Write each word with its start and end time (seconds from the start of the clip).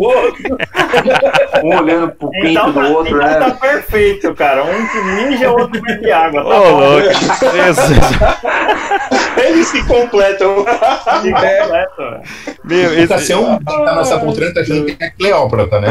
pro 0.00 0.02
outro. 0.02 0.58
Um 1.64 1.76
olhando 1.78 2.08
pro 2.12 2.30
pinto 2.30 2.46
Então, 2.48 2.72
do 2.72 2.80
tá, 2.80 2.86
outro, 2.88 3.16
então 3.16 3.28
né? 3.28 3.34
tá 3.38 3.50
perfeito, 3.52 4.34
cara. 4.34 4.64
Um 4.64 4.86
que 4.88 4.98
mija, 5.02 5.50
o 5.50 5.58
outro 5.60 5.80
bebe 5.80 6.12
água. 6.12 6.44
Ô, 6.44 6.50
Tá 6.50 6.58
bom. 6.60 6.80
louco. 6.80 7.08
Eles 9.44 9.66
se 9.68 9.82
completam. 9.84 10.64
Fica 11.22 11.40
completo, 11.40 11.96
velho. 11.98 12.20
Meu, 12.64 12.90
O 12.90 12.94
esse... 12.94 13.08
Cassião 13.08 13.58
tá 13.64 13.94
nessa 13.96 14.18
poltrona 14.18 14.52
tá 14.54 14.60
achando 14.60 14.84
que 14.86 14.96
é 15.02 15.10
Cleópatra, 15.10 15.80
né? 15.80 15.88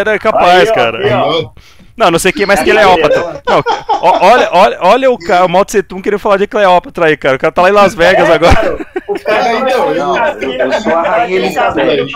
Era 0.00 0.18
capaz, 0.18 0.62
Aí, 0.62 0.68
ó, 0.70 0.74
cara. 0.74 0.98
aqui, 0.98 1.14
ó. 1.14 1.50
Não, 1.96 2.10
não 2.10 2.18
sei 2.18 2.32
quem 2.32 2.46
mais 2.46 2.60
que 2.60 2.70
Cleópatra. 2.70 3.42
Não, 3.46 3.62
ó, 4.00 4.18
olha, 4.32 4.48
olha, 4.52 4.78
olha 4.80 5.10
o, 5.10 5.18
cara, 5.18 5.44
o 5.44 5.48
Mao 5.48 5.64
Tse 5.64 5.82
Tung 5.82 6.00
querendo 6.02 6.18
falar 6.18 6.38
de 6.38 6.46
Cleópatra 6.46 7.06
aí, 7.06 7.16
cara. 7.16 7.36
O 7.36 7.38
cara 7.38 7.52
tá 7.52 7.62
lá 7.62 7.68
em 7.68 7.72
Las 7.72 7.94
Vegas 7.94 8.28
É, 8.28 8.32
agora. 8.32 8.54
cara, 8.54 8.76
o 9.08 9.20
cara 9.20 9.48
É, 9.48 9.54
então, 9.58 9.94
eu- 9.94 10.14
Cassino, 10.14 10.52
eu 10.54 10.72
sou 10.80 10.92
a 10.96 11.02
Rainha 11.02 11.24
aquele 11.24 11.44
Elizabeth. 11.46 12.06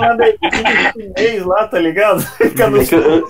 chinês 0.93 1.45
lá, 1.45 1.67
tá 1.69 1.79
ligado? 1.79 2.27
É 2.41 2.63
eu, 2.63 2.77
eu, 3.01 3.29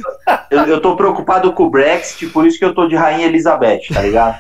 eu- 0.51 0.67
eu 0.67 0.81
tô 0.81 0.97
preocupado 0.97 1.53
com 1.53 1.65
o 1.65 1.71
Brexit, 1.71 2.27
por 2.29 2.47
isso 2.47 2.59
que 2.59 2.65
eu 2.65 2.75
tô 2.75 2.87
de 2.87 2.95
Rainha 2.97 3.27
Elizabeth, 3.27 3.81
tá 3.93 4.01
ligado? 4.03 4.39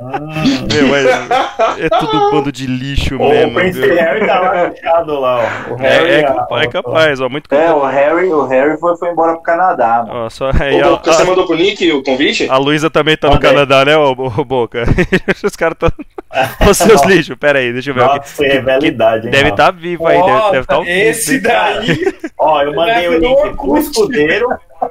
Meu, 0.00 0.88
mas 0.88 1.78
é 1.80 1.88
tudo 1.88 2.16
um 2.16 2.30
bando 2.30 2.52
de 2.52 2.66
lixo 2.66 3.16
O 3.16 3.28
mesmo. 3.28 3.54
Príncipe 3.54 3.86
viu? 3.86 3.96
Harry 3.96 4.26
tá 4.26 4.40
lá 4.40 4.70
fechado 4.70 5.20
lá, 5.20 5.38
ó. 5.68 5.72
O 5.72 5.76
Harry, 5.76 6.10
É, 6.10 6.20
é, 6.20 6.24
a- 6.26 6.34
capaz, 6.34 6.62
é 6.62 6.68
capaz, 6.68 7.20
ó. 7.20 7.28
Muito 7.28 7.54
É, 7.54 7.70
o 7.72 7.84
Harry, 7.84 8.28
o 8.28 8.46
Harry 8.46 8.78
foi, 8.78 8.96
foi 8.96 9.10
embora 9.10 9.32
pro 9.34 9.42
Canadá, 9.42 10.04
mano. 10.06 10.24
Ó, 10.26 10.30
só 10.30 10.50
aí, 10.58 10.80
a, 10.80 10.88
Boca, 10.90 11.12
Você 11.12 11.24
mandou 11.24 11.46
pro 11.46 11.56
Nick 11.56 11.90
o 11.92 12.02
convite? 12.02 12.48
a, 12.48 12.54
a 12.54 12.58
Luísa 12.58 12.88
também 12.90 13.16
tá 13.16 13.28
no 13.28 13.34
Mandei. 13.34 13.50
Canadá, 13.50 13.84
né, 13.84 13.96
ô, 13.96 14.10
ô 14.12 14.44
Boca? 14.44 14.84
Os 15.44 15.56
caras 15.56 15.76
tão. 15.78 15.90
Ô, 16.68 16.72
seus 16.72 17.02
lixos, 17.04 17.36
pera 17.36 17.58
aí, 17.58 17.72
deixa 17.72 17.90
eu 17.90 17.94
ver. 17.94 18.04
Nossa, 18.04 18.42
que 18.44 18.48
rivalidade, 18.48 19.26
hein, 19.26 19.32
Deve 19.32 19.48
estar 19.48 19.72
vivo 19.72 20.06
aí, 20.06 20.16
deve, 20.22 20.50
deve 20.52 20.66
tá 20.66 20.78
vivo, 20.78 20.88
esse 20.88 21.40
daí. 21.40 22.14
Ó, 22.38 22.62
eu 22.62 22.72
mandei 22.72 23.08
o 23.08 23.18
link 23.18 23.44
no 23.46 23.56
pro 23.56 23.76
escudeiro. 23.78 24.46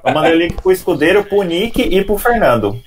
Eu 0.06 0.14
mandei 0.14 0.34
o 0.34 0.38
link 0.38 0.62
pro 0.62 0.72
escudeiro, 0.72 1.24
pro 1.24 1.42
Nick 1.44 1.82
e 1.82 2.04
pro 2.04 2.18
Fernando. 2.18 2.78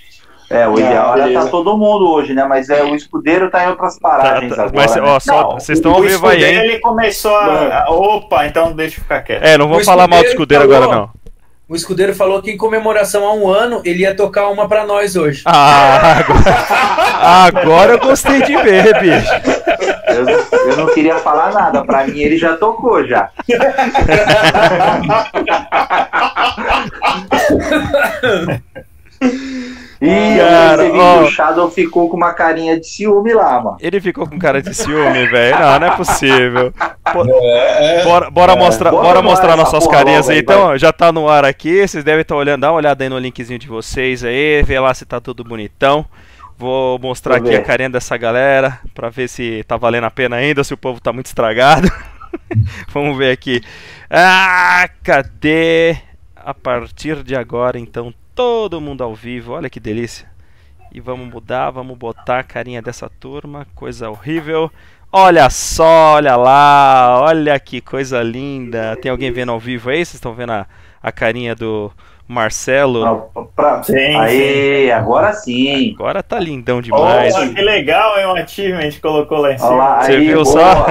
É, 0.53 0.69
o 0.69 0.79
ideal 0.79 1.15
era 1.15 1.25
beleza. 1.25 1.45
tá 1.47 1.51
todo 1.51 1.77
mundo 1.77 2.11
hoje, 2.13 2.35
né? 2.35 2.45
Mas 2.45 2.69
é, 2.71 2.83
o 2.83 2.95
escudeiro 2.95 3.51
tá 3.51 3.65
em 3.65 3.69
outras 3.69 3.99
Tá, 3.99 4.09
paragens 4.09 4.55
tá, 4.55 4.63
agora. 4.65 4.77
mas, 4.77 4.95
né? 4.97 5.03
ó, 5.03 5.19
só, 5.21 5.55
vocês 5.55 5.79
estão 5.79 5.93
o 5.93 5.95
ao 5.97 6.03
vivo 6.03 6.27
aí, 6.29 6.43
ele 6.43 6.79
começou 6.81 7.35
a... 7.35 7.85
a- 7.85 7.91
Opa, 7.91 8.47
então 8.47 8.73
deixa 8.73 8.99
eu 8.99 9.03
ficar 9.03 9.23
quieto. 9.23 9.43
É, 9.43 9.57
não 9.59 9.69
vou 9.69 9.83
falar 9.85 10.07
mal 10.07 10.21
do 10.21 10.27
escudeiro 10.27 10.63
escudeiro 10.65 10.85
agora, 10.85 10.93
falou. 10.93 11.11
não. 11.17 11.23
O 11.69 11.75
escudeiro 11.77 12.15
falou 12.15 12.43
que 12.43 12.51
em 12.51 12.57
comemoração 12.59 13.27
a 13.27 13.33
um 13.33 13.49
ano 13.49 13.81
ele 13.83 14.03
ia 14.03 14.15
tocar 14.15 14.49
uma 14.49 14.69
pra 14.69 14.85
nós 14.85 15.17
hoje. 15.17 15.43
Ah, 15.47 16.19
agora, 16.19 17.63
agora 17.63 17.93
eu 17.93 17.99
gostei 17.99 18.43
de 18.43 18.55
ver, 18.57 19.01
bicho. 19.01 19.31
Eu, 20.09 20.29
eu 20.71 20.77
não 20.77 20.87
queria 20.93 21.17
falar 21.17 21.51
nada, 21.53 21.83
pra 21.83 22.07
mim 22.07 22.19
ele 22.19 22.37
já 22.37 22.57
tocou 22.59 23.07
já. 23.07 23.31
Ih, 30.05 30.37
Cara, 30.37 30.93
ó. 30.93 31.23
o 31.23 31.27
Shadow 31.29 31.71
ficou 31.71 32.09
com 32.11 32.17
uma 32.17 32.33
carinha 32.33 32.79
de 32.79 32.85
ciúme 32.87 33.33
lá, 33.33 33.61
mano. 33.63 33.77
Ele 33.81 34.01
ficou 34.01 34.27
com 34.27 34.37
cara 34.37 34.61
de 34.61 34.75
ciúme, 34.75 35.27
velho. 35.29 35.57
Não, 35.61 35.79
não 35.79 35.87
é 35.87 35.97
possível. 35.97 36.75
Pô, 37.13 37.25
Bora, 38.05 38.29
bora 38.29 38.57
mostrar, 38.57 38.91
bora 38.91 39.23
mostrar 39.23 39.57
nossas 39.57 39.85
porra 39.85 39.99
carinhas 39.99 40.27
logo 40.27 40.33
aí. 40.33 40.41
Então, 40.41 40.61
ó, 40.63 40.77
já 40.77 40.93
tá 40.93 41.13
no 41.13 41.29
ar 41.29 41.45
aqui. 41.45 41.87
Vocês 41.87 42.03
devem 42.03 42.23
estar 42.23 42.35
olhando. 42.35 42.63
Dá 42.63 42.71
uma 42.73 42.79
olhada 42.79 43.05
aí 43.05 43.09
no 43.09 43.17
linkzinho 43.19 43.61
de 43.61 43.69
vocês 43.69 44.25
aí. 44.25 44.61
Vê 44.65 44.81
lá 44.81 44.93
se 44.93 45.07
tá 45.07 45.21
tudo 45.21 45.45
bonitão. 45.45 46.05
Vou 46.59 46.99
mostrar 46.99 47.37
eu 47.39 47.45
aqui 47.45 47.55
a 47.55 47.63
carinha 47.63 47.91
dessa 47.91 48.17
galera. 48.17 48.81
Pra 48.93 49.09
ver 49.09 49.29
se 49.29 49.63
tá 49.69 49.77
valendo 49.77 50.05
a 50.05 50.11
pena 50.11 50.35
ainda. 50.35 50.65
Se 50.65 50.75
o 50.75 50.77
povo 50.77 51.01
tá 51.01 51.13
muito 51.13 51.27
estragado. 51.27 51.89
Vamos 52.93 53.17
ver 53.17 53.31
aqui. 53.31 53.61
Ah, 54.11 54.89
cadê? 55.05 55.97
A 56.37 56.53
partir 56.53 57.23
de 57.23 57.37
agora, 57.37 57.79
então, 57.79 58.13
todo 58.35 58.81
mundo 58.81 59.03
ao 59.05 59.15
vivo. 59.15 59.53
Olha 59.53 59.71
que 59.71 59.81
delícia. 59.81 60.31
E 60.95 61.01
vamos 61.01 61.27
mudar, 61.33 61.71
vamos 61.71 61.97
botar 61.97 62.41
a 62.41 62.45
carinha 62.45 62.83
dessa 62.83 63.09
turma. 63.09 63.67
Coisa 63.75 64.11
horrível. 64.11 64.71
Olha 65.11 65.49
só, 65.51 66.15
olha 66.15 66.37
lá, 66.37 67.19
olha 67.23 67.59
que 67.61 67.81
coisa 67.81 68.23
linda. 68.23 68.97
Tem 69.01 69.11
alguém 69.11 69.31
vendo 69.31 69.53
ao 69.53 69.59
vivo 69.61 69.91
aí? 69.91 69.97
Vocês 70.05 70.15
estão 70.15 70.35
vendo 70.35 70.53
a, 70.53 70.67
a 71.03 71.13
carinha 71.13 71.55
do 71.55 71.93
Marcelo? 72.27 73.29
Pra- 73.35 73.43
pra- 73.55 73.83
Sim, 73.83 74.17
Aí, 74.17 74.91
agora 74.91 75.33
sim. 75.35 75.93
Agora 75.95 76.23
tá 76.23 76.39
lindão 76.41 76.81
demais. 76.81 77.35
Olha, 77.35 77.53
que 77.55 77.61
legal, 77.61 78.19
hein? 78.19 78.27
Um 78.27 78.37
achievement 78.37 78.91
colocou 79.03 79.39
lá 79.39 79.53
em 79.53 79.59
cima. 79.59 79.75
lá, 79.77 80.03
Você 80.03 80.13
aí, 80.13 80.27
viu 80.27 80.43
boa. 80.43 80.47
só? 80.47 80.87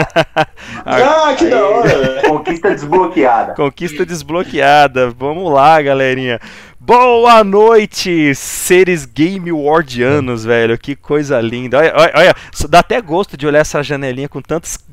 Ah, 0.85 1.35
que 1.37 1.45
da 1.47 1.63
hora. 1.65 2.21
Conquista 2.27 2.69
desbloqueada. 2.69 3.53
Conquista 3.55 4.05
desbloqueada. 4.05 5.09
Vamos 5.11 5.51
lá, 5.51 5.81
galerinha. 5.81 6.39
Boa 6.83 7.43
noite, 7.43 8.33
seres 8.33 9.05
game 9.05 9.51
wardianos, 9.51 10.43
velho. 10.43 10.75
Que 10.79 10.95
coisa 10.95 11.39
linda. 11.39 11.77
Olha, 11.77 11.93
olha, 11.95 12.11
olha, 12.15 12.35
dá 12.67 12.79
até 12.79 12.99
gosto 12.99 13.37
de 13.37 13.45
olhar 13.45 13.59
essa 13.59 13.83
janelinha 13.83 14.27
com 14.27 14.41
tantas 14.41 14.77
bu- 14.89 14.90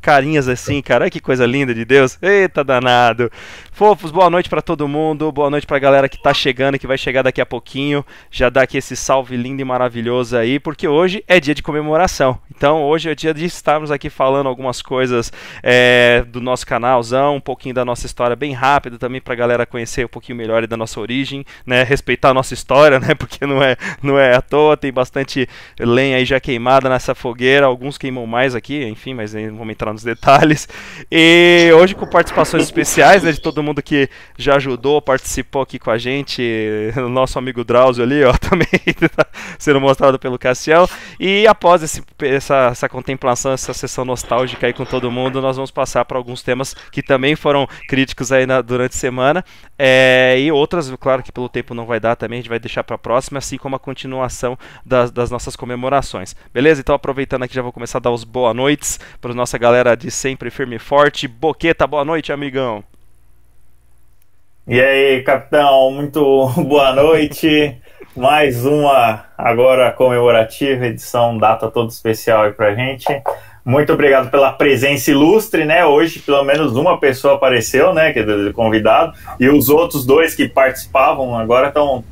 carinhas 0.00 0.48
assim, 0.48 0.80
cara. 0.82 1.10
Que 1.10 1.20
coisa 1.20 1.46
linda 1.46 1.74
de 1.74 1.84
Deus. 1.84 2.18
Eita 2.22 2.62
danado. 2.62 3.30
Fofos, 3.72 4.10
boa 4.10 4.30
noite 4.30 4.48
pra 4.48 4.62
todo 4.62 4.88
mundo. 4.88 5.30
Boa 5.30 5.50
noite 5.50 5.66
pra 5.66 5.78
galera 5.78 6.08
que 6.08 6.20
tá 6.20 6.32
chegando, 6.32 6.78
que 6.78 6.86
vai 6.86 6.96
chegar 6.96 7.22
daqui 7.22 7.40
a 7.40 7.46
pouquinho. 7.46 8.04
Já 8.30 8.48
dá 8.48 8.62
aqui 8.62 8.78
esse 8.78 8.96
salve 8.96 9.36
lindo 9.36 9.60
e 9.60 9.64
maravilhoso 9.64 10.36
aí, 10.36 10.58
porque 10.58 10.88
hoje 10.88 11.22
é 11.28 11.38
dia 11.38 11.54
de 11.54 11.62
comemoração. 11.62 12.38
Então, 12.54 12.82
hoje 12.82 13.10
é 13.10 13.14
dia 13.14 13.34
de 13.34 13.44
estarmos 13.44 13.90
aqui 13.90 14.08
falando 14.08 14.48
algumas 14.48 14.80
coisas 14.80 15.32
é, 15.62 16.24
do 16.26 16.40
nosso 16.40 16.66
canalzão, 16.66 17.36
um 17.36 17.40
pouquinho 17.40 17.74
da 17.74 17.84
nossa 17.84 18.06
história 18.06 18.34
bem 18.34 18.52
rápido 18.52 18.98
também 18.98 19.20
pra 19.20 19.34
galera 19.34 19.66
conhecer 19.66 20.06
um 20.06 20.08
pouquinho 20.08 20.38
melhor 20.38 20.66
da 20.66 20.76
nossa 20.76 20.98
origem, 20.98 21.44
né? 21.66 21.82
Respeitar 21.82 22.30
a 22.30 22.34
nossa 22.34 22.54
história, 22.54 22.98
né? 23.00 23.14
Porque 23.14 23.44
não 23.44 23.62
é, 23.62 23.76
não 24.02 24.18
é 24.18 24.34
à 24.34 24.40
toa, 24.40 24.76
tem 24.76 24.92
bastante 24.92 25.46
lenha 25.78 26.16
aí 26.16 26.24
já 26.24 26.40
queimada 26.40 26.88
nessa 26.88 27.14
fogueira, 27.14 27.66
alguns 27.66 27.98
queimam 27.98 28.26
mais 28.26 28.54
aqui, 28.54 28.84
enfim, 28.84 29.12
mas 29.12 29.34
vamos 29.50 29.70
entrar 29.70 29.92
nos 29.92 30.02
detalhes. 30.02 30.68
E 31.10 31.70
hoje 31.74 31.94
com 31.94 32.06
participações 32.06 32.62
especiais, 32.62 33.22
né, 33.22 33.32
de 33.32 33.40
todo 33.40 33.62
mundo 33.62 33.82
que 33.82 34.08
já 34.36 34.56
ajudou, 34.56 35.00
participou 35.00 35.62
aqui 35.62 35.78
com 35.78 35.90
a 35.90 35.98
gente, 35.98 36.42
o 36.96 37.08
nosso 37.08 37.38
amigo 37.38 37.64
Drauzio 37.64 38.02
ali, 38.04 38.24
ó, 38.24 38.32
também 38.38 38.68
tá 39.14 39.26
sendo 39.58 39.80
mostrado 39.80 40.18
pelo 40.18 40.38
Cassião. 40.38 40.88
E 41.18 41.46
após 41.46 41.82
esse, 41.82 42.02
essa, 42.22 42.68
essa 42.72 42.88
contemplação, 42.88 43.52
essa 43.52 43.72
sessão 43.72 44.04
nostálgica 44.04 44.66
aí 44.66 44.72
com 44.72 44.84
todo 44.84 45.10
mundo, 45.10 45.40
nós 45.40 45.56
vamos 45.56 45.70
passar 45.70 46.04
para 46.04 46.18
alguns 46.18 46.42
temas 46.42 46.74
que 46.90 47.02
também 47.02 47.36
foram 47.36 47.66
críticos 47.88 48.32
aí 48.32 48.46
na- 48.46 48.60
durante 48.60 48.92
a 48.92 48.98
semana. 48.98 49.44
É, 49.78 50.36
e 50.38 50.50
outras, 50.50 50.90
claro 50.98 51.22
que 51.22 51.30
pelo 51.32 51.48
tempo 51.48 51.74
não 51.74 51.86
vai 51.86 52.00
dar 52.00 52.16
também, 52.16 52.38
a 52.38 52.42
gente 52.42 52.48
vai 52.48 52.58
deixar 52.58 52.82
para 52.84 52.96
a 52.96 52.98
próxima, 52.98 53.38
assim 53.38 53.58
como 53.58 53.76
a 53.76 53.78
continuação 53.78 54.58
das, 54.84 55.10
das 55.10 55.30
nossas 55.30 55.54
comemorações. 55.56 56.34
Beleza? 56.52 56.80
Então 56.80 56.94
aproveitando 56.94 57.42
aqui, 57.42 57.54
já 57.54 57.62
vou 57.62 57.72
começar 57.72 57.98
a 57.98 58.00
dar 58.00 58.10
os 58.10 58.24
boa 58.24 58.54
noites 58.54 58.98
para 59.20 59.30
nossa 59.36 59.58
galera 59.58 59.94
de 59.94 60.10
sempre 60.10 60.50
firme 60.50 60.76
e 60.76 60.80
forte. 60.80 61.28
Boqueta, 61.28 61.86
boa 61.86 62.04
noite, 62.04 62.32
amigão. 62.32 62.82
E 64.66 64.80
aí, 64.80 65.22
capitão, 65.22 65.92
muito 65.92 66.48
boa 66.66 66.92
noite. 66.92 67.76
Mais 68.16 68.64
uma 68.64 69.26
agora 69.36 69.92
comemorativa 69.92 70.86
edição, 70.86 71.36
data 71.36 71.70
toda 71.70 71.88
especial 71.88 72.44
aí 72.44 72.52
pra 72.52 72.74
gente. 72.74 73.04
Muito 73.62 73.92
obrigado 73.92 74.30
pela 74.30 74.52
presença 74.52 75.10
ilustre, 75.10 75.64
né? 75.64 75.84
Hoje, 75.84 76.20
pelo 76.20 76.42
menos 76.42 76.74
uma 76.76 76.98
pessoa 76.98 77.34
apareceu, 77.34 77.92
né? 77.92 78.12
Que 78.12 78.20
é 78.20 78.22
do 78.22 78.52
convidado, 78.52 79.12
e 79.38 79.48
os 79.48 79.68
outros 79.68 80.06
dois 80.06 80.34
que 80.34 80.48
participavam 80.48 81.36
agora 81.36 81.68
estão 81.68 82.02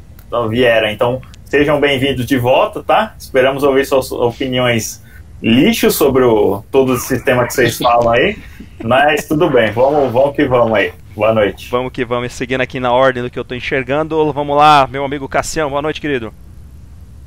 vieram. 0.49 0.89
Então, 0.89 1.23
sejam 1.45 1.81
bem-vindos 1.81 2.27
de 2.27 2.37
volta, 2.37 2.83
tá? 2.83 3.15
Esperamos 3.19 3.63
ouvir 3.63 3.87
suas 3.87 4.13
opiniões 4.13 5.04
lixo 5.45 5.91
sobre 5.91 6.25
o, 6.25 6.63
todo 6.71 6.95
o 6.95 6.97
sistema 6.97 7.47
que 7.47 7.53
vocês 7.53 7.77
falam 7.77 8.11
aí. 8.11 8.39
Mas 8.83 9.29
tudo 9.29 9.51
bem, 9.51 9.71
vamos, 9.73 10.11
vamos 10.11 10.35
que 10.35 10.47
vamos 10.47 10.73
aí. 10.73 10.91
Boa 11.15 11.35
noite. 11.35 11.71
Vamos 11.71 11.93
que 11.93 12.03
vamos, 12.03 12.33
seguindo 12.33 12.63
aqui 12.63 12.81
na 12.81 12.91
ordem 12.91 13.23
do 13.23 13.31
que 13.31 13.39
eu 13.39 13.45
tô 13.45 13.55
enxergando. 13.55 14.33
Vamos 14.33 14.57
lá, 14.57 14.89
meu 14.91 15.05
amigo 15.05 15.29
Cassião, 15.29 15.69
boa 15.69 15.83
noite, 15.83 16.01
querido. 16.01 16.33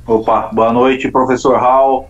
Opa, 0.06 0.50
boa 0.52 0.74
noite, 0.74 1.12
professor 1.12 1.60
Hall, 1.60 2.10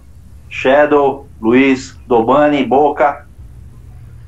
Shadow, 0.50 1.28
Luiz, 1.42 1.98
Dobani, 2.08 2.64
Boca. 2.64 3.28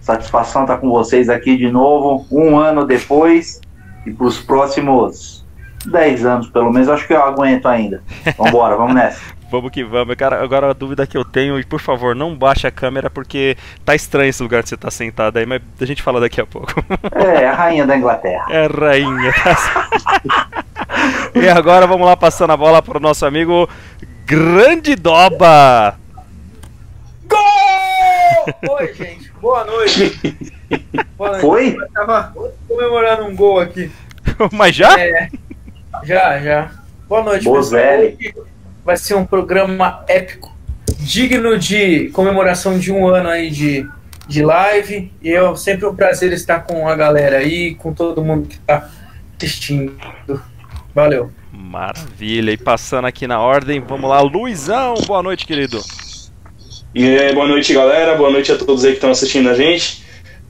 Satisfação 0.01 0.63
estar 0.63 0.77
com 0.77 0.89
vocês 0.89 1.29
aqui 1.29 1.55
de 1.55 1.71
novo, 1.71 2.25
um 2.29 2.57
ano 2.57 2.85
depois 2.85 3.61
e 4.05 4.11
para 4.11 4.27
os 4.27 4.39
próximos 4.39 5.45
10 5.85 6.25
anos, 6.25 6.49
pelo 6.49 6.73
menos, 6.73 6.89
acho 6.89 7.07
que 7.07 7.13
eu 7.13 7.23
aguento 7.23 7.67
ainda. 7.67 8.03
Vambora, 8.37 8.75
vamos 8.75 8.95
nessa. 8.95 9.38
Vamos 9.49 9.71
que 9.71 9.83
vamos. 9.83 10.15
Cara, 10.15 10.41
agora 10.43 10.69
a 10.69 10.73
dúvida 10.73 11.07
que 11.07 11.17
eu 11.17 11.25
tenho, 11.25 11.59
e 11.59 11.63
por 11.63 11.79
favor, 11.79 12.15
não 12.15 12.35
baixe 12.35 12.67
a 12.67 12.71
câmera 12.71 13.09
porque 13.09 13.57
tá 13.83 13.95
estranho 13.95 14.29
esse 14.29 14.43
lugar 14.43 14.61
que 14.61 14.69
você 14.69 14.77
tá 14.77 14.91
sentado 14.91 15.37
aí, 15.37 15.45
mas 15.45 15.61
a 15.81 15.85
gente 15.85 16.03
fala 16.03 16.19
daqui 16.19 16.39
a 16.39 16.45
pouco. 16.45 16.73
É, 17.11 17.47
a 17.47 17.53
rainha 17.53 17.85
da 17.85 17.97
Inglaterra. 17.97 18.45
É 18.49 18.67
rainha, 18.67 19.33
e 21.35 21.49
agora 21.49 21.87
vamos 21.87 22.05
lá 22.05 22.15
passando 22.15 22.51
a 22.51 22.57
bola 22.57 22.81
pro 22.81 22.99
nosso 22.99 23.25
amigo 23.25 23.67
Grande 24.25 24.95
Doba. 24.95 25.97
Oi, 28.69 28.93
gente. 28.93 29.31
Boa 29.41 29.63
noite. 29.65 30.19
Boa 31.17 31.31
noite. 31.31 31.41
Foi? 31.41 31.75
Eu 31.75 31.91
tava 31.91 32.33
comemorando 32.67 33.25
um 33.25 33.35
gol 33.35 33.59
aqui. 33.59 33.91
Mas 34.51 34.75
já? 34.75 34.99
É, 34.99 35.29
já, 36.03 36.39
já. 36.39 36.71
Boa 37.07 37.23
noite, 37.23 37.45
Bozelli. 37.45 38.11
pessoal. 38.11 38.45
Vai 38.89 38.97
ser 38.97 39.13
um 39.13 39.23
programa 39.23 40.03
épico, 40.07 40.51
digno 40.97 41.59
de 41.59 42.09
comemoração 42.09 42.79
de 42.79 42.91
um 42.91 43.07
ano 43.07 43.29
aí 43.29 43.51
de, 43.51 43.87
de 44.27 44.43
live. 44.43 45.13
E 45.21 45.31
é 45.31 45.55
sempre 45.55 45.85
um 45.85 45.95
prazer 45.95 46.33
estar 46.33 46.61
com 46.61 46.87
a 46.87 46.95
galera 46.95 47.37
aí, 47.37 47.75
com 47.75 47.93
todo 47.93 48.25
mundo 48.25 48.47
que 48.47 48.57
tá 48.57 48.89
assistindo. 49.37 49.95
Valeu. 50.95 51.29
Maravilha. 51.53 52.49
E 52.49 52.57
passando 52.57 53.05
aqui 53.05 53.27
na 53.27 53.39
ordem, 53.39 53.79
vamos 53.79 54.09
lá, 54.09 54.21
Luizão. 54.21 54.95
Boa 55.05 55.21
noite, 55.21 55.45
querido. 55.45 55.79
E 56.95 57.15
aí, 57.15 57.31
boa 57.31 57.47
noite, 57.47 57.71
galera. 57.75 58.15
Boa 58.15 58.31
noite 58.31 58.51
a 58.51 58.57
todos 58.57 58.83
aí 58.83 58.93
que 58.93 58.97
estão 58.97 59.11
assistindo 59.11 59.51
a 59.51 59.53
gente. 59.53 60.03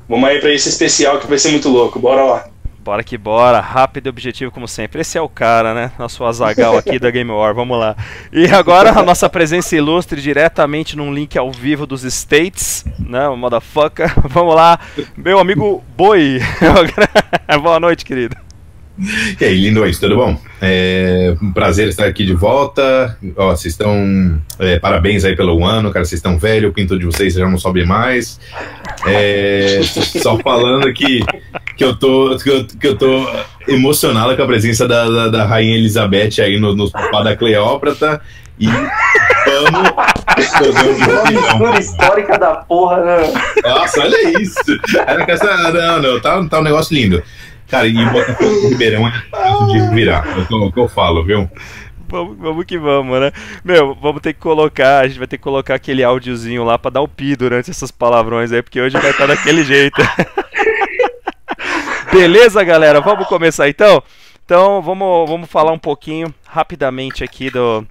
Vamos 0.08 0.30
aí 0.30 0.40
pra 0.40 0.54
esse 0.54 0.70
especial 0.70 1.20
que 1.20 1.28
vai 1.28 1.38
ser 1.38 1.50
muito 1.50 1.68
louco. 1.68 2.00
Bora 2.00 2.24
lá. 2.24 2.49
Bora 2.90 3.04
que 3.04 3.20
bora, 3.20 3.60
rápido 3.60 4.08
e 4.08 4.10
objetivo 4.10 4.50
como 4.50 4.68
sempre. 4.68 5.02
Esse 5.02 5.16
é 5.16 5.22
o 5.22 5.30
cara, 5.30 5.76
né? 5.76 5.92
Nosso 6.00 6.26
Azagal 6.26 6.76
aqui 6.76 6.98
da 6.98 7.12
Game 7.12 7.30
War, 7.30 7.54
vamos 7.54 7.78
lá. 7.78 7.96
E 8.34 8.48
agora 8.48 8.98
a 8.98 9.04
nossa 9.04 9.30
presença 9.30 9.76
ilustre 9.76 10.20
diretamente 10.20 10.98
num 10.98 11.14
link 11.14 11.38
ao 11.38 11.52
vivo 11.52 11.86
dos 11.86 12.04
States, 12.04 12.84
né? 12.98 13.30
Motherfucker. 13.30 14.12
Vamos 14.28 14.56
lá, 14.56 14.80
meu 15.16 15.38
amigo 15.38 15.84
Boi. 15.96 16.40
Boa 17.62 17.80
noite, 17.80 18.04
querido. 18.04 18.49
E 19.40 19.46
aí, 19.46 19.62
lindões, 19.62 19.98
tudo 19.98 20.18
bom? 20.18 20.38
É 20.62 21.34
um 21.42 21.54
prazer 21.54 21.88
estar 21.88 22.06
aqui 22.06 22.26
de 22.26 22.34
volta. 22.34 23.18
Ó, 23.38 23.52
vocês 23.52 23.74
estão. 23.74 24.42
é, 24.60 24.78
parabéns 24.78 25.24
aí 25.24 25.38
pelo 25.38 25.64
ano, 25.66 25.90
cara. 25.92 26.04
Vocês 26.04 26.20
estão 26.20 26.38
velho, 26.38 26.68
o 26.70 26.74
pinto 26.74 27.00
de 27.00 27.06
vocês 27.06 27.34
já 27.34 27.48
não 27.48 27.58
sobe 27.58 27.86
mais. 27.86 28.40
É, 29.08 29.80
só 30.22 30.38
falando 30.40 30.92
que, 30.94 31.22
que, 31.78 31.84
eu 31.86 31.96
tô, 31.96 32.38
que, 32.44 32.50
eu, 32.50 32.66
que 32.66 32.88
eu 32.88 32.98
tô 32.98 33.26
emocionado 33.70 34.36
com 34.36 34.44
a 34.44 34.48
presença 34.48 34.86
da, 34.86 35.10
da, 35.10 35.28
da 35.30 35.46
Rainha 35.46 35.78
Elizabeth 35.78 36.42
aí 36.42 36.60
no, 36.60 36.76
no 36.76 36.88
sofá 36.88 37.24
da 37.24 37.38
Cleópatra. 37.38 38.20
E 38.60 38.68
vamos 38.68 39.94
mistura 41.32 41.80
histórica 41.80 42.38
da 42.38 42.56
porra, 42.56 42.98
né? 43.04 43.18
Nossa, 43.64 44.02
olha 44.02 44.42
isso. 44.42 44.60
Era 45.08 45.26
com 45.26 45.32
essa- 45.32 45.72
Não, 45.72 46.02
não, 46.02 46.20
tá, 46.20 46.46
tá 46.50 46.60
um 46.60 46.64
negócio 46.64 46.94
lindo. 46.94 47.24
Cara, 47.70 47.88
e 47.88 47.94
Botafogo 48.10 48.62
do 48.62 48.70
Ribeirão 48.70 49.08
é 49.08 49.12
fácil 49.30 49.68
de 49.68 49.90
virar. 49.96 50.26
É 50.28 50.54
o 50.54 50.72
que 50.72 50.80
eu- 50.80 50.90
falo, 50.90 51.24
viu? 51.24 51.50
Vamos, 52.08 52.38
vamos 52.40 52.66
que 52.66 52.78
vamos, 52.80 53.20
né? 53.20 53.32
Meu, 53.64 53.94
vamos 53.94 54.22
ter 54.22 54.34
que 54.34 54.40
colocar, 54.40 55.02
a 55.02 55.08
gente 55.08 55.20
vai 55.20 55.28
ter 55.28 55.38
que 55.38 55.44
colocar 55.44 55.76
aquele 55.76 56.04
áudiozinho 56.04 56.64
lá 56.64 56.80
pra 56.80 56.90
dar 56.90 57.02
o 57.02 57.08
pi 57.08 57.36
durante 57.36 57.70
essas 57.70 57.92
palavrões 57.92 58.52
aí, 58.52 58.64
porque 58.64 58.82
hoje 58.82 58.98
vai 58.98 59.12
estar 59.12 59.28
daquele 59.28 59.64
jeito. 59.64 60.02
Beleza, 62.12 62.64
galera? 62.64 63.00
Vamos 63.02 63.28
começar 63.28 63.70
então? 63.70 64.02
Então, 64.44 64.82
vamos, 64.82 65.30
vamos 65.30 65.48
falar 65.50 65.72
um 65.72 65.78
pouquinho 65.78 66.34
rapidamente 66.48 67.24
aqui 67.24 67.52
do 67.52 67.86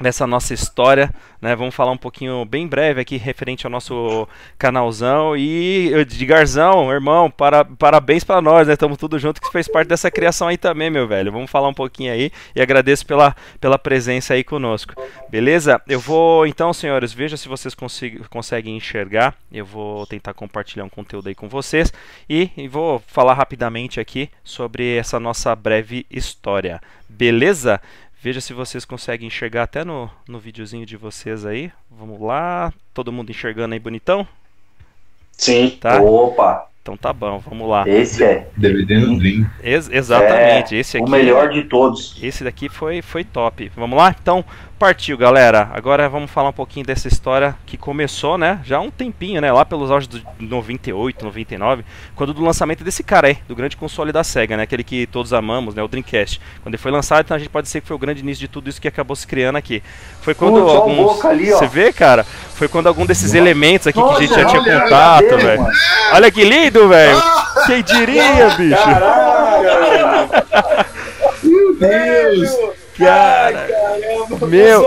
dessa 0.00 0.26
nossa 0.26 0.54
história, 0.54 1.12
né? 1.40 1.56
Vamos 1.56 1.74
falar 1.74 1.92
um 1.92 1.96
pouquinho 1.96 2.44
bem 2.44 2.66
breve 2.66 3.00
aqui 3.00 3.16
referente 3.16 3.66
ao 3.66 3.70
nosso 3.70 4.28
canalzão 4.56 5.36
e 5.36 5.92
Edgarzão, 5.92 6.92
irmão, 6.92 7.30
para, 7.30 7.64
parabéns 7.64 8.22
pra 8.24 8.40
nós, 8.40 8.66
né? 8.66 8.74
Estamos 8.74 8.96
tudo 8.96 9.18
junto 9.18 9.40
que 9.40 9.50
fez 9.50 9.66
parte 9.68 9.88
dessa 9.88 10.10
criação 10.10 10.48
aí 10.48 10.56
também, 10.56 10.90
meu 10.90 11.06
velho. 11.06 11.32
Vamos 11.32 11.50
falar 11.50 11.68
um 11.68 11.74
pouquinho 11.74 12.12
aí 12.12 12.30
e 12.54 12.60
agradeço 12.60 13.04
pela, 13.06 13.34
pela 13.60 13.78
presença 13.78 14.34
aí 14.34 14.44
conosco. 14.44 14.94
Beleza? 15.28 15.80
Eu 15.88 16.00
vou 16.00 16.46
então, 16.46 16.72
senhores, 16.72 17.12
veja 17.12 17.36
se 17.36 17.48
vocês 17.48 17.74
consegu- 17.74 18.24
conseguem 18.28 18.76
enxergar. 18.76 19.34
Eu 19.52 19.64
vou 19.64 20.06
tentar 20.06 20.34
compartilhar 20.34 20.84
um 20.84 20.88
conteúdo 20.88 21.28
aí 21.28 21.34
com 21.34 21.48
vocês 21.48 21.92
e, 22.28 22.50
e 22.56 22.68
vou 22.68 23.02
falar 23.06 23.34
rapidamente 23.34 23.98
aqui 23.98 24.30
sobre 24.44 24.96
essa 24.96 25.18
nossa 25.18 25.54
breve 25.56 26.06
história. 26.10 26.80
Beleza? 27.08 27.80
Veja 28.20 28.40
se 28.40 28.52
vocês 28.52 28.84
conseguem 28.84 29.28
enxergar 29.28 29.62
até 29.62 29.84
no, 29.84 30.10
no 30.26 30.40
videozinho 30.40 30.84
de 30.84 30.96
vocês 30.96 31.46
aí. 31.46 31.70
Vamos 31.88 32.20
lá. 32.20 32.72
Todo 32.92 33.12
mundo 33.12 33.30
enxergando 33.30 33.74
aí 33.74 33.78
bonitão? 33.78 34.26
Sim. 35.32 35.78
Tá? 35.80 36.00
Opa, 36.02 36.68
Então 36.88 36.96
tá 36.96 37.12
bom, 37.12 37.38
vamos 37.46 37.68
lá. 37.68 37.86
esse 37.86 38.24
é, 38.24 38.48
DVD 38.56 38.98
no 38.98 39.18
Dream. 39.18 39.46
Ex- 39.62 39.90
exatamente, 39.92 40.74
esse 40.74 40.96
é 40.96 41.00
aqui. 41.00 41.06
o 41.06 41.12
melhor 41.12 41.50
de 41.50 41.64
todos. 41.64 42.16
Esse 42.22 42.42
daqui 42.42 42.70
foi, 42.70 43.02
foi 43.02 43.24
top. 43.24 43.70
Vamos 43.76 43.98
lá? 43.98 44.14
Então, 44.18 44.42
partiu, 44.78 45.18
galera. 45.18 45.68
Agora 45.74 46.08
vamos 46.08 46.30
falar 46.30 46.50
um 46.50 46.52
pouquinho 46.52 46.86
dessa 46.86 47.08
história 47.08 47.54
que 47.66 47.76
começou, 47.76 48.38
né? 48.38 48.60
Já 48.64 48.78
há 48.78 48.80
um 48.80 48.90
tempinho, 48.90 49.40
né? 49.40 49.52
Lá 49.52 49.64
pelos 49.64 49.90
auges 49.90 50.08
de 50.08 50.24
98, 50.40 51.24
99, 51.24 51.84
quando 52.14 52.32
do 52.32 52.42
lançamento 52.42 52.84
desse 52.84 53.02
cara 53.02 53.26
aí, 53.26 53.38
do 53.46 53.54
grande 53.56 53.76
console 53.76 54.12
da 54.12 54.22
SEGA, 54.24 54.56
né? 54.56 54.62
Aquele 54.62 54.84
que 54.84 55.06
todos 55.08 55.34
amamos, 55.34 55.74
né? 55.74 55.82
O 55.82 55.88
Dreamcast. 55.88 56.40
Quando 56.62 56.74
ele 56.74 56.82
foi 56.82 56.92
lançado, 56.92 57.24
então 57.24 57.36
a 57.36 57.38
gente 57.38 57.50
pode 57.50 57.66
dizer 57.66 57.80
que 57.82 57.86
foi 57.86 57.96
o 57.96 57.98
grande 57.98 58.20
início 58.20 58.40
de 58.40 58.48
tudo 58.48 58.70
isso 58.70 58.80
que 58.80 58.88
acabou 58.88 59.16
se 59.16 59.26
criando 59.26 59.56
aqui. 59.56 59.82
Foi 60.22 60.34
quando 60.34 60.60
Putz, 60.60 60.74
alguns. 60.74 60.96
Boca 60.96 61.28
ali, 61.28 61.52
ó. 61.52 61.58
Você 61.58 61.66
vê, 61.66 61.92
cara? 61.92 62.24
Foi 62.24 62.68
quando 62.68 62.86
algum 62.86 63.04
desses 63.04 63.34
elementos 63.34 63.88
aqui 63.88 64.00
que 64.00 64.08
a 64.14 64.18
gente 64.20 64.30
já 64.30 64.42
Nossa, 64.42 64.48
tinha 64.48 64.62
olha, 64.62 64.82
contato, 64.82 65.36
velho. 65.38 65.66
Olha 66.12 66.30
que 66.30 66.44
lindo, 66.44 66.77
velho! 66.86 67.22
Quem 67.66 67.82
diria, 67.82 68.50
bicho? 68.50 68.76
Caraca! 68.76 70.38
Meu 71.42 71.74
Deus! 71.74 72.56
Cara, 72.98 73.68
Caramba, 73.68 74.46
Meu. 74.46 74.82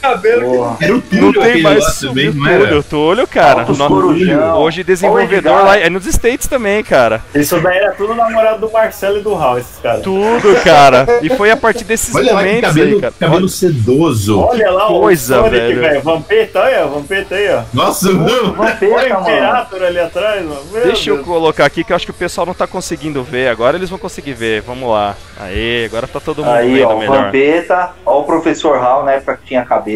Cabelo. 0.00 0.76
Era 0.80 0.92
o 0.92 0.96
Não 0.96 1.00
Túlio 1.02 1.32
tem 1.34 1.42
aquele 1.42 1.62
mais 1.62 1.84
lá 1.84 2.08
também, 2.08 2.30
não 2.32 2.46
era? 2.48 2.66
Túlio, 2.66 2.82
Túlio, 2.82 3.26
cara. 3.26 3.60
Altos 3.60 3.78
Corujão. 3.78 4.58
Hoje 4.58 4.82
desenvolvedor 4.84 5.64
lá 5.64 5.78
é 5.78 5.88
nos 5.90 6.06
States 6.06 6.46
também, 6.46 6.82
cara. 6.82 7.22
Isso 7.34 7.60
daí 7.60 7.78
era 7.78 7.92
tudo 7.92 8.14
namorado 8.14 8.60
do 8.66 8.72
Marcelo 8.72 9.18
e 9.18 9.22
do 9.22 9.34
Raul, 9.34 9.58
esses 9.58 9.78
caras. 9.78 10.02
Tudo, 10.02 10.62
cara. 10.64 11.06
E 11.22 11.28
foi 11.30 11.50
a 11.50 11.56
partir 11.56 11.84
desses 11.84 12.14
Olha 12.14 12.32
lá 12.34 12.40
momentos 12.40 12.68
cabelo, 12.68 12.94
aí, 12.94 13.00
cara. 13.00 13.14
cabelo 13.18 13.48
sedoso. 13.48 14.40
Olha 14.40 14.70
lá 14.70 14.86
Coisa, 14.86 15.40
o 15.40 15.44
Sonic, 15.44 15.58
velho. 15.60 15.80
velho. 15.80 16.02
Vampeta, 16.02 16.60
olha, 16.60 16.86
Vampeta 16.86 17.34
aí, 17.34 17.50
ó. 17.54 17.62
Nossa, 17.72 18.12
não. 18.12 18.24
Olha 18.24 18.72
Vampeta, 18.72 18.86
o 18.94 19.08
mano. 19.12 19.20
Imperator 19.20 19.82
ali 19.82 19.98
atrás, 19.98 20.44
mano. 20.44 20.60
Meu 20.72 20.82
Deixa 20.84 21.10
eu 21.10 21.14
Deus. 21.16 21.26
colocar 21.26 21.64
aqui 21.66 21.84
que 21.84 21.92
eu 21.92 21.96
acho 21.96 22.04
que 22.06 22.10
o 22.10 22.14
pessoal 22.14 22.46
não 22.46 22.54
tá 22.54 22.66
conseguindo 22.66 23.22
ver. 23.22 23.48
Agora 23.48 23.76
eles 23.76 23.90
vão 23.90 23.98
conseguir 23.98 24.32
ver. 24.34 24.62
Vamos 24.62 24.88
lá. 24.90 25.14
Aê, 25.40 25.84
agora 25.86 26.06
tá 26.06 26.20
todo 26.20 26.44
mundo 26.44 26.54
Aí, 26.54 26.74
vendo 26.74 26.88
ó, 26.88 26.98
melhor. 26.98 27.24
Vampeta, 27.24 27.90
ó 28.04 28.20
o 28.20 28.24
professor 28.24 28.78
Hall 28.78 29.04
na 29.04 29.12
época 29.12 29.36
que 29.36 29.46
tinha 29.48 29.64
cabelo. 29.64 29.89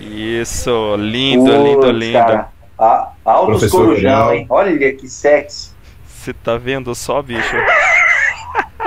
Isso, 0.00 0.96
lindo, 0.96 1.50
Putz, 1.50 1.64
lindo, 1.64 1.90
lindo. 1.90 2.12
Cara, 2.18 2.48
a, 2.78 3.10
altos 3.24 3.46
Professor 3.58 3.80
corujão, 3.86 4.10
Real. 4.10 4.34
hein? 4.34 4.46
Olha 4.48 4.70
ele 4.70 4.92
que 4.92 5.08
sexy. 5.08 5.70
Você 6.06 6.32
tá 6.32 6.56
vendo 6.56 6.94
só, 6.94 7.20
bicho? 7.22 7.56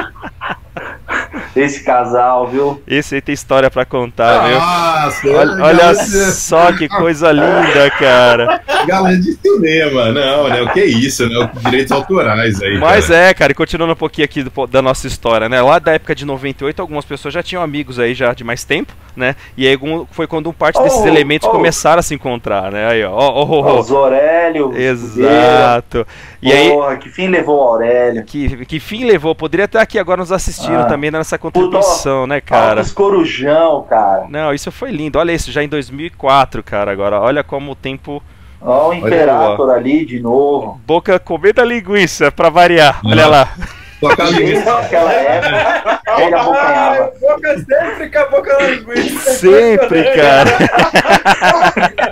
Esse 1.56 1.84
casal, 1.84 2.48
viu? 2.48 2.82
Esse 2.88 3.16
aí 3.16 3.22
tem 3.22 3.34
história 3.34 3.70
pra 3.72 3.84
contar, 3.86 4.48
viu? 4.48 4.60
Nossa, 4.60 5.28
Olha, 5.30 5.64
olha 5.64 5.96
só 5.96 6.72
que 6.74 6.88
coisa 6.88 7.32
linda, 7.32 7.90
cara. 8.00 8.62
Galera 8.88 9.18
de 9.18 9.34
cinema, 9.34 10.12
não, 10.12 10.48
né? 10.48 10.62
O 10.62 10.70
que 10.72 10.80
é 10.80 10.86
isso, 10.86 11.28
né? 11.28 11.50
Direitos 11.66 11.92
autorais 11.92 12.62
aí. 12.62 12.78
Mas 12.78 13.08
cara. 13.08 13.20
é, 13.20 13.34
cara, 13.34 13.52
e 13.52 13.56
continuando 13.56 13.94
um 13.94 13.96
pouquinho 13.96 14.26
aqui 14.26 14.44
do- 14.44 14.68
da 14.68 14.82
nossa 14.82 15.08
história, 15.08 15.50
né? 15.50 15.62
Lá 15.62 15.80
da 15.80 15.94
época 15.94 16.14
de 16.16 16.26
98, 16.26 16.82
algumas 16.82 17.04
pessoas 17.06 17.34
já 17.34 17.42
tinham 17.44 17.64
amigos 17.64 18.00
aí 18.00 18.14
já 18.14 18.34
de 18.34 18.44
mais 18.44 18.64
tempo, 18.64 18.94
né? 19.16 19.36
E 19.58 19.68
aí 19.68 19.78
foi 20.12 20.28
quando 20.28 20.54
parte 20.54 20.82
desses 20.82 21.02
Oh, 21.02 21.08
elementos 21.08 21.48
oh. 21.48 21.52
começaram 21.52 22.00
a 22.00 22.04
se 22.04 22.14
encontrar, 22.14 22.72
né? 22.72 22.88
Aí, 22.90 23.04
ó, 23.04 23.12
ó, 23.12 23.30
ó, 23.30 23.44
ó, 23.44 23.62
Ó, 23.62 23.76
ó. 23.76 23.80
o 23.80 23.84
Zorélio. 23.84 24.74
Exato. 24.78 26.06
E 26.42 26.52
aí, 26.52 26.70
Porra, 26.70 26.96
que 26.98 27.10
fim 27.10 27.28
levou 27.28 27.58
o 27.58 27.62
Aurélio? 27.70 28.24
que, 28.24 28.66
que 28.66 28.80
fim 28.80 29.04
levou? 29.04 29.36
Poderia 29.36 29.66
estar 29.66 29.82
aqui 29.82 30.00
agora 30.00 30.20
nos 30.22 30.32
assistindo 30.32 30.80
Ah. 30.82 30.86
também 30.86 31.12
nessa 31.12 31.38
contribuição, 31.40 32.28
né, 32.28 32.40
cara? 32.42 32.82
Altos 32.82 32.92
corujão, 32.92 33.84
cara. 33.90 34.26
Não, 34.30 34.54
isso 34.54 34.72
foi 34.72 34.92
lindo. 34.92 35.18
Olha 35.18 35.32
isso, 35.32 35.52
já 35.52 35.64
em 35.64 35.68
2004, 35.70 36.62
cara, 36.64 36.92
agora. 36.92 37.20
Olha 37.20 37.44
como 37.44 37.72
o 37.72 37.76
tempo... 37.76 38.22
Ó 38.62 38.90
o 38.90 38.94
Imperator 38.94 39.70
ali 39.70 40.06
de 40.06 40.20
novo. 40.20 40.82
Boca 40.86 41.18
comendo 41.18 41.62
a 41.62 41.66
linguiça, 41.66 42.30
pra 42.30 42.50
variar. 42.50 43.00
Olha 43.06 43.26
lá. 43.26 43.54
Toca 44.02 44.22
a 44.22 44.26
Desde 44.26 44.44
linguiça. 44.44 44.78
aquela 44.80 45.12
época, 45.14 46.02
ele 46.20 46.36
abocanhava. 46.36 47.12
boca 47.22 47.58
sempre 47.58 48.10
com 48.10 48.20
a 48.20 48.26
boca 48.26 48.54
na 48.58 48.68
linguiça. 48.68 49.32
Sempre, 49.32 50.04
cara. 50.14 50.52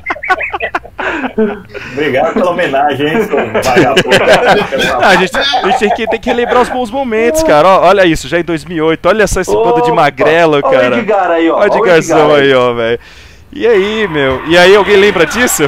Obrigado 1.93 2.33
pela 2.33 2.51
homenagem, 2.51 3.07
hein, 3.07 3.23
seu 3.23 3.37
vagabundo. 3.37 4.07
Ah, 5.01 5.09
a, 5.09 5.15
gente, 5.15 5.37
a 5.37 5.69
gente 5.69 6.07
tem 6.07 6.19
que, 6.19 6.33
lembrar 6.33 6.61
os 6.61 6.69
bons 6.69 6.89
momentos, 6.89 7.43
cara. 7.43 7.67
Ó, 7.67 7.87
olha 7.87 8.05
isso, 8.05 8.27
já 8.27 8.39
em 8.39 8.43
2008. 8.43 9.07
Olha 9.07 9.27
só 9.27 9.41
esse 9.41 9.51
bando 9.51 9.81
de 9.81 9.91
Opa, 9.91 10.01
magrelo, 10.01 10.55
Ó 10.55 10.59
o 10.59 10.63
cara. 10.63 10.97
Edgar 10.97 11.31
aí, 11.31 11.49
ó. 11.49 11.57
Olha 11.57 11.71
o 11.71 11.81
aí, 12.33 12.53
ó, 12.53 12.73
velho. 12.73 12.99
E 13.53 13.67
aí, 13.67 14.07
meu? 14.07 14.41
E 14.47 14.57
aí, 14.57 14.75
alguém 14.75 14.97
lembra 14.97 15.25
disso? 15.25 15.63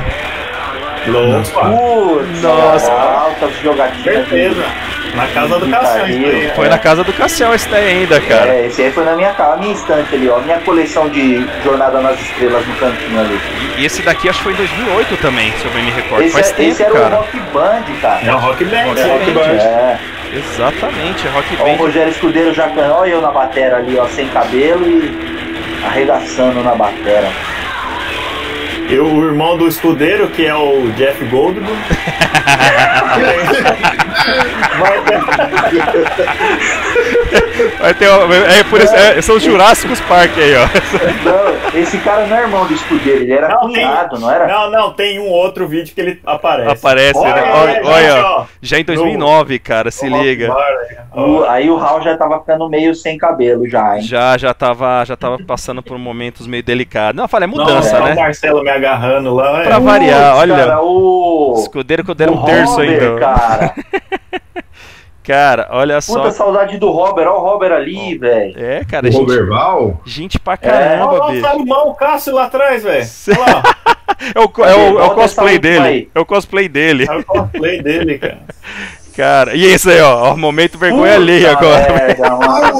Opa, 1.07 1.69
Putz, 1.69 2.41
Nossa. 2.41 2.87
cara, 2.87 3.19
altas 3.19 3.55
jogatinas. 3.61 4.03
certeza. 4.03 4.88
Na 5.15 5.27
casa 5.27 5.59
do 5.59 5.65
aí, 5.65 6.51
Foi 6.55 6.67
é. 6.67 6.69
na 6.69 6.77
casa 6.77 7.03
do 7.03 7.11
Cassiel 7.13 7.53
esse 7.53 7.67
daí 7.69 7.87
ainda, 7.87 8.21
cara. 8.21 8.53
É, 8.53 8.67
esse 8.67 8.81
aí 8.81 8.91
foi 8.91 9.03
na 9.03 9.15
minha 9.15 9.33
casa, 9.33 9.57
minha 9.57 9.73
estante 9.73 10.15
ali, 10.15 10.29
ó. 10.29 10.39
Minha 10.39 10.59
coleção 10.59 11.09
de 11.09 11.45
Jornada 11.63 11.99
nas 11.99 12.19
Estrelas 12.19 12.65
no 12.67 12.75
cantinho 12.75 13.19
ali. 13.19 13.39
E 13.77 13.85
esse 13.85 14.01
daqui 14.01 14.29
acho 14.29 14.37
que 14.39 14.43
foi 14.43 14.53
em 14.53 14.57
2008 14.57 15.17
também, 15.17 15.51
se 15.53 15.65
eu 15.65 15.71
bem 15.71 15.83
me 15.83 15.91
recordo. 15.91 16.23
Esse, 16.23 16.33
Faz 16.33 16.49
é- 16.49 16.53
tempo, 16.53 16.71
esse 16.71 16.83
era 16.83 16.91
cara. 16.93 17.15
o 17.15 17.17
Rock 17.19 17.39
Band, 17.53 17.83
cara. 18.01 18.25
É 18.25 18.33
o 18.33 18.37
Rock 18.37 18.65
Band. 18.65 18.83
Rock 18.83 18.99
é. 18.99 19.03
Rock 19.05 19.31
Band. 19.31 19.41
É. 19.41 19.99
Exatamente, 20.33 21.27
é 21.27 21.29
Rock 21.31 21.57
Ó, 21.59 21.63
o 21.63 21.65
Band. 21.65 21.75
Rogério 21.77 22.11
Escudeiro 22.11 22.53
já 22.53 22.69
canhou 22.69 23.05
e 23.05 23.11
eu 23.11 23.21
na 23.21 23.31
batera 23.31 23.77
ali, 23.77 23.97
ó, 23.97 24.05
sem 24.07 24.27
cabelo 24.29 24.87
e 24.87 25.83
arregaçando 25.85 26.63
na 26.63 26.75
batera. 26.75 27.29
E 28.89 28.97
o 28.99 29.23
irmão 29.23 29.57
do 29.57 29.67
escudeiro, 29.67 30.27
que 30.29 30.45
é 30.45 30.55
o 30.55 30.91
Jeff 30.97 31.23
Goldblum. 31.25 31.67
Vai 34.79 35.01
ter- 35.01 37.18
Vai 37.79 37.93
ter, 37.93 38.05
é, 38.07 38.63
por 38.63 38.79
isso, 38.81 38.93
é, 38.95 39.21
são 39.21 39.35
os 39.35 39.43
Jurássicos 39.43 39.99
Park 40.01 40.31
aí, 40.37 40.53
ó. 40.55 40.65
Não, 41.25 41.79
esse 41.81 41.97
cara 41.99 42.25
não 42.25 42.37
é 42.37 42.41
irmão 42.41 42.65
do 42.65 42.73
Escudeiro, 42.73 43.21
ele 43.23 43.33
era 43.33 43.49
Não, 43.49 43.59
tem- 43.71 43.85
cunhado, 43.85 44.19
não 44.19 44.31
era? 44.31 44.47
Não, 44.47 44.71
não, 44.71 44.93
tem 44.93 45.19
um 45.19 45.27
outro 45.29 45.67
vídeo 45.67 45.93
que 45.93 45.99
ele 46.01 46.21
aparece. 46.25 46.69
Aparece, 46.71 47.17
Olha, 47.19 47.35
né? 47.35 47.51
olha, 47.53 47.81
Olha, 47.85 48.25
ó. 48.25 48.45
já 48.61 48.79
em 48.79 48.83
2009, 48.83 49.59
cara, 49.59 49.91
se 49.91 50.09
No 50.09 50.21
liga. 50.21 50.53
O- 51.13 51.43
aí 51.45 51.69
o 51.69 51.75
Raul 51.77 52.01
já 52.01 52.15
tava 52.17 52.39
ficando 52.39 52.67
meio 52.69 52.93
sem 52.95 53.17
cabelo 53.17 53.67
já, 53.67 53.97
hein? 53.97 54.01
Já, 54.03 54.37
já 54.37 54.53
tava, 54.53 55.03
já 55.05 55.15
tava 55.15 55.37
passando 55.45 55.81
por 55.83 55.97
momentos 55.97 56.47
meio 56.47 56.63
delicados. 56.63 57.15
Não, 57.17 57.25
eu 57.25 57.29
falei, 57.29 57.45
é 57.45 57.51
mudança, 57.51 57.99
Não, 57.99 58.05
é 58.07 58.09
né? 58.09 58.15
O 58.15 58.19
Marcelo 58.23 58.63
me 58.63 58.69
agarrando 58.69 59.35
lá. 59.35 59.61
é. 59.61 59.63
Pra 59.65 59.79
variar, 59.79 60.29
Putz, 60.31 60.39
olha. 60.41 60.55
Cara, 60.55 60.81
o... 60.81 61.55
Escudeiro 61.59 62.03
que 62.03 62.11
eu 62.11 62.15
deram 62.15 62.33
o 62.33 62.37
um 62.41 62.45
terço 62.45 62.71
Robert, 62.77 62.89
ainda. 63.01 63.19
cara. 63.19 63.73
Cara, 65.29 65.67
olha 65.71 66.01
só. 66.01 66.13
Puta 66.21 66.31
saudade 66.31 66.77
do 66.79 66.89
Robert, 66.89 67.27
ó 67.27 67.37
o 67.37 67.39
Robert 67.41 67.71
ali, 67.71 68.17
velho. 68.17 68.53
É, 68.57 68.83
cara, 68.83 69.07
O 69.07 69.11
gente, 69.11 69.21
Roberval? 69.21 70.01
gente 70.03 70.39
pra 70.39 70.53
Olha 70.53 70.57
caramba, 70.71 71.11
lá 71.11 71.27
o 71.27 71.31
bicho. 71.31 71.41
Salomão, 71.45 71.87
o 71.89 71.93
Cássio 71.93 72.33
lá 72.33 72.45
atrás, 72.45 72.81
velho. 72.83 73.05
Olha 73.37 73.53
lá, 73.53 73.63
É 74.35 74.39
o, 74.39 74.49
co- 74.49 74.65
é 74.65 74.73
o- 74.75 74.99
é 74.99 75.03
o 75.03 75.09
cosplay 75.11 75.59
dele. 75.59 75.85
aí. 75.87 76.09
É 76.15 76.19
o 76.19 76.25
cosplay 76.25 76.67
dele. 76.67 77.05
É 77.07 77.15
o 77.15 77.23
cosplay 77.23 77.79
dele, 77.81 78.17
cara. 78.17 78.39
Cara, 79.15 79.53
e 79.53 79.65
esse 79.65 79.89
aí, 79.91 79.99
ó, 79.99 80.31
ó, 80.31 80.37
momento 80.37 80.77
vergonha 80.77 81.15
alheia 81.15 81.53
Puta 81.57 81.59
agora. 81.65 81.93
merda, 81.93 82.29
mano. 82.37 82.79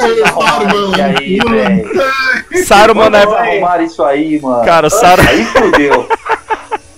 Isso 1.22 1.50
velho. 1.50 2.66
Saruman 2.66 3.10
na 3.10 3.26
Vocês 3.26 3.56
época. 3.62 3.84
isso 3.84 4.04
aí, 4.04 4.40
mano. 4.42 4.64
Cara, 4.64 4.88
o 4.88 4.90
Saru... 4.90 5.22
Aí 5.28 5.44
fudeu. 5.46 6.08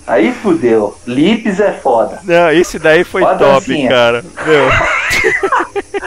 Aí 0.06 0.32
fudeu. 0.32 0.96
Lips 1.06 1.60
é 1.60 1.72
foda. 1.72 2.18
Não, 2.24 2.50
esse 2.50 2.78
daí 2.78 3.04
foi 3.04 3.22
Ó 3.22 3.28
a 3.28 3.34
top, 3.36 3.44
dancinha. 3.68 3.88
cara. 3.88 4.24
Meu, 4.46 4.68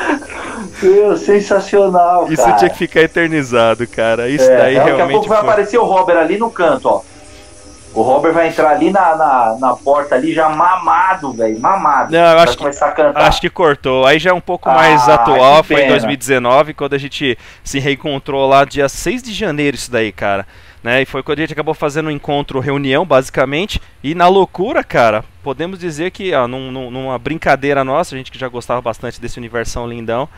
Meu, 0.82 1.18
sensacional, 1.18 2.28
isso 2.32 2.44
cara. 2.44 2.56
tinha 2.58 2.70
que 2.70 2.78
ficar 2.78 3.02
eternizado, 3.02 3.88
cara. 3.88 4.28
Isso 4.30 4.50
É, 4.50 4.58
daí 4.58 4.76
daqui 4.76 4.90
a 4.92 4.96
realmente 4.96 5.14
pouco 5.16 5.30
vai 5.30 5.40
foi. 5.40 5.48
aparecer 5.50 5.78
o 5.78 5.86
Robert 5.86 6.18
ali 6.18 6.38
no 6.38 6.50
canto, 6.52 6.88
ó. 6.90 7.02
O 7.94 8.02
Robert 8.02 8.34
vai 8.34 8.50
entrar 8.50 8.72
ali 8.72 8.92
na, 8.92 9.16
na, 9.16 9.58
na 9.58 9.74
porta 9.74 10.16
ali 10.16 10.34
já 10.34 10.50
mamado, 10.50 11.32
velho. 11.32 11.58
Mamado. 11.58 12.12
Não, 12.12 12.20
eu 12.20 12.36
vai 12.36 12.44
acho 12.44 12.58
que- 12.58 12.68
a 12.68 12.92
cantar. 12.92 13.22
Acho 13.24 13.40
que 13.40 13.50
cortou. 13.50 14.06
Aí 14.06 14.20
já 14.20 14.32
é 14.32 14.34
um 14.34 14.42
pouco 14.42 14.70
Ah, 14.70 14.74
mais 14.74 15.08
atual, 15.08 15.64
foi 15.64 15.78
em 15.78 15.80
pena. 15.80 15.92
2019, 15.92 16.74
quando 16.74 16.94
a 16.94 16.98
gente 16.98 17.38
se 17.64 17.80
reencontrou 17.80 18.46
lá 18.50 18.66
dia 18.66 18.90
6 18.90 19.24
de 19.24 19.32
janeiro, 19.32 19.76
isso 19.78 19.90
daí, 19.90 20.12
cara. 20.12 20.46
Né? 20.86 21.02
E 21.02 21.06
foi 21.06 21.24
quando 21.24 21.40
a 21.40 21.42
gente 21.42 21.54
acabou 21.54 21.74
fazendo 21.74 22.10
um 22.10 22.12
encontro, 22.12 22.60
reunião, 22.60 23.04
basicamente. 23.08 23.82
E 24.04 24.14
na 24.14 24.28
loucura, 24.28 24.84
cara, 24.84 25.26
podemos 25.42 25.80
dizer 25.80 26.12
que, 26.12 26.32
ó, 26.32 26.48
num- 26.48 26.72
num- 26.72 26.92
numa 26.92 27.18
brincadeira 27.18 27.84
nossa, 27.84 28.14
a 28.14 28.18
gente 28.20 28.32
que 28.32 28.38
já 28.38 28.48
gostava 28.48 28.82
bastante 28.82 29.20
desse 29.20 29.40
universão 29.40 29.90
lindão, 29.90 30.30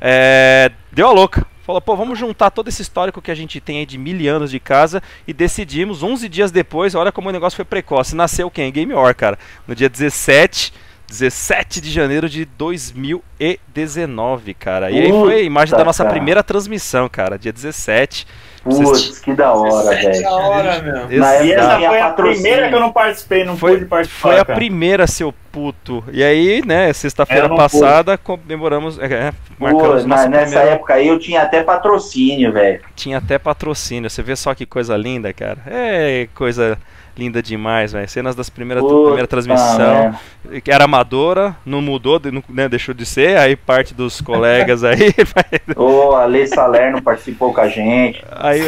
é, 0.00 0.72
deu 0.90 1.06
a 1.06 1.12
louca. 1.12 1.46
Falou, 1.64 1.80
pô, 1.80 1.94
vamos 1.94 2.18
juntar 2.18 2.50
todo 2.50 2.66
esse 2.66 2.82
histórico 2.82 3.22
que 3.22 3.30
a 3.30 3.34
gente 3.36 3.60
tem 3.60 3.78
aí 3.78 3.86
de 3.86 3.96
mil 3.96 4.34
anos 4.34 4.50
de 4.50 4.58
casa 4.58 5.00
e 5.24 5.32
decidimos, 5.32 6.02
11 6.02 6.28
dias 6.28 6.50
depois, 6.50 6.96
olha 6.96 7.12
como 7.12 7.28
o 7.28 7.32
negócio 7.32 7.54
foi 7.54 7.64
precoce. 7.64 8.16
Nasceu 8.16 8.50
quem? 8.50 8.72
Game 8.72 8.92
War, 8.92 9.14
cara. 9.14 9.38
No 9.68 9.74
dia 9.76 9.88
17, 9.88 10.72
17 11.06 11.80
de 11.80 11.92
janeiro 11.92 12.28
de 12.28 12.44
2019, 12.44 14.54
cara. 14.54 14.90
E 14.90 14.98
aí 15.00 15.10
foi 15.10 15.34
a 15.36 15.42
imagem 15.42 15.76
da 15.76 15.84
nossa 15.84 16.02
cara. 16.02 16.16
primeira 16.16 16.42
transmissão, 16.42 17.08
cara, 17.08 17.38
dia 17.38 17.52
17. 17.52 18.26
Putz, 18.62 19.18
que 19.18 19.32
da 19.34 19.52
hora, 19.52 19.90
velho. 19.96 20.22
da 20.22 20.30
hora, 20.32 20.82
meu. 20.82 21.18
Na 21.18 21.34
E 21.42 21.50
época 21.52 21.64
essa 21.64 21.88
foi 21.88 22.00
a 22.00 22.08
patrocínio. 22.08 22.42
primeira 22.42 22.68
que 22.68 22.74
eu 22.74 22.80
não 22.80 22.92
participei, 22.92 23.44
não 23.44 23.56
Foi- 23.56 23.72
pude 23.74 23.86
participar. 23.86 24.20
Foi 24.20 24.38
a 24.38 24.44
cara. 24.44 24.56
primeira, 24.56 25.06
seu 25.06 25.34
puto. 25.50 26.04
E 26.12 26.22
aí, 26.22 26.62
né, 26.64 26.92
sexta-feira 26.92 27.48
passada, 27.48 28.16
comemoramos, 28.16 28.98
é, 28.98 29.04
é, 29.06 29.32
Pô, 29.58 29.64
marcamos 29.64 30.04
na- 30.06 30.16
nossa 30.16 30.28
nessa 30.28 30.46
primeira- 30.50 30.70
época 30.70 30.94
aí 30.94 31.08
eu 31.08 31.18
tinha 31.18 31.42
até 31.42 31.62
patrocínio, 31.62 32.52
velho. 32.52 32.80
Tinha 32.94 33.18
até 33.18 33.38
patrocínio. 33.38 34.08
Você 34.08 34.22
vê 34.22 34.36
só 34.36 34.54
que 34.54 34.64
coisa 34.64 34.96
linda, 34.96 35.32
cara. 35.32 35.58
É 35.66 36.28
coisa 36.34 36.78
linda 37.16 37.42
demais, 37.42 37.92
velho. 37.92 38.08
Cenas 38.08 38.34
das 38.34 38.48
primeiras 38.50 38.82
Puta 38.82 39.04
primeira 39.04 39.26
transmissão. 39.26 40.14
Que 40.62 40.70
era 40.70 40.84
amadora, 40.84 41.56
não 41.64 41.80
mudou, 41.80 42.20
não, 42.32 42.42
né, 42.48 42.68
deixou 42.68 42.94
de 42.94 43.06
ser. 43.06 43.38
Aí 43.38 43.56
parte 43.56 43.94
dos 43.94 44.20
colegas 44.20 44.82
aí. 44.84 45.14
Ô, 45.76 46.14
a 46.16 46.26
Salerno 46.46 47.02
participou 47.02 47.52
com 47.52 47.60
a 47.60 47.68
gente. 47.68 48.24
aí 48.30 48.60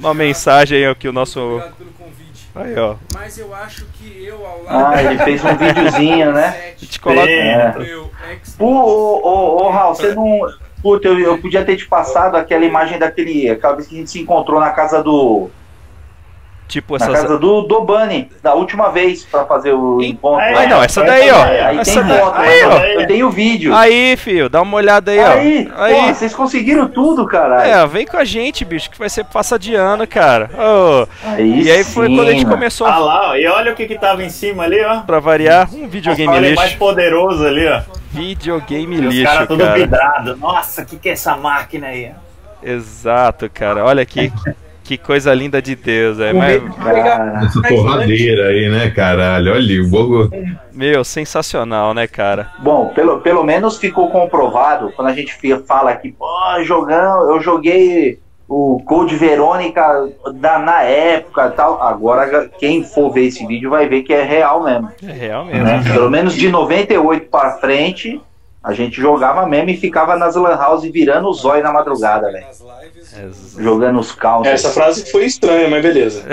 uma 0.00 0.14
mensagem 0.14 0.78
aí 0.78 0.88
ó, 0.88 0.94
que 0.94 1.08
o 1.08 1.12
nosso. 1.12 1.40
Obrigado 1.40 1.76
pelo 1.76 1.90
convite. 1.92 2.50
Aí, 2.54 2.78
ó. 2.78 2.96
Mas 3.14 3.38
eu 3.38 3.54
acho 3.54 3.86
que 3.98 4.24
eu, 4.24 4.44
ao 4.44 4.62
lado 4.64 4.94
Ah, 4.94 5.02
ele 5.02 5.18
fez 5.22 5.44
um 5.44 5.56
videozinho, 5.56 6.32
né? 6.32 6.74
A 6.76 6.80
gente 6.80 7.00
coloca. 7.00 7.30
É. 7.30 7.74
ô, 8.58 8.66
ô, 8.66 9.64
ô, 9.64 9.70
Raul, 9.70 9.94
você 9.94 10.14
não. 10.14 10.40
Puta, 10.82 11.08
eu, 11.08 11.18
eu 11.18 11.38
podia 11.38 11.62
ter 11.62 11.76
te 11.76 11.86
passado 11.86 12.36
aquela 12.36 12.64
imagem 12.64 12.98
daquele. 12.98 13.50
Aquela 13.50 13.74
vez 13.74 13.86
que 13.86 13.94
a 13.94 13.98
gente 13.98 14.10
se 14.10 14.20
encontrou 14.20 14.58
na 14.58 14.70
casa 14.70 15.02
do. 15.02 15.50
Tipo 16.70 16.96
Na 16.96 17.04
essas. 17.06 17.20
casa 17.22 17.36
do, 17.36 17.62
do 17.62 17.80
Bunny, 17.80 18.30
da 18.40 18.54
última 18.54 18.90
vez 18.90 19.24
pra 19.24 19.44
fazer 19.44 19.72
o 19.72 20.00
encontro. 20.00 20.40
aí. 20.44 20.54
Aí 20.54 20.68
não, 20.68 20.80
essa 20.80 21.02
daí, 21.02 21.28
ó. 21.28 21.42
Aí 21.42 21.78
Essa 21.78 22.04
tem 22.04 22.16
foto, 22.18 22.38
aí, 22.38 22.62
ó. 22.64 22.78
eu 23.00 23.06
tenho 23.08 23.28
vídeo. 23.28 23.74
Aí, 23.74 24.16
filho, 24.16 24.48
dá 24.48 24.62
uma 24.62 24.76
olhada 24.76 25.10
aí, 25.10 25.18
ó. 25.18 25.82
Aí, 25.82 25.94
pô, 25.94 26.14
vocês 26.14 26.32
conseguiram 26.32 26.86
tudo, 26.88 27.26
caralho. 27.26 27.68
É, 27.68 27.86
vem 27.88 28.06
com 28.06 28.16
a 28.16 28.24
gente, 28.24 28.64
bicho, 28.64 28.88
que 28.88 28.96
vai 28.98 29.08
ser 29.10 29.24
passa 29.24 29.58
de 29.58 29.74
ano, 29.74 30.06
cara. 30.06 30.48
Ô, 30.54 31.08
Aí 31.26 31.62
e 31.64 31.70
aí 31.72 31.82
foi 31.82 32.06
sim, 32.06 32.14
quando 32.14 32.28
a 32.28 32.32
gente 32.32 32.44
mano. 32.44 32.54
começou 32.56 32.86
Ah 32.86 32.98
lá, 32.98 33.30
ó, 33.30 33.34
e 33.34 33.44
olha 33.48 33.72
o 33.72 33.74
que 33.74 33.86
que 33.88 33.98
tava 33.98 34.22
em 34.22 34.30
cima 34.30 34.62
ali, 34.62 34.80
ó. 34.84 35.00
pra 35.00 35.18
variar 35.18 35.68
um 35.74 35.88
videogame 35.88 36.32
Olha 36.32 36.54
mais 36.54 36.68
lixo. 36.68 36.78
poderoso 36.78 37.44
ali, 37.44 37.66
ó. 37.66 37.80
Videogame 38.12 38.96
E 38.96 39.06
os 39.06 39.14
lixo, 39.14 39.32
caras 39.32 39.48
tudo 39.48 39.64
cara. 39.64 39.74
vidrado. 39.74 40.36
Nossa, 40.36 40.82
o 40.82 40.86
que 40.86 40.96
que 40.98 41.08
é 41.08 41.12
essa 41.12 41.36
máquina 41.36 41.88
aí? 41.88 42.12
Exato, 42.62 43.50
cara. 43.52 43.84
Olha 43.84 44.02
aqui. 44.02 44.32
Que 44.90 44.98
coisa 44.98 45.32
linda 45.32 45.62
de 45.62 45.76
Deus, 45.76 46.18
é. 46.18 46.32
Mas, 46.32 46.60
pegar 46.60 47.44
Essa 47.44 47.60
mais 47.60 47.74
porradeira 47.76 48.48
aí, 48.48 48.68
né, 48.68 48.90
caralho? 48.90 49.52
Olha, 49.52 49.82
o 49.84 49.88
Bogo. 49.88 50.28
meu, 50.72 51.04
sensacional, 51.04 51.94
né, 51.94 52.08
cara? 52.08 52.50
Bom, 52.58 52.88
pelo, 52.88 53.20
pelo 53.20 53.44
menos 53.44 53.78
ficou 53.78 54.10
comprovado 54.10 54.90
quando 54.96 55.06
a 55.06 55.12
gente 55.12 55.32
fala 55.64 55.92
aqui, 55.92 56.10
pô, 56.10 56.26
jogão, 56.64 57.30
eu 57.30 57.40
joguei 57.40 58.18
o 58.48 58.82
Code 58.84 59.14
Verônica 59.14 60.08
da, 60.34 60.58
na 60.58 60.82
época 60.82 61.46
e 61.46 61.50
tal. 61.56 61.80
Agora, 61.80 62.50
quem 62.58 62.82
for 62.82 63.12
ver 63.12 63.26
esse 63.26 63.46
vídeo 63.46 63.70
vai 63.70 63.88
ver 63.88 64.02
que 64.02 64.12
é 64.12 64.24
real 64.24 64.64
mesmo. 64.64 64.90
É 65.06 65.12
real 65.12 65.44
mesmo. 65.44 65.62
né? 65.62 65.84
Pelo 65.84 66.10
menos 66.10 66.34
de 66.34 66.48
98 66.48 67.30
pra 67.30 67.52
frente, 67.58 68.20
a 68.62 68.72
gente 68.74 69.00
jogava 69.00 69.46
mesmo 69.46 69.70
e 69.70 69.76
ficava 69.76 70.16
nas 70.16 70.36
Lan 70.36 70.56
House 70.56 70.82
virando 70.84 71.28
o 71.28 71.32
zóio 71.32 71.62
na 71.62 71.72
madrugada, 71.72 72.30
velho. 72.30 72.46
nas 72.46 72.60
lives. 72.60 73.16
Ex- 73.18 73.56
Jogando 73.58 73.98
os 73.98 74.12
counters. 74.12 74.54
Essa 74.64 74.70
frase 74.70 75.10
foi 75.10 75.24
estranha, 75.24 75.68
mas 75.68 75.82
beleza. 75.82 76.22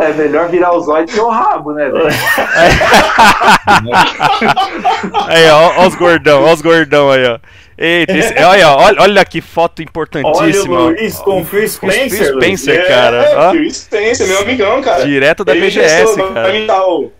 É 0.00 0.12
melhor 0.14 0.48
virar 0.48 0.72
o 0.72 0.80
zóio 0.80 1.04
do 1.06 1.12
que 1.12 1.20
o 1.20 1.28
rabo, 1.28 1.72
né, 1.72 1.90
velho? 1.90 2.06
Aí, 5.26 5.50
ó, 5.50 5.72
ó 5.76 5.86
os 5.86 5.94
gordão, 5.94 6.44
ó 6.44 6.52
os 6.52 6.62
gordão 6.62 7.10
aí, 7.10 7.26
ó. 7.26 7.38
Eita, 7.76 8.12
esse, 8.16 8.34
olha, 8.42 8.70
olha, 8.76 9.02
olha 9.02 9.24
que 9.24 9.40
foto 9.40 9.80
Olha 9.80 9.84
importantíssima. 9.88 10.80
o 10.80 10.84
Luiz 10.88 11.18
com 11.18 11.40
o 11.42 11.44
Phil 11.44 11.60
Com 11.78 11.86
o 11.86 11.90
Phil 11.90 12.00
Spencer. 12.08 12.32
Luiz. 12.34 12.60
Spencer, 12.60 12.80
É, 12.80 12.88
cara. 12.88 13.30
ó. 13.36 13.50
Phil 13.52 13.70
Spencer, 13.70 14.26
meu 14.28 14.38
amigão, 14.40 14.80
cara. 14.82 15.04
Direto 15.04 15.44
da 15.44 15.52
Ele 15.54 15.66
BGS, 15.66 16.16
me 16.16 16.66
cara. 16.66 16.86
o... 16.88 17.12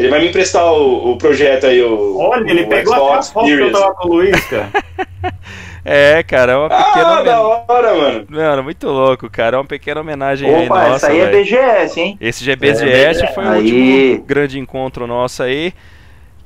Ele 0.00 0.08
vai 0.08 0.20
me 0.20 0.28
emprestar 0.28 0.64
o, 0.64 1.12
o 1.12 1.18
projeto 1.18 1.66
aí, 1.66 1.82
o. 1.82 2.16
Olha, 2.18 2.50
ele 2.50 2.62
o 2.62 2.68
pegou 2.68 2.94
até 2.94 3.02
Xbox 3.02 3.18
as 3.18 3.32
fotos 3.32 3.50
que 3.50 3.60
eu 3.60 3.72
tava 3.72 3.94
com 3.94 4.08
o 4.08 4.12
Luiz, 4.14 4.44
cara. 4.46 4.68
É, 5.82 6.22
cara, 6.22 6.52
é 6.52 6.56
uma 6.56 6.68
pequena 6.68 7.06
Ah, 7.06 7.22
da 7.22 7.40
homenagem. 7.42 7.64
hora, 7.68 7.94
mano. 7.94 8.26
Mano, 8.28 8.62
muito 8.62 8.86
louco, 8.86 9.30
cara. 9.30 9.56
É 9.56 9.58
uma 9.58 9.64
pequena 9.64 10.02
homenagem 10.02 10.46
aí 10.54 10.66
Opa, 10.66 10.88
nossa, 10.88 11.06
essa 11.06 11.08
aí 11.08 11.20
é. 11.20 11.26
BGS, 11.30 12.00
hein? 12.00 12.18
Esse 12.20 12.44
já 12.44 12.52
é 12.52 12.56
BGS, 12.56 13.26
foi 13.34 13.44
o 13.44 13.48
Aí. 13.48 13.62
último 13.62 14.24
grande 14.26 14.58
encontro 14.58 15.06
nosso 15.06 15.42
aí. 15.42 15.72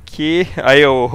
Que. 0.05 0.47
Aí 0.63 0.85
o. 0.85 1.09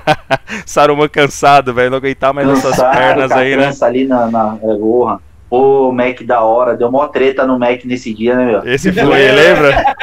Saruman 0.64 1.08
cansado, 1.08 1.74
velho. 1.74 1.90
Não 1.90 1.98
aguentar 1.98 2.32
mais 2.32 2.48
essas 2.48 2.70
Cansado, 2.70 2.96
pernas 2.96 3.32
com 3.32 3.38
a 3.38 3.40
aí, 3.42 3.56
né? 3.56 3.70
ali 3.82 4.06
na, 4.06 4.30
na 4.30 4.58
é, 4.62 4.74
porra. 4.74 5.20
Pô, 5.50 5.92
Mac 5.92 6.22
da 6.22 6.40
hora. 6.40 6.74
Deu 6.74 6.90
mó 6.90 7.06
treta 7.06 7.46
no 7.46 7.58
Mac 7.58 7.84
nesse 7.84 8.14
dia, 8.14 8.34
né, 8.34 8.46
meu? 8.46 8.66
Esse 8.72 8.90
foi, 8.92 9.30
lembra? 9.30 9.84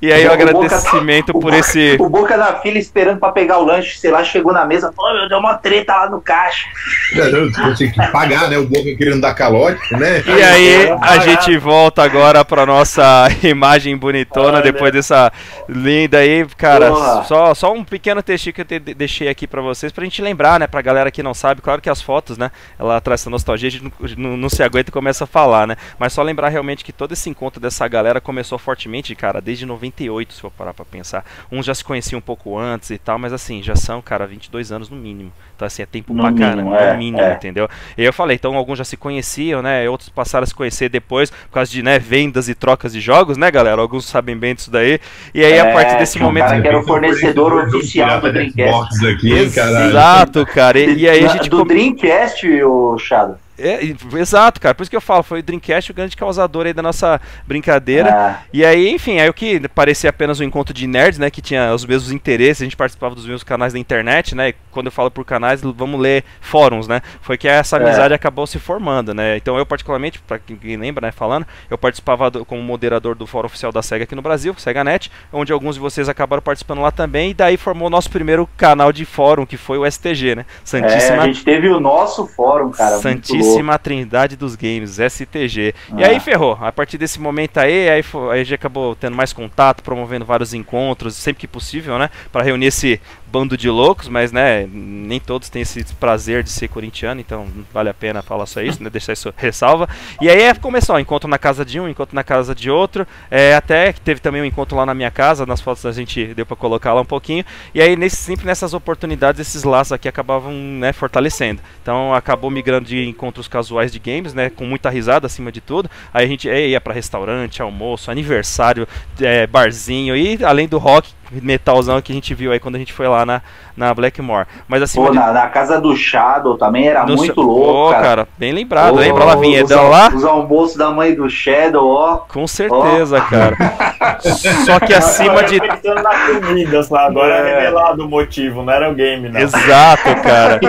E 0.00 0.12
aí 0.12 0.22
o 0.24 0.28
O 0.28 0.30
Boca- 0.36 0.42
agradecimento 0.44 1.32
por 1.32 1.52
esse. 1.52 1.96
O 1.98 2.08
Boca 2.08 2.36
na 2.36 2.54
fila 2.60 2.78
esperando 2.78 3.18
pra 3.18 3.32
pegar 3.32 3.58
o 3.58 3.64
lanche, 3.64 3.98
sei 3.98 4.10
lá, 4.10 4.22
chegou 4.22 4.52
na 4.52 4.64
mesa, 4.64 4.92
falou, 4.92 5.12
meu, 5.18 5.28
deu 5.28 5.38
uma 5.38 5.54
treta 5.54 5.94
lá 5.96 6.08
no 6.10 6.20
caixa. 6.20 6.66
Eu 7.14 7.74
tinha 7.74 7.90
que 7.90 8.12
pagar, 8.12 8.48
né? 8.48 8.58
O 8.58 8.66
Boca 8.66 8.94
querendo 8.96 9.20
dar 9.20 9.34
calote, 9.34 9.92
né? 9.94 10.22
E 10.26 10.42
aí 10.42 10.88
a 11.02 11.18
gente 11.18 11.56
volta 11.58 12.02
agora 12.02 12.44
pra 12.44 12.64
nossa 12.64 13.26
imagem 13.42 13.96
bonitona 13.96 14.60
depois 14.62 14.92
dessa 14.92 15.32
linda 15.68 16.18
aí, 16.18 16.46
cara. 16.56 16.90
Porra. 16.90 17.24
Só, 17.24 17.54
só 17.54 17.72
um 17.72 17.82
pequeno 17.84 18.22
textinho 18.22 18.54
que 18.54 18.60
eu 18.60 18.64
te- 18.64 18.78
deixei 18.78 19.28
aqui 19.28 19.46
pra 19.46 19.60
vocês 19.60 19.90
pra 19.92 20.04
gente 20.04 20.22
lembrar, 20.22 20.60
né, 20.60 20.66
pra 20.66 20.80
galera 20.82 21.10
que 21.10 21.22
não 21.22 21.34
sabe, 21.34 21.60
claro 21.60 21.80
que 21.80 21.90
as 21.90 22.00
fotos, 22.00 22.38
né, 22.38 22.50
ela 22.78 23.00
traz 23.00 23.20
essa 23.22 23.30
nostalgia, 23.30 23.68
a 23.68 23.72
gente 23.72 23.92
não, 24.16 24.36
não- 24.36 24.48
se 24.48 24.62
aguenta 24.62 24.90
e 24.90 24.92
começa 24.92 25.24
a 25.24 25.26
falar, 25.26 25.66
né? 25.66 25.76
Mas 25.98 26.12
só 26.12 26.22
lembrar 26.22 26.48
realmente 26.48 26.84
que 26.84 26.92
todo 26.92 27.12
esse 27.12 27.28
encontro 27.28 27.60
dessa 27.60 27.86
galera 27.88 28.20
começou 28.20 28.58
fortemente, 28.58 29.14
cara, 29.14 29.40
desde 29.40 29.66
98, 29.90 30.32
se 30.34 30.40
for 30.40 30.50
parar 30.50 30.72
pra 30.74 30.84
pensar. 30.84 31.24
Uns 31.50 31.66
já 31.66 31.74
se 31.74 31.84
conheciam 31.84 32.18
um 32.18 32.22
pouco 32.22 32.58
antes 32.58 32.90
e 32.90 32.98
tal, 32.98 33.18
mas 33.18 33.32
assim, 33.32 33.62
já 33.62 33.74
são, 33.76 34.00
cara, 34.02 34.26
22 34.26 34.70
anos 34.72 34.88
no 34.90 34.96
mínimo. 34.96 35.32
Então 35.56 35.66
assim, 35.66 35.82
é 35.82 35.86
tempo 35.86 36.14
No 36.14 36.22
pra 36.22 36.30
mínimo, 36.30 36.50
caramba, 36.70 36.76
é, 36.76 36.92
no 36.92 36.98
mínimo, 36.98 37.20
é. 37.20 37.32
entendeu? 37.34 37.68
E 37.96 38.04
eu 38.04 38.12
falei, 38.12 38.36
então 38.36 38.54
alguns 38.56 38.78
já 38.78 38.84
se 38.84 38.96
conheciam, 38.96 39.60
né? 39.60 39.88
Outros 39.88 40.08
passaram 40.08 40.44
a 40.44 40.46
se 40.46 40.54
conhecer 40.54 40.88
depois 40.88 41.30
por 41.30 41.50
causa 41.50 41.70
de 41.70 41.82
né, 41.82 41.98
vendas 41.98 42.48
e 42.48 42.54
trocas 42.54 42.92
de 42.92 43.00
jogos, 43.00 43.36
né, 43.36 43.50
galera? 43.50 43.80
Alguns 43.82 44.04
sabem 44.04 44.36
bem 44.36 44.54
disso 44.54 44.70
daí. 44.70 45.00
E 45.34 45.44
aí, 45.44 45.58
a 45.58 45.66
É, 45.66 45.72
partir 45.72 45.98
desse 45.98 46.18
um 46.18 46.22
momento. 46.22 46.44
cara 46.46 46.60
que 46.62 46.68
era 46.68 46.78
o 46.78 46.84
fornecedor 46.84 47.52
oficial 47.66 48.20
do 48.20 48.32
Dreamcast. 48.32 49.06
Aqui. 49.08 49.32
Exato, 49.32 50.46
cara. 50.46 50.78
E, 50.78 50.98
e 50.98 51.08
aí 51.08 51.24
a 51.24 51.28
gente. 51.28 51.48
Do 51.50 51.58
come- 51.58 51.74
Dreamcast, 51.74 52.46
o 52.62 52.96
Shadow. 52.98 53.36
É, 53.58 53.80
exato, 54.18 54.60
cara. 54.60 54.74
Por 54.74 54.82
isso 54.82 54.90
que 54.90 54.96
eu 54.96 55.00
falo, 55.00 55.22
foi 55.22 55.40
o 55.40 55.42
Dreamcast 55.42 55.90
o 55.90 55.94
grande 55.94 56.16
causador 56.16 56.66
aí 56.66 56.72
da 56.72 56.82
nossa 56.82 57.20
brincadeira. 57.46 58.10
Ah, 58.12 58.42
E 58.52 58.64
aí, 58.64 58.88
enfim, 58.90 59.18
aí 59.18 59.28
o 59.28 59.34
que 59.34 59.60
parecia 59.68 60.10
apenas 60.10 60.38
um 60.40 60.44
encontro 60.44 60.72
de 60.72 60.86
nerds, 60.86 61.18
né? 61.18 61.30
Que 61.30 61.42
tinha 61.42 61.74
os 61.74 61.84
mesmos 61.84 62.12
interesses, 62.12 62.62
a 62.62 62.64
gente 62.64 62.76
participava 62.76 63.14
dos 63.14 63.24
mesmos 63.24 63.42
canais 63.42 63.72
da 63.72 63.78
internet, 63.78 64.34
né? 64.34 64.50
e 64.50 64.54
Quando 64.70 64.86
eu 64.86 64.92
falo 64.92 65.10
por 65.10 65.24
canais, 65.24 65.60
vamos 65.62 66.00
ler 66.00 66.24
fóruns, 66.40 66.86
né? 66.86 67.00
Foi 67.20 67.36
que 67.36 67.48
essa 67.48 67.76
É. 67.76 67.82
amizade 67.82 68.14
acabou 68.14 68.46
se 68.46 68.58
formando, 68.58 69.12
né? 69.12 69.36
Então 69.36 69.58
eu, 69.58 69.66
particularmente, 69.66 70.18
pra 70.20 70.38
quem 70.38 70.76
lembra, 70.76 71.06
né, 71.08 71.12
falando, 71.12 71.46
eu 71.70 71.76
participava 71.76 72.30
do- 72.30 72.44
como 72.44 72.62
moderador 72.62 73.14
do 73.14 73.26
fórum 73.26 73.46
oficial 73.46 73.72
da 73.72 73.82
SEGA 73.82 74.04
aqui 74.04 74.14
no 74.14 74.22
Brasil, 74.22 74.54
SegaNet, 74.56 75.10
onde 75.32 75.52
alguns 75.52 75.74
de 75.74 75.80
vocês 75.80 76.08
acabaram 76.08 76.42
participando 76.42 76.80
lá 76.80 76.90
também, 76.90 77.30
e 77.30 77.34
daí 77.34 77.56
formou 77.56 77.88
o 77.88 77.90
nosso 77.90 78.10
primeiro 78.10 78.48
canal 78.56 78.92
de 78.92 79.04
fórum, 79.04 79.44
que 79.44 79.56
foi 79.56 79.78
o 79.78 79.84
STG, 79.90 80.34
né? 80.36 80.42
é, 80.42 80.44
Santíssima 80.64 81.22
a 81.22 81.26
gente 81.26 81.44
teve 81.44 81.68
o 81.68 81.80
nosso 81.80 82.26
fórum, 82.26 82.70
cara. 82.70 82.92
louco. 82.92 83.02
Santíssima 83.48 83.78
Trindade 83.78 84.36
dos 84.36 84.54
Games, 84.54 84.98
STG. 84.98 85.74
E 85.96 86.04
Ah. 86.04 86.08
aí 86.08 86.20
ferrou. 86.20 86.58
A 86.60 86.70
partir 86.72 86.98
desse 86.98 87.20
momento 87.20 87.58
aí, 87.58 87.88
aí, 87.88 88.04
a 88.32 88.36
gente 88.36 88.54
acabou 88.54 88.94
tendo 88.94 89.16
mais 89.16 89.32
contato, 89.32 89.82
promovendo 89.82 90.24
vários 90.24 90.54
encontros, 90.54 91.14
sempre 91.16 91.40
que 91.40 91.46
possível, 91.48 91.98
né? 91.98 92.10
Pra 92.32 92.42
reunir 92.42 92.66
esse 92.66 93.00
bando 93.30 93.56
de 93.56 93.68
loucos, 93.68 94.08
mas 94.08 94.32
né, 94.32 94.68
nem 94.72 95.20
todos 95.20 95.48
têm 95.48 95.62
esse 95.62 95.84
prazer 95.94 96.42
de 96.42 96.50
ser 96.50 96.68
corintiano, 96.68 97.20
então 97.20 97.46
vale 97.72 97.88
a 97.88 97.94
pena 97.94 98.22
falar 98.22 98.46
só 98.46 98.60
isso, 98.60 98.82
né? 98.82 98.90
Deixar 98.90 99.12
isso 99.12 99.32
ressalva. 99.36 99.88
E 100.20 100.28
aí 100.28 100.42
é, 100.42 100.54
começou, 100.54 100.96
ó, 100.96 100.98
encontro 100.98 101.28
na 101.28 101.38
casa 101.38 101.64
de 101.64 101.78
um, 101.78 101.88
encontro 101.88 102.14
na 102.14 102.24
casa 102.24 102.54
de 102.54 102.70
outro, 102.70 103.06
é, 103.30 103.54
até 103.54 103.92
que 103.92 104.00
teve 104.00 104.20
também 104.20 104.42
um 104.42 104.44
encontro 104.44 104.76
lá 104.76 104.86
na 104.86 104.94
minha 104.94 105.10
casa, 105.10 105.46
nas 105.46 105.60
fotos 105.60 105.84
a 105.86 105.92
gente 105.92 106.34
deu 106.34 106.46
pra 106.46 106.56
colocar 106.56 106.92
lá 106.92 107.00
um 107.00 107.06
pouquinho. 107.06 107.44
E 107.74 107.80
aí 107.80 107.96
nesse, 107.96 108.16
sempre 108.16 108.46
nessas 108.46 108.74
oportunidades 108.74 109.40
esses 109.40 109.64
laços 109.64 109.92
aqui 109.92 110.08
acabavam 110.08 110.52
né, 110.52 110.92
fortalecendo. 110.92 111.60
Então 111.82 112.14
acabou 112.14 112.50
migrando 112.50 112.86
de 112.86 113.06
encontros 113.08 113.48
casuais 113.48 113.92
de 113.92 113.98
games, 113.98 114.34
né, 114.34 114.50
com 114.50 114.64
muita 114.64 114.90
risada 114.90 115.26
acima 115.26 115.52
de 115.52 115.60
tudo. 115.60 115.90
Aí 116.12 116.24
a 116.24 116.28
gente 116.28 116.48
eh, 116.48 116.68
ia 116.68 116.80
pra 116.80 116.94
restaurante, 116.94 117.62
almoço, 117.62 118.10
aniversário, 118.10 118.86
eh, 119.20 119.46
barzinho 119.46 120.16
e 120.16 120.42
além 120.44 120.68
do 120.68 120.78
rock 120.78 121.17
metalzão 121.30 122.00
que 122.00 122.12
a 122.12 122.14
gente 122.14 122.34
viu 122.34 122.52
aí 122.52 122.60
quando 122.60 122.76
a 122.76 122.78
gente 122.78 122.92
foi 122.92 123.08
lá 123.08 123.24
na, 123.24 123.42
na 123.78 123.94
Blackmore. 123.94 124.46
Mas 124.66 124.82
assim, 124.82 125.00
Pô, 125.02 125.12
na, 125.12 125.32
na 125.32 125.46
casa 125.46 125.80
do 125.80 125.96
Shadow 125.96 126.58
também 126.58 126.88
era 126.88 127.06
muito 127.06 127.40
louco, 127.40 127.92
cara. 127.92 128.26
bem 128.36 128.52
lembrado, 128.52 128.94
Pô, 128.94 129.00
lembra 129.00 129.24
lá 129.24 129.32
a 129.32 129.36
os 129.36 129.40
vinhetão 129.40 129.80
al- 129.84 129.90
lá? 129.90 130.08
Os 130.14 130.24
almoços 130.24 130.76
da 130.76 130.90
mãe 130.90 131.14
do 131.14 131.28
Shadow, 131.30 131.86
ó. 131.88 132.16
Com 132.28 132.46
certeza, 132.46 133.20
cara. 133.20 133.56
Só 134.66 134.80
que 134.80 134.92
acima 134.92 135.44
de 135.44 135.58
Pensando 135.60 136.02
na 136.02 136.40
comida, 136.40 136.82
só 136.82 136.96
agora 136.96 137.34
é 137.34 137.38
É. 137.50 137.54
revelado 137.60 138.04
o 138.04 138.08
motivo, 138.08 138.62
não 138.62 138.72
era 138.72 138.90
o 138.90 138.94
game, 138.94 139.28
não. 139.28 139.40
Exato, 139.40 140.14
cara. 140.22 140.60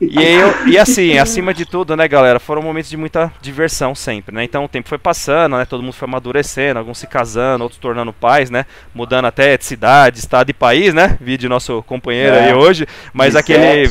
E, 0.00 0.18
aí 0.18 0.34
eu- 0.34 0.54
e 0.68 0.78
assim, 0.78 1.18
acima 1.18 1.52
de 1.52 1.64
tudo, 1.64 1.96
né, 1.96 2.06
galera, 2.06 2.38
foram 2.38 2.62
momentos 2.62 2.88
de 2.90 2.96
muita 2.96 3.32
diversão 3.40 3.94
sempre, 3.94 4.34
né? 4.34 4.44
Então 4.44 4.64
o 4.64 4.68
tempo 4.68 4.88
foi 4.88 4.98
passando, 4.98 5.56
né? 5.56 5.64
Todo 5.64 5.82
mundo 5.82 5.92
foi 5.92 6.06
amadurecendo, 6.08 6.78
alguns 6.78 6.98
se 6.98 7.06
casando, 7.06 7.62
outros 7.64 7.80
tornando 7.80 8.12
pais, 8.12 8.50
né? 8.50 8.64
Mudando 8.94 9.24
até 9.26 9.56
de 9.56 9.64
cidade, 9.64 10.18
estado 10.18 10.50
e 10.50 10.52
país, 10.52 10.94
né? 10.94 11.16
Vídeo 11.20 11.48
nosso 11.48 11.82
companheiro 11.86 12.35
É. 12.35 12.35
aí 12.36 12.54
hoje. 12.54 12.86
Mas 13.12 13.34
aquele. 13.36 13.88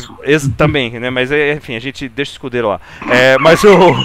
também, 0.57 0.91
né? 0.99 1.09
Mas 1.09 1.31
é, 1.31 1.53
enfim, 1.53 1.75
a 1.75 1.79
gente 1.79 2.07
deixa 2.09 2.31
o 2.31 2.33
escudeiro 2.33 2.67
lá. 2.69 2.79
É, 3.09 3.37
mas 3.39 3.63
o. 3.63 3.95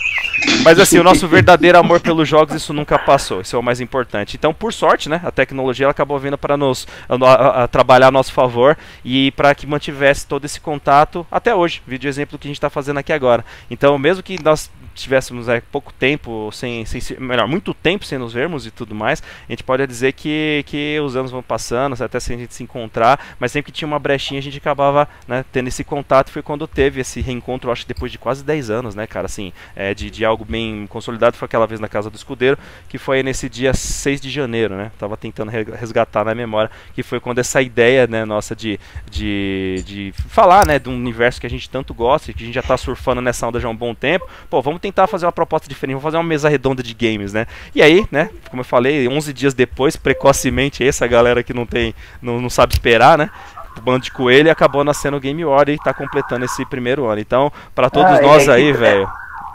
Mas 0.65 0.79
assim, 0.79 0.99
o 0.99 1.05
nosso 1.05 1.29
verdadeiro 1.29 1.79
amor 1.79 2.01
pelos 2.01 2.27
jogos, 2.29 2.55
isso 2.55 2.73
nunca 2.73 2.99
passou. 2.99 3.41
Isso 3.43 3.55
é 3.55 3.59
o 3.59 3.63
mais 3.63 3.81
importante. 3.81 4.37
Então, 4.37 4.53
por 4.55 4.73
sorte, 4.73 5.09
né? 5.09 5.21
A 5.25 5.31
tecnologia 5.31 5.85
ela 5.85 5.91
acabou 5.91 6.19
vindo 6.19 6.39
para 6.39 6.57
nos 6.57 6.87
a, 7.09 7.15
a- 7.15 7.65
a 7.65 7.69
trabalhar 7.69 8.09
a 8.09 8.11
nosso 8.11 8.33
favor 8.33 8.77
e 9.05 9.31
para 9.33 9.55
que 9.55 9.67
mantivesse 9.67 10.27
todo 10.27 10.45
esse 10.45 10.61
contato 10.61 11.27
até 11.31 11.55
hoje. 11.55 11.83
Vídeo 11.87 12.09
exemplo 12.09 12.39
que 12.39 12.47
a 12.47 12.51
gente 12.51 12.57
está 12.57 12.71
fazendo 12.71 12.99
aqui 12.99 13.13
agora. 13.13 13.45
Então, 13.71 13.99
mesmo 13.99 14.23
que 14.23 14.43
nós 14.43 14.71
tivéssemos 14.95 15.49
é, 15.49 15.63
pouco 15.73 15.93
tempo 15.93 16.51
sem, 16.53 16.85
sem 16.85 17.01
se- 17.01 17.19
melhor, 17.19 17.47
muito 17.47 17.73
tempo 17.73 18.05
sem 18.05 18.19
nos 18.19 18.33
vermos 18.33 18.67
e 18.67 18.71
tudo 18.71 18.95
mais, 18.95 19.23
a 19.49 19.53
gente 19.53 19.63
pode 19.63 19.87
dizer 19.87 20.13
que, 20.13 20.63
que 20.67 20.99
os 21.01 21.17
anos 21.17 21.31
vão 21.31 21.43
passando, 21.43 22.03
até 22.03 22.19
sem 22.21 22.37
a 22.37 22.39
gente 22.39 22.55
se 22.55 22.63
encontrar, 22.63 23.19
mas 23.39 23.53
sempre 23.53 23.71
que 23.73 23.79
tinha 23.79 23.89
uma 23.89 23.99
brechinha 23.99 24.30
a 24.39 24.43
gente 24.43 24.59
acabava 24.59 25.09
né, 25.27 25.45
tendo 25.53 25.69
esse 25.69 25.83
contato. 25.85 26.31
Foi 26.31 26.43
quando 26.43 26.67
teve 26.67 27.01
esse 27.01 27.21
reencontro, 27.21 27.71
acho 27.71 27.83
que 27.83 27.89
depois 27.93 28.11
de 28.13 28.19
quase 28.19 28.45
10 28.45 28.71
anos, 28.71 28.95
né, 28.95 29.07
cara? 29.07 29.27
Assim, 29.27 29.53
é, 29.75 29.95
de, 29.95 30.11
de 30.11 30.25
algo 30.25 30.45
bem 30.45 30.87
consolidado. 30.89 31.37
Foi 31.37 31.47
aquela 31.47 31.67
vez 31.67 31.81
na 31.81 31.89
casa 31.89 32.11
do 32.11 32.17
escudeiro, 32.17 32.59
que 32.89 32.99
foi 32.99 33.23
nesse 33.23 33.49
dia 33.49 33.73
6 33.75 34.21
de 34.21 34.31
janeiro, 34.31 34.75
né? 34.77 34.91
Tava 34.99 35.17
tentando 35.17 35.51
re- 35.51 35.67
resgatar 35.79 36.25
na 36.25 36.35
memória, 36.35 36.71
que 36.95 37.03
foi 37.03 37.21
quando 37.21 37.39
essa 37.39 37.61
ideia, 37.63 38.07
né, 38.07 38.25
nossa, 38.25 38.55
de, 38.57 38.79
de, 39.11 39.83
de 39.85 40.15
falar, 40.29 40.67
né, 40.67 40.79
de 40.79 40.89
um 40.89 40.95
universo 40.95 41.41
que 41.41 41.47
a 41.47 41.51
gente 41.51 41.69
tanto 41.69 41.93
gosta, 41.95 42.31
e 42.31 42.35
que 42.35 42.43
a 42.43 42.47
gente 42.47 42.55
já 42.55 42.63
tá 42.63 42.77
surfando 42.77 43.21
nessa 43.21 43.47
onda 43.47 43.59
já 43.61 43.69
há 43.69 43.71
um 43.71 43.77
bom 43.77 43.95
tempo. 43.95 44.27
Pô, 44.49 44.61
vamos 44.63 44.81
tentar 44.81 45.07
fazer 45.07 45.27
uma 45.27 45.33
proposta 45.33 45.69
diferente, 45.69 45.95
vamos 45.95 46.05
fazer 46.05 46.17
uma 46.17 46.23
mesa 46.25 46.49
redonda 46.49 46.83
de 46.83 46.95
games, 46.95 47.33
né? 47.33 47.47
E 47.75 47.83
aí, 47.83 48.07
né, 48.11 48.31
como 48.49 48.61
eu 48.61 48.65
falei, 48.65 49.09
11 49.09 49.33
dias 49.33 49.55
depois, 49.55 49.97
precocemente, 49.97 50.85
essa 50.85 51.07
galera 51.07 51.43
que 51.43 51.53
não 51.53 51.67
tem, 51.67 51.95
não, 52.21 52.41
não 52.41 52.51
sabe 52.51 52.73
esperar, 52.75 53.19
né? 53.19 53.31
O 53.79 53.81
bando 53.81 54.01
de 54.01 54.11
coelho 54.13 54.49
e 54.49 54.51
acabou 54.51 54.85
nascendo 54.85 55.17
o 55.17 55.21
Game 55.21 55.45
War 55.45 55.69
e 55.69 55.79
tá 55.79 55.95
completando 55.95 56.45
esse 56.45 56.65
primeiro 56.67 57.07
ano. 57.07 57.21
Então, 57.21 57.53
pra 57.75 57.89
todos 57.89 58.11
Ah, 58.19 58.21
nós 58.23 58.47
é 58.49 58.53
aí, 58.53 58.73
velho, 58.73 59.09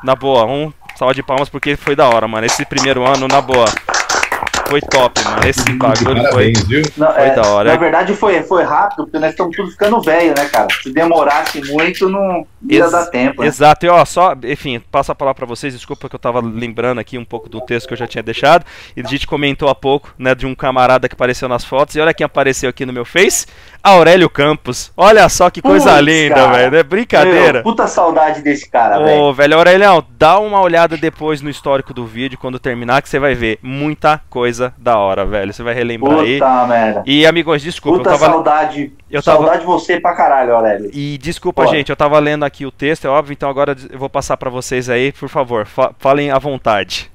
na 0.04 0.16
boa, 0.16 0.46
um 0.46 0.74
salva 0.96 1.14
de 1.14 1.22
palmas 1.22 1.50
porque 1.50 1.76
foi 1.76 1.96
da 1.96 2.08
hora, 2.08 2.28
mano. 2.28 2.46
Esse 2.46 2.66
primeiro 2.66 3.06
ano, 3.06 3.28
na 3.28 3.42
boa, 3.42 3.66
foi 4.68 4.82
top, 4.82 5.24
mano. 5.24 5.48
Esse 5.48 5.72
bagulho 5.74 6.24
foi. 6.32 6.52
Parabéns, 6.54 6.64
viu? 6.68 6.82
Não, 6.98 7.12
Foi 7.14 7.24
é, 7.24 7.36
da 7.36 7.48
hora. 7.48 7.72
Na 7.72 7.78
verdade 7.80 8.14
foi, 8.16 8.42
foi 8.44 8.64
rápido, 8.64 9.04
porque 9.06 9.20
nós 9.20 9.32
estamos 9.32 9.56
tudo 9.56 9.72
ficando 9.72 10.02
velho, 10.02 10.34
né, 10.38 10.46
cara? 10.50 10.68
Se 10.82 10.92
demorasse 10.92 11.62
muito, 11.72 12.10
não 12.10 12.46
ia 12.68 12.80
Ex- 12.84 12.92
dar 12.92 13.06
tempo. 13.08 13.42
né? 13.42 13.48
Exato, 13.48 13.86
e 13.86 13.90
ó, 13.90 14.04
só, 14.06 14.36
enfim, 14.44 14.82
passo 14.92 15.12
a 15.12 15.16
palavra 15.16 15.36
pra 15.38 15.46
vocês, 15.46 15.74
desculpa 15.74 16.10
que 16.10 16.16
eu 16.16 16.20
tava 16.20 16.40
lembrando 16.42 17.00
aqui 17.00 17.18
um 17.18 17.26
pouco 17.26 17.48
do 17.48 17.62
texto 17.62 17.88
que 17.88 17.94
eu 17.94 17.98
já 17.98 18.08
tinha 18.08 18.24
deixado, 18.24 18.66
e 18.96 19.02
a 19.02 19.08
gente 19.08 19.28
comentou 19.28 19.70
há 19.70 19.76
pouco, 19.76 20.14
né, 20.18 20.34
de 20.34 20.46
um 20.46 20.56
camarada 20.56 21.08
que 21.08 21.14
apareceu 21.14 21.48
nas 21.48 21.64
fotos, 21.64 21.96
e 21.96 22.00
olha 22.00 22.14
quem 22.14 22.26
apareceu 22.26 22.70
aqui 22.70 22.86
no 22.86 22.94
meu 22.94 23.06
Face, 23.06 23.46
Aurélio 23.84 24.30
Campos. 24.30 24.92
Olha 24.98 25.30
só 25.30 25.50
que 25.52 25.62
coisa 25.62 25.92
Putz, 25.92 26.02
linda, 26.06 26.48
velho, 26.48 26.76
é 26.76 26.84
brincadeira. 26.84 27.54
Meu, 27.54 27.64
puta 27.64 27.86
saudade 27.88 28.42
desse 28.42 28.68
cara, 28.70 28.98
velho. 28.98 29.22
Ô, 29.22 29.34
velho, 29.34 29.58
Aurelião, 29.58 30.04
dá 30.18 30.40
uma 30.40 30.60
olhada 30.60 30.98
depois 30.98 31.42
no 31.42 31.50
histórico 31.50 31.94
do 31.94 32.06
vídeo, 32.06 32.38
quando 32.40 32.58
terminar, 32.58 33.02
que 33.04 33.10
você 33.10 33.20
vai 33.20 33.36
ver 33.36 33.60
muita 33.62 34.20
coisa 34.30 34.55
da 34.78 34.98
hora, 34.98 35.26
velho. 35.26 35.54
Você 35.54 35.64
vai 35.64 35.74
relembrar 35.74 36.20
aí. 36.20 36.40
Puta 36.40 36.66
merda. 36.68 37.04
E, 37.06 37.26
amigos, 37.26 37.62
desculpa, 37.62 37.98
Puta 38.00 38.10
eu 38.12 38.18
tava... 38.20 38.32
saudade. 38.32 38.92
eu 39.10 39.22
tava- 39.24 39.38
Saudade 39.38 39.60
de 39.62 39.66
você 39.66 40.00
pra 40.00 40.14
caralho, 40.16 40.56
Aurélio. 40.56 40.90
E 40.94 41.18
desculpa, 41.18 41.64
Bora. 41.64 41.76
gente, 41.78 41.90
eu 41.90 41.96
tava 41.96 42.18
lendo 42.20 42.44
aqui 42.46 42.66
o 42.66 42.72
texto, 42.72 43.06
é 43.06 43.10
óbvio, 43.10 43.34
então 43.34 43.50
agora 43.50 43.76
eu 43.92 44.00
vou 44.00 44.10
passar 44.10 44.38
pra 44.38 44.50
vocês 44.50 44.90
aí, 44.90 45.12
por 45.12 45.30
favor, 45.30 45.66
fa- 45.66 45.92
falem 46.00 46.32
à 46.32 46.38
vontade. 46.40 47.12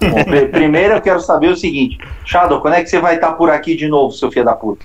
Bom, 0.00 0.24
pri- 0.24 0.46
primeiro 0.48 0.94
eu 0.94 1.00
quero 1.02 1.20
saber 1.20 1.48
o 1.48 1.56
seguinte: 1.56 1.98
Shadow, 2.24 2.60
quando 2.62 2.74
é 2.74 2.82
que 2.82 2.88
você 2.88 2.98
vai 2.98 3.16
estar 3.16 3.32
por 3.32 3.50
aqui 3.50 3.76
de 3.76 3.88
novo, 3.88 4.10
seu 4.14 4.30
filho 4.30 4.44
da 4.46 4.54
puta? 4.54 4.82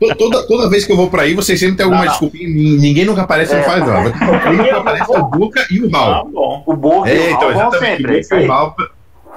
Não, 0.00 0.14
toda, 0.16 0.46
toda 0.46 0.68
vez 0.68 0.84
que 0.84 0.92
eu 0.92 0.96
vou 0.96 1.08
pra 1.08 1.22
aí, 1.22 1.32
vocês 1.32 1.58
sempre 1.58 1.76
tem 1.76 1.84
alguma 1.84 2.00
Não, 2.00 2.06
não. 2.06 2.12
desculpinha. 2.12 2.48
Ni- 2.48 2.76
Ninguém 2.78 3.04
nunca 3.06 3.22
aparece 3.22 3.52
e 3.52 3.56
não 3.56 3.62
É. 3.62 3.64
faz 3.64 3.86
nada. 3.86 4.12
O 4.46 4.50
único 4.50 4.76
aparece 4.76 5.14
é 5.14 5.18
o 5.18 5.24
Boca 5.24 5.66
e 5.70 5.80
o 5.82 5.90
Tá 5.90 5.98
Mal. 5.98 6.28
bom. 6.28 6.62
O 6.66 6.76
Borgo 6.76 7.06
e 7.08 7.10
É, 7.10 7.14
o 7.14 7.30
então, 7.30 7.40
Raul 7.48 7.54
vão 7.54 7.68
exatamente. 7.68 7.96
sempre. 7.96 8.12
é 8.12 8.16
O 8.16 8.20
isso 8.20 8.34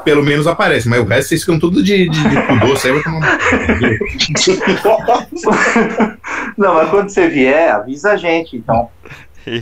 pelo 0.10 0.24
menos 0.24 0.48
aparece, 0.48 0.88
mas 0.90 1.00
o 1.02 1.06
resto 1.06 1.30
vocês 1.30 1.42
ficam 1.42 1.60
tudo 1.60 1.84
de, 1.84 2.10
de, 2.10 2.30
de 2.30 2.42
pudor, 2.48 2.76
vai 2.78 3.04
tomar. 3.04 3.38
Não, 6.58 6.74
mas 6.74 6.90
quando 6.90 7.10
você 7.10 7.28
vier, 7.28 7.72
avisa 7.72 8.14
a 8.14 8.18
gente, 8.18 8.58
então. 8.58 8.90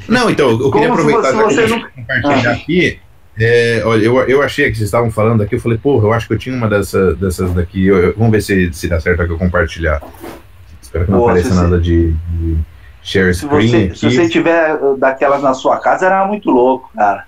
Não, 0.08 0.30
então, 0.30 0.50
eu 0.52 0.72
queria 0.72 0.90
Como 0.90 1.02
se 1.02 1.14
aproveitar 1.16 1.32
você- 1.44 1.62
que 1.64 1.68
você 1.68 1.76
não- 1.76 1.90
compartilhar 1.92 2.52
aqui. 2.52 3.00
É, 3.40 3.84
olha, 3.86 4.04
eu, 4.06 4.20
eu 4.24 4.42
achei 4.42 4.66
que 4.72 4.78
vocês 4.78 4.88
estavam 4.88 5.12
falando 5.12 5.44
aqui, 5.44 5.56
eu 5.56 5.60
falei, 5.60 5.78
porra, 5.78 6.08
eu 6.08 6.14
acho 6.14 6.28
que 6.28 6.34
eu 6.34 6.40
tinha 6.40 6.56
uma 6.56 6.68
dessa, 6.68 7.14
dessas 7.16 7.54
daqui. 7.54 7.86
Eu- 7.86 7.98
eu- 7.98 8.14
vamos 8.18 8.32
ver 8.32 8.42
se, 8.42 8.74
se 8.74 8.88
dá 8.88 9.00
certo 9.00 9.22
aqui 9.22 9.32
eu 9.32 9.38
compartilhar. 9.38 10.02
Espero 10.82 11.06
que 11.06 11.12
não 11.12 11.20
Boa, 11.20 11.32
apareça 11.32 11.50
se 11.50 11.56
você- 11.56 11.62
nada 11.64 11.80
de, 11.80 12.14
de 12.14 12.58
share 13.04 13.34
Se 13.34 13.42
screen 13.46 13.68
você, 13.68 13.78
aqui. 13.78 14.00
se 14.00 14.06
você 14.10 14.30
tiver 14.30 14.74
uh, 14.76 14.98
daquelas 14.98 15.44
na 15.44 15.54
sua 15.54 15.78
casa, 15.80 16.08
era 16.08 16.26
muito 16.26 16.50
louco, 16.50 16.90
cara. 16.96 17.26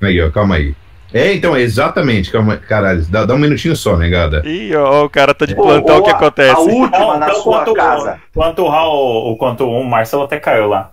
Aí, 0.00 0.20
ó, 0.20 0.30
calma 0.30 0.56
aí. 0.56 0.74
É, 1.12 1.34
então, 1.34 1.56
exatamente, 1.56 2.30
calma, 2.30 2.56
caralho, 2.56 3.04
dá, 3.08 3.24
dá 3.24 3.34
um 3.34 3.38
minutinho 3.38 3.76
só, 3.76 3.96
negada. 3.96 4.42
Ih, 4.46 4.74
ó, 4.76 5.04
o 5.04 5.10
cara 5.10 5.34
tá 5.34 5.44
de 5.44 5.54
plantão, 5.54 5.98
o 5.98 6.02
que 6.02 6.10
acontece? 6.10 6.50
A 6.52 6.58
última 6.58 7.18
na 7.18 7.26
então, 7.26 7.42
sua 7.42 7.58
quanto, 7.58 7.74
casa. 7.74 8.20
quanto 8.34 8.62
o 8.62 8.68
Raul, 8.68 9.32
o 9.32 9.36
quanto 9.36 9.68
o 9.68 9.84
Marcelo 9.84 10.22
até 10.22 10.38
caiu 10.40 10.68
lá. 10.68 10.92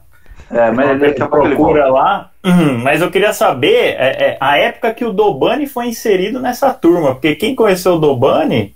É, 0.51 0.71
mas 0.71 0.89
ele 1.01 1.13
volta. 1.13 1.27
procura 1.27 1.87
lá. 1.89 2.31
Uhum, 2.43 2.79
Mas 2.79 3.01
eu 3.01 3.11
queria 3.11 3.31
saber 3.33 3.95
é, 3.99 4.31
é, 4.31 4.37
a 4.39 4.57
época 4.57 4.93
que 4.95 5.05
o 5.05 5.13
Dobani 5.13 5.67
foi 5.67 5.85
inserido 5.87 6.39
nessa 6.39 6.73
turma, 6.73 7.13
porque 7.13 7.35
quem 7.35 7.53
conheceu 7.53 7.93
o 7.95 7.99
Dobani, 7.99 8.73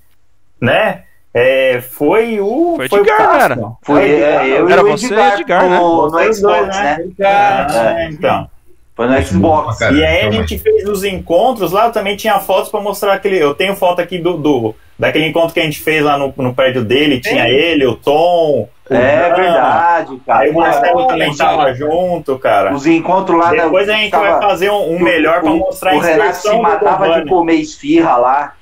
né? 0.62 1.03
é, 1.34 1.82
foi 1.82 2.39
o. 2.39 2.75
Foi 2.75 2.99
o 2.99 3.01
Edgar, 3.01 3.17
Cássio. 3.17 3.39
cara. 3.39 3.58
Foi 3.82 4.12
é, 4.12 4.60
eu 4.60 4.69
Era 4.69 4.82
e 4.82 4.84
o 4.84 4.88
você 4.91 5.08
Edgar, 5.08 5.34
Edgar, 5.34 5.69
né? 5.69 5.79
no, 5.79 6.34
Xbox, 6.34 6.67
né? 6.67 6.97
Ah, 7.23 7.95
É. 7.97 8.10
então. 8.12 8.47
Foi 8.95 9.08
no 9.08 9.21
Xbox. 9.23 9.79
Cara, 9.79 9.93
e 9.93 10.06
aí 10.06 10.21
a 10.27 10.32
gente 10.32 10.58
fez 10.60 10.88
os 10.88 11.03
encontros 11.03 11.71
lá, 11.71 11.86
eu 11.88 11.91
também 11.91 12.15
tinha 12.15 12.39
fotos 12.39 12.69
pra 12.69 12.79
mostrar 12.79 13.13
aquele. 13.13 13.39
Eu 13.39 13.56
tenho 13.56 13.75
foto 13.75 13.99
aqui 14.01 14.19
do, 14.19 14.38
do- 14.38 14.75
daquele 14.99 15.25
encontro 15.25 15.51
que 15.53 15.60
a 15.60 15.63
gente 15.63 15.79
fez 15.79 16.03
lá 16.03 16.15
no, 16.17 16.32
no 16.38 16.53
prédio 16.53 16.84
dele, 16.84 17.19
tinha 17.19 17.47
ele, 17.49 17.86
o 17.88 17.95
Tom. 17.95 18.69
o 18.89 18.93
É 18.93 19.29
Dan, 19.29 19.36
verdade, 19.36 20.21
cara. 20.25 20.39
Aí 20.41 20.49
o 20.51 20.53
Marcelo 20.53 21.08
também 21.08 21.36
tava 21.36 21.73
junto, 21.73 22.38
cara. 22.38 22.71
Os 22.73 22.86
encontros 22.86 23.39
lá 23.39 23.51
na- 23.51 23.63
Depois 23.63 23.89
a 23.89 23.93
gente 23.93 24.12
tava- 24.12 24.32
vai 24.39 24.41
fazer 24.49 24.69
um, 24.69 24.91
um 24.91 24.97
o- 24.97 25.03
melhor 25.03 25.41
pra 25.41 25.51
o- 25.51 25.58
mostrar 25.58 25.95
O 25.95 25.99
a 25.99 26.03
Renato 26.03 26.36
se 26.38 26.56
matava 26.58 27.21
de 27.21 27.27
comer 27.29 27.56
esfirra 27.56 28.15
lá. 28.17 28.53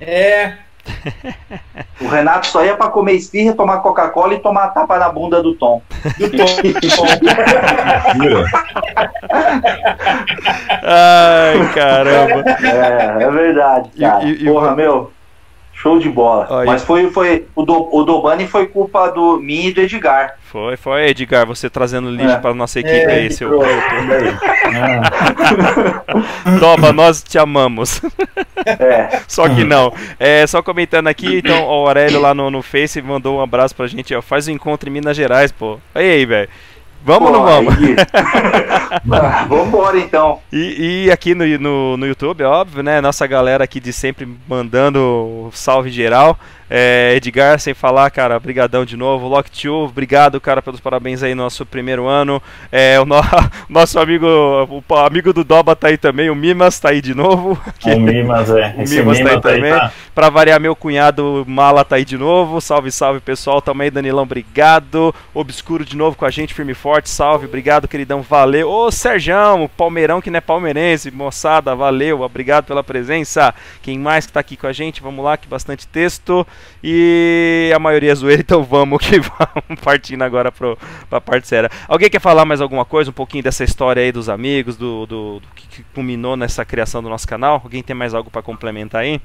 É, 0.00 0.54
O 2.00 2.08
Renato 2.08 2.46
só 2.48 2.62
ia 2.64 2.76
pra 2.76 2.88
comer 2.90 3.14
esfirra, 3.14 3.54
tomar 3.54 3.78
Coca-Cola 3.78 4.34
e 4.34 4.38
tomar 4.38 4.68
tapa 4.68 4.98
na 4.98 5.08
bunda 5.08 5.42
do 5.42 5.54
Tom. 5.54 5.80
do 6.18 6.30
Tom. 6.30 6.46
Ai, 10.82 11.72
caramba. 11.74 12.44
É, 12.62 13.22
é 13.24 13.30
verdade, 13.30 13.90
E- 13.96 14.00
cara. 14.00 14.24
e- 14.24 14.42
e 14.42 14.44
Porra, 14.46 14.72
o- 14.72 14.76
meu. 14.76 15.12
Show 15.86 16.00
de 16.00 16.08
bola. 16.08 16.64
Mas 16.66 16.82
foi, 16.82 17.08
foi 17.12 17.46
o, 17.54 17.62
do, 17.62 17.88
o 17.96 18.02
Dobani 18.02 18.48
foi 18.48 18.66
culpa 18.66 19.06
do 19.08 19.38
mim 19.38 19.66
e 19.66 19.72
do 19.72 19.82
Edgar. 19.82 20.34
Foi, 20.42 20.76
foi, 20.76 21.10
Edgar, 21.10 21.46
você 21.46 21.70
trazendo 21.70 22.10
lixo 22.10 22.34
É. 22.34 22.38
pra 22.38 22.52
nossa 22.52 22.80
equipe 22.80 22.92
É, 22.96 23.12
aí, 23.12 23.32
seu. 23.32 23.60
Ah, 23.62 25.02
Doba, 26.58 26.92
nós 26.92 27.22
te 27.22 27.38
amamos. 27.38 28.00
É. 28.64 29.20
Só 29.28 29.48
que 29.48 29.62
não. 29.62 29.92
É, 30.18 30.44
só 30.46 30.60
comentando 30.60 31.06
aqui, 31.06 31.38
então, 31.38 31.66
o 31.66 31.70
Aurélio 31.70 32.20
lá 32.20 32.34
no, 32.34 32.50
no 32.50 32.62
Face 32.62 33.00
mandou 33.00 33.38
um 33.38 33.40
abraço 33.40 33.76
pra 33.76 33.86
gente, 33.86 34.12
ó. 34.12 34.20
Faz 34.20 34.48
o 34.48 34.50
encontro 34.50 34.88
em 34.88 34.92
Minas 34.92 35.16
Gerais, 35.16 35.52
pô. 35.52 35.78
Aí, 35.94 36.10
aí, 36.10 36.26
velho. 36.26 36.48
Vamos 37.04 37.30
ou 37.30 37.34
não 37.36 37.40
Pô, 37.40 37.46
vamos? 37.46 37.76
aí- 37.78 37.96
Ah, 39.12 39.44
Vambora 39.48 39.98
então. 39.98 40.40
E, 40.52 41.04
e 41.06 41.10
aqui 41.10 41.34
no, 41.34 41.46
no, 41.58 41.96
no 41.96 42.06
YouTube, 42.06 42.42
é 42.42 42.46
óbvio, 42.46 42.82
né? 42.82 43.00
Nossa 43.00 43.26
galera 43.26 43.62
aqui 43.64 43.78
de 43.80 43.92
sempre 43.92 44.28
mandando 44.48 45.48
salve 45.52 45.90
geral. 45.90 46.38
É, 46.68 47.14
Edgar, 47.16 47.58
sem 47.60 47.74
falar, 47.74 48.10
cara, 48.10 48.38
brigadão 48.40 48.84
de 48.84 48.96
novo. 48.96 49.28
Lock 49.28 49.50
Tio, 49.50 49.72
obrigado, 49.84 50.40
cara, 50.40 50.60
pelos 50.60 50.80
parabéns 50.80 51.22
aí 51.22 51.34
no 51.34 51.44
nosso 51.44 51.64
primeiro 51.64 52.06
ano. 52.06 52.42
É, 52.72 52.98
o 53.00 53.04
no- 53.04 53.16
nosso 53.68 53.98
amigo, 54.00 54.26
o 54.26 54.94
amigo 54.96 55.32
do 55.32 55.44
Doba 55.44 55.76
tá 55.76 55.88
aí 55.88 55.96
também, 55.96 56.28
o 56.28 56.34
Mimas 56.34 56.78
tá 56.80 56.88
aí 56.90 57.00
de 57.00 57.14
novo. 57.14 57.56
o 57.84 58.00
Mimas, 58.00 58.50
é. 58.50 58.74
O 58.76 58.82
Esse 58.82 58.98
Mimas 58.98 59.18
tá 59.18 59.24
aí 59.24 59.30
Mimas 59.30 59.46
aí 59.46 59.56
também. 59.60 59.72
tá- 59.72 59.92
Pra 60.14 60.30
variar, 60.30 60.58
meu 60.58 60.74
cunhado 60.74 61.44
Mala 61.46 61.84
tá 61.84 61.96
aí 61.96 62.04
de 62.04 62.16
novo. 62.16 62.58
Salve, 62.60 62.90
salve, 62.90 63.20
pessoal. 63.20 63.60
Tamo 63.60 63.82
aí, 63.82 63.90
Danilão, 63.90 64.22
obrigado. 64.22 65.14
Obscuro 65.34 65.84
de 65.84 65.94
novo 65.94 66.16
com 66.16 66.24
a 66.24 66.30
gente, 66.30 66.54
firme 66.54 66.72
e 66.72 66.74
forte. 66.74 67.10
Salve, 67.10 67.44
obrigado, 67.44 67.86
queridão. 67.86 68.22
Valeu. 68.22 68.68
Ô, 68.70 68.90
Serjão, 68.90 69.64
o 69.64 69.68
Palmeirão 69.68 70.22
que 70.22 70.30
não 70.30 70.38
é 70.38 70.40
palmeirense. 70.40 71.10
Moçada, 71.10 71.74
valeu. 71.76 72.22
Obrigado 72.22 72.64
pela 72.64 72.82
presença. 72.82 73.54
Quem 73.82 73.98
mais 73.98 74.24
que 74.26 74.32
tá 74.32 74.40
aqui 74.40 74.56
com 74.56 74.66
a 74.66 74.72
gente? 74.72 75.02
Vamos 75.02 75.22
lá, 75.22 75.36
que 75.36 75.46
bastante 75.46 75.86
texto. 75.86 76.46
E 76.82 77.72
a 77.74 77.78
maioria 77.78 78.12
é 78.12 78.14
zoeira, 78.14 78.40
então 78.42 78.62
vamos 78.62 78.98
que 79.04 79.18
vamos 79.20 79.80
partindo 79.82 80.22
agora 80.22 80.52
pro, 80.52 80.78
pra 81.08 81.20
parte 81.20 81.48
séria. 81.48 81.70
Alguém 81.88 82.08
quer 82.10 82.20
falar 82.20 82.44
mais 82.44 82.60
alguma 82.60 82.84
coisa? 82.84 83.10
Um 83.10 83.14
pouquinho 83.14 83.42
dessa 83.42 83.64
história 83.64 84.02
aí 84.02 84.12
dos 84.12 84.28
amigos, 84.28 84.76
do, 84.76 85.06
do, 85.06 85.40
do 85.40 85.48
que, 85.54 85.66
que 85.68 85.82
culminou 85.94 86.36
nessa 86.36 86.64
criação 86.64 87.02
do 87.02 87.08
nosso 87.08 87.26
canal? 87.26 87.60
Alguém 87.64 87.82
tem 87.82 87.96
mais 87.96 88.14
algo 88.14 88.30
pra 88.30 88.42
complementar 88.42 89.02
aí? 89.02 89.20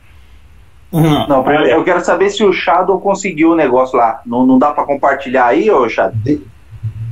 Não, 0.92 1.42
primeiro, 1.44 1.68
eu 1.70 1.84
quero 1.86 2.04
saber 2.04 2.30
se 2.30 2.44
o 2.44 2.52
Shadow 2.52 3.00
conseguiu 3.00 3.52
o 3.52 3.56
negócio 3.56 3.98
lá. 3.98 4.22
Não, 4.26 4.46
não 4.46 4.60
dá 4.60 4.72
pra 4.74 4.84
compartilhar 4.84 5.46
aí, 5.48 5.72
ô 5.72 5.88
Shadow? 5.88 6.18
De- 6.22 6.42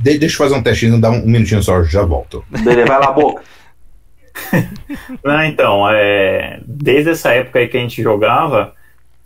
de- 0.02 0.18
deixa 0.18 0.34
eu 0.34 0.38
fazer 0.48 0.54
um 0.54 0.62
testinho, 0.62 1.00
dá 1.00 1.10
um, 1.10 1.22
um 1.22 1.26
minutinho 1.26 1.62
só, 1.62 1.82
já 1.84 2.02
volto. 2.02 2.44
Beleza, 2.50 2.86
vai 2.86 2.98
lá, 3.00 3.10
boca. 3.12 3.42
Não, 5.24 5.42
então, 5.44 5.88
é, 5.90 6.60
desde 6.66 7.10
essa 7.10 7.32
época 7.32 7.58
aí 7.58 7.68
que 7.68 7.76
a 7.76 7.80
gente 7.80 8.02
jogava, 8.02 8.74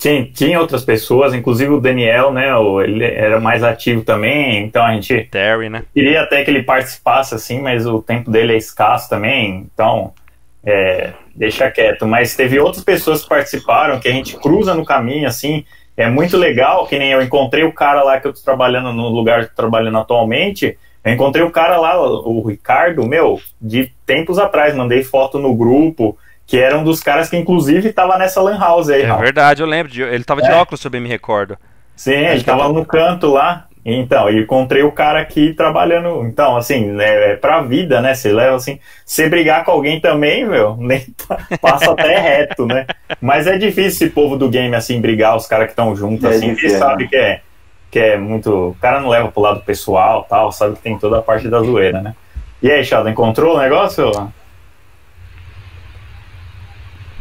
tinha, 0.05 0.25
tinha 0.27 0.61
outras 0.61 0.85
pessoas, 0.85 1.33
inclusive 1.33 1.73
o 1.73 1.81
Daniel, 1.81 2.31
né? 2.31 2.51
Ele 2.83 3.05
era 3.05 3.41
mais 3.41 3.63
ativo 3.63 4.05
também, 4.05 4.63
então 4.63 4.85
a 4.85 4.93
gente 4.93 5.25
Terry, 5.31 5.71
né? 5.71 5.83
queria 5.95 6.21
até 6.21 6.45
que 6.45 6.51
ele 6.51 6.63
participasse 6.63 7.35
assim, 7.35 7.63
mas 7.63 7.87
o 7.87 8.03
tempo 8.03 8.31
dele 8.31 8.53
é 8.53 8.57
escasso 8.57 9.09
também, 9.09 9.67
então 9.73 10.13
é, 10.63 11.13
deixa 11.35 11.71
quieto. 11.71 12.07
Mas 12.07 12.37
teve 12.37 12.59
outras 12.61 12.85
pessoas 12.85 13.23
que 13.23 13.29
participaram, 13.31 13.99
que 13.99 14.09
a 14.09 14.13
gente 14.13 14.37
cruza 14.37 14.75
no 14.75 14.85
caminho, 14.85 15.27
assim, 15.27 15.65
é 15.97 16.07
muito 16.07 16.37
legal, 16.37 16.87
que 16.87 16.99
nem 16.99 17.13
eu 17.13 17.23
encontrei 17.23 17.65
o 17.65 17.73
cara 17.73 18.03
lá 18.03 18.21
que 18.21 18.27
eu 18.27 18.35
tô 18.35 18.41
trabalhando 18.43 18.93
no 18.93 19.09
lugar 19.09 19.41
que 19.41 19.45
eu 19.47 19.51
tô 19.51 19.57
trabalhando 19.57 19.97
atualmente, 19.97 20.77
eu 21.03 21.13
encontrei 21.13 21.45
o 21.45 21.51
cara 21.51 21.79
lá, 21.79 21.99
o 21.99 22.47
Ricardo, 22.47 23.07
meu, 23.07 23.41
de 23.61 23.91
tempos 24.05 24.39
atrás, 24.39 24.75
mandei 24.75 25.03
foto 25.03 25.39
no 25.39 25.55
grupo, 25.55 26.19
que 26.47 26.59
era 26.59 26.77
um 26.79 26.85
dos 26.85 27.01
caras 27.03 27.29
que 27.29 27.37
inclusive 27.37 27.93
tava 27.93 28.17
nessa 28.19 28.41
lan 28.41 28.59
house 28.59 28.89
aí, 28.91 29.03
É 29.03 29.07
Raul. 29.07 29.21
verdade, 29.21 29.63
eu 29.63 29.67
lembro. 29.67 29.93
de- 29.93 30.03
ele 30.03 30.25
tava 30.25 30.43
de 30.43 30.51
É. 30.51 30.55
óculos, 30.55 30.81
se 30.81 30.87
eu 30.87 30.91
bem 30.91 31.01
me 31.01 31.09
recordo. 31.09 31.57
Sim, 31.97 32.13
ele 32.13 32.43
tava 32.43 32.69
no 32.69 32.85
canto 32.85 33.29
lá. 33.33 33.67
Então, 33.87 34.31
e 34.31 34.41
encontrei 34.41 34.83
o 34.83 34.91
cara 34.91 35.21
aqui 35.21 35.53
trabalhando. 35.53 36.23
Então, 36.27 36.57
assim, 36.57 36.87
né, 36.87 37.33
é 37.33 37.37
pra 37.37 37.61
vida, 37.61 38.01
né? 38.01 38.15
Você 38.15 38.33
leva 38.33 38.57
assim. 38.57 38.79
Se 39.05 39.29
brigar 39.29 39.63
com 39.63 39.73
alguém 39.73 40.01
também, 40.01 40.43
meu, 40.47 40.75
nem 40.81 41.01
tá- 41.29 41.39
passa 41.61 41.93
até 41.93 42.19
reto, 42.19 42.65
né? 42.65 42.87
Mas 43.21 43.47
é 43.47 43.59
difícil 43.59 44.07
esse 44.07 44.09
povo 44.11 44.39
do 44.39 44.49
game, 44.49 44.75
assim, 44.75 45.01
brigar, 45.03 45.37
os 45.37 45.47
caras 45.47 45.67
que 45.67 45.73
estão 45.73 45.95
juntos, 45.95 46.25
É 46.25 46.29
assim, 46.31 46.49
que 46.49 46.55
difícil, 46.55 46.79
sabe 46.79 47.07
que 47.09 47.15
é, 47.17 47.41
que 47.91 47.99
é 47.99 48.17
muito. 48.17 48.71
O 48.71 48.77
cara 48.81 49.01
não 49.01 49.09
leva 49.11 49.31
pro 49.31 49.43
lado 49.43 49.61
pessoal 49.61 50.27
tal, 50.29 50.51
sabe 50.51 50.77
que 50.77 50.83
tem 50.83 50.99
toda 50.99 51.19
a 51.19 51.23
parte 51.23 51.47
da 51.49 51.61
zoeira, 51.61 52.01
né? 52.01 52.15
E 52.63 52.71
aí, 52.71 52.83
Sheldon, 52.83 53.11
encontrou 53.11 53.55
o 53.57 53.59
negócio? 53.61 54.11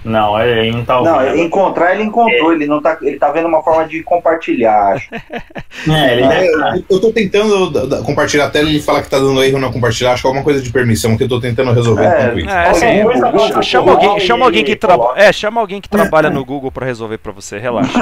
Não, 0.06 0.40
ele 0.42 0.72
não 0.72 0.84
tá 0.86 1.00
ouvindo. 1.00 1.16
Não, 1.16 1.38
encontrar 1.38 1.94
ele 1.94 2.04
encontrou, 2.04 2.54
ele 2.54 2.66
não 2.66 2.82
tá, 2.82 2.98
ele 3.02 3.18
tá 3.18 3.32
vendo 3.32 3.48
uma 3.48 3.64
forma 3.64 3.88
de 3.88 4.02
compartilhar, 4.04 4.94
acho. 4.94 5.10
É, 5.90 6.14
ele 6.14 6.24
Ah, 6.24 6.76
eu, 6.78 6.84
eu 6.92 7.02
tô 7.02 7.12
tentando 7.12 8.04
compartilhar 8.06 8.46
a 8.46 8.50
tela 8.50 8.70
e 8.70 8.74
ele 8.76 8.82
fala 8.82 9.02
que 9.02 9.10
tá 9.10 9.18
dando 9.18 9.44
erro 9.44 9.58
não 9.60 9.72
compartilhar. 9.72 10.12
Acho 10.14 10.22
que 10.22 10.28
é 10.28 10.30
alguma 10.30 10.44
coisa 10.44 10.62
de 10.62 10.70
permissão 10.72 11.18
que 11.18 11.24
eu 11.24 11.28
tô 11.28 11.42
tentando 11.42 11.72
resolver 11.74 12.04
É. 12.06 12.34
isso. 12.40 12.50
É, 12.50 12.70
assim, 12.70 13.20
pra- 13.52 13.62
chama 13.64 13.92
alguém, 13.92 14.20
chama 14.20 14.46
alguém 14.46 14.64
que 14.64 14.76
trabalha. 14.76 15.20
É, 15.20 15.34
chama 15.34 15.60
alguém 15.60 15.82
que 15.82 15.90
trabalha 15.90 16.30
no 16.30 16.46
Google 16.46 16.72
pra 16.72 16.86
resolver 16.86 17.18
pra 17.18 17.32
você, 17.32 17.58
relaxa. 17.58 18.00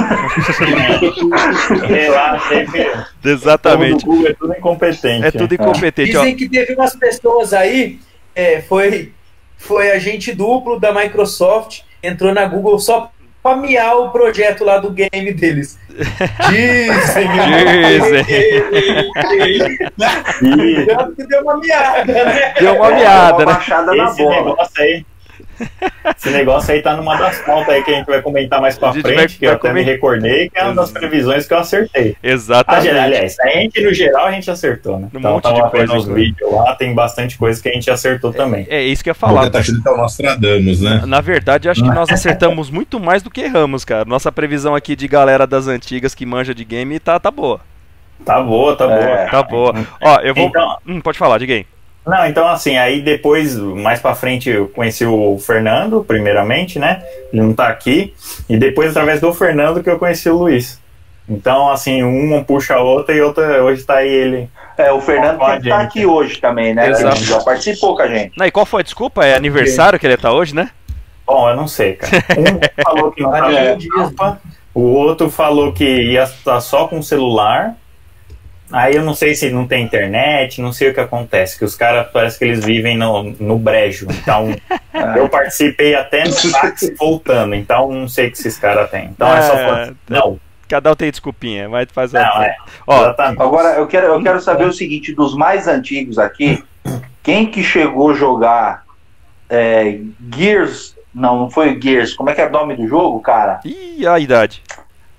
Relaxa, 1.86 2.54
aí, 2.54 2.66
filho. 2.66 3.04
Exatamente. 3.24 4.04
O 4.04 4.06
Google 4.08 4.28
é 4.28 4.34
tudo 4.34 4.52
incompetente. 4.56 5.26
É 5.26 5.30
tudo 5.30 5.54
incompetente, 5.54 6.16
ó. 6.16 6.20
Dizem 6.20 6.36
que 6.36 6.48
teve 6.48 6.74
umas 6.74 6.94
pessoas 6.96 7.52
aí, 7.52 7.98
é, 8.34 8.60
foi, 8.60 9.12
foi 9.56 9.90
agente 9.90 10.32
duplo 10.34 10.78
da 10.78 10.92
Microsoft, 10.92 11.80
entrou 12.02 12.34
na 12.34 12.44
Google 12.46 12.78
só 12.78 13.10
pra 13.42 13.56
miar 13.56 13.96
o 13.98 14.10
projeto 14.10 14.64
lá 14.64 14.78
do 14.78 14.90
game 14.90 15.32
deles. 15.32 15.78
Dizem, 16.48 17.28
Tanto 20.86 21.16
que 21.16 21.26
deu 21.26 21.42
uma 21.42 21.56
miada, 21.58 22.24
né? 22.24 22.54
Deu 22.58 22.74
uma 22.76 22.90
miada, 22.90 23.32
uma 23.34 23.38
né? 23.38 23.52
baixada 23.52 23.94
na 23.94 24.04
esse 24.04 24.22
bola. 24.22 24.36
negócio 24.36 24.82
aí. 24.82 25.04
Esse 26.16 26.30
negócio 26.30 26.72
aí 26.72 26.82
tá 26.82 26.96
numa 26.96 27.16
das 27.16 27.38
pautas 27.40 27.68
aí 27.74 27.82
que 27.84 27.90
a 27.90 27.94
gente 27.94 28.06
vai 28.06 28.20
comentar 28.22 28.60
mais 28.60 28.78
pra 28.78 28.90
A 28.90 28.92
frente, 28.92 29.14
vai- 29.14 29.28
que 29.28 29.44
eu 29.46 29.52
até 29.52 29.72
me 29.72 29.82
recordei, 29.82 30.48
que 30.50 30.58
é 30.58 30.64
uma 30.64 30.74
das 30.74 30.90
previsões 30.90 31.46
que 31.46 31.54
eu 31.54 31.58
acertei. 31.58 32.16
Ah, 32.22 32.28
Exatamente. 32.28 32.88
aliás, 32.88 33.38
a 33.40 33.48
gente 33.48 33.80
no 33.82 33.92
geral 33.94 34.26
a 34.26 34.32
gente 34.32 34.50
acertou, 34.50 34.98
né? 34.98 35.08
Um 35.14 35.18
então 35.18 35.32
monte 35.32 35.42
tava 35.44 35.54
de 35.64 35.70
coisa, 35.70 36.14
vídeos 36.14 36.52
lá, 36.52 36.74
tem 36.74 36.94
bastante 36.94 37.36
coisa 37.38 37.62
que 37.62 37.68
a 37.68 37.72
gente 37.72 37.90
acertou 37.90 38.32
também. 38.32 38.66
É 38.68 38.82
isso 38.82 39.02
que 39.02 39.10
eu 39.10 39.12
ia 39.12 39.14
Falar. 39.14 39.50
Tá 39.50 39.58
achando 39.60 39.80
que 39.82 39.88
é 39.88 39.92
o 39.92 39.96
Nostradamus, 39.96 40.80
né? 40.80 41.02
Na 41.06 41.20
verdade, 41.20 41.68
eu 41.68 41.72
acho 41.72 41.82
que 41.82 41.90
nós 41.90 42.08
acertamos 42.10 42.70
muito 42.70 42.98
mais 42.98 43.22
do 43.22 43.30
que 43.30 43.40
erramos, 43.40 43.84
cara. 43.84 44.04
Nossa 44.04 44.32
previsão 44.32 44.74
aqui 44.74 44.96
de 44.96 45.06
galera 45.06 45.46
das 45.46 45.66
antigas 45.68 46.14
que 46.14 46.26
manja 46.26 46.54
de 46.54 46.64
game 46.64 46.98
tá, 46.98 47.18
tá 47.20 47.30
boa. 47.30 47.60
Tá 48.24 48.40
boa, 48.40 48.76
tá 48.76 48.84
É. 48.84 48.88
boa. 48.88 49.30
Tá 49.30 49.42
boa. 49.42 49.74
Ó, 50.00 50.16
eu 50.20 50.34
vou. 50.34 50.46
Então, 50.46 50.76
Hum, 50.86 51.00
pode 51.00 51.18
falar, 51.18 51.38
diga 51.38 51.54
aí. 51.54 51.66
Não, 52.04 52.26
então 52.26 52.48
assim, 52.48 52.76
aí 52.76 53.00
depois, 53.00 53.56
mais 53.56 54.00
pra 54.00 54.14
frente, 54.14 54.50
eu 54.50 54.68
conheci 54.68 55.04
o 55.06 55.38
Fernando, 55.38 56.04
primeiramente, 56.04 56.78
né? 56.78 57.02
Ele 57.32 57.42
não 57.42 57.52
tá 57.54 57.68
aqui. 57.68 58.12
E 58.48 58.56
depois, 58.56 58.90
através 58.90 59.20
do 59.20 59.32
Fernando, 59.32 59.82
que 59.82 59.88
eu 59.90 59.98
conheci 59.98 60.28
o 60.28 60.36
Luiz. 60.36 60.80
Então, 61.28 61.70
assim, 61.70 62.02
um 62.02 62.42
puxa 62.42 62.74
a 62.74 62.80
outra 62.82 63.14
e 63.14 63.20
outra, 63.20 63.62
hoje 63.62 63.84
tá 63.84 63.96
aí 63.98 64.08
ele. 64.08 64.50
É, 64.76 64.90
o 64.90 65.00
Fernando 65.00 65.38
tem 65.38 65.46
que 65.58 65.62
gente. 65.64 65.72
aqui 65.72 66.06
hoje 66.06 66.40
também, 66.40 66.74
né? 66.74 66.90
Exato. 66.90 67.16
Ele 67.18 67.24
já 67.24 67.40
participou 67.40 67.94
com 67.94 68.02
a 68.02 68.08
gente. 68.08 68.36
Não, 68.36 68.46
e 68.46 68.50
qual 68.50 68.66
foi 68.66 68.80
a 68.80 68.84
desculpa? 68.84 69.24
É 69.24 69.36
aniversário 69.36 69.98
que 69.98 70.06
ele 70.06 70.16
tá 70.16 70.32
hoje, 70.32 70.54
né? 70.54 70.70
Bom, 71.24 71.48
eu 71.48 71.54
não 71.56 71.68
sei, 71.68 71.94
cara. 71.94 72.24
Um 72.36 72.82
falou 72.82 73.12
que 73.12 73.22
não 73.22 73.30
tava 73.32 73.52
É. 73.52 73.76
com 73.76 73.88
capa, 74.10 74.40
o 74.74 74.80
outro 74.82 75.30
falou 75.30 75.72
que 75.72 75.84
ia 75.84 76.24
estar 76.24 76.60
só 76.60 76.88
com 76.88 77.00
celular. 77.00 77.76
Aí 78.72 78.96
eu 78.96 79.02
não 79.02 79.14
sei 79.14 79.34
se 79.34 79.50
não 79.50 79.66
tem 79.66 79.84
internet, 79.84 80.60
não 80.60 80.72
sei 80.72 80.90
o 80.90 80.94
que 80.94 81.00
acontece, 81.00 81.58
que 81.58 81.64
os 81.64 81.74
caras 81.74 82.08
parece 82.12 82.38
que 82.38 82.44
eles 82.44 82.64
vivem 82.64 82.96
no, 82.96 83.24
no 83.38 83.58
brejo. 83.58 84.06
Então, 84.10 84.54
eu 85.16 85.28
participei 85.28 85.94
até 85.94 86.24
no 86.24 86.52
táxi 86.52 86.94
voltando, 86.94 87.54
então 87.54 87.92
não 87.92 88.08
sei 88.08 88.28
o 88.28 88.32
que 88.32 88.38
esses 88.38 88.56
caras 88.58 88.90
têm. 88.90 89.06
Então 89.06 89.28
é, 89.28 89.42
só 89.42 89.54
É, 89.54 89.64
falar, 89.64 89.92
não, 90.08 90.40
Cada 90.68 90.90
um 90.90 90.96
tem 90.96 91.10
desculpinha, 91.10 91.68
mas 91.68 91.86
faz 91.92 92.14
a. 92.14 92.22
não, 92.22 92.42
é. 92.42 92.56
Ó, 92.86 93.02
exatamente. 93.02 93.42
Agora, 93.42 93.68
eu 93.74 93.86
quero, 93.86 94.06
eu 94.06 94.22
quero 94.22 94.40
saber 94.40 94.64
o 94.64 94.72
seguinte, 94.72 95.12
dos 95.12 95.34
mais 95.34 95.68
antigos 95.68 96.18
aqui, 96.18 96.64
quem 97.22 97.46
que 97.46 97.62
chegou 97.62 98.10
a 98.10 98.14
jogar 98.14 98.84
é, 99.50 99.98
Gears... 100.34 100.96
Não, 101.14 101.40
não 101.40 101.50
foi 101.50 101.78
Gears. 101.78 102.14
Como 102.14 102.30
é 102.30 102.34
que 102.34 102.40
é 102.40 102.46
o 102.46 102.50
nome 102.50 102.74
do 102.74 102.88
jogo, 102.88 103.20
cara? 103.20 103.60
Ih, 103.66 104.06
a 104.06 104.18
idade. 104.18 104.62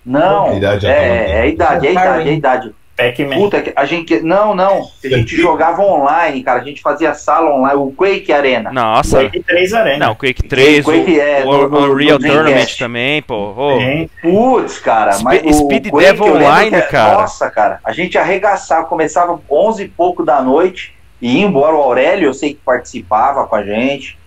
Não, 0.03 0.47
A 0.47 0.55
idade 0.55 0.87
é, 0.87 0.89
tá 0.89 1.01
é, 1.01 1.31
é 1.31 1.41
a 1.41 1.45
idade, 1.45 1.85
é 1.85 1.89
a 1.89 1.91
idade, 1.91 2.27
é 2.27 2.31
a 2.31 2.35
idade. 2.35 2.75
Pac-Man. 2.95 3.36
Puta, 3.36 3.62
que 3.62 3.73
a 3.75 3.86
gente... 3.86 4.19
Não, 4.21 4.53
não. 4.53 4.88
A 5.03 5.08
gente 5.08 5.36
jogava 5.36 5.82
online, 5.82 6.43
cara. 6.43 6.62
A 6.62 6.63
gente 6.63 6.82
fazia 6.82 7.13
sala 7.13 7.49
online. 7.53 7.79
O 7.79 7.91
Quake 7.91 8.32
Arena. 8.32 8.71
Nossa. 8.71 9.21
Quake 9.21 9.41
3 9.43 9.73
Arena. 9.73 10.06
Não, 10.08 10.15
Quake 10.15 10.43
3, 10.47 10.86
Quake 10.86 11.12
o, 11.17 11.21
é, 11.21 11.43
o 11.43 11.67
no- 11.67 11.88
no 11.88 11.95
Dreamcast. 11.95 12.27
Tournament 12.32 12.77
também, 12.77 13.21
pô. 13.23 13.53
Sim. 13.79 14.10
Putz, 14.21 14.79
cara, 14.79 15.17
mas 15.23 15.39
Speed- 15.39 15.51
o 15.51 15.58
Speed 15.58 15.88
Quake, 15.89 16.06
Devil 16.06 16.36
Online, 16.36 16.69
que- 16.69 16.75
é- 16.75 16.82
cara. 16.82 17.21
Nossa, 17.21 17.49
cara, 17.49 17.79
a 17.84 17.91
gente 17.91 18.17
arregaçava, 18.17 18.86
começava 18.86 19.39
11 19.49 19.84
e 19.84 19.88
pouco 19.88 20.23
da 20.23 20.41
noite 20.41 20.93
e 21.21 21.39
ia 21.39 21.45
embora 21.45 21.75
o 21.75 21.82
Aurélio, 21.82 22.27
eu 22.27 22.34
sei 22.34 22.53
que 22.53 22.60
participava 22.63 23.47
com 23.47 23.56
a 23.56 23.63
gente. 23.63 24.17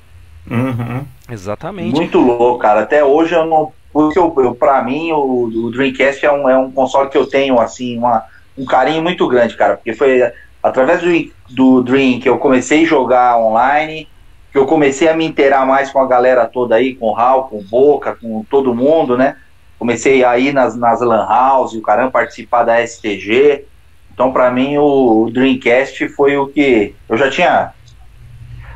Uhum. 0.50 1.05
Exatamente. 1.31 1.94
Muito 1.94 2.18
louco, 2.20 2.59
cara. 2.59 2.81
Até 2.81 3.05
hoje 3.05 3.35
eu 3.35 3.44
não. 3.46 3.72
Porque 3.92 4.18
eu, 4.18 4.35
eu, 4.38 4.55
pra 4.55 4.83
mim, 4.83 5.11
o, 5.12 5.44
o 5.44 5.70
Dreamcast 5.70 6.24
é 6.26 6.31
um, 6.31 6.48
é 6.50 6.59
um 6.59 6.70
console 6.70 7.09
que 7.09 7.16
eu 7.16 7.26
tenho, 7.26 7.59
assim, 7.59 7.96
uma, 7.96 8.24
um 8.56 8.64
carinho 8.64 9.02
muito 9.02 9.26
grande, 9.28 9.56
cara. 9.56 9.76
Porque 9.76 9.94
foi 9.94 10.22
através 10.62 11.00
do, 11.00 11.32
do 11.50 11.82
Dream 11.82 12.20
que 12.20 12.28
eu 12.28 12.38
comecei 12.38 12.82
a 12.82 12.86
jogar 12.86 13.38
online, 13.38 14.08
que 14.50 14.58
eu 14.58 14.66
comecei 14.66 15.08
a 15.08 15.14
me 15.14 15.24
inteirar 15.24 15.66
mais 15.66 15.90
com 15.90 16.00
a 16.00 16.06
galera 16.06 16.46
toda 16.46 16.76
aí, 16.76 16.94
com 16.94 17.06
o 17.06 17.12
Raul, 17.12 17.44
com 17.44 17.58
o 17.58 17.62
Boca, 17.62 18.16
com 18.16 18.44
todo 18.48 18.74
mundo, 18.74 19.16
né? 19.16 19.36
Comecei 19.78 20.24
a 20.24 20.38
ir 20.38 20.52
nas, 20.52 20.74
nas 20.74 21.00
Lan 21.00 21.26
House, 21.26 21.74
o 21.74 21.82
caramba, 21.82 22.10
participar 22.10 22.64
da 22.64 22.84
STG. 22.84 23.66
Então, 24.12 24.32
pra 24.32 24.50
mim, 24.50 24.78
o, 24.78 25.24
o 25.24 25.30
Dreamcast 25.30 26.08
foi 26.08 26.38
o 26.38 26.48
que. 26.48 26.94
Eu 27.08 27.18
já 27.18 27.28
tinha. 27.28 27.72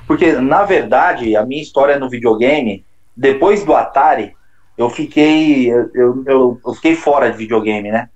Porque, 0.07 0.33
na 0.33 0.65
verdade, 0.65 1.35
a 1.35 1.47
minha 1.47 1.63
história 1.63 1.99
no 1.99 2.11
videogame, 2.11 2.85
depois 3.17 3.65
do 3.65 3.75
Atari, 3.75 4.35
eu 4.77 4.91
fiquei. 4.91 5.71
Eu, 5.71 5.91
eu, 6.27 6.61
eu 6.67 6.75
fiquei 6.75 6.95
fora 6.95 7.31
de 7.31 7.39
videogame, 7.39 7.91
né? 7.91 8.11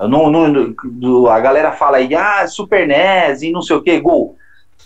Eu 0.00 0.08
não, 0.08 0.30
não- 0.30 0.74
do- 0.84 1.28
a 1.28 1.38
galera 1.38 1.72
fala 1.72 1.98
aí, 1.98 2.14
ah, 2.14 2.46
Super 2.46 2.86
NES 2.88 3.42
e 3.42 3.50
não 3.52 3.60
sei 3.62 3.76
o 3.76 3.82
que, 3.82 4.00
Gol. 4.00 4.36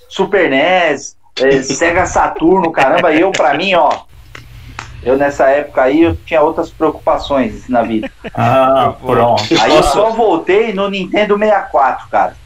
Super 0.09 0.50
NES, 0.50 1.16
eh, 1.40 1.62
Sega 1.62 2.05
Saturno, 2.07 2.72
caramba, 2.72 3.14
eu, 3.14 3.31
pra 3.31 3.55
mim, 3.55 3.74
ó. 3.74 3.90
Eu 5.03 5.16
nessa 5.18 5.48
época 5.50 5.83
aí 5.83 6.03
eu 6.03 6.16
tinha 6.24 6.40
outras 6.40 6.70
preocupações 6.70 7.68
na 7.68 7.83
vida. 7.83 8.11
Ah, 8.35 8.94
pronto. 9.05 9.44
Aí 9.61 9.77
eu 9.77 9.83
só 9.83 10.11
voltei 10.11 10.72
no 10.72 10.88
Nintendo 10.88 11.37
64, 11.38 12.09
cara. 12.09 12.37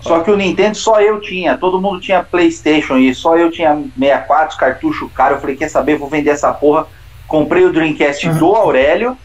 Só 0.00 0.20
que 0.20 0.30
o 0.30 0.36
Nintendo 0.36 0.76
só 0.76 1.00
eu 1.00 1.20
tinha, 1.20 1.56
todo 1.56 1.80
mundo 1.80 2.00
tinha 2.00 2.22
PlayStation 2.22 2.98
e 2.98 3.14
só 3.14 3.36
eu 3.38 3.50
tinha 3.50 3.74
64, 3.98 4.58
cartucho 4.58 5.08
caro. 5.08 5.36
Eu 5.36 5.40
falei, 5.40 5.56
quer 5.56 5.68
saber, 5.68 5.96
vou 5.96 6.08
vender 6.08 6.30
essa 6.30 6.52
porra. 6.52 6.86
Comprei 7.26 7.64
o 7.64 7.72
Dreamcast 7.72 8.28
do 8.30 8.54
Aurélio, 8.54 9.16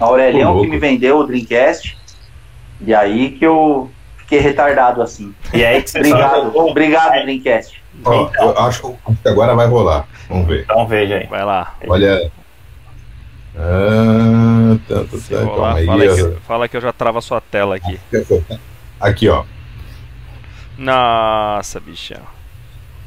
Aurelião 0.00 0.60
que 0.62 0.66
me 0.68 0.78
vendeu 0.78 1.18
o 1.18 1.24
Dreamcast. 1.24 1.97
E 2.80 2.94
aí 2.94 3.30
que 3.32 3.44
eu 3.44 3.90
fiquei 4.18 4.38
retardado 4.40 5.02
assim. 5.02 5.34
E 5.52 5.64
aí 5.64 5.82
que 5.82 5.90
você 5.90 5.98
Obrigado, 5.98 6.52
só- 6.52 6.66
obrigado, 6.66 7.12
Dreamcast. 7.22 7.82
Ó, 8.04 8.30
eu 8.38 8.58
acho 8.60 8.94
que 9.22 9.28
agora 9.28 9.54
vai 9.54 9.66
rolar. 9.66 10.06
Vamos 10.28 10.46
ver. 10.46 10.62
Então 10.62 10.86
veja 10.86 11.16
aí. 11.16 11.26
Vai 11.26 11.44
lá. 11.44 11.74
Olha. 11.88 12.30
Ah, 13.56 14.76
tá, 14.88 14.94
tá, 15.10 15.18
Se 15.18 15.34
tá, 15.34 15.42
rolar, 15.42 15.74
calma 15.74 15.78
aí. 15.78 15.86
fala, 15.86 16.02
aí 16.02 16.08
que, 16.14 16.40
fala 16.46 16.68
que 16.68 16.76
eu 16.76 16.80
já 16.80 16.92
travo 16.92 17.18
a 17.18 17.22
sua 17.22 17.40
tela 17.40 17.74
aqui. 17.74 17.98
Aqui, 19.00 19.28
ó. 19.28 19.44
Nossa, 20.76 21.80
bichão. 21.80 22.20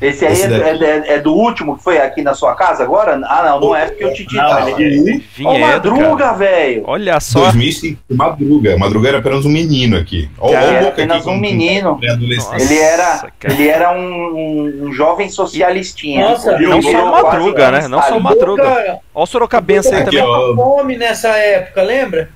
Esse 0.02 0.26
aí 0.26 0.34
Esse 0.34 0.52
é, 0.52 0.58
é- 0.58 0.78
é- 0.84 1.14
é 1.14 1.20
do 1.20 1.32
último 1.34 1.78
que 1.78 1.84
foi 1.84 2.00
aqui 2.00 2.24
na 2.24 2.34
sua 2.34 2.56
casa 2.56 2.84
agora? 2.84 3.22
Ah, 3.24 3.44
não, 3.44 3.60
não 3.60 3.76
é 3.76 3.86
porque 3.86 4.04
o 4.04 4.14
Titi 4.14 4.36
Não, 4.36 4.50
tá. 4.50 4.72
ele- 4.72 5.24
Ó, 5.44 5.54
Vinhedo, 5.54 5.60
cara. 5.60 5.68
Madruga, 5.74 6.34
velho. 6.34 6.84
Olha 6.88 7.20
só. 7.20 7.40
2005, 7.42 8.02
Madruga. 8.10 8.78
Madruga 8.80 9.08
era 9.10 9.18
apenas 9.20 9.46
um 9.46 9.50
menino 9.50 9.98
aqui. 9.98 10.28
Ó, 10.40 10.52
Cara, 10.52 10.66
ó 10.66 10.70
o 10.70 10.74
Era 10.74 10.88
apenas 10.88 11.18
aqui 11.22 11.30
um 11.30 11.38
menino. 11.38 12.00
Nossa, 12.02 12.56
Ele 12.56 12.80
era, 12.80 13.28
cara. 13.40 13.54
ele 13.54 13.68
era 13.70 13.92
um, 13.92 14.88
um- 14.88 14.92
jovem 14.94 15.30
socialistinha. 15.30 16.30
Nossa, 16.30 16.52
Não 16.54 16.58
virou 16.58 16.82
só 16.82 16.90
o 17.08 17.10
quase 17.12 17.24
Madruga, 17.38 17.72
né? 17.72 17.88
Não 17.88 18.02
só. 18.02 18.20
Madruga. 18.20 18.64
Olha 18.64 19.00
o 19.14 19.26
Sorocabense 19.28 19.90
aí 19.94 20.02
Aqui, 20.02 20.18
também. 20.18 20.24
ó. 20.24 20.56
fome 20.56 20.98
nessa 20.98 21.30
época, 21.30 21.84
lembra? 21.84 22.30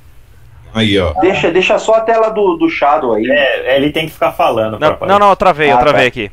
Aí, 0.74 1.00
ó. 1.00 1.14
Deixa, 1.22 1.50
deixa 1.52 1.80
só 1.80 1.94
a 1.96 2.02
tela 2.02 2.30
do, 2.30 2.58
do 2.58 2.70
Shadow 2.70 3.14
aí. 3.14 3.26
É, 3.30 3.78
ele 3.78 3.92
tem 3.92 4.06
que 4.06 4.12
ficar 4.12 4.34
falando. 4.34 4.78
Não, 4.78 4.98
não, 5.08 5.20
não, 5.20 5.30
eu 5.30 5.36
travei, 5.36 5.72
eu 5.72 5.76
Ah, 5.78 5.80
travei 5.80 6.02
tá. 6.04 6.08
aqui. 6.08 6.32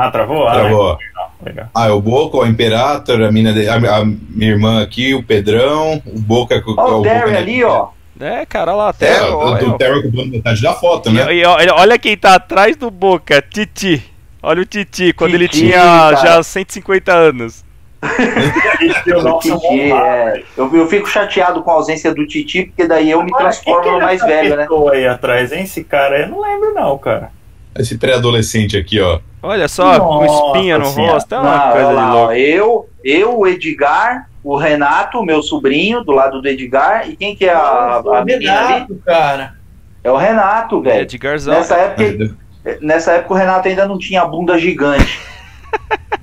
Ah, 0.00 0.10
travou? 0.12 0.46
Ah, 0.46 0.52
Travou, 0.52 0.80
ó. 0.80 0.96
legal, 0.96 1.32
legal. 1.44 1.66
Ah, 1.74 1.88
é 1.88 1.90
o 1.90 2.00
Boca, 2.00 2.36
o 2.36 2.46
Imperator, 2.46 3.20
a, 3.22 3.32
mina 3.32 3.52
de- 3.52 3.68
a, 3.68 3.74
a 3.74 4.04
minha 4.04 4.50
irmã 4.52 4.80
aqui, 4.82 5.12
o 5.14 5.22
Pedrão, 5.24 6.00
o 6.06 6.20
Boca 6.20 6.60
com 6.62 6.72
Ó, 6.76 6.86
o 6.86 6.96
Boca 6.98 7.08
Terry 7.10 7.36
ali, 7.36 7.64
ó. 7.64 7.88
É, 8.20 8.46
cara, 8.46 8.72
olha 8.72 8.78
lá 8.84 8.88
até. 8.90 9.08
É, 9.16 9.22
olha, 9.22 9.64
o, 9.66 9.70
o 9.70 9.78
Terry 9.78 9.98
ocupando 9.98 10.26
metade 10.30 10.62
da 10.62 10.72
foto, 10.74 11.10
né? 11.10 11.34
E- 11.34 11.40
e 11.42 11.44
olha, 11.44 11.98
quem 11.98 12.16
tá 12.16 12.34
atrás 12.36 12.76
do 12.76 12.90
Boca, 12.90 13.42
Titi. 13.42 14.02
Olha 14.40 14.62
o 14.62 14.64
Titi, 14.64 15.12
quando 15.12 15.34
ele 15.34 15.48
Titi, 15.48 15.66
tinha 15.66 15.78
cara. 15.82 16.16
já 16.16 16.42
150 16.42 17.12
anos. 17.12 17.64
O 18.00 18.06
O 19.34 19.38
Titi, 19.40 19.92
é. 19.92 20.42
eu, 20.56 20.72
eu 20.76 20.86
fico 20.88 21.08
chateado 21.08 21.62
com 21.62 21.70
a 21.70 21.74
ausência 21.74 22.14
do 22.14 22.24
Titi, 22.26 22.66
porque 22.66 22.86
daí 22.86 23.10
eu 23.10 23.22
me 23.24 23.32
transformo 23.32 23.90
no 23.90 23.98
é 23.98 24.00
mais 24.04 24.20
velho, 24.20 24.56
né? 24.56 24.66
aí 24.92 25.06
atrás, 25.08 25.50
hein? 25.50 25.64
Esse 25.64 25.82
cara 25.82 26.14
aí, 26.16 26.22
eu 26.22 26.28
não 26.28 26.40
lembro 26.40 26.72
não, 26.72 26.96
cara. 26.98 27.30
Esse 27.76 27.96
pré-adolescente 27.98 28.76
aqui, 28.76 29.00
ó. 29.00 29.20
Olha 29.42 29.68
só, 29.68 30.00
com 30.00 30.24
Nossa 30.24 30.46
espinha 30.58 30.78
no 30.78 30.86
Senhora. 30.86 31.12
rosto, 31.12 31.34
é 31.34 31.38
uma 31.38 31.56
Não, 31.66 31.72
coisa 31.72 31.86
olha 31.86 31.88
de 31.88 31.94
lá, 32.02 32.12
louco. 32.14 32.28
ó, 32.28 32.32
eu, 32.34 32.88
eu, 33.04 33.38
o 33.38 33.46
Edgar, 33.46 34.28
o 34.42 34.56
Renato, 34.56 35.22
meu 35.24 35.42
sobrinho, 35.42 36.02
do 36.02 36.10
lado 36.12 36.42
do 36.42 36.48
Edgar, 36.48 37.08
e 37.08 37.14
quem 37.16 37.36
que 37.36 37.44
é 37.44 37.52
a, 37.54 38.00
Nossa, 38.04 38.18
a 38.18 38.22
o 38.22 38.24
menina 38.24 38.58
ali? 38.58 38.72
Renato, 38.74 38.94
cara. 39.06 39.54
É 40.02 40.10
o 40.10 40.16
Renato, 40.16 40.80
velho. 40.82 41.02
Edgarzão. 41.02 41.54
Nessa 41.54 41.76
época, 41.76 42.36
nessa 42.80 43.12
época 43.12 43.34
o 43.34 43.36
Renato 43.36 43.68
ainda 43.68 43.86
não 43.86 43.98
tinha 43.98 44.22
a 44.22 44.26
bunda 44.26 44.58
gigante. 44.58 45.20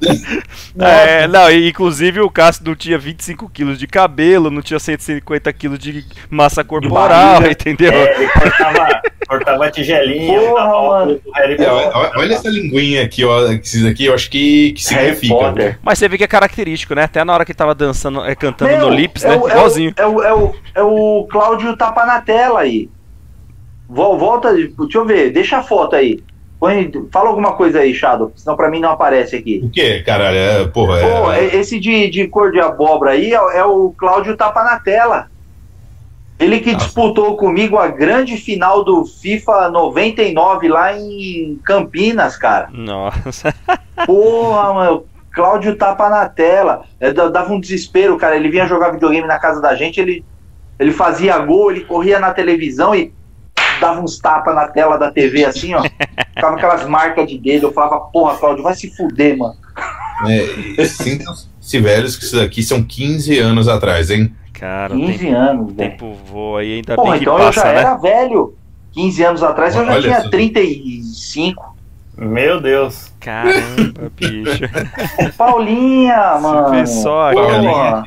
É, 0.77 1.25
não, 1.27 1.49
inclusive 1.51 2.19
o 2.19 2.29
Cássio 2.29 2.63
não 2.65 2.75
tinha 2.75 2.97
25 2.97 3.49
quilos 3.49 3.79
de 3.79 3.88
cabelo, 3.88 4.51
não 4.51 4.62
tinha 4.62 4.77
150 4.77 5.51
quilos 5.53 5.79
de 5.79 6.05
massa 6.29 6.63
corporal, 6.65 7.39
barriga. 7.39 7.51
entendeu? 7.51 7.93
É, 7.93 8.15
ele 8.21 8.27
cortava, 8.29 9.01
cortava 9.27 9.71
tigelinha, 9.71 10.38
Porra, 10.38 11.17
É, 11.58 12.17
olha, 12.19 12.34
essa 12.34 12.49
linguinha 12.49 13.03
aqui, 13.03 13.23
ó. 13.23 13.49
Esses 13.53 13.86
aqui 13.86 14.05
eu 14.05 14.13
acho 14.13 14.29
que, 14.29 14.73
que 14.73 14.93
Harry 14.93 15.15
significa. 15.15 15.79
Mas 15.81 15.97
você 15.97 16.10
vê 16.10 16.17
que 16.17 16.25
é 16.25 16.27
característico, 16.27 16.93
né? 16.93 17.03
Até 17.03 17.23
na 17.23 17.34
hora 17.34 17.45
que 17.45 17.51
ele 17.53 17.58
tava 17.58 17.73
dançando, 17.73 18.23
é, 18.25 18.36
cantando 18.36 18.71
Meu, 18.71 18.89
no 18.89 18.89
Lips, 18.89 19.23
é 19.23 19.29
né? 19.29 19.36
o- 19.38 19.39
é 19.39 19.43
o- 19.45 19.49
Igualzinho. 19.49 19.93
É 19.95 20.05
o, 20.05 20.21
é, 20.23 20.34
o, 20.34 20.55
é 20.75 20.84
o 20.84 21.27
Cláudio 21.31 21.75
tapa 21.77 22.05
na 22.05 22.19
tela 22.21 22.60
aí. 22.60 22.89
Vol- 23.88 24.17
Volta, 24.19 24.53
deixa 24.53 24.97
eu 24.97 25.05
ver, 25.05 25.31
deixa 25.31 25.58
a 25.58 25.63
foto 25.63 25.95
aí. 25.95 26.19
Põe, 26.59 26.91
fala 27.11 27.29
alguma 27.29 27.53
coisa 27.53 27.79
aí, 27.79 27.93
Shadow, 27.93 28.31
senão 28.35 28.55
pra 28.55 28.69
mim 28.69 28.79
não 28.79 28.91
aparece 28.91 29.35
aqui. 29.35 29.61
O 29.63 29.69
quê, 29.69 30.01
caralho? 30.03 30.37
É, 30.37 30.65
porra, 30.67 30.99
é, 30.99 31.01
Pô, 31.21 31.31
é- 31.31 31.55
esse 31.55 31.79
de, 31.79 32.09
de 32.09 32.27
cor 32.27 32.51
de 32.51 32.59
abóbora 32.59 33.11
aí 33.11 33.33
é, 33.33 33.57
é 33.57 33.63
o 33.65 33.93
Cláudio 33.97 34.37
tapa 34.37 34.63
na 34.63 34.79
tela. 34.79 35.27
Ele 36.39 36.59
que 36.59 36.73
Nossa. 36.73 36.85
disputou 36.85 37.37
comigo 37.37 37.77
a 37.77 37.87
grande 37.87 38.35
final 38.37 38.83
do 38.83 39.05
FIFA 39.05 39.69
99 39.69 40.67
lá 40.67 40.97
em 40.97 41.59
Campinas, 41.63 42.35
cara. 42.35 42.69
Nossa. 42.73 43.53
Porra, 44.05 44.73
mano. 44.73 45.05
Cláudio 45.31 45.75
tapa 45.77 46.09
na 46.09 46.27
tela. 46.29 46.83
É, 46.99 47.11
da- 47.11 47.29
dava 47.29 47.53
um 47.53 47.59
desespero, 47.59 48.17
cara. 48.17 48.35
Ele 48.37 48.49
vinha 48.49 48.67
jogar 48.67 48.91
videogame 48.91 49.27
na 49.27 49.37
casa 49.39 49.61
da 49.61 49.75
gente, 49.75 49.99
ele, 49.99 50.23
ele 50.79 50.91
fazia 50.91 51.37
gol, 51.39 51.71
ele 51.71 51.81
corria 51.81 52.19
na 52.19 52.33
televisão 52.33 52.93
e 52.95 53.13
dava 53.85 54.01
uns 54.01 54.19
tapas 54.19 54.55
na 54.55 54.67
tela 54.67 54.97
da 54.97 55.11
TV 55.11 55.45
assim, 55.45 55.73
ó. 55.73 55.83
Ficava 56.33 56.55
aquelas 56.55 56.87
marcas 56.87 57.27
de 57.27 57.37
dedo. 57.37 57.67
Eu 57.67 57.71
falava, 57.73 57.99
porra, 58.11 58.35
Cláudio, 58.37 58.63
vai 58.63 58.75
se 58.75 58.89
fuder, 58.95 59.37
mano. 59.37 59.55
É, 60.77 60.85
Sintam-se 60.85 61.79
velhos 61.79 62.15
que 62.15 62.23
isso 62.25 62.35
daqui 62.35 62.63
são 62.63 62.83
15 62.83 63.37
anos 63.39 63.67
atrás, 63.67 64.09
hein? 64.09 64.33
Cara, 64.53 64.93
o 64.93 64.97
15 64.97 65.17
tempo, 65.17 65.35
anos, 65.35 65.73
velho. 65.73 65.75
tempo 65.91 66.13
voa 66.25 66.61
aí, 66.61 66.75
ainda 66.75 66.95
Porra, 66.95 67.11
bem 67.11 67.19
que 67.19 67.23
então 67.25 67.39
eu 67.39 67.51
já 67.51 67.63
né? 67.65 67.75
era 67.79 67.95
velho. 67.95 68.55
15 68.93 69.23
anos 69.25 69.43
atrás 69.43 69.75
eu 69.75 69.85
já 69.85 69.91
Olha 69.91 70.01
tinha 70.01 70.21
só. 70.21 70.29
35. 70.29 71.75
Meu 72.17 72.61
Deus. 72.61 73.11
Caramba, 73.19 74.09
bicho. 74.15 74.61
Paulinha, 75.37 76.39
mano. 76.41 76.87
só. 76.87 77.33
Paulinha. 77.33 78.05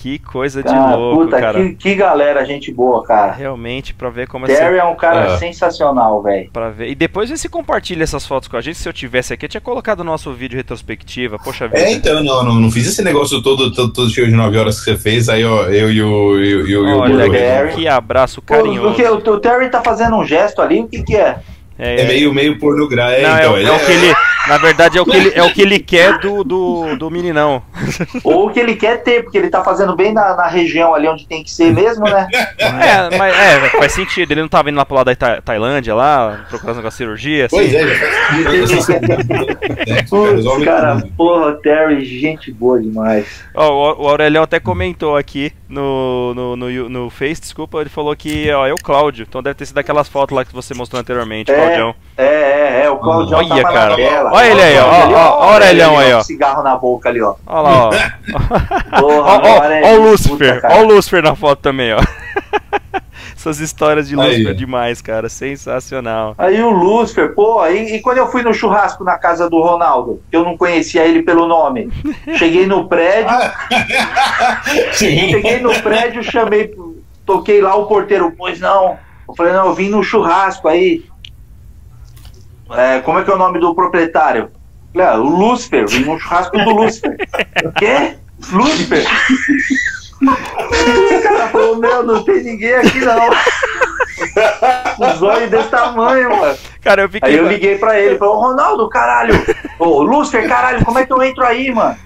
Que 0.00 0.18
coisa 0.18 0.62
de 0.62 0.68
Cara, 0.70 0.96
louco, 0.96 1.24
puta, 1.24 1.38
cara. 1.38 1.58
que, 1.62 1.74
que 1.74 1.94
galera, 1.94 2.42
gente 2.46 2.72
boa, 2.72 3.04
cara. 3.04 3.32
Realmente, 3.32 3.92
pra 3.92 4.08
ver 4.08 4.26
como 4.28 4.46
essa 4.46 4.56
Terry 4.58 4.78
é 4.78 4.84
um 4.84 4.94
cara 4.96 5.34
Ah. 5.34 5.36
sensacional, 5.36 6.22
velho. 6.22 6.48
Pra 6.50 6.70
ver. 6.70 6.88
E 6.88 6.94
depois 6.94 7.28
vê 7.28 7.36
se 7.36 7.50
compartilha 7.50 8.02
essas 8.02 8.26
fotos 8.26 8.48
com 8.48 8.56
a 8.56 8.62
gente. 8.62 8.78
Se 8.78 8.88
eu 8.88 8.94
tivesse 8.94 9.34
aqui, 9.34 9.44
eu 9.44 9.48
tinha 9.50 9.60
colocado 9.60 9.98
no 9.98 10.04
nosso 10.10 10.32
vídeo 10.32 10.56
retrospectiva. 10.56 11.38
Poxa 11.38 11.68
vida. 11.68 11.80
É, 11.80 11.92
então, 11.92 12.24
não, 12.24 12.42
não, 12.42 12.54
não 12.54 12.70
fiz 12.70 12.86
esse 12.86 13.02
negócio 13.04 13.42
todo, 13.42 13.70
todo, 13.74 13.92
todo 13.92 14.08
cheio 14.08 14.28
de 14.28 14.32
9 14.34 14.56
horas 14.56 14.78
que 14.78 14.84
você 14.86 14.96
fez, 14.96 15.28
aí 15.28 15.44
ó, 15.44 15.64
eu 15.64 15.92
e 15.92 16.02
o, 16.02 16.36
eu, 16.38 16.66
eu, 16.66 16.88
e 16.88 16.92
o 16.94 16.98
Olha. 16.98 17.30
Terry. 17.30 17.74
que 17.74 17.86
abraço 17.86 18.40
Pô, 18.40 18.54
carinhoso. 18.54 18.88
o, 18.92 18.94
que, 18.94 19.02
o, 19.04 19.16
o 19.34 19.38
Terry 19.38 19.68
tá 19.68 19.82
fazendo 19.82 20.16
um 20.16 20.24
gesto 20.24 20.62
ali, 20.62 20.80
o 20.80 20.88
que 20.88 21.02
que 21.02 21.14
é? 21.14 21.36
É 21.80 22.04
meio, 22.04 22.32
meio 22.34 22.58
pornográfico. 22.58 23.20
É, 23.20 23.22
Não, 23.22 23.36
é, 23.36 23.40
então, 23.40 23.52
o- 23.54 23.56
ele 23.58 23.68
é 23.68 23.72
o 23.72 23.78
que 23.78 23.92
ele. 23.92 24.14
Na 24.48 24.56
verdade, 24.56 24.96
é 24.98 25.00
o 25.02 25.04
que 25.04 25.16
ele, 25.16 25.32
é 25.34 25.42
o 25.42 25.52
que 25.52 25.60
ele 25.62 25.78
quer 25.78 26.18
do, 26.18 26.42
do, 26.42 26.96
do 26.96 27.10
meninão. 27.10 27.62
Ou 28.24 28.46
o 28.48 28.50
que 28.50 28.58
ele 28.58 28.74
quer 28.74 29.02
ter, 29.02 29.22
porque 29.22 29.36
ele 29.36 29.50
tá 29.50 29.62
fazendo 29.62 29.94
bem 29.94 30.12
na, 30.14 30.34
na 30.34 30.46
região 30.48 30.94
ali 30.94 31.06
onde 31.06 31.26
tem 31.26 31.44
que 31.44 31.50
ser 31.50 31.72
mesmo, 31.72 32.04
né? 32.04 32.26
É, 32.58 33.16
mas 33.16 33.34
é, 33.38 33.68
faz 33.70 33.92
sentido. 33.92 34.32
Ele 34.32 34.40
não 34.40 34.48
tava 34.48 34.70
indo 34.70 34.76
lá 34.76 34.84
pro 34.84 34.96
lado 34.96 35.06
da 35.06 35.14
Ta- 35.14 35.40
Tailândia, 35.42 35.94
lá, 35.94 36.46
procurando 36.48 36.80
uma 36.80 36.90
cirurgia, 36.90 37.46
assim. 37.46 37.56
Pois 37.56 37.74
é, 37.74 37.84
coisas. 38.44 38.86
Putz, 40.08 40.64
cara, 40.64 41.02
porra, 41.16 41.52
Terry, 41.62 42.04
gente 42.04 42.50
boa 42.52 42.80
demais. 42.80 43.26
Ó, 43.54 43.68
o- 43.70 44.04
o 44.04 44.08
Aurelião 44.08 44.42
até 44.42 44.58
comentou 44.60 45.16
aqui 45.16 45.52
no, 45.68 46.34
no, 46.34 46.56
no, 46.56 46.88
no 46.88 47.10
Face, 47.10 47.40
desculpa, 47.40 47.80
ele 47.80 47.90
falou 47.90 48.14
que 48.16 48.50
ó, 48.50 48.66
é 48.66 48.72
o 48.72 48.76
Cláudio. 48.76 49.26
Então 49.28 49.42
deve 49.42 49.54
ter 49.54 49.66
sido 49.66 49.78
aquelas 49.78 50.08
fotos 50.08 50.34
lá 50.36 50.44
que 50.44 50.52
você 50.54 50.74
mostrou 50.74 51.00
anteriormente, 51.00 51.50
É. 51.50 51.54
Claudião. 51.74 51.94
É, 52.16 52.24
é, 52.24 52.82
é, 52.84 52.90
o 52.90 52.98
Claudião 52.98 53.38
Olha, 53.38 53.48
tava 53.48 53.62
cara. 53.62 53.90
na 53.90 53.96
tela. 53.96 54.30
Olha 54.32 54.50
ele 54.50 54.62
aí, 54.62 54.78
ó, 54.78 54.86
Olha 54.86 55.16
ó, 55.16 55.20
ó, 55.20 55.38
ó 55.38 55.48
o 55.48 55.52
Aurelião 55.52 55.98
aí, 55.98 56.12
ó. 56.12 56.22
Cigarro 56.22 56.62
na 56.62 56.76
boca 56.76 57.08
ali, 57.08 57.22
ó. 57.22 57.34
Olha 57.46 57.62
lá, 57.62 57.88
ó. 57.88 57.90
Porra, 59.00 59.32
Ó, 59.32 59.40
ó, 59.42 59.64
é 59.64 59.82
ó 59.82 59.98
o 59.98 60.10
Lucifer, 60.10 60.60
ó 60.64 60.80
o 60.80 60.84
Lucifer 60.84 61.22
na 61.22 61.34
foto 61.34 61.60
também, 61.60 61.94
ó. 61.94 62.00
Essas 63.34 63.58
histórias 63.58 64.06
de 64.06 64.20
Aí. 64.20 64.26
Lucifer 64.28 64.54
demais, 64.54 65.00
cara. 65.00 65.30
Sensacional. 65.30 66.34
Aí 66.36 66.62
o 66.62 66.68
Lucifer, 66.68 67.34
pô, 67.34 67.60
aí, 67.60 67.94
e 67.94 68.00
quando 68.00 68.18
eu 68.18 68.26
fui 68.26 68.42
no 68.42 68.52
churrasco 68.52 69.02
na 69.02 69.16
casa 69.16 69.48
do 69.48 69.62
Ronaldo, 69.62 70.20
que 70.30 70.36
eu 70.36 70.44
não 70.44 70.58
conhecia 70.58 71.06
ele 71.06 71.22
pelo 71.22 71.46
nome, 71.46 71.90
cheguei 72.36 72.66
no 72.66 72.86
prédio, 72.86 73.34
cheguei 74.92 75.58
no 75.60 75.72
prédio, 75.80 76.22
chamei, 76.22 76.74
toquei 77.24 77.62
lá 77.62 77.74
o 77.76 77.86
porteiro, 77.86 78.30
pois 78.36 78.60
não, 78.60 78.98
eu 79.26 79.34
falei, 79.34 79.54
não, 79.54 79.68
eu 79.68 79.74
vim 79.74 79.88
no 79.88 80.02
churrasco 80.02 80.68
aí, 80.68 81.04
É, 82.72 83.00
como 83.00 83.18
é 83.18 83.24
que 83.24 83.30
é 83.30 83.34
o 83.34 83.38
nome 83.38 83.58
do 83.58 83.74
proprietário? 83.74 84.50
Falei, 84.92 85.06
ah, 85.06 85.16
o 85.16 85.28
Lucifer, 85.28 85.86
vim 85.88 86.04
no 86.04 86.18
churrasco 86.18 86.56
do 86.58 86.70
Lucifer. 86.70 87.16
O 87.64 87.72
quê? 87.78 88.16
Lucifer? 88.52 89.04
o 90.22 91.22
cara 91.22 91.48
falou, 91.48 91.76
meu, 91.76 92.02
não 92.02 92.24
tem 92.24 92.42
ninguém 92.42 92.74
aqui 92.74 93.00
não. 93.00 93.30
Os 95.14 95.22
olhos 95.22 95.50
desse 95.50 95.68
tamanho, 95.68 96.36
mano. 96.36 96.58
Cara, 96.82 97.02
eu 97.02 97.08
fiquei. 97.08 97.30
Aí 97.30 97.36
eu 97.36 97.48
liguei 97.48 97.78
pra 97.78 97.98
ele, 97.98 98.18
falei, 98.18 98.34
ô 98.34 98.38
Ronaldo, 98.38 98.88
caralho, 98.88 99.34
ô 99.78 100.02
Lúcifer, 100.02 100.48
caralho, 100.48 100.84
como 100.84 100.98
é 100.98 101.06
que 101.06 101.12
eu 101.12 101.22
entro 101.22 101.44
aí, 101.44 101.72
mano? 101.72 101.96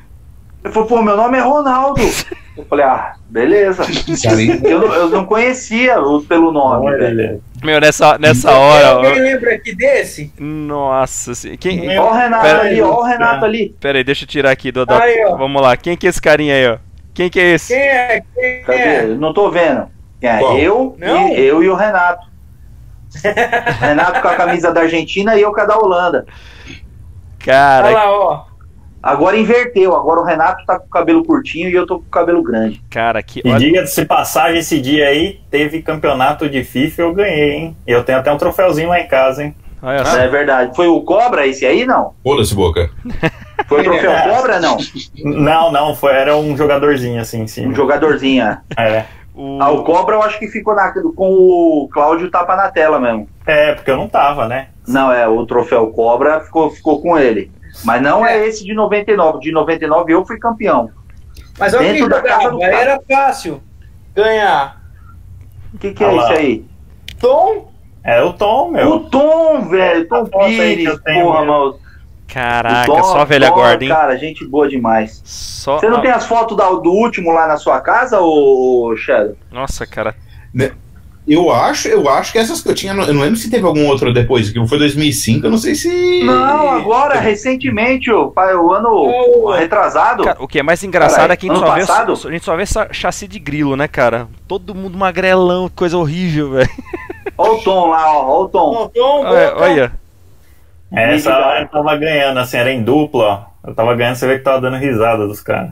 Ele 0.64 0.72
falou, 0.72 0.88
pô, 0.88 1.03
meu 1.03 1.16
nome 1.16 1.37
é 1.38 1.40
Ronaldo. 1.40 2.00
Eu 2.57 2.64
falei, 2.66 2.85
ah, 2.85 3.14
beleza. 3.29 3.83
Eu, 4.62 4.79
não- 4.79 4.94
eu 4.94 5.09
não 5.09 5.24
conhecia 5.27 6.00
o- 6.00 6.22
pelo 6.22 6.53
nome, 6.53 6.88
velho. 6.96 7.42
Meu, 7.64 7.81
nessa, 7.81 8.16
nessa 8.16 8.53
hora. 8.53 8.90
Alguém 8.90 9.11
ó, 9.11 9.14
lembra 9.16 9.55
aqui 9.57 9.74
desse? 9.74 10.33
Nossa, 10.38 11.35
se- 11.35 11.57
quem. 11.57 11.98
Ó 11.98 12.11
o 12.11 12.14
Renato 12.14 12.44
Pera 12.44 12.61
ali, 12.61 12.81
ó 12.81 13.00
o 13.00 13.03
Renato 13.03 13.44
ali. 13.44 13.74
Pera 13.81 13.98
aí, 13.98 14.05
deixa 14.05 14.22
eu 14.22 14.29
tirar 14.29 14.53
aqui 14.53 14.70
do. 14.70 14.87
Aí. 14.88 15.24
Vamos 15.37 15.61
lá, 15.61 15.77
quem 15.77 15.96
que 15.96 16.07
é 16.07 16.11
esse 16.11 16.22
carinha 16.22 16.55
aí, 16.55 16.68
ó? 16.68 16.79
Quem 17.12 17.29
que 17.29 17.40
é 17.40 17.55
esse? 17.55 17.74
Quem 17.74 17.83
é? 17.83 18.22
Quem 18.33 18.62
Cadê? 18.62 18.79
é? 18.79 19.05
Eu 19.05 19.16
Não 19.16 19.35
tô 19.35 19.50
vendo. 19.50 19.88
Quem 20.20 20.31
é? 20.31 20.38
Qual? 20.38 20.57
Eu, 20.57 20.96
Não? 20.96 21.29
e, 21.31 21.40
eu 21.40 21.61
e 21.61 21.68
o 21.68 21.74
Renato. 21.74 22.24
Renato 23.81 24.20
com 24.22 24.29
a 24.29 24.37
camisa 24.37 24.72
da 24.72 24.83
Argentina 24.83 25.35
e 25.37 25.42
eu 25.42 25.53
com 25.53 25.61
a 25.61 25.64
da 25.64 25.77
Holanda. 25.77 26.24
Cara, 27.40 27.87
Olha 27.88 27.96
lá, 27.96 28.11
ó. 28.12 28.44
Agora 29.04 29.36
inverteu, 29.36 29.94
agora 29.94 30.20
o 30.20 30.24
Renato 30.24 30.64
tá 30.64 30.78
com 30.78 30.86
o 30.86 30.88
cabelo 30.88 31.22
curtinho 31.24 31.68
e 31.68 31.74
eu 31.74 31.86
tô 31.86 31.98
com 31.98 32.06
o 32.06 32.10
cabelo 32.10 32.42
grande. 32.42 32.82
cara, 32.88 33.22
que. 33.22 33.42
E 33.44 33.54
diga-se 33.58 34.06
passagem, 34.06 34.60
esse 34.60 34.80
dia 34.80 35.08
aí 35.08 35.40
teve 35.50 35.82
campeonato 35.82 36.48
de 36.48 36.64
FIFA 36.64 37.02
e 37.02 37.04
eu 37.04 37.12
ganhei, 37.14 37.50
hein? 37.52 37.76
E 37.86 37.92
eu 37.92 38.02
tenho 38.02 38.18
até 38.18 38.32
um 38.32 38.38
troféuzinho 38.38 38.88
lá 38.88 38.98
em 38.98 39.06
casa, 39.06 39.44
hein? 39.44 39.54
Olha 39.82 40.02
só. 40.06 40.18
É 40.18 40.26
verdade. 40.28 40.74
Foi 40.74 40.86
o 40.86 41.02
Cobra 41.02 41.46
esse 41.46 41.66
aí, 41.66 41.84
não? 41.84 42.14
Foda-se, 42.22 42.54
boca. 42.54 42.88
Foi 43.68 43.82
o 43.82 43.84
troféu 43.84 44.12
Cobra, 44.34 44.58
não? 44.58 44.78
Não, 45.22 45.70
não, 45.70 45.94
foi, 45.94 46.12
era 46.12 46.34
um 46.34 46.56
jogadorzinho 46.56 47.20
assim 47.20 47.42
em 47.42 47.46
cima. 47.46 47.68
Um 47.68 47.74
jogadorzinho. 47.74 48.56
É. 48.78 49.04
O... 49.34 49.58
Ah, 49.60 49.70
o 49.70 49.82
Cobra 49.84 50.14
eu 50.14 50.22
acho 50.22 50.38
que 50.38 50.48
ficou 50.48 50.74
na- 50.74 50.90
com 51.14 51.28
o 51.28 51.88
Cláudio 51.92 52.30
tapa 52.30 52.56
na 52.56 52.70
tela 52.70 52.98
mesmo. 52.98 53.28
é, 53.44 53.74
porque 53.74 53.90
eu 53.90 53.96
não 53.98 54.08
tava, 54.08 54.48
né? 54.48 54.68
Não, 54.88 55.12
é, 55.12 55.28
o 55.28 55.44
troféu 55.44 55.88
Cobra 55.88 56.40
ficou, 56.40 56.70
ficou 56.70 57.02
com 57.02 57.18
ele. 57.18 57.50
Mas 57.82 58.00
não 58.02 58.24
é 58.24 58.46
esse 58.46 58.64
de 58.64 58.74
99. 58.74 59.40
De 59.40 59.50
99 59.52 60.12
eu 60.12 60.24
fui 60.24 60.38
campeão. 60.38 60.90
Mas 61.58 61.72
olha 61.74 61.82
Dentro 61.92 62.00
quem 62.00 62.08
da 62.08 62.22
casa 62.22 62.50
do 62.50 62.58
cara. 62.58 62.76
era 62.76 63.00
fácil 63.10 63.62
ganhar. 64.14 64.80
O 65.72 65.78
que, 65.78 65.92
que 65.92 66.04
é 66.04 66.08
Ah 66.08 66.14
isso 66.16 66.32
aí? 66.32 66.64
Tom, 67.18 67.72
É 68.02 68.22
o 68.22 68.32
Tom, 68.34 68.68
O 68.68 68.70
meu. 68.70 69.00
Tom, 69.10 69.62
velho. 69.68 70.06
Tom 70.08 70.24
que 70.26 70.38
Pires. 70.38 71.00
Porra, 71.00 71.44
mano. 71.44 71.78
Caraca, 72.26 72.90
O 72.92 72.96
Tom- 72.96 73.02
só 73.04 73.18
a 73.20 73.24
velha 73.24 73.48
Tom, 73.48 73.54
guarda, 73.54 73.84
hein? 73.84 73.90
Cara, 73.90 74.16
gente 74.16 74.44
boa 74.46 74.68
demais. 74.68 75.22
Só. 75.24 75.78
Você 75.78 75.88
não 75.88 75.98
a- 75.98 76.00
tem 76.00 76.10
as 76.10 76.26
fotos 76.26 76.56
do 76.56 76.90
último 76.90 77.32
lá 77.32 77.46
na 77.46 77.56
sua 77.56 77.80
casa, 77.80 78.20
ô 78.20 78.94
Shadow? 78.96 79.37
Nossa, 79.50 79.87
cara. 79.87 80.14
Eu 81.26 81.50
acho, 81.50 81.88
eu 81.88 82.06
acho 82.08 82.32
que 82.32 82.38
essas 82.38 82.60
que 82.60 82.68
eu 82.68 82.74
tinha. 82.74 82.92
Eu 82.92 83.14
não 83.14 83.22
lembro 83.22 83.37
se 83.37 83.50
teve 83.50 83.64
algum 83.66 83.87
outro 83.87 84.12
depois, 84.12 84.50
que 84.50 84.66
foi 84.66 84.78
2005, 84.78 85.46
eu 85.46 85.50
não 85.50 85.56
sei 85.56 85.74
se. 85.74 86.22
Não, 86.22 86.68
agora, 86.68 87.18
recentemente, 87.18 88.10
o, 88.10 88.30
pai, 88.30 88.54
o 88.54 88.70
ano 88.70 88.90
Ô, 88.90 89.50
retrasado. 89.52 90.24
Cara, 90.24 90.37
o 90.38 90.46
que 90.46 90.58
é 90.58 90.62
mais 90.62 90.84
engraçado 90.84 91.32
é 91.32 91.37
que 91.37 91.48
a 91.48 91.54
gente, 91.54 91.58
só 91.58 91.74
vê, 91.74 92.28
a 92.28 92.32
gente 92.32 92.44
só 92.44 92.56
vê 92.56 92.62
essa 92.62 92.88
chassi 92.92 93.26
de 93.26 93.38
grilo, 93.38 93.74
né, 93.74 93.88
cara? 93.88 94.28
Todo 94.46 94.74
mundo 94.74 94.98
magrelão, 94.98 95.70
coisa 95.74 95.96
horrível, 95.96 96.50
velho. 96.50 96.70
Olha 97.38 97.52
o 97.52 97.62
Tom 97.62 97.88
lá, 97.88 98.12
ó, 98.12 98.26
ó 98.26 98.42
o 98.42 98.48
Tom. 98.48 98.90
Olha, 98.94 99.54
olha. 99.56 99.92
Essa 100.92 101.30
eu 101.60 101.68
tava 101.68 101.96
ganhando, 101.96 102.38
assim, 102.38 102.58
era 102.58 102.70
em 102.70 102.82
dupla, 102.82 103.48
ó. 103.64 103.68
Eu 103.68 103.74
tava 103.74 103.94
ganhando, 103.94 104.16
você 104.16 104.26
vê 104.26 104.37
que 104.37 104.44
tava 104.44 104.60
dando 104.60 104.76
risada 104.76 105.26
dos 105.26 105.40
caras. 105.40 105.70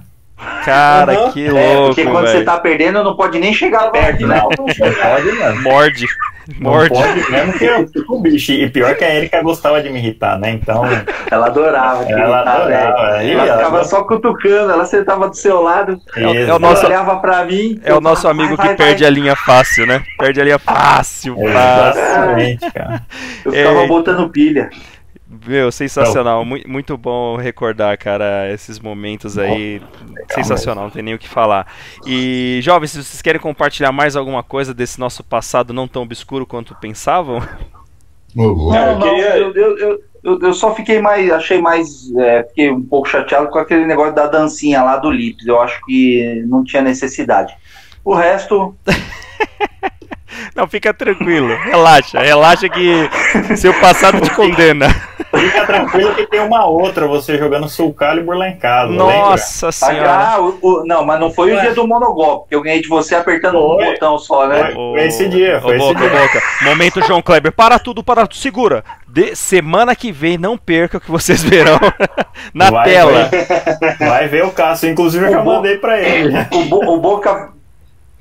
Cara, 0.65 1.13
Aham. 1.13 1.33
que 1.33 1.47
É, 1.47 1.51
louco, 1.51 1.87
porque 1.89 2.05
quando 2.05 2.27
você 2.27 2.33
velho. 2.35 2.45
tá 2.45 2.59
perdendo, 2.61 3.03
não 3.03 3.17
pode 3.17 3.39
nem 3.39 3.53
chegar 3.53 3.91
perto, 3.91 4.27
né? 4.27 4.37
Não, 4.37 4.49
não 4.49 4.67
pode 4.95 5.33
mesmo. 5.33 5.63
Morde. 5.63 6.07
Não 6.59 6.73
Morde. 6.73 6.89
pode 6.91 7.31
mesmo 7.31 7.53
que 7.53 7.65
eu 7.65 7.87
fico 7.89 8.17
o 8.17 8.21
bicho. 8.21 8.51
E 8.53 8.69
pior 8.69 8.95
que 8.97 9.05
a 9.05 9.15
Erika 9.15 9.41
gostava 9.43 9.81
de 9.81 9.89
me 9.91 9.99
irritar, 10.01 10.39
né? 10.41 10.51
Então, 10.51 10.83
Ela 11.31 11.47
adorava. 11.47 12.03
Ela 12.03 12.11
irritar, 12.21 12.49
adorava, 12.57 13.13
aí, 13.17 13.31
Ela 13.33 13.43
ó. 13.55 13.57
ficava 13.59 13.85
só 13.85 14.03
cutucando, 14.05 14.73
ela 14.73 14.85
sentava 14.85 15.29
do 15.29 15.37
seu 15.37 15.63
lado, 15.63 16.01
É 16.17 16.27
o- 16.27 16.35
é 16.51 16.55
o 16.55 16.59
nosso- 16.59 16.85
ela 16.85 16.95
olhava 16.95 17.17
pra 17.21 17.45
mim. 17.45 17.81
É 17.85 17.95
o 17.95 18.01
nosso 18.01 18.27
amigo 18.27 18.57
que 18.57 18.75
perde 18.75 19.05
a 19.05 19.11
linha 19.11 19.37
fácil, 19.37 19.87
né? 19.87 20.03
Perde 20.19 20.41
a 20.41 20.45
linha 20.45 20.59
fácil, 20.59 21.37
fácil. 21.37 22.01
Exatamente, 22.03 22.71
cara. 22.73 23.03
Eu 23.45 23.53
ficava 23.53 23.81
É. 23.85 23.87
botando 23.87 24.29
pilha. 24.29 24.69
Meu, 25.47 25.73
sensacional. 25.73 26.45
Mui- 26.45 26.65
Muito 26.67 26.97
bom 26.97 27.37
recordar, 27.37 27.97
cara, 27.99 28.51
esses 28.53 28.79
momentos 28.79 29.37
aí. 29.39 29.83
Sensacional, 30.33 30.85
não 30.85 30.91
tem 30.91 31.03
nem 31.03 31.15
o 31.15 31.19
que 31.19 31.29
falar. 31.29 31.67
E, 32.07 32.61
jovens, 32.63 32.93
se 32.93 33.03
vocês 33.03 33.21
querem 33.23 33.41
compartilhar 33.41 33.93
mais 33.93 34.15
alguma 34.17 34.43
coisa 34.43 34.73
desse 34.73 35.01
nosso 35.01 35.23
passado 35.25 35.73
não 35.73 35.89
tão 35.89 36.03
obscuro 36.03 36.47
quanto 36.47 36.75
pensavam, 36.77 37.41
Não, 38.35 38.45
eu 38.75 38.99
não, 38.99 39.19
eu, 39.19 39.55
eu, 39.55 39.79
eu- 40.25 40.39
eu 40.41 40.55
só 40.55 40.73
fiquei 40.75 41.01
mais, 41.03 41.31
achei 41.33 41.61
mais, 41.61 42.11
é, 42.17 42.45
fiquei 42.45 42.71
um 42.71 42.81
pouco 42.81 43.09
chateado 43.09 43.49
com 43.49 43.59
aquele 43.59 43.85
negócio 43.85 44.15
da 44.15 44.27
dancinha 44.29 44.83
lá 44.83 44.97
do 44.97 45.11
Lips. 45.11 45.45
Eu 45.47 45.61
acho 45.61 45.85
que 45.85 46.43
não 46.47 46.63
tinha 46.63 46.81
necessidade. 46.81 47.53
O 48.05 48.15
resto, 48.15 48.75
Não, 50.55 50.67
fica 50.67 50.93
tranquilo. 50.95 51.57
Relaxa, 51.65 52.21
relaxa 52.21 52.69
que 52.69 53.09
seu 53.57 53.73
passado 53.75 54.21
te 54.21 54.31
condena. 54.31 54.89
Fica 55.35 55.65
tranquilo 55.65 56.15
que 56.15 56.27
tem 56.27 56.41
uma 56.41 56.67
outra, 56.67 57.07
você 57.07 57.39
jogando 57.39 57.69
Soul 57.69 57.95
Calibur 57.95 58.37
lá 58.37 58.49
em 58.49 58.57
casa. 58.57 58.93
Nossa 58.93 59.69
Ah, 59.69 59.73
senhora. 59.73 60.41
o- 60.43 60.59
o- 60.61 60.85
não, 60.87 61.05
mas 61.07 61.19
não 61.19 61.31
foi 61.33 61.55
o 61.55 61.61
dia 61.61 61.73
do 61.75 61.87
monogolpe, 61.89 62.51
que 62.51 62.55
eu 62.55 62.61
ganhei 62.61 62.83
de 62.83 62.89
você 62.89 63.15
apertando 63.15 63.57
um 63.59 63.77
Foi. 63.77 63.85
botão 63.87 64.19
só, 64.19 64.47
né? 64.47 64.65
Foi. 64.67 64.75
Foi 64.75 65.07
esse 65.07 65.29
dia, 65.29 65.61
foi 65.63 65.73
Ô, 65.73 65.77
esse 65.77 65.95
boca, 65.95 66.09
dia. 66.09 66.21
boca. 66.21 66.43
Momento 66.63 67.01
João 67.07 67.23
Kleber. 67.23 67.53
Para 67.53 67.79
tudo, 67.79 68.05
para 68.05 68.27
tudo. 68.27 68.39
Segura. 68.41 68.85
De- 69.09 69.35
semana 69.35 69.95
que 69.97 70.13
vem, 70.13 70.37
não 70.37 70.59
perca 70.59 70.99
o 70.99 71.01
que 71.01 71.11
vocês 71.11 71.43
verão 71.43 71.79
na 72.53 72.71
Vai, 72.71 72.85
tela. 72.91 73.31
Vai, 73.81 73.97
vai 74.09 74.29
ver 74.29 74.45
o 74.45 74.51
Cássio, 74.51 74.91
inclusive 74.91 75.25
eu 75.27 75.31
já 75.33 75.41
Bo- 75.41 75.55
mandei 75.55 75.77
pra 75.79 75.99
ele. 76.01 76.35
O, 76.51 76.65
Bo- 76.65 76.95
o 76.95 77.01
Boca 77.01 77.51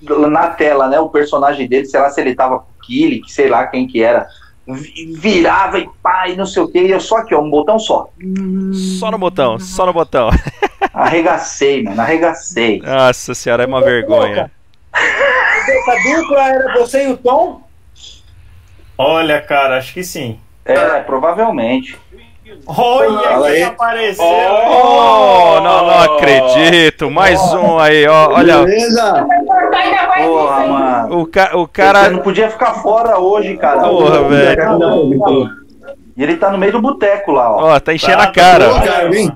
na 0.02 0.48
tela, 0.48 0.88
né? 0.88 1.00
O 1.00 1.10
personagem 1.10 1.68
dele, 1.68 1.86
sei 1.86 2.00
lá 2.00 2.10
se 2.10 2.20
ele 2.22 2.36
tava 2.36 2.60
com 2.60 2.66
o 2.72 2.82
Killy, 2.86 3.22
sei 3.28 3.48
lá 3.50 3.68
quem 3.68 3.88
que 3.88 4.02
era. 4.04 4.28
vi- 4.68 5.14
Virava 5.18 5.80
e 5.80 5.90
pá, 6.02 6.28
e 6.28 6.36
não 6.36 6.46
sei 6.46 6.64
o 6.64 6.68
que. 6.68 6.80
E 6.80 6.92
eu 6.92 7.00
só 7.00 7.18
aqui, 7.18 7.34
ó, 7.36 7.42
um 7.42 7.50
botão 7.50 7.78
só. 7.80 8.10
Só 9.00 9.12
no 9.12 9.18
botão, 9.18 9.60
só 9.60 9.86
no 9.86 9.94
botão. 9.94 10.30
Arregacei, 10.94 11.84
mano, 11.84 12.02
arregacei. 12.02 12.80
Nossa 12.82 13.34
senhora, 13.34 13.64
é 13.64 13.68
uma 13.68 13.82
vergonha. 13.82 14.52
A 14.94 15.96
dupla 16.04 16.48
era 16.50 16.74
você 16.80 17.08
e 17.08 17.12
o 17.12 17.18
Tom? 17.18 17.62
Olha, 18.98 19.42
cara, 19.42 19.78
acho 19.78 19.94
que 19.94 20.04
sim. 20.04 20.40
É, 20.66 21.00
provavelmente. 21.02 21.98
Olha 22.68 23.20
Fala 23.20 23.48
quem 23.48 23.56
aí. 23.58 23.64
apareceu! 23.64 24.26
Oh, 24.26 25.60
não, 25.62 25.88
não 25.88 26.00
acredito. 26.00 27.10
Mais 27.10 27.40
um 27.54 27.80
aí, 27.80 28.08
ó. 28.08 28.30
Olha, 28.34 28.64
Beleza? 28.64 29.28
Porra, 30.24 30.68
mano. 30.68 31.20
o, 31.22 31.26
ca 31.26 31.52
o 31.56 31.62
Você 31.66 31.72
cara. 31.74 32.10
não 32.10 32.20
podia 32.20 32.50
ficar 32.50 32.74
fora 32.76 33.18
hoje, 33.20 33.58
cara. 33.58 33.82
Porra, 33.82 34.24
velho. 34.30 35.50
E 36.16 36.24
ele 36.24 36.38
tá 36.38 36.52
no 36.52 36.58
meio 36.58 36.72
do 36.74 36.82
boteco 36.82 37.32
lá, 37.32 37.52
ó. 37.56 37.74
Ó, 37.76 37.80
tá 37.80 37.94
enchendo 37.94 38.22
a 38.22 38.28
Pô, 38.28 38.34
cara. 38.34 38.82
cara, 38.82 39.10
vem. 39.10 39.32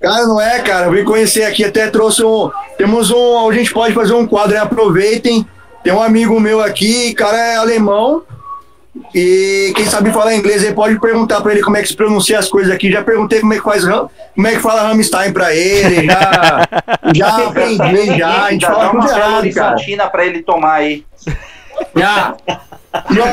Cara, 0.00 0.26
não 0.26 0.40
é, 0.40 0.58
cara. 0.60 0.86
Eu 0.86 0.92
vim 0.92 1.04
conhecer 1.04 1.44
aqui, 1.44 1.64
até 1.64 1.88
trouxe 1.88 2.24
um. 2.24 2.50
Temos 2.76 3.10
um. 3.10 3.48
A 3.48 3.52
gente 3.54 3.72
pode 3.72 3.94
fazer 3.94 4.14
um 4.14 4.26
quadro, 4.26 4.54
né? 4.54 4.60
Aproveitem. 4.60 5.46
Tem 5.82 5.92
um 5.92 6.02
amigo 6.02 6.40
meu 6.40 6.60
aqui, 6.62 7.14
cara 7.14 7.36
é 7.36 7.56
alemão. 7.56 8.22
E 9.14 9.72
quem 9.74 9.84
sabe 9.86 10.12
falar 10.12 10.34
inglês 10.36 10.64
aí 10.64 10.72
pode 10.72 11.00
perguntar 11.00 11.40
pra 11.40 11.52
ele 11.52 11.62
como 11.62 11.76
é 11.76 11.82
que 11.82 11.88
se 11.88 11.96
pronuncia 11.96 12.38
as 12.38 12.48
coisas 12.48 12.72
aqui. 12.72 12.90
Já 12.92 13.02
perguntei 13.02 13.40
como 13.40 13.52
é 13.52 13.58
que 13.58 13.64
faz 13.64 13.84
ram- 13.84 14.08
como 14.34 14.46
é 14.46 14.52
que 14.52 14.60
fala 14.60 14.82
Rammstein 14.82 15.32
pra 15.32 15.54
ele. 15.54 16.06
Já, 16.06 16.68
já 17.14 17.36
aprendi, 17.48 18.18
já. 18.18 18.44
A 18.44 18.50
gente 18.52 18.60
Dá 18.62 18.68
fala 18.72 18.90
uma 18.92 19.00
tudo 19.06 19.10
errado, 19.18 19.52
cara. 19.52 20.08
pra 20.10 20.26
ele 20.26 20.42
tomar 20.42 20.74
aí. 20.74 21.04
Já. 21.96 22.36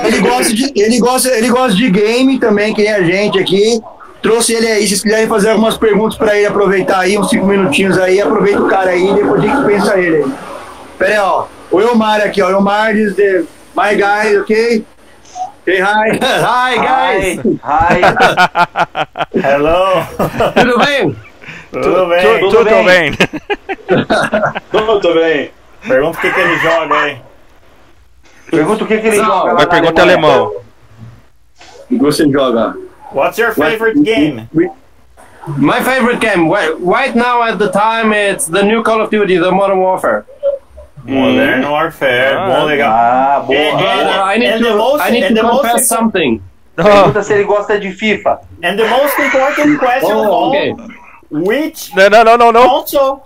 Ele 0.08 0.20
gosta, 0.20 0.54
de, 0.54 0.72
ele, 0.76 1.00
gosta, 1.00 1.30
ele 1.30 1.50
gosta 1.50 1.78
de 1.78 1.90
game 1.92 2.40
também, 2.40 2.74
que 2.74 2.82
nem 2.82 2.92
a 2.94 3.04
gente 3.04 3.38
aqui. 3.40 3.80
Trouxe 4.22 4.54
ele 4.54 4.68
aí, 4.68 4.82
se 4.84 4.90
vocês 4.90 5.02
quiserem 5.04 5.28
fazer 5.28 5.50
algumas 5.52 5.78
perguntas 5.78 6.18
pra 6.18 6.36
ele 6.38 6.46
aproveitar 6.46 7.00
aí, 7.00 7.18
uns 7.18 7.30
cinco 7.30 7.46
minutinhos 7.48 7.98
aí, 7.98 8.22
aproveita 8.22 8.62
o 8.62 8.68
cara 8.68 8.92
aí, 8.92 9.14
depois 9.16 9.44
a 9.44 9.48
gente 9.48 9.66
pensa 9.66 9.98
ele 10.00 10.18
aí. 10.24 10.32
Pera 10.98 11.12
aí, 11.14 11.20
ó. 11.20 11.46
O 11.72 11.80
Elmar 11.82 12.22
aqui, 12.22 12.42
ó. 12.42 12.48
O 12.48 12.52
Elmar 12.52 12.94
diz 12.94 13.16
my 13.76 13.96
guys, 13.96 14.40
ok? 14.42 14.86
Say 15.66 15.80
hi. 15.86 16.18
Hi, 16.22 16.72
guys. 16.76 17.40
ai. 17.64 18.02
Hello! 19.34 20.04
Tudo 20.56 20.78
bem? 20.80 21.16
Tudo 21.72 21.94
Tu- 21.94 22.10
bem? 22.10 22.40
Tudo, 22.40 22.50
Tudo 22.50 22.84
bem. 22.84 23.12
Tudo 24.72 25.14
bem. 25.14 25.52
Pergunta 25.88 26.18
o 26.18 26.22
que, 26.22 26.32
que 26.34 26.40
ele 26.40 26.58
joga 26.60 26.96
aí. 27.02 27.22
Pergunta 28.50 28.84
o 28.84 28.88
que, 28.88 28.98
que 29.00 29.08
ele 29.08 29.16
joga 29.18 29.54
lá 29.54 29.54
Vai 29.54 29.66
na 29.66 29.72
pergunta 29.72 30.02
Alemanha. 30.02 30.34
alemão. 30.36 30.54
O 30.54 31.88
que 31.88 31.98
você 31.98 32.30
joga? 32.32 32.76
What's 33.14 33.38
your 33.38 33.54
favorite 33.54 34.02
game? 34.02 34.48
My 35.58 35.82
favorite 35.82 36.20
game, 36.20 36.50
right 36.52 37.16
now 37.16 37.42
at 37.42 37.58
the 37.58 37.70
time, 37.70 38.14
it's 38.14 38.46
the 38.48 38.62
new 38.62 38.84
Call 38.84 39.02
of 39.02 39.10
Duty, 39.10 39.40
the 39.40 39.50
Modern 39.52 39.80
Warfare. 39.80 40.24
Modern 41.04 41.64
Warfare, 41.70 42.38
Ah, 42.38 42.48
bom, 42.60 42.68
legal. 42.68 42.90
Ah, 42.92 43.44
boa. 43.46 43.58
Uh, 43.58 44.24
I 44.26 44.38
need 44.38 44.48
and 44.48 44.64
the 44.64 44.70
to, 44.70 44.78
most- 44.78 45.02
I 45.02 45.10
need 45.12 45.24
and 45.24 45.36
to 45.36 45.42
confess 45.42 45.62
important- 45.64 45.88
something. 45.88 46.44
Pergunta 46.76 47.24
se 47.24 47.34
ele 47.34 47.44
gosta 47.44 47.80
de 47.80 47.92
FIFA. 47.92 48.40
And 48.64 48.78
the 48.80 48.88
most 48.88 49.18
important 49.20 49.80
question 49.84 50.12
of 50.12 50.26
Oh, 50.28 50.32
all, 50.32 50.50
okay. 50.50 50.74
which 51.30 51.92
Não, 51.96 52.10
não, 52.10 52.24
não, 52.24 52.38
não, 52.38 52.52
não. 52.52 52.68
console 52.70 53.22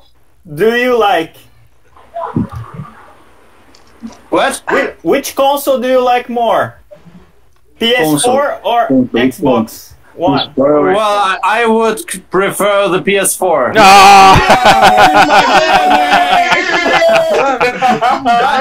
do 0.45 0.75
you 0.75 0.97
like? 0.97 1.33
What? 4.29 4.61
Whi- 4.69 4.93
Which 5.03 5.35
console 5.35 5.79
do 5.79 5.87
you 5.87 6.01
like 6.03 6.29
more? 6.29 6.75
PS4 7.79 8.59
or 8.63 8.87
Xbox 9.13 9.93
One? 10.15 10.53
Well, 10.55 10.97
I, 10.97 11.37
I 11.43 11.65
would 11.65 12.01
prefer 12.31 12.87
the 12.89 12.99
PS4. 12.99 13.73
Ah! 13.77 14.41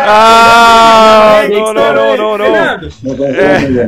Ah, 0.06 1.42
não, 1.48 1.72
não, 1.72 1.94
não, 1.94 2.16
não, 2.16 2.38
não. 2.38 2.56
É, 2.56 2.78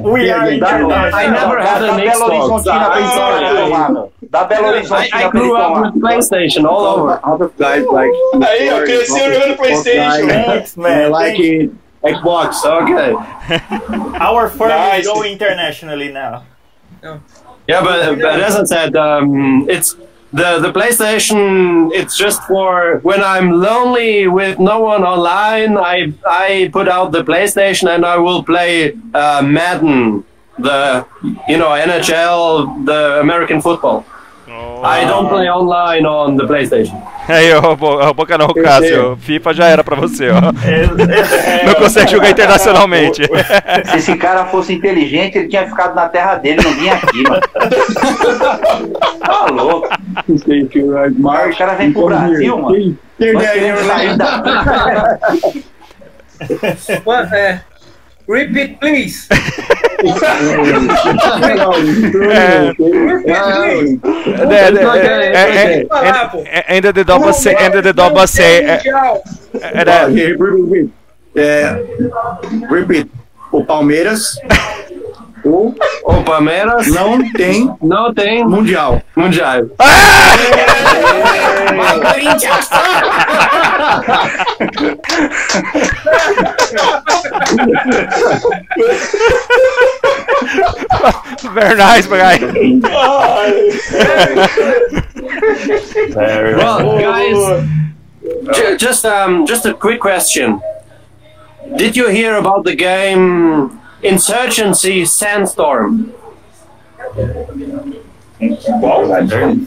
We 0.03 0.31
are 0.31 0.59
Dá, 0.59 0.81
international. 0.81 1.15
I 1.15 1.27
never 1.31 1.59
had 1.61 1.81
dá 1.81 1.93
an 1.93 2.01
Xbox. 2.01 2.21
Horizontina 2.21 2.91
pra 2.91 2.99
ele 2.99 3.07
I'm 3.07 3.71
tomar. 3.71 4.09
Dá 4.31 4.45
Belo 4.45 4.67
I, 4.77 5.09
I 5.13 5.29
grew 5.31 5.57
up 5.57 5.83
with 5.83 6.03
PlayStation 6.03 6.65
all 6.67 6.87
over. 6.87 7.21
Other 7.23 7.51
guys 7.59 7.85
like 7.87 8.13
Aí, 8.47 8.69
eu 8.69 8.85
cresci 8.85 9.19
jogando 9.19 9.57
Playstation. 9.57 10.29
Thanks, 10.29 10.77
man. 10.77 11.11
like 11.11 11.71
Xbox. 12.03 12.65
Okay. 12.65 13.15
Our 14.21 14.49
firm 14.49 14.69
Nice. 14.71 15.01
is 15.01 15.07
going 15.07 15.33
internationally 15.33 16.13
now. 16.13 16.43
Yeah, 17.69 17.83
but, 17.83 18.21
but 18.21 18.41
as 18.41 18.57
I 18.57 18.65
said, 18.65 18.97
um, 18.97 19.69
it's 19.69 19.97
the 20.33 20.59
the 20.61 20.73
PlayStation. 20.73 21.91
It's 21.93 22.17
just 22.17 22.43
for 22.45 22.99
when 23.03 23.23
I'm 23.23 23.51
lonely 23.53 24.29
with 24.29 24.59
no 24.59 24.81
one 24.81 25.03
online. 25.03 25.77
I 25.77 26.13
I 26.27 26.71
put 26.73 26.89
out 26.89 27.13
the 27.13 27.25
PlayStation 27.25 27.93
and 27.95 28.05
I 28.05 28.17
will 28.19 28.43
play 28.45 28.97
uh, 29.15 29.43
Madden, 29.43 30.25
the 30.59 31.07
you 31.49 31.59
know 31.59 31.71
NHL, 31.71 32.85
the 32.87 33.21
American 33.21 33.61
football. 33.61 34.05
I 34.85 35.05
don't 35.07 35.29
play 35.29 35.49
online 35.51 36.07
on 36.07 36.37
the 36.37 36.47
PlayStation. 36.47 37.01
Aí, 37.29 37.49
Bo- 37.77 37.99
ó, 38.01 38.13
Boca 38.13 38.39
não, 38.39 38.49
Cássio. 38.49 39.17
FIFA 39.21 39.55
já 39.55 39.67
era 39.67 39.83
pra 39.83 39.97
você, 39.97 40.29
ó. 40.31 40.41
Não 41.67 41.75
consegue 41.75 42.11
jogar 42.11 42.31
internacionalmente. 42.31 43.23
Se 43.87 43.97
esse 43.97 44.17
cara 44.17 44.45
fosse 44.47 44.75
inteligente, 44.75 45.39
ele 45.39 45.49
tinha 45.49 45.67
ficado 45.67 45.95
na 45.95 46.09
terra 46.09 46.37
dele, 46.37 46.63
não 46.63 46.73
vinha 46.73 46.95
aqui, 46.95 47.23
mano. 47.23 47.43
Tá 49.25 49.47
louco. 49.51 49.89
Much. 50.29 51.55
O 51.55 51.59
cara 51.59 51.75
vem 51.75 51.93
pro 51.93 52.07
Brasil, 52.07 52.57
mano. 52.59 52.97
Queremos 53.19 53.81
sair 53.87 54.17
da... 54.17 54.43
Mano, 57.07 57.35
é. 57.35 57.61
Repeat, 58.29 58.79
please. 58.81 59.29
É, 59.29 59.35
é, 64.45 64.47
é, 64.47 64.71
é, 65.33 65.65
é, 65.65 65.87
é, 66.45 66.65
Ainda 66.75 66.93
the 66.93 67.05
double 67.05 67.33
say, 67.33 67.55
ainda 67.57 67.83
é. 68.65 68.83
Era, 69.73 70.07
Repeat. 70.07 70.91
É, 71.35 71.83
repeat. 72.71 73.11
O 73.53 73.65
Palmeiras 73.65 74.39
o 75.47 75.75
O 76.05 76.23
Palmeiras 76.25 76.87
não 76.89 77.19
tem 77.33 77.71
não 77.83 78.13
tem 78.13 78.45
mundial. 78.45 79.01
mundial. 79.17 79.63
very 91.55 91.77
nice, 91.77 92.07
guy. 92.07 92.39
Very 96.13 96.55
Well, 96.57 96.99
guys, 96.99 97.69
ju- 98.57 98.77
just 98.79 99.05
um, 99.05 99.47
just 99.47 99.67
a 99.67 99.75
quick 99.75 100.01
question. 100.01 100.61
Did 101.77 101.97
you 101.97 102.09
hear 102.09 102.37
about 102.37 102.65
the 102.65 102.75
game 102.77 103.81
Insurgency 104.03 105.05
Sandstorm? 105.05 106.13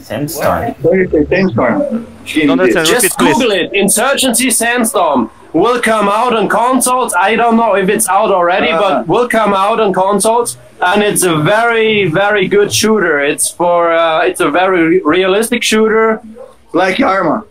Sandstorm. 0.84 2.06
Don't 2.24 2.60
understand. 2.60 2.86
Just 2.86 3.18
Google 3.18 3.50
it. 3.50 3.72
Insurgency 3.72 4.50
Sandstorm 4.50 5.30
will 5.52 5.80
come 5.80 6.08
out 6.08 6.34
on 6.34 6.48
consoles. 6.48 7.12
I 7.14 7.34
don't 7.34 7.56
know 7.56 7.74
if 7.74 7.88
it's 7.88 8.08
out 8.08 8.30
already, 8.30 8.70
but 8.70 9.08
will 9.08 9.28
come 9.28 9.52
out 9.52 9.80
on 9.80 9.92
consoles. 9.92 10.56
And 10.80 11.02
it's 11.02 11.24
a 11.24 11.36
very, 11.36 12.06
very 12.08 12.48
good 12.48 12.72
shooter. 12.72 13.18
It's 13.20 13.50
for 13.50 13.92
uh, 13.92 14.22
it's 14.24 14.40
a 14.40 14.50
very 14.50 14.82
re- 14.82 15.02
realistic 15.04 15.62
shooter. 15.62 16.22
Like 16.72 17.00
Arma. 17.00 17.44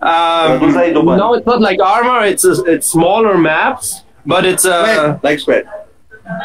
Um, 0.00 0.58
Traduz 0.58 0.76
aí, 0.76 0.92
Dubano. 0.92 1.16
no, 1.18 1.34
it's 1.34 1.46
not 1.46 1.60
like 1.60 1.78
armor. 1.80 2.24
It's 2.26 2.44
a, 2.44 2.52
it's 2.64 2.88
smaller 2.88 3.36
maps, 3.38 4.02
but 4.26 4.44
it's 4.44 4.64
uh, 4.64 5.18
like 5.22 5.38
spread. 5.38 5.64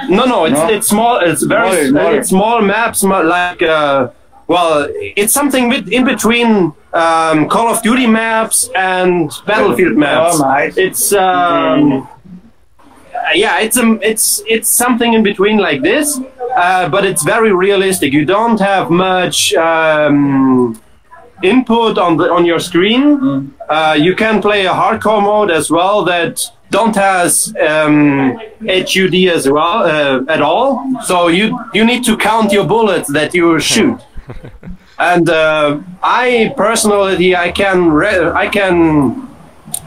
No, 0.10 0.26
no, 0.26 0.46
it's 0.46 0.54
No? 0.54 0.70
it's 0.70 0.88
small. 0.88 1.20
It's 1.20 1.44
very 1.44 1.70
s- 1.82 1.90
smaller. 1.90 2.18
it's 2.18 2.30
small 2.30 2.62
maps, 2.62 3.04
like 3.04 3.62
uh, 3.62 4.10
well, 4.48 4.88
it's 4.94 5.34
something 5.34 5.70
with, 5.70 5.88
in 5.90 6.04
between 6.06 6.74
um, 6.94 7.48
Call 7.50 7.68
of 7.74 7.82
Duty 7.84 8.08
maps 8.08 8.70
and 8.76 9.32
Battlefield 9.46 9.98
maps. 9.98 10.40
Oh, 10.40 10.44
nice. 10.48 10.78
It's 10.78 11.14
um, 11.14 12.08
uh, 13.14 13.32
yeah, 13.34 13.60
it's 13.60 13.78
um, 13.78 14.00
it's 14.02 14.42
it's 14.48 14.70
something 14.70 15.14
in 15.14 15.22
between 15.24 15.58
like 15.58 15.82
this, 15.82 16.20
uh, 16.56 16.88
but 16.90 17.06
it's 17.06 17.24
very 17.24 17.52
realistic. 17.54 18.14
You 18.14 18.26
don't 18.26 18.60
have 18.60 18.90
much 18.90 19.54
um, 19.56 20.80
input 21.44 21.98
on 21.98 22.18
the 22.18 22.32
on 22.32 22.46
your 22.46 22.60
screen. 22.60 23.54
Uh, 23.70 23.96
you 24.00 24.16
can 24.16 24.42
play 24.42 24.66
a 24.66 24.72
hardcore 24.74 25.22
mode 25.22 25.52
as 25.52 25.70
well 25.70 26.04
that 26.06 26.42
don't 26.70 26.96
has 26.96 27.54
um, 27.70 28.38
HUD 28.62 29.16
as 29.34 29.50
well 29.50 29.84
uh, 29.84 30.24
at 30.28 30.42
all. 30.42 30.84
So 31.04 31.28
you 31.28 31.58
you 31.74 31.86
need 31.86 32.04
to 32.06 32.18
count 32.18 32.52
your 32.52 32.66
bullets 32.66 33.12
that 33.14 33.34
you 33.34 33.60
shoot. 33.72 34.00
and 35.00 35.30
uh, 35.30 35.80
I 36.04 36.54
personally 36.58 37.36
I 37.36 37.52
can 37.52 37.92
re- 37.92 38.30
I 38.30 38.48
can 38.48 39.28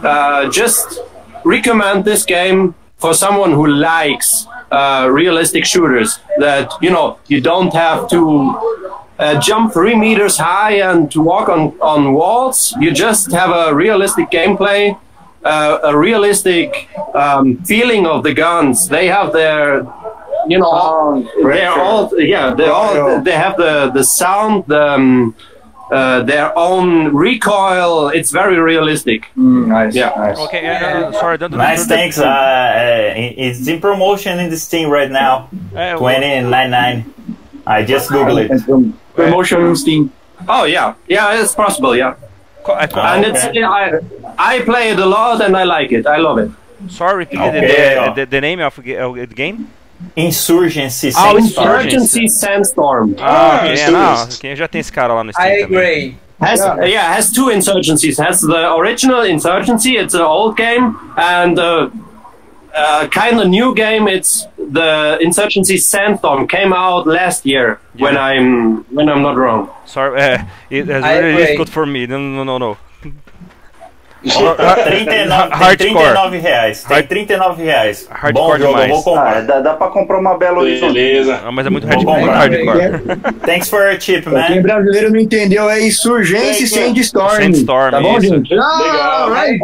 uh, 0.03 0.49
just 0.51 1.01
recommend 1.45 2.05
this 2.05 2.25
game 2.25 2.75
for 2.97 3.15
someone 3.15 3.53
who 3.53 3.67
likes 3.67 4.47
uh, 4.71 5.09
realistic 5.11 5.65
shooters. 5.65 6.19
That 6.39 6.73
you 6.81 6.91
know 6.91 7.19
you 7.29 7.41
don't 7.41 7.73
have 7.75 8.09
to 8.11 8.23
uh, 9.19 9.41
jump 9.41 9.73
three 9.73 9.95
meters 9.95 10.39
high 10.39 10.81
and 10.81 11.11
to 11.13 11.21
walk 11.21 11.49
on 11.49 11.79
on 11.81 12.13
walls. 12.15 12.75
You 12.81 12.91
just 12.93 13.33
have 13.33 13.51
a 13.51 13.75
realistic 13.75 14.31
gameplay, 14.31 14.97
uh, 15.45 15.79
a 15.85 15.97
realistic 15.97 16.89
um, 17.15 17.57
feeling 17.65 18.07
of 18.07 18.23
the 18.23 18.35
guns. 18.35 18.89
They 18.89 19.07
have 19.09 19.33
their 19.33 19.87
you 20.49 20.59
know 20.59 21.27
they're 21.43 21.71
all 21.71 22.11
yeah 22.21 22.55
they 22.55 22.67
all 22.69 23.21
they 23.23 23.33
have 23.33 23.57
the 23.57 23.91
the 23.93 24.03
sound 24.03 24.65
the 24.67 24.83
um, 24.95 25.35
uh, 25.93 26.23
their 26.23 26.57
own 26.57 27.13
recoil 27.15 28.09
it's 28.09 28.31
very 28.31 28.59
realistic 28.59 29.27
Mm, 29.37 29.67
nice. 29.67 29.95
Yeah. 29.95 30.13
Nice. 30.17 30.39
Okay, 30.39 30.67
uh, 30.69 31.13
sorry, 31.13 31.37
don't, 31.37 31.53
Nice, 31.53 31.87
thanks. 31.87 32.17
Uh, 32.19 32.27
uh, 32.27 33.13
it's 33.17 33.67
in 33.67 33.81
promotion 33.81 34.39
in 34.39 34.51
the 34.51 34.57
Steam 34.57 34.89
right 34.89 35.11
now. 35.11 35.49
É, 35.75 35.95
o- 35.95 35.99
Twenty 35.99 36.29
nine 36.41 36.51
nine. 36.51 36.71
nine. 36.71 37.05
I 37.67 37.83
just 37.85 38.09
googled 38.11 38.39
it. 38.49 38.51
Promotion 39.15 39.63
on 39.63 39.77
Steam. 39.77 40.11
oh 40.49 40.65
yeah 40.65 40.95
yeah 41.07 41.39
it's 41.43 41.55
possible 41.55 41.95
yeah 41.95 42.15
co- 42.15 42.17
é, 42.17 42.19
co- 42.19 42.30
and 42.69 43.25
it's 43.27 43.45
I, 43.45 43.99
I 44.39 44.61
play 44.61 44.91
it 44.91 44.99
a 44.99 45.07
lot 45.07 45.41
and 45.41 45.57
I 45.57 45.65
like 45.65 45.93
it 45.93 46.07
I 46.07 46.19
love 46.19 46.39
it 46.39 46.51
sorry, 46.91 47.19
repeat 47.25 47.41
Okay, 47.41 47.61
the, 47.61 48.01
ó. 48.01 48.15
the, 48.15 48.27
the 48.27 48.41
name 48.41 48.61
of 48.61 48.75
the 48.83 48.97
of 48.97 49.15
the 49.17 49.35
game? 49.35 49.67
Insurgency 50.17 51.13
Ah, 51.15 51.33
o 51.35 51.41
Sandstorm. 51.43 52.29
Sandstorm 52.29 53.15
Ah, 53.19 53.25
Ah, 53.25 53.57
ok, 53.61 53.73
isso 53.75 53.85
é, 53.85 53.91
não, 53.91 54.11
mesmo. 54.11 54.41
quem 54.41 54.57
já 54.57 54.67
tem 54.69 54.81
esse 54.81 54.93
cara 54.93 55.13
lá 55.15 55.23
no 55.25 55.33
Steam 55.33 55.47
I 55.47 55.63
agree. 55.63 56.17
has 56.41 56.61
yeah. 56.89 57.15
has 57.17 57.31
two 57.31 57.51
insurgencies 57.51 58.19
has 58.19 58.41
the 58.41 58.73
original 58.75 59.23
insurgency 59.25 59.97
it's 59.99 60.15
an 60.15 60.23
old 60.23 60.57
game 60.57 60.97
and 61.19 61.59
uh, 61.59 61.91
uh, 62.75 63.07
kind 63.09 63.41
of 63.41 63.49
new 63.49 63.75
game 63.75 64.07
it's 64.09 64.47
the 64.59 65.19
insurgency 65.21 65.77
sandstorm 65.77 66.47
came 66.47 66.73
out 66.73 67.07
last 67.07 67.45
year 67.45 67.79
when 67.99 68.17
i'm 68.17 68.85
when 68.95 69.09
i'm 69.09 69.23
not 69.23 69.37
wrong 69.37 69.69
Sorry, 69.87 70.21
é, 70.21 70.47
it 70.71 70.87
has 70.87 71.03
really 71.03 71.33
agree. 71.33 71.43
difficult 71.47 71.69
for 71.69 71.85
me. 71.85 72.07
No, 72.07 72.17
no, 72.19 72.45
no, 72.45 72.59
no. 72.59 72.77
39, 74.23 75.55
Hardcore. 75.55 75.77
tem 75.77 75.95
39 75.95 76.39
reais. 76.39 76.85
Tem 76.85 76.97
Hard- 76.97 77.09
39 77.09 77.63
reais. 77.65 78.07
Hardcore 78.11 78.33
Bom 78.33 78.59
jogo, 78.59 78.67
demais. 78.81 78.91
vou 78.91 78.99
Ah, 78.99 79.03
comprar. 79.03 79.43
dá, 79.43 79.61
dá 79.61 79.73
pra 79.75 79.87
comprar 79.89 80.19
uma 80.19 80.37
Belo 80.37 80.61
Horizonte. 80.61 80.93
Beleza. 80.93 81.41
Ah, 81.45 81.51
mas 81.51 81.67
é 81.67 81.71
muito, 81.71 81.87
Vou 81.87 81.97
hard, 81.97 82.07
comprar. 82.07 82.49
muito 82.51 82.67
hardcore. 82.67 83.01
Thanks 83.47 83.71
for 83.71 83.81
your 83.83 83.97
tip, 83.99 84.23
Pra 84.29 84.43
quem 84.45 84.57
man. 84.57 84.63
brasileiro 84.63 85.11
não 85.11 85.19
entendeu, 85.21 85.71
é 85.71 85.81
Insurgência 85.81 86.65
e 86.65 86.67
Sandstorm. 86.67 87.31
Sandstorm, 87.43 87.91
Tá 87.93 88.01
bom, 88.01 88.19
isso. 88.19 88.29
gente? 88.29 88.53
Ah, 88.55 88.79
Legal. 88.83 89.33
right. 89.33 89.59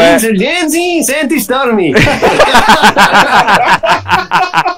É, 0.00 0.16
insurgency 0.16 1.04
sandstorm 1.04 1.76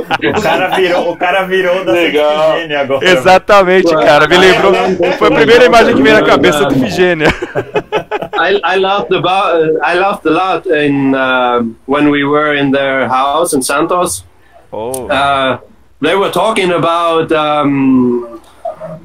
O 0.00 0.42
cara 0.42 0.68
virou, 0.68 1.12
o 1.12 1.16
cara 1.16 1.42
virou 1.44 1.84
da 1.84 1.92
Legal. 1.92 2.52
Santigênia 2.52 2.80
agora. 2.80 3.08
exatamente, 3.08 3.94
cara. 3.94 4.26
Me 4.28 4.36
lembrou. 4.36 4.72
Foi 5.18 5.28
a 5.28 5.30
primeira 5.30 5.64
imagem 5.64 5.94
que 5.94 6.02
veio 6.02 6.16
na 6.16 6.22
cabeça 6.24 6.64
do 6.64 6.74
Figênia. 6.74 7.28
I, 8.40 8.58
I 8.64 8.76
laughed 8.78 9.12
about 9.12 9.62
uh, 9.62 9.78
I 9.82 9.94
laughed 9.98 10.24
a 10.24 10.30
lot 10.30 10.66
in 10.66 11.14
uh, 11.14 11.62
when 11.86 12.10
we 12.10 12.24
were 12.24 12.54
in 12.54 12.70
their 12.70 13.06
house 13.06 13.52
in 13.52 13.62
Santos. 13.62 14.24
Oh. 14.72 15.08
Uh, 15.08 15.58
they 16.00 16.16
were 16.16 16.30
talking 16.30 16.70
about 16.70 17.30
um, 17.32 18.40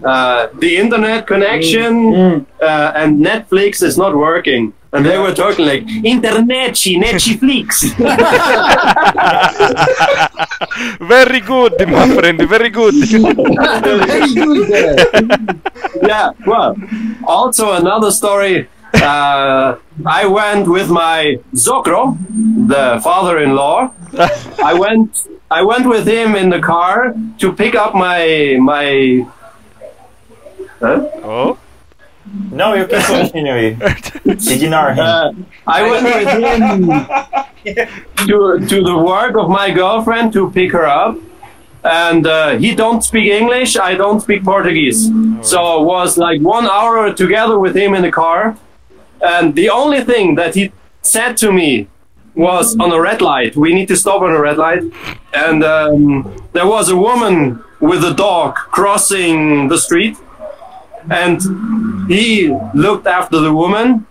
uh, 0.03 0.47
the 0.59 0.77
internet 0.77 1.27
connection 1.27 2.45
uh, 2.61 2.93
and 2.95 3.19
Netflix 3.19 3.83
is 3.83 3.97
not 3.97 4.15
working. 4.15 4.73
And 4.95 5.05
they 5.05 5.17
were 5.17 5.33
talking 5.33 5.65
like 5.65 5.83
internet, 6.03 6.73
Netflix. 6.73 7.95
Very 10.99 11.39
good, 11.41 11.73
my 11.87 12.07
friend, 12.15 12.41
very 12.47 12.69
good. 12.69 12.93
Very 13.09 14.33
good, 14.33 15.61
yeah. 16.01 16.31
Well, 16.45 16.75
also 17.25 17.73
another 17.73 18.11
story. 18.11 18.67
Uh, 18.93 19.75
I 20.05 20.25
went 20.25 20.67
with 20.69 20.89
my 20.89 21.37
Zokro, 21.53 22.17
the 22.67 22.99
father-in-law. 23.03 23.91
I 24.63 24.73
went. 24.73 25.27
I 25.51 25.61
went 25.61 25.85
with 25.87 26.07
him 26.07 26.35
in 26.35 26.49
the 26.49 26.59
car 26.59 27.13
to 27.39 27.51
pick 27.53 27.75
up 27.75 27.93
my 27.93 28.57
my. 28.61 29.25
Huh? 30.79 31.07
Oh. 31.23 31.57
No, 32.51 32.73
you 32.80 32.88
can 32.88 33.01
continue. 33.03 33.78
Ignore 34.26 34.93
him. 34.93 34.99
Uh, 34.99 35.34
I 35.67 35.84
was 35.84 36.03
with 36.03 36.28
him 37.65 37.88
to 38.28 38.67
to 38.67 38.84
the 38.84 38.97
work 38.97 39.38
of 39.38 39.49
my 39.49 39.71
girlfriend 39.71 40.34
to 40.34 40.49
pick 40.51 40.71
her 40.71 40.86
up, 40.86 41.17
and 41.84 42.26
uh, 42.26 42.57
he 42.57 42.76
don't 42.76 43.03
speak 43.03 43.28
English. 43.32 43.78
I 43.78 43.95
don't 43.95 44.21
speak 44.21 44.43
Portuguese, 44.43 45.09
so 45.41 45.82
it 45.82 45.86
was 45.86 46.17
like 46.17 46.41
one 46.41 46.65
hour 46.67 47.13
together 47.13 47.59
with 47.59 47.76
him 47.76 47.93
in 47.93 48.01
the 48.01 48.11
car, 48.11 48.57
and 49.21 49.55
the 49.55 49.69
only 49.69 50.01
thing 50.03 50.36
that 50.36 50.55
he 50.55 50.71
said 51.01 51.38
to 51.38 51.51
me 51.51 51.88
was 52.34 52.76
on 52.80 52.91
a 52.91 52.99
red 52.99 53.21
light. 53.21 53.55
We 53.55 53.73
need 53.73 53.88
to 53.88 53.95
stop 53.95 54.21
on 54.21 54.32
a 54.32 54.41
red 54.41 54.57
light, 54.57 54.84
and 55.34 55.63
um, 55.63 56.36
there 56.53 56.67
was 56.67 56.89
a 56.89 56.97
woman 56.97 57.63
with 57.80 58.03
a 58.03 58.13
dog 58.13 58.55
crossing 58.55 59.67
the 59.69 59.78
street, 59.78 60.17
and 61.10 62.08
he 62.10 62.49
looked 62.74 63.08
after 63.08 63.39
the 63.39 63.53
woman 63.53 64.06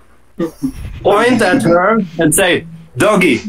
point 1.02 1.40
at 1.42 1.62
her 1.62 2.00
and 2.18 2.34
say, 2.34 2.66
"Doggy." 2.96 3.40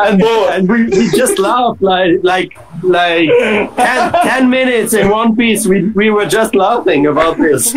and 0.00 0.22
and 0.22 0.68
we, 0.68 0.84
we 0.84 1.10
just 1.10 1.38
laughed 1.38 1.82
like 1.82 2.20
like 2.22 2.58
like 2.82 3.30
10, 3.76 4.12
10 4.22 4.50
minutes 4.50 4.92
in 4.94 5.08
one 5.10 5.34
piece. 5.36 5.66
We 5.66 5.90
we 5.94 6.10
were 6.10 6.26
just 6.26 6.54
laughing 6.54 7.06
about 7.06 7.36
this. 7.38 7.72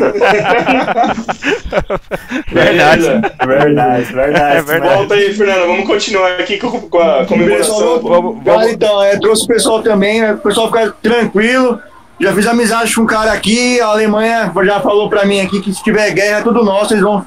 Very 2.51 2.77
nice. 2.77 3.05
Very 3.45 3.73
nice, 3.75 4.11
very 4.11 4.33
É 4.33 4.53
nice. 4.55 4.65
verdade. 4.65 4.95
Volta 4.95 5.13
aí, 5.15 5.33
Fernando. 5.33 5.67
Vamos 5.67 5.85
continuar 5.87 6.31
aqui 6.39 6.57
com, 6.57 6.81
com 6.89 6.99
a 6.99 7.25
comemoração. 7.25 7.99
Vamos, 8.01 8.71
então, 8.71 9.01
é, 9.03 9.17
trouxe 9.19 9.43
o 9.45 9.47
pessoal 9.47 9.81
também, 9.81 10.21
é, 10.21 10.33
o 10.33 10.37
pessoal 10.37 10.67
ficar 10.67 10.91
tranquilo. 11.01 11.79
Já 12.19 12.33
fiz 12.33 12.45
amizade 12.47 12.93
com 12.93 13.03
um 13.03 13.05
cara 13.05 13.31
aqui, 13.31 13.79
a 13.79 13.85
Alemanha 13.87 14.51
já 14.65 14.81
falou 14.81 15.09
pra 15.09 15.23
mim 15.25 15.39
aqui 15.39 15.61
que 15.61 15.73
se 15.73 15.81
tiver 15.81 16.11
guerra 16.11 16.39
é 16.39 16.41
tudo 16.43 16.65
nosso, 16.65 16.93
eles 16.93 17.01
vão, 17.03 17.25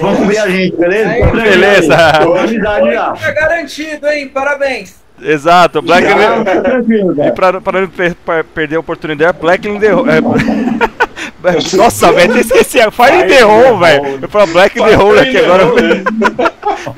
vão 0.00 0.14
cobrir 0.14 0.38
a 0.38 0.48
gente, 0.48 0.76
beleza? 0.76 1.08
Aí, 1.10 1.26
Beleza. 1.26 1.96
Tô 2.22 2.34
amizade 2.34 2.92
já. 2.92 3.12
Tá 3.14 3.30
garantido, 3.32 4.06
hein? 4.06 4.28
Parabéns. 4.28 4.94
Exato, 5.22 5.82
Black 5.82 6.06
Já, 6.06 6.44
tá 6.44 7.26
E 7.26 7.32
pra, 7.32 7.60
pra 7.60 7.80
não 7.80 7.88
per- 7.88 8.14
per- 8.14 8.44
perder 8.44 8.76
a 8.76 8.80
oportunidade, 8.80 9.38
Black 9.40 9.68
in 9.68 9.78
the 9.78 9.92
Hole. 9.94 10.08
é- 10.10 10.20
Nossa, 11.76 12.12
velho, 12.12 12.32
até 12.32 12.40
esqueci. 12.40 12.78
Fire 12.90 13.22
in 13.24 13.28
the 13.28 13.44
Hole, 13.44 13.78
velho. 13.78 14.18
Eu 14.22 14.28
falo 14.28 14.46
Black 14.48 14.78
in 14.78 14.84
the 14.84 14.96
Hole 14.96 15.20
aqui 15.20 15.36
agora. 15.38 15.64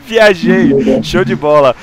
Viajei. 0.06 1.02
Show 1.02 1.24
de 1.24 1.34
bola. 1.36 1.74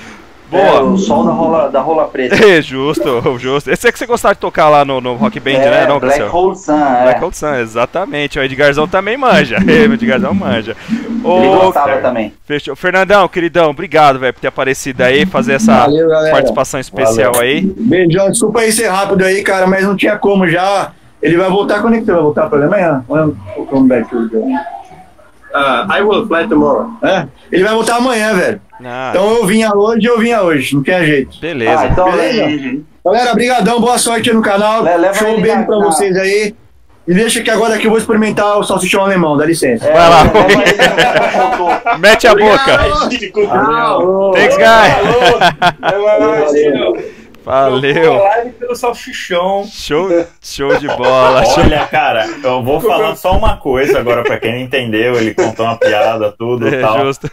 É, 0.50 0.66
Boa. 0.72 0.82
o 0.84 0.98
sol 0.98 1.26
da 1.26 1.32
rola, 1.32 1.70
da 1.70 1.82
rola 1.82 2.06
preta. 2.08 2.36
É, 2.46 2.62
justo, 2.62 3.04
justo. 3.38 3.70
Esse 3.70 3.88
é 3.88 3.92
que 3.92 4.00
você 4.00 4.06
gostava 4.06 4.34
de 4.34 4.40
tocar 4.40 4.70
lá 4.70 4.86
no, 4.86 5.02
no 5.02 5.16
Rock 5.16 5.40
Band, 5.40 5.52
é, 5.52 5.70
né? 5.72 5.88
Não, 5.88 6.00
Black 6.00 6.20
Cassiel? 6.20 6.36
Hole 6.36 6.56
Sun, 6.56 6.74
é. 6.78 7.04
Black 7.04 7.24
Hole 7.24 7.34
Sun, 7.36 7.54
exatamente. 7.56 8.40
O 8.40 8.44
Edgarzão 8.44 8.88
também 8.88 9.18
manja. 9.18 9.58
o 9.60 9.94
Edgarzão 9.94 10.34
manja. 10.34 10.76
Ele 10.90 11.20
Ô, 11.24 11.60
gostava 11.66 11.98
também. 11.98 12.34
fechou. 12.46 12.76
Fernandão, 12.76 13.28
queridão, 13.28 13.70
obrigado, 13.72 14.20
velho, 14.20 14.34
por 14.34 14.40
ter 14.40 14.48
aparecido 14.48 15.04
aí, 15.04 15.26
fazer 15.26 15.54
essa 15.54 15.82
Valeu, 15.82 16.08
participação 16.32 16.80
especial 16.80 17.34
aí. 17.40 17.62
Beijão, 17.78 18.30
desculpa 18.32 18.62
aí 18.62 18.72
ser 18.72 18.88
rápido 18.88 19.26
aí, 19.26 19.44
cara, 19.44 19.68
mas 19.68 19.84
não 19.86 19.96
tinha 19.98 20.18
como 20.18 20.48
já. 20.48 20.92
Ele 21.22 21.36
vai 21.36 21.50
voltar 21.50 21.82
quando 21.82 21.96
é 21.96 22.00
que 22.00 22.06
você 22.06 22.12
vai 22.14 22.22
voltar 22.22 22.48
pra 22.48 22.58
Alemanha? 22.60 23.04
Vamos 23.08 23.88
back 23.88 24.08
to 24.10 24.30
the- 24.30 24.38
uh, 24.38 25.92
I 25.92 26.02
will 26.02 26.28
fly 26.28 26.48
tomorrow. 26.48 26.90
É, 27.02 27.28
ele 27.52 27.64
vai 27.64 27.74
voltar 27.74 27.96
amanhã, 27.98 28.34
velho. 28.34 28.62
Ah, 28.84 29.12
Então 29.14 29.36
eu 29.38 29.46
vinha 29.46 29.74
hoje, 29.74 30.06
eu 30.06 30.20
vinha 30.20 30.42
hoje, 30.42 30.76
não 30.76 30.84
tem 30.84 31.04
jeito. 31.06 31.40
beleza. 31.40 31.80
Ah, 31.82 31.86
então 31.88 32.12
Beleza? 32.12 32.46
le- 32.46 32.86
Galera, 33.04 33.34
brigadão, 33.34 33.80
boa 33.80 33.98
sorte 33.98 34.30
aí 34.30 34.36
no 34.36 34.42
canal. 34.42 34.84
Le- 34.84 34.98
leva 34.98 35.14
Show 35.14 35.40
beijo 35.40 35.58
na- 35.58 35.64
pra 35.64 35.78
vocês 35.80 36.16
aí. 36.18 36.54
E 37.08 37.14
deixa 37.14 37.42
que 37.42 37.50
agora 37.50 37.78
que 37.78 37.88
eu 37.88 37.90
vou 37.90 37.98
experimentar 37.98 38.58
o 38.60 38.64
salsichão 38.64 39.02
alemão, 39.02 39.38
dá 39.38 39.46
licença. 39.46 39.88
é, 39.88 39.94
Vai 39.94 40.10
lá. 40.10 40.24
Mete 42.00 42.28
a 42.28 42.36
boca. 42.36 42.78
Thanks, 44.34 44.58
guy. 44.58 44.90
Valeu. 45.88 47.17
Live 47.48 48.52
pelo 48.52 48.76
salsichão. 48.76 49.66
Show, 49.72 50.10
show 50.42 50.78
de 50.78 50.88
bola. 50.88 51.46
Show. 51.46 51.64
Olha, 51.64 51.88
cara, 51.88 52.26
eu 52.44 52.62
vou 52.64 52.80
falar 52.80 53.16
só 53.16 53.32
uma 53.38 53.58
coisa 53.58 54.00
agora 54.00 54.24
pra 54.24 54.38
quem 54.40 54.52
não 54.54 54.60
entendeu. 54.60 55.16
Ele 55.16 55.34
contou 55.34 55.66
uma 55.66 55.78
piada, 55.78 56.32
tudo 56.32 56.68
e 56.68 56.76
É, 56.76 56.82
tal. 56.82 57.06
justo. 57.06 57.30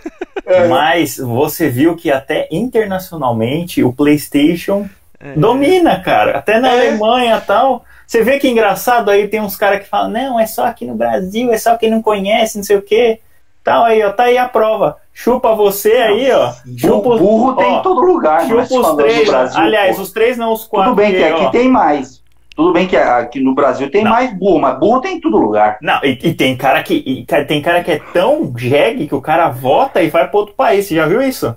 Mas 0.68 1.16
você 1.18 1.68
viu 1.68 1.96
que 1.96 2.10
até 2.10 2.48
internacionalmente 2.50 3.82
o 3.82 3.92
PlayStation 3.92 4.88
É. 5.20 5.32
domina, 5.34 6.00
cara. 6.00 6.38
Até 6.38 6.58
na 6.60 6.70
Alemanha 6.70 7.36
e 7.36 7.46
tal. 7.46 7.84
Você 8.06 8.22
vê 8.22 8.38
que 8.38 8.48
engraçado 8.48 9.10
aí 9.10 9.26
tem 9.28 9.40
uns 9.40 9.56
caras 9.56 9.80
que 9.80 9.88
falam: 9.88 10.10
não, 10.10 10.38
é 10.38 10.46
só 10.46 10.66
aqui 10.66 10.84
no 10.86 10.94
Brasil, 10.94 11.52
é 11.52 11.58
só 11.58 11.76
quem 11.76 11.90
não 11.90 12.02
conhece, 12.02 12.56
não 12.58 12.64
sei 12.64 12.76
o 12.76 12.82
quê. 12.82 13.18
Tal 13.62 13.84
aí, 13.84 14.02
ó, 14.04 14.12
tá 14.12 14.24
aí 14.24 14.36
a 14.36 14.46
prova. 14.46 14.98
Chupa 15.16 15.54
você 15.54 15.92
aí, 15.92 16.30
ó. 16.32 16.52
Chupa 16.76 17.10
os- 17.10 17.20
Burro 17.20 17.54
tem 17.54 17.66
ó, 17.72 17.78
em 17.78 17.82
todo 17.82 18.00
lugar, 18.00 18.46
Chupa 18.48 18.62
os 18.62 18.96
três. 18.96 19.28
Brasil. 19.28 19.60
aliás, 19.60 19.96
pô. 19.96 20.02
os 20.02 20.12
três 20.12 20.36
não, 20.36 20.52
os 20.52 20.64
quatro. 20.64 20.90
Tudo 20.90 21.00
bem 21.00 21.12
que 21.14 21.22
aqui 21.22 21.42
ó, 21.44 21.50
tem 21.50 21.68
mais. 21.68 22.22
Tudo 22.56 22.72
bem 22.72 22.86
que 22.86 22.96
aqui 22.96 23.40
no 23.40 23.54
Brasil 23.54 23.90
tem 23.90 24.04
Não. 24.04 24.10
mais 24.12 24.32
burro, 24.36 24.60
mas 24.60 24.78
burro 24.78 25.00
tem 25.00 25.16
em 25.16 25.20
todo 25.20 25.36
lugar. 25.38 25.76
Não, 25.80 25.98
e, 26.04 26.10
e 26.22 26.34
tem 26.34 26.56
cara 26.56 26.82
que 26.82 26.94
e, 26.94 27.24
tem 27.46 27.60
cara 27.62 27.82
que 27.82 27.90
é 27.92 28.00
tão 28.12 28.52
jegue 28.56 29.08
que 29.08 29.14
o 29.14 29.20
cara 29.20 29.48
vota 29.48 30.02
e 30.02 30.08
vai 30.08 30.28
para 30.28 30.38
outro 30.38 30.54
país. 30.54 30.86
Você 30.86 30.94
já 30.96 31.06
viu 31.06 31.20
isso? 31.22 31.54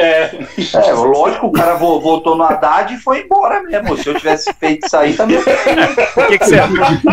É, 0.00 0.30
É, 0.74 0.92
lógico, 0.92 1.46
o 1.46 1.52
cara 1.52 1.74
vo- 1.74 2.00
votou 2.00 2.36
no 2.36 2.44
Haddad 2.44 2.94
e 2.94 2.98
foi 2.98 3.20
embora 3.22 3.62
mesmo. 3.62 3.96
Se 3.96 4.08
eu 4.08 4.14
tivesse 4.14 4.52
feito 4.54 4.86
isso 4.86 4.96
aí, 4.96 5.12
também. 5.14 5.38
Por 6.14 6.26
que, 6.26 6.38
que 6.38 6.44
você. 6.44 6.58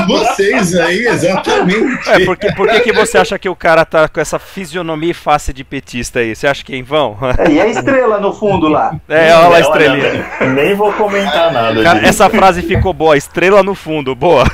Vocês 0.07 0.75
aí, 0.75 1.07
exatamente. 1.07 2.09
É, 2.09 2.25
por 2.25 2.37
que, 2.37 2.51
por 2.53 2.67
que, 2.67 2.79
que 2.81 2.93
você 2.93 3.17
acha 3.17 3.37
que 3.39 3.49
o 3.49 3.55
cara 3.55 3.85
tá 3.85 4.07
com 4.07 4.19
essa 4.19 4.37
fisionomia 4.39 5.11
e 5.11 5.13
face 5.13 5.53
de 5.53 5.63
petista 5.63 6.19
aí? 6.19 6.35
Você 6.35 6.47
acha 6.47 6.63
que 6.63 6.73
é 6.73 6.77
em 6.77 6.83
vão? 6.83 7.17
É, 7.37 7.51
e 7.51 7.59
a 7.59 7.67
estrela 7.67 8.19
no 8.19 8.33
fundo 8.33 8.67
lá. 8.67 8.95
É, 9.09 9.33
olha 9.35 9.47
lá 9.47 9.57
a 9.57 9.59
estrelinha. 9.59 10.25
Nem 10.53 10.73
vou 10.75 10.91
comentar 10.93 11.51
nada. 11.51 11.81
Cara, 11.83 12.05
essa 12.07 12.29
frase 12.29 12.61
ficou 12.61 12.93
boa, 12.93 13.17
estrela 13.17 13.63
no 13.63 13.75
fundo, 13.75 14.15
boa. 14.15 14.45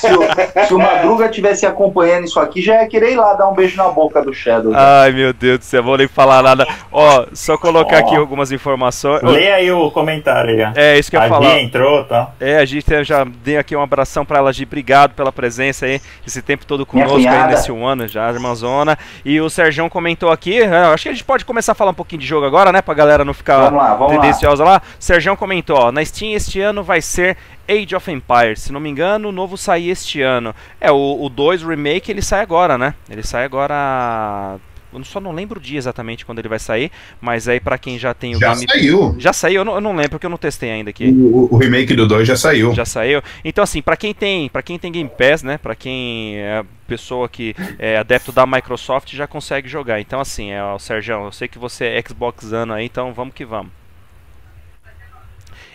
Se 0.00 0.06
o, 0.14 0.66
se 0.66 0.74
o 0.74 0.78
Madruga 0.78 1.28
tivesse 1.28 1.66
acompanhando 1.66 2.24
isso 2.24 2.38
aqui, 2.40 2.62
já 2.62 2.82
ia 2.82 2.88
querer 2.88 3.12
ir 3.12 3.16
lá 3.16 3.34
dar 3.34 3.48
um 3.48 3.54
beijo 3.54 3.76
na 3.76 3.88
boca 3.88 4.22
do 4.22 4.32
Shadow. 4.32 4.72
Ai 4.74 5.12
meu 5.12 5.32
Deus 5.32 5.58
do 5.58 5.64
céu, 5.64 5.82
vou 5.82 5.96
nem 5.96 6.08
falar 6.08 6.42
nada. 6.42 6.66
Ó, 6.90 7.26
só 7.32 7.56
colocar 7.58 7.96
Ó. 7.96 8.06
aqui 8.06 8.16
algumas 8.16 8.52
informações. 8.52 9.22
Lê 9.22 9.52
aí 9.52 9.70
o 9.70 9.90
comentário 9.90 10.50
aí. 10.50 10.62
ó. 10.62 10.72
É, 10.74 10.98
isso 10.98 11.10
que 11.10 11.16
eu 11.16 11.20
ia 11.20 11.26
a 11.26 11.28
falar. 11.28 11.50
Gia 11.50 11.60
entrou, 11.60 12.04
tá? 12.04 12.30
É, 12.40 12.58
a 12.58 12.64
gente 12.64 13.04
já 13.04 13.24
dei 13.24 13.56
aqui 13.58 13.74
um 13.76 13.82
abração 13.82 14.24
pra 14.24 14.38
ela, 14.38 14.52
Gi. 14.52 14.64
Obrigado 14.64 15.14
pela 15.14 15.30
presença 15.32 15.86
aí, 15.86 16.00
esse 16.26 16.40
tempo 16.42 16.64
todo 16.66 16.86
conosco 16.86 17.16
aí 17.16 17.46
nesse 17.48 17.70
um 17.72 17.86
ano 17.86 18.06
já, 18.08 18.30
irmãzona. 18.30 18.98
E 19.24 19.40
o 19.40 19.48
Serjão 19.50 19.88
comentou 19.88 20.30
aqui, 20.30 20.60
é, 20.60 20.68
acho 20.68 21.02
que 21.04 21.08
a 21.08 21.12
gente 21.12 21.24
pode 21.24 21.44
começar 21.44 21.72
a 21.72 21.74
falar 21.74 21.90
um 21.90 21.94
pouquinho 21.94 22.20
de 22.20 22.26
jogo 22.26 22.46
agora, 22.46 22.72
né? 22.72 22.80
Pra 22.82 22.94
galera 22.94 23.24
não 23.24 23.34
ficar 23.34 23.56
Vamos 23.64 23.78
lá, 23.82 23.94
vamos 23.94 24.14
lá. 24.14 24.20
tendenciosa 24.20 24.64
lá. 24.64 24.82
Serjão 24.98 25.36
comentou, 25.36 25.76
ó, 25.76 25.92
na 25.92 26.04
Steam 26.04 26.32
este 26.32 26.60
ano 26.60 26.82
vai 26.82 27.00
ser 27.00 27.36
Age 27.68 27.94
of 27.96 28.10
Empires. 28.10 28.62
Se 28.62 28.72
não 28.72 28.78
me 28.80 28.88
engano, 28.88 29.28
o 29.28 29.32
novo 29.32 29.56
sai 29.56 29.88
este 29.88 30.22
ano. 30.22 30.54
É, 30.80 30.90
o 30.90 31.28
2 31.28 31.62
Remake 31.62 32.10
ele 32.10 32.22
sai 32.22 32.40
agora, 32.40 32.78
né? 32.78 32.94
Ele 33.10 33.22
sai 33.22 33.44
agora. 33.44 34.56
Eu 34.98 35.04
só 35.04 35.20
não 35.20 35.32
lembro 35.32 35.58
o 35.58 35.62
dia 35.62 35.78
exatamente 35.78 36.24
quando 36.24 36.38
ele 36.38 36.48
vai 36.48 36.58
sair, 36.58 36.90
mas 37.20 37.48
aí 37.48 37.60
pra 37.60 37.76
quem 37.78 37.98
já 37.98 38.12
tem 38.14 38.34
o 38.34 38.38
Já 38.38 38.54
game. 38.54 38.66
saiu. 38.68 39.14
Já 39.18 39.32
saiu, 39.32 39.60
eu 39.60 39.64
não, 39.64 39.74
eu 39.76 39.80
não 39.80 39.94
lembro 39.94 40.10
porque 40.12 40.26
eu 40.26 40.30
não 40.30 40.36
testei 40.38 40.70
ainda 40.70 40.90
aqui. 40.90 41.08
O, 41.10 41.48
o 41.54 41.56
remake 41.56 41.94
do 41.94 42.06
2 42.06 42.26
já 42.26 42.36
saiu. 42.36 42.74
Já 42.74 42.84
saiu. 42.84 43.22
Então 43.44 43.62
assim, 43.64 43.82
pra 43.82 43.96
quem 43.96 44.12
tem, 44.14 44.48
para 44.48 44.62
quem 44.62 44.78
tem 44.78 44.90
Game 44.92 45.10
Pass, 45.10 45.42
né, 45.42 45.58
Pra 45.58 45.74
quem 45.74 46.36
é 46.38 46.64
pessoa 46.86 47.28
que 47.28 47.54
é 47.78 47.98
adepto 47.98 48.30
da 48.30 48.46
Microsoft 48.46 49.12
já 49.12 49.26
consegue 49.26 49.68
jogar. 49.68 50.00
Então 50.00 50.20
assim, 50.20 50.52
é 50.52 50.62
o 50.64 50.78
Sérgio, 50.78 51.24
eu 51.24 51.32
sei 51.32 51.48
que 51.48 51.58
você 51.58 51.84
é 51.86 52.02
Xboxano 52.06 52.72
aí, 52.72 52.84
então 52.86 53.12
vamos 53.12 53.34
que 53.34 53.44
vamos. 53.44 53.72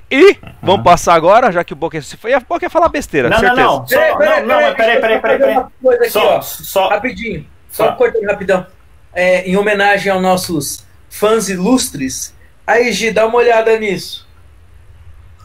E 0.10 0.38
vamos 0.62 0.84
passar 0.84 1.14
agora, 1.14 1.52
já 1.54 1.64
que 1.64 1.72
o 1.72 1.76
Boca 1.76 2.02
se 2.02 2.18
foi, 2.18 2.34
a 2.34 2.40
Boca 2.42 2.66
ia 2.66 2.70
falar 2.70 2.90
besteira, 2.90 3.30
Não, 3.30 3.38
não, 3.42 3.46
certeza. 3.48 3.66
não. 3.66 3.88
Só, 3.88 4.20
não, 4.20 4.46
não, 4.48 4.62
mas 4.62 4.76
peraí, 4.76 5.00
peraí, 5.00 5.20
peraí. 5.22 5.40
peraí. 5.40 6.10
Só, 6.10 6.36
ó. 6.38 6.42
só, 6.42 6.90
Rapidinho, 6.90 7.46
só 7.70 7.88
Tá. 7.88 7.96
cortando 7.96 8.26
rapidão. 8.26 8.66
É, 9.14 9.48
em 9.50 9.56
homenagem 9.58 10.12
aos 10.12 10.22
nossos 10.22 10.86
fãs 11.10 11.50
ilustres. 11.50 12.34
Aí, 12.66 12.92
Gi, 12.92 13.12
dá 13.12 13.26
uma 13.28 13.38
olhada 13.38 13.78
nisso. 13.78 14.28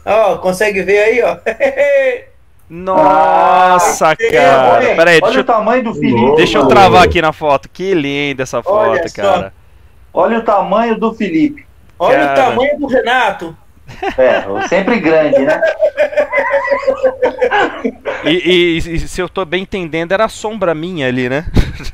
Ó, 0.05 0.37
consegue 0.37 0.81
ver 0.83 0.99
aí, 0.99 1.21
ó? 1.21 1.37
Nossa, 2.69 4.09
Ah, 4.11 4.15
cara. 4.15 4.73
olha, 4.73 4.95
Pera 4.95 5.09
aí, 5.11 5.19
olha 5.21 5.21
deixa 5.23 5.37
o 5.37 5.41
eu, 5.41 5.45
tamanho 5.45 5.83
do 5.83 5.93
Felipe. 5.93 6.35
deixa 6.35 6.57
eu 6.57 6.67
travar 6.67 7.03
aqui 7.03 7.21
na 7.21 7.31
foto. 7.33 7.69
Que 7.69 7.93
linda 7.93 8.43
essa 8.43 8.61
foto, 8.61 8.89
Olha 8.91 9.07
só. 9.07 9.21
cara. 9.21 9.53
Olha 10.13 10.39
o 10.39 10.41
tamanho 10.41 10.99
do 10.99 11.13
Felipe. 11.13 11.65
Olha 11.99 12.17
Cara. 12.19 12.31
o 12.31 12.35
tamanho 12.35 12.79
do 12.79 12.87
Renato. 12.87 13.57
É, 14.17 14.67
sempre 14.67 14.99
grande, 14.99 15.39
né? 15.39 15.61
E, 18.25 18.29
e- 18.29 18.77
e 18.77 18.99
se 18.99 19.21
eu 19.21 19.29
tô 19.29 19.45
bem 19.45 19.63
entendendo, 19.63 20.11
era 20.11 20.25
a 20.25 20.29
sombra 20.29 20.75
minha 20.75 21.07
ali, 21.07 21.29
né? 21.29 21.45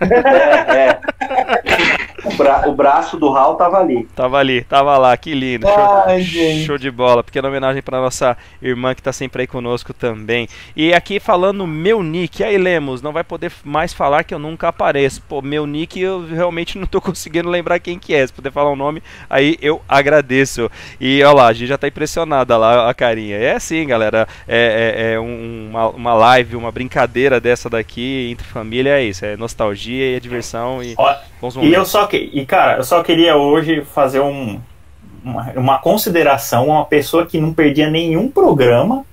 É, 0.01 0.75
é. 0.89 0.99
Yeah. 1.45 1.97
O, 2.25 2.33
bra- 2.35 2.63
o 2.67 2.73
braço 2.73 3.17
do 3.17 3.27
Hal 3.35 3.55
tava 3.55 3.77
ali. 3.79 4.07
Tava 4.15 4.37
ali, 4.37 4.61
tava 4.63 4.97
lá, 4.97 5.15
que 5.17 5.33
lindo. 5.33 5.67
Show, 5.67 6.03
Ai, 6.05 6.21
gente. 6.21 6.65
show 6.65 6.77
de 6.77 6.89
bola. 6.89 7.23
Pequena 7.23 7.47
homenagem 7.47 7.81
pra 7.81 7.99
nossa 7.99 8.37
irmã 8.61 8.93
que 8.95 9.01
tá 9.03 9.11
sempre 9.11 9.41
aí 9.41 9.47
conosco 9.47 9.93
também. 9.93 10.47
E 10.75 10.93
aqui 10.93 11.19
falando 11.19 11.65
meu 11.67 12.01
nick. 12.01 12.43
Aí, 12.43 12.57
Lemos, 12.57 13.01
não 13.01 13.11
vai 13.11 13.23
poder 13.23 13.51
mais 13.63 13.93
falar 13.93 14.23
que 14.23 14.33
eu 14.33 14.39
nunca 14.39 14.67
apareço. 14.69 15.21
Pô, 15.27 15.41
meu 15.41 15.65
nick 15.67 15.99
eu 15.99 16.25
realmente 16.25 16.77
não 16.77 16.85
tô 16.87 17.01
conseguindo 17.01 17.49
lembrar 17.49 17.79
quem 17.79 17.99
que 17.99 18.13
é. 18.13 18.25
Se 18.25 18.31
puder 18.33 18.51
falar 18.51 18.71
o 18.71 18.75
nome, 18.75 19.01
aí 19.29 19.57
eu 19.61 19.81
agradeço. 19.87 20.69
E 20.99 21.21
olha 21.23 21.33
lá, 21.35 21.47
a 21.47 21.53
gente 21.53 21.67
já 21.67 21.77
tá 21.77 21.87
impressionada 21.87 22.57
lá 22.57 22.89
a 22.89 22.93
carinha. 22.93 23.37
É 23.37 23.53
assim, 23.55 23.85
galera. 23.85 24.27
É, 24.47 24.93
é- 24.95 25.13
é 25.13 25.19
um- 25.19 25.69
uma, 25.71 25.87
uma 25.89 26.13
live, 26.13 26.55
uma 26.55 26.71
brincadeira 26.71 27.39
dessa 27.39 27.69
daqui 27.69 28.29
entre 28.31 28.45
família. 28.47 28.97
É 28.99 29.03
isso. 29.03 29.25
É 29.25 29.35
nostalgia 29.35 30.11
e 30.11 30.15
é 30.15 30.19
diversão 30.19 30.81
e 30.83 30.93
Ó, 30.97 31.15
bons 31.41 31.55
E 31.57 31.73
eu 31.73 31.85
só 31.85 32.05
que, 32.13 32.29
e 32.31 32.45
cara, 32.45 32.77
eu 32.77 32.83
só 32.83 33.01
queria 33.01 33.35
hoje 33.35 33.81
fazer 33.81 34.19
um, 34.19 34.59
uma, 35.23 35.51
uma 35.55 35.77
consideração 35.79 36.71
a 36.71 36.75
uma 36.75 36.85
pessoa 36.85 37.25
que 37.25 37.39
não 37.41 37.51
perdia 37.51 37.89
nenhum 37.89 38.29
programa 38.29 39.03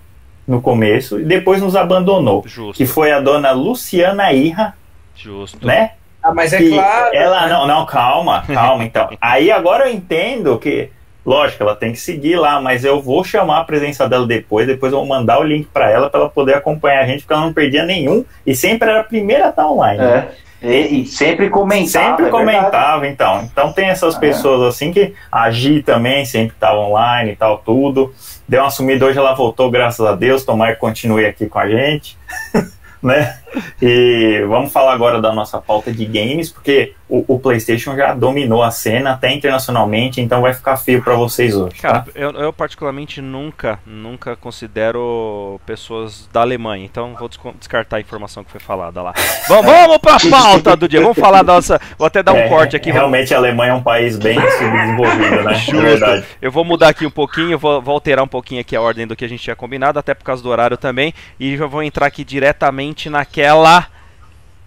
no 0.47 0.61
começo 0.61 1.19
e 1.19 1.25
depois 1.25 1.63
nos 1.63 1.75
abandonou. 1.75 2.43
Justo, 2.47 2.77
Que 2.77 2.85
foi 2.85 3.11
a 3.11 3.19
dona 3.21 3.53
Luciana 3.53 4.31
Irra, 4.35 4.75
justo. 5.17 5.67
né? 5.67 5.93
Ah, 6.23 6.35
mas 6.35 6.53
é 6.53 6.59
que 6.59 6.71
claro. 6.71 7.15
Ela 7.15 7.49
não, 7.49 7.67
não, 7.67 7.87
calma, 7.87 8.45
calma 8.47 8.85
então. 8.85 9.09
Aí 9.19 9.51
agora 9.51 9.89
eu 9.89 9.95
entendo 9.95 10.59
que, 10.59 10.91
lógico, 11.25 11.63
ela 11.63 11.75
tem 11.75 11.93
que 11.93 11.99
seguir 11.99 12.37
lá, 12.37 12.61
mas 12.61 12.85
eu 12.85 13.01
vou 13.01 13.25
chamar 13.25 13.61
a 13.61 13.65
presença 13.65 14.07
dela 14.07 14.27
depois, 14.27 14.67
depois 14.67 14.93
eu 14.93 14.99
vou 14.99 15.09
mandar 15.09 15.41
o 15.41 15.43
link 15.43 15.69
pra 15.73 15.91
ela 15.91 16.11
pra 16.11 16.21
ela 16.21 16.29
poder 16.29 16.55
acompanhar 16.55 17.03
a 17.05 17.07
gente, 17.07 17.21
porque 17.21 17.33
ela 17.33 17.47
não 17.47 17.55
perdia 17.55 17.87
nenhum 17.87 18.23
e 18.47 18.55
sempre 18.55 18.91
era 18.91 19.01
a 19.01 19.05
primeira 19.05 19.47
a 19.47 19.49
estar 19.49 19.67
online. 19.67 19.99
né? 19.99 20.29
É. 20.63 20.71
E, 20.71 21.03
e 21.03 21.07
sempre 21.07 21.49
comentava. 21.49 22.09
Sempre 22.09 22.27
é 22.27 22.31
comentava, 22.31 23.07
então. 23.07 23.49
Então 23.51 23.73
tem 23.73 23.89
essas 23.89 24.17
É. 24.17 24.19
pessoas 24.19 24.75
assim 24.75 24.93
que 24.93 25.15
a 25.31 25.51
Gi 25.51 25.83
também 25.83 26.25
sempre 26.25 26.55
estava 26.55 26.79
online 26.79 27.33
e 27.33 27.37
tal, 27.37 27.59
tudo. 27.59 28.13
Deu 28.49 28.63
uma 28.63 28.71
sumida, 28.71 29.07
hoje 29.07 29.19
ela 29.19 29.35
voltou, 29.35 29.71
graças 29.71 30.05
a 30.05 30.15
Deus. 30.15 30.45
Tomara 30.45 30.75
que 30.75 30.81
continue 30.81 31.25
aqui 31.25 31.47
com 31.47 31.59
a 31.59 31.69
gente. 31.69 32.19
né? 33.03 33.39
E 33.81 34.45
vamos 34.49 34.73
falar 34.73 34.93
agora 34.93 35.21
da 35.21 35.33
nossa 35.33 35.61
pauta 35.61 35.91
de 35.91 36.05
games, 36.05 36.51
porque 36.51 36.95
o, 37.11 37.25
o 37.35 37.39
PlayStation 37.39 37.97
já 37.97 38.15
dominou 38.15 38.63
a 38.63 38.71
cena 38.71 39.13
até 39.13 39.33
internacionalmente, 39.33 40.21
então 40.21 40.41
vai 40.43 40.55
ficar 40.55 40.77
feio 40.77 41.03
para 41.03 41.15
vocês 41.15 41.55
hoje. 41.57 41.75
Cara, 41.81 42.01
tá? 42.01 42.07
eu, 42.15 42.31
eu 42.33 42.53
particularmente 42.53 43.21
nunca, 43.21 43.79
nunca 43.87 44.37
considero 44.37 45.61
pessoas 45.67 46.29
da 46.33 46.41
Alemanha, 46.41 46.85
então 46.85 47.15
vou 47.19 47.29
descartar 47.59 47.97
a 47.97 48.01
informação 48.01 48.45
que 48.45 48.51
foi 48.51 48.61
falada 48.61 49.03
lá. 49.03 49.13
Vamos, 49.49 49.67
vamos 49.67 49.99
pra 49.99 50.17
pauta 50.31 50.77
do 50.77 50.89
dia, 50.89 51.01
vamos 51.01 51.19
falar 51.19 51.43
da 51.43 51.55
nossa. 51.55 51.81
Vou 51.99 52.07
até 52.07 52.23
dar 52.23 52.33
um 52.33 52.37
É, 52.39 52.49
corte 52.49 52.77
aqui. 52.77 52.91
vamos- 52.91 53.01
Realmente 53.01 53.35
a 53.35 53.39
Alemanha 53.39 53.73
é 53.73 53.75
um 53.75 53.83
país 53.83 54.17
bem 54.17 54.39
subdesenvolvido, 54.39 55.43
né? 55.43 55.55
Justo. 55.55 55.77
É 55.77 55.81
verdade. 55.83 56.25
Eu 56.41 56.51
vou 56.53 56.65
mudar 56.65 56.89
aqui 56.89 57.05
um 57.07 57.11
pouquinho, 57.11 57.59
vou, 57.59 57.81
vou 57.83 57.95
alterar 57.95 58.25
um 58.25 58.29
pouquinho 58.29 58.61
aqui 58.61 58.77
a 58.77 58.81
ordem 58.81 59.07
do 59.07 59.17
que 59.17 59.25
a 59.25 59.29
gente 59.29 59.43
tinha 59.43 59.57
combinado, 59.57 59.99
até 59.99 60.15
por 60.15 60.25
causa 60.25 60.43
do 60.43 60.49
horário 60.49 60.77
também. 60.77 61.13
E 61.39 61.57
já 61.57 61.67
vou 61.67 61.83
entrar 61.83 62.07
aqui 62.07 62.25
diretamente 62.25 63.09
naquela. 63.11 63.87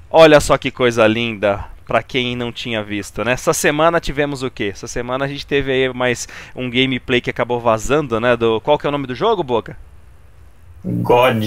Olha 0.10 0.40
só 0.40 0.58
que 0.58 0.70
coisa 0.72 1.08
linda. 1.08 1.66
Pra 1.94 2.02
quem 2.02 2.36
não 2.36 2.52
tinha 2.52 2.84
visto, 2.84 3.24
né? 3.24 3.34
Essa 3.34 3.54
semana 3.54 4.00
tivemos 4.00 4.42
o 4.42 4.50
quê? 4.50 4.72
Essa 4.74 4.88
semana 4.88 5.26
a 5.26 5.28
gente 5.28 5.46
teve 5.46 5.72
aí 5.72 5.94
mais 5.94 6.28
um 6.56 6.68
gameplay 6.68 7.22
que 7.22 7.30
acabou 7.30 7.60
vazando, 7.60 8.20
né? 8.20 8.36
Do 8.36 8.60
qual 8.62 8.80
que 8.80 8.88
é 8.88 8.90
o 8.90 8.92
nome 8.92 9.06
do 9.06 9.14
jogo, 9.14 9.44
Boca? 9.44 9.78
God. 10.84 11.44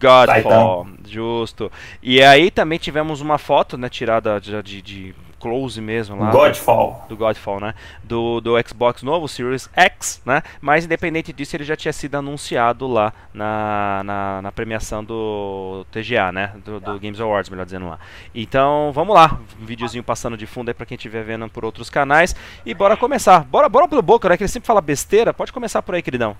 Godfall, 0.00 0.88
justo. 1.06 1.70
E 2.02 2.20
aí 2.20 2.50
também 2.50 2.80
tivemos 2.80 3.20
uma 3.20 3.38
foto, 3.38 3.78
né, 3.78 3.88
tirada 3.88 4.40
de, 4.40 4.60
de, 4.60 4.82
de 4.82 5.14
close 5.40 5.80
mesmo 5.80 6.18
lá. 6.18 6.30
Godfall. 6.30 7.04
Do 7.08 7.16
Godfall, 7.16 7.60
né? 7.60 7.74
Do, 8.02 8.40
do 8.40 8.54
Xbox 8.66 9.02
novo, 9.02 9.28
Series 9.28 9.68
X, 9.74 10.20
né? 10.24 10.42
Mas 10.60 10.84
independente 10.84 11.32
disso, 11.32 11.56
ele 11.56 11.64
já 11.64 11.76
tinha 11.76 11.92
sido 11.92 12.16
anunciado 12.16 12.86
lá 12.86 13.12
na, 13.32 14.02
na, 14.04 14.42
na 14.42 14.52
premiação 14.52 15.04
do 15.04 15.86
TGA, 15.90 16.32
né? 16.32 16.52
Do, 16.64 16.80
do 16.80 17.00
Games 17.00 17.20
Awards, 17.20 17.50
melhor 17.50 17.64
dizendo 17.64 17.88
lá. 17.88 17.98
Então, 18.34 18.90
vamos 18.92 19.14
lá. 19.14 19.38
Um 19.60 19.64
videozinho 19.64 20.02
passando 20.02 20.36
de 20.36 20.46
fundo 20.46 20.68
aí 20.68 20.74
pra 20.74 20.86
quem 20.86 20.96
estiver 20.96 21.22
vendo 21.22 21.48
por 21.48 21.64
outros 21.64 21.90
canais. 21.90 22.34
E 22.64 22.74
bora 22.74 22.96
começar. 22.96 23.44
Bora, 23.44 23.68
bora 23.68 23.88
pelo 23.88 24.02
Boca, 24.02 24.28
né? 24.28 24.36
Que 24.36 24.42
ele 24.42 24.48
sempre 24.48 24.66
fala 24.66 24.80
besteira. 24.80 25.34
Pode 25.34 25.52
começar 25.52 25.82
por 25.82 25.94
aí, 25.94 26.02
queridão. 26.02 26.36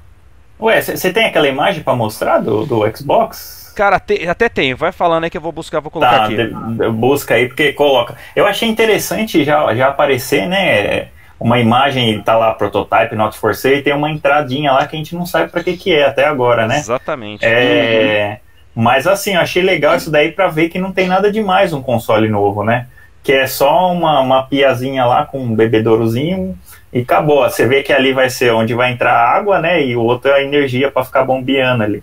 Ué, 0.58 0.80
você 0.80 1.12
tem 1.12 1.26
aquela 1.26 1.48
imagem 1.48 1.82
pra 1.82 1.94
mostrar 1.94 2.38
do, 2.38 2.64
do 2.64 2.96
Xbox? 2.96 3.65
Cara, 3.76 4.00
te- 4.00 4.26
até 4.26 4.48
tem. 4.48 4.74
Vai 4.74 4.90
falando 4.90 5.24
aí 5.24 5.30
que 5.30 5.36
eu 5.36 5.40
vou 5.40 5.52
buscar, 5.52 5.80
vou 5.80 5.90
colocar 5.90 6.18
Tá, 6.20 6.24
aqui. 6.24 6.34
de- 6.36 6.88
busca 6.90 7.34
aí, 7.34 7.46
porque 7.46 7.72
coloca. 7.74 8.16
Eu 8.34 8.46
achei 8.46 8.68
interessante 8.68 9.44
já, 9.44 9.72
já 9.74 9.88
aparecer, 9.88 10.48
né? 10.48 11.08
Uma 11.38 11.60
imagem, 11.60 12.22
tá 12.22 12.34
lá, 12.36 12.54
prototype, 12.54 13.14
not 13.14 13.36
for 13.38 13.54
sale, 13.54 13.76
e 13.76 13.82
tem 13.82 13.92
uma 13.92 14.10
entradinha 14.10 14.72
lá 14.72 14.86
que 14.86 14.96
a 14.96 14.98
gente 14.98 15.14
não 15.14 15.26
sabe 15.26 15.52
pra 15.52 15.62
que 15.62 15.76
que 15.76 15.92
é 15.94 16.06
até 16.06 16.24
agora, 16.24 16.66
né? 16.66 16.78
Exatamente. 16.78 17.44
É, 17.44 18.40
Mas 18.74 19.06
assim, 19.06 19.34
eu 19.34 19.40
achei 19.40 19.62
legal 19.62 19.94
isso 19.96 20.10
daí 20.10 20.32
pra 20.32 20.48
ver 20.48 20.68
que 20.70 20.78
não 20.78 20.92
tem 20.92 21.06
nada 21.06 21.30
demais 21.30 21.72
um 21.74 21.82
console 21.82 22.28
novo, 22.28 22.64
né? 22.64 22.86
Que 23.22 23.32
é 23.32 23.46
só 23.46 23.92
uma, 23.92 24.20
uma 24.20 24.42
piazinha 24.44 25.04
lá 25.04 25.26
com 25.26 25.38
um 25.40 25.54
bebedourozinho 25.54 26.56
e 26.92 27.00
acabou. 27.00 27.42
Você 27.44 27.66
vê 27.66 27.82
que 27.82 27.92
ali 27.92 28.12
vai 28.14 28.30
ser 28.30 28.52
onde 28.52 28.72
vai 28.74 28.92
entrar 28.92 29.12
água, 29.14 29.58
né? 29.60 29.82
E 29.82 29.94
o 29.96 30.02
outro 30.02 30.30
é 30.30 30.34
a 30.36 30.42
energia 30.42 30.90
pra 30.90 31.04
ficar 31.04 31.24
bombeando 31.24 31.82
ali. 31.84 32.02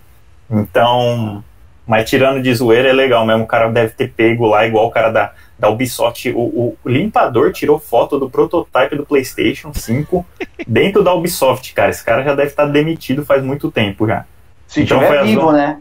Então, 0.50 1.44
mas 1.86 2.10
tirando 2.10 2.42
de 2.42 2.54
zoeira 2.54 2.90
é 2.90 2.94
legal 2.94 3.26
mesmo. 3.26 3.44
O 3.44 3.48
cara 3.48 3.70
deve 3.70 3.94
ter 3.94 4.10
pego 4.10 4.48
lá, 4.48 4.66
igual 4.66 4.88
o 4.88 4.92
cara 4.92 5.10
da, 5.10 5.32
da 5.58 5.70
Ubisoft. 5.70 6.32
O, 6.32 6.76
o 6.84 6.90
limpador 6.90 7.52
tirou 7.52 7.80
foto 7.80 8.20
do 8.20 8.30
prototype 8.30 8.96
do 8.96 9.06
PlayStation 9.06 9.74
5 9.74 10.26
dentro 10.68 11.04
da 11.04 11.14
Ubisoft, 11.14 11.74
cara. 11.74 11.90
Esse 11.90 12.04
cara 12.04 12.24
já 12.24 12.34
deve 12.34 12.50
estar 12.50 12.66
demitido 12.66 13.26
faz 13.26 13.44
muito 13.44 13.70
tempo 13.72 14.08
já. 14.08 14.26
Se 14.68 14.82
Então 14.82 15.00
foi 15.00 15.08
tiver 15.08 15.20
as 15.20 15.28
vivo, 15.28 15.52
né? 15.52 15.78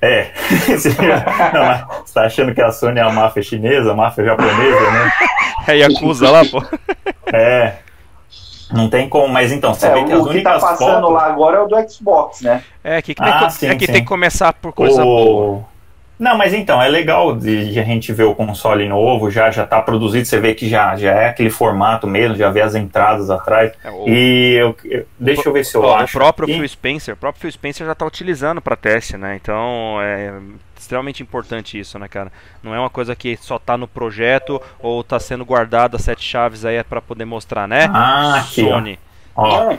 É. 0.00 0.32
Não, 1.54 2.04
você 2.04 2.14
tá 2.14 2.26
achando 2.26 2.52
que 2.52 2.60
a 2.60 2.72
Sony 2.72 2.98
é 2.98 3.02
a 3.02 3.12
máfia 3.12 3.42
chinesa, 3.42 3.92
a 3.92 3.94
máfia 3.94 4.24
japonesa, 4.24 4.90
né? 4.90 5.12
É 5.68 5.76
Yakuza 5.76 6.28
lá, 6.28 6.42
pô. 6.44 6.60
É. 7.32 7.74
Não 8.72 8.88
tem 8.88 9.08
como, 9.08 9.28
mas 9.32 9.52
então, 9.52 9.74
você 9.74 9.86
É, 9.86 9.94
vê 9.94 10.04
que 10.04 10.12
as 10.12 10.20
o 10.20 10.28
que 10.28 10.40
tá 10.42 10.50
únicas 10.54 10.62
passando 10.62 11.00
fotos. 11.02 11.12
lá 11.14 11.26
agora 11.26 11.58
é 11.58 11.60
o 11.60 11.66
do 11.68 11.90
Xbox, 11.90 12.40
né? 12.40 12.62
É 12.82 13.00
que, 13.02 13.14
tem, 13.14 13.26
Ah, 13.28 13.46
que- 13.46 13.52
sim, 13.52 13.66
é 13.68 13.74
que 13.76 13.86
tem 13.86 14.02
que 14.02 14.08
começar 14.08 14.52
por 14.52 14.72
coisa 14.72 15.04
o... 15.04 15.62
Não, 16.18 16.36
mas 16.38 16.54
então, 16.54 16.80
é 16.80 16.88
legal 16.88 17.34
de 17.34 17.72
de 17.72 17.80
a 17.80 17.82
gente 17.82 18.12
ver 18.12 18.22
o 18.24 18.34
console 18.34 18.88
novo, 18.88 19.28
já 19.28 19.50
já 19.50 19.66
tá 19.66 19.82
produzido, 19.82 20.24
você 20.24 20.38
vê 20.38 20.54
que 20.54 20.68
já, 20.68 20.94
já 20.94 21.10
é 21.12 21.28
aquele 21.28 21.50
formato 21.50 22.06
mesmo, 22.06 22.36
já 22.36 22.48
vê 22.48 22.60
as 22.60 22.76
entradas 22.76 23.28
atrás. 23.28 23.72
É, 23.84 23.90
o- 23.90 24.08
E 24.08 24.54
eu, 24.54 24.76
eu- 24.84 25.04
deixa 25.18 25.48
eu 25.48 25.52
ver 25.52 25.64
se 25.64 25.74
eu 25.74 25.82
Ó, 25.82 25.96
acho. 25.96 26.16
O 26.16 26.20
próprio 26.20 26.44
aqui. 26.48 26.54
Phil 26.54 26.68
Spencer, 26.68 27.14
o 27.14 27.16
próprio 27.16 27.40
Phil 27.42 27.50
Spencer 27.50 27.84
já 27.86 27.92
está 27.92 28.06
utilizando 28.06 28.60
para 28.60 28.76
teste, 28.76 29.16
né? 29.16 29.36
Então 29.42 29.98
é 30.00 30.32
extremamente 30.82 31.22
importante 31.22 31.78
isso, 31.78 31.98
né, 31.98 32.08
cara? 32.08 32.30
Não 32.62 32.74
é 32.74 32.78
uma 32.78 32.90
coisa 32.90 33.14
que 33.16 33.36
só 33.40 33.58
tá 33.58 33.76
no 33.76 33.88
projeto 33.88 34.60
ou 34.80 35.02
tá 35.02 35.18
sendo 35.18 35.44
guardada 35.44 35.98
sete 35.98 36.22
chaves 36.24 36.64
aí 36.64 36.82
para 36.84 37.00
poder 37.00 37.24
mostrar, 37.24 37.66
né? 37.66 37.88
Ah, 37.92 38.36
aqui, 38.40 38.62
ó. 38.64 38.70
Sony. 38.74 38.98
Ó, 39.34 39.74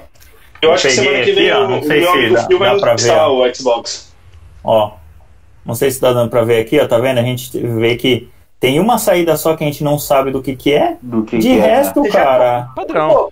Eu 0.61 0.73
acho 0.73 0.87
que 0.87 0.93
semana 0.93 1.15
que 1.17 1.21
aqui, 1.31 1.33
vem 1.35 1.51
ó, 1.51 1.65
o, 1.65 1.67
não 1.69 1.79
o 1.79 1.83
sei 1.83 2.05
se 2.05 2.29
dá- 2.33 2.47
Phil 2.47 2.57
vai 2.59 2.73
dá 2.75 2.79
pra 2.79 2.95
ver, 2.95 3.11
o 3.21 3.53
Xbox. 3.55 4.13
Ó, 4.63 4.93
não 5.65 5.75
sei 5.75 5.91
se 5.91 5.99
tá 5.99 6.11
dando 6.13 6.29
pra 6.29 6.43
ver 6.43 6.61
aqui, 6.61 6.79
ó, 6.79 6.87
tá 6.87 6.97
vendo? 6.97 7.19
A 7.19 7.23
gente 7.23 7.57
vê 7.59 7.95
que 7.95 8.29
tem 8.59 8.79
uma 8.79 8.97
saída 8.97 9.35
só 9.35 9.55
que 9.57 9.63
a 9.63 9.67
gente 9.67 9.83
não 9.83 9.99
sabe 9.99 10.31
do 10.31 10.41
que 10.41 10.55
que 10.55 10.73
é. 10.73 10.97
Do 11.01 11.23
que 11.23 11.37
De 11.37 11.47
que 11.49 11.53
é, 11.53 11.57
né? 11.57 11.67
resto, 11.75 12.01
cara, 12.09 12.69
Padrão. 12.75 13.29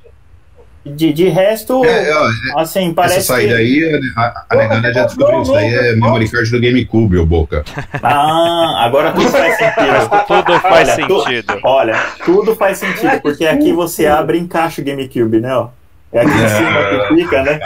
De, 0.86 1.14
de 1.14 1.30
resto, 1.30 1.86
É, 1.86 2.12
ó, 2.56 2.60
assim, 2.60 2.94
parece 2.94 3.18
essa 3.20 3.34
saída 3.34 3.56
que... 3.56 3.62
aí, 3.62 4.02
a, 4.18 4.46
a 4.50 4.56
Negana 4.56 4.94
já 4.94 5.06
descobriu. 5.06 5.42
Isso 5.44 5.52
daí 5.54 5.74
é 5.74 5.94
memory 5.94 6.30
card 6.30 6.50
do 6.52 6.60
GameCube, 6.60 7.18
ô 7.18 7.26
Boca. 7.26 7.64
Ah, 8.02 8.84
agora 8.86 9.12
tudo 9.12 9.30
faz 9.30 9.58
sentido. 9.58 10.10
Tudo 10.28 10.60
faz 10.60 10.90
Olha, 10.90 11.08
tu- 11.08 11.22
sentido. 11.24 11.60
Olha, 11.64 12.00
tudo 12.26 12.56
faz 12.56 12.78
sentido, 12.78 13.22
porque 13.22 13.46
aqui 13.46 13.72
você 13.74 14.08
abre 14.08 14.38
e 14.38 14.42
encaixa 14.42 14.82
o 14.82 14.86
GameCube, 14.86 15.40
né? 15.40 15.54
ó. 15.56 15.70
É 16.14 16.22
aqui 16.22 16.32
em 16.32 16.48
cima 16.48 17.08
que 17.08 17.16
fica, 17.16 17.44
né? 17.44 17.60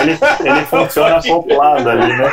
Ele, 0.00 0.18
ele 0.48 0.64
funciona 0.64 1.16
acoplado 1.18 1.90
ali, 1.90 2.16
né? 2.16 2.32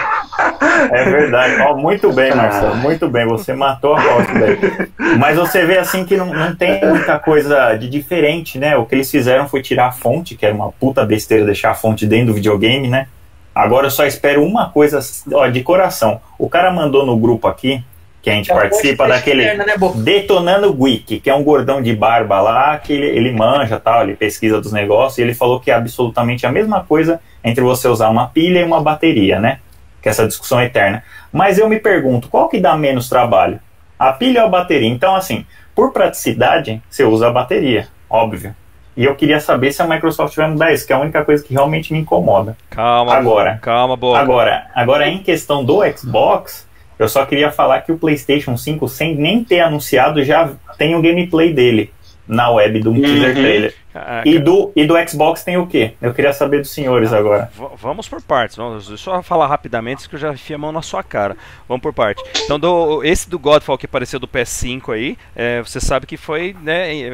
É 0.91 1.03
verdade. 1.03 1.61
Ó, 1.63 1.75
muito 1.75 2.13
bem, 2.13 2.33
Marcelo. 2.33 2.75
Muito 2.77 3.09
bem. 3.09 3.27
Você 3.27 3.53
matou 3.53 3.93
a 3.93 4.01
foto 4.01 4.33
daí. 4.33 5.17
Mas 5.17 5.37
você 5.37 5.65
vê 5.65 5.77
assim 5.77 6.05
que 6.05 6.15
não, 6.15 6.27
não 6.27 6.55
tem 6.55 6.83
muita 6.85 7.19
coisa 7.19 7.75
de 7.75 7.89
diferente, 7.89 8.57
né? 8.57 8.77
O 8.77 8.85
que 8.85 8.95
eles 8.95 9.11
fizeram 9.11 9.49
foi 9.49 9.61
tirar 9.61 9.87
a 9.87 9.91
fonte, 9.91 10.35
que 10.35 10.45
era 10.45 10.55
uma 10.55 10.71
puta 10.71 11.05
besteira 11.05 11.45
deixar 11.45 11.71
a 11.71 11.75
fonte 11.75 12.07
dentro 12.07 12.27
do 12.27 12.33
videogame, 12.35 12.87
né? 12.87 13.07
Agora 13.53 13.87
eu 13.87 13.91
só 13.91 14.05
espero 14.05 14.41
uma 14.41 14.69
coisa 14.69 14.99
ó, 15.33 15.47
de 15.47 15.61
coração. 15.61 16.21
O 16.37 16.49
cara 16.49 16.71
mandou 16.71 17.05
no 17.05 17.17
grupo 17.17 17.47
aqui, 17.47 17.83
que 18.21 18.29
a 18.29 18.33
gente 18.33 18.49
participa, 18.49 19.07
daquele. 19.07 19.43
Externa, 19.43 19.65
né? 19.65 19.73
Detonando 19.95 20.75
Wiki, 20.77 21.19
que 21.19 21.29
é 21.29 21.35
um 21.35 21.43
gordão 21.43 21.81
de 21.81 21.95
barba 21.95 22.41
lá, 22.41 22.77
que 22.77 22.93
ele, 22.93 23.05
ele 23.05 23.31
manja 23.31 23.79
tal, 23.79 24.03
ele 24.03 24.15
pesquisa 24.15 24.59
dos 24.59 24.73
negócios, 24.73 25.17
e 25.17 25.21
ele 25.21 25.33
falou 25.33 25.59
que 25.59 25.71
é 25.71 25.73
absolutamente 25.73 26.45
a 26.45 26.51
mesma 26.51 26.83
coisa 26.83 27.19
entre 27.43 27.63
você 27.63 27.87
usar 27.87 28.09
uma 28.09 28.27
pilha 28.27 28.59
e 28.59 28.63
uma 28.63 28.81
bateria, 28.81 29.39
né? 29.39 29.59
Que 30.01 30.09
é 30.09 30.11
essa 30.11 30.27
discussão 30.27 30.61
eterna. 30.61 31.03
Mas 31.31 31.57
eu 31.57 31.69
me 31.69 31.79
pergunto, 31.79 32.27
qual 32.27 32.49
que 32.49 32.59
dá 32.59 32.75
menos 32.75 33.07
trabalho? 33.07 33.59
A 33.97 34.13
pilha 34.13 34.41
ou 34.41 34.47
a 34.47 34.49
bateria? 34.49 34.89
Então, 34.89 35.15
assim, 35.15 35.45
por 35.75 35.93
praticidade, 35.93 36.81
você 36.89 37.03
usa 37.03 37.27
a 37.27 37.31
bateria, 37.31 37.87
óbvio. 38.09 38.55
E 38.97 39.05
eu 39.05 39.15
queria 39.15 39.39
saber 39.39 39.71
se 39.71 39.81
a 39.81 39.87
Microsoft 39.87 40.35
vai 40.35 40.49
mudar 40.49 40.73
isso, 40.73 40.85
que 40.85 40.91
é 40.91 40.95
a 40.95 40.99
única 40.99 41.23
coisa 41.23 41.41
que 41.41 41.53
realmente 41.53 41.93
me 41.93 41.99
incomoda. 41.99 42.57
Calma, 42.69 43.15
Agora. 43.15 43.57
calma, 43.61 43.95
boa. 43.95 44.19
Agora, 44.19 44.67
agora 44.75 45.07
em 45.07 45.19
questão 45.19 45.63
do 45.63 45.79
Xbox, 45.95 46.67
eu 46.99 47.09
só 47.09 47.25
queria 47.25 47.51
falar 47.51 47.81
que 47.81 47.91
o 47.91 47.97
PlayStation 47.97 48.55
5, 48.57 48.87
sem 48.87 49.15
nem 49.15 49.43
ter 49.43 49.61
anunciado, 49.61 50.23
já 50.23 50.51
tem 50.77 50.95
o 50.95 51.01
gameplay 51.01 51.51
dele 51.53 51.91
na 52.27 52.51
web 52.51 52.79
do 52.81 52.93
teaser 52.93 53.33
trailer. 53.33 53.73
Ah, 53.95 54.21
E 54.23 54.37
do, 54.37 54.71
e 54.75 54.85
do 54.85 54.93
Xbox 55.09 55.43
tem 55.43 55.57
o 55.57 55.65
quê? 55.65 55.93
Eu 55.99 56.13
queria 56.13 56.31
saber 56.31 56.59
dos 56.61 56.69
senhores 56.71 57.11
agora. 57.11 57.49
V- 57.57 57.69
Vamos 57.77 58.07
por 58.07 58.21
partes, 58.21 58.55
vamos 58.55 58.85
só 59.01 59.23
falar 59.23 59.47
rapidamente, 59.47 60.01
isso 60.01 60.09
que 60.09 60.15
eu 60.15 60.19
já 60.19 60.31
enfiei 60.31 60.53
a 60.55 60.59
mão 60.59 60.71
na 60.71 60.83
sua 60.83 61.01
cara. 61.01 61.35
Vamos 61.67 61.81
por 61.81 61.91
parte. 61.91 62.21
Então, 62.45 62.59
do, 62.59 63.03
esse 63.03 63.27
do 63.27 63.39
Godfall 63.39 63.79
que 63.79 63.87
apareceu 63.87 64.19
do 64.19 64.27
PS5 64.27 64.93
aí, 64.93 65.17
é, 65.35 65.59
você 65.63 65.79
sabe 65.79 66.05
que 66.05 66.17
foi, 66.17 66.55
né, 66.61 66.95
é, 66.95 67.07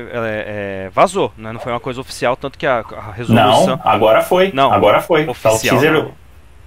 é, 0.88 0.90
vazou, 0.94 1.32
né, 1.38 1.54
não 1.54 1.62
foi 1.62 1.72
uma 1.72 1.80
coisa 1.80 2.02
oficial, 2.02 2.36
tanto 2.36 2.60
que 2.60 2.68
a, 2.68 2.80
a 2.80 3.12
resolução... 3.14 3.68
Não, 3.68 3.80
agora 3.86 4.22
foi. 4.22 4.52
Não, 4.54 4.74
agora 4.74 5.00
foi. 5.00 5.22
Tá 5.24 5.30
o 5.30 5.32
oficial, 5.32 5.76
teaser, 5.78 5.94
não. 5.94 6.12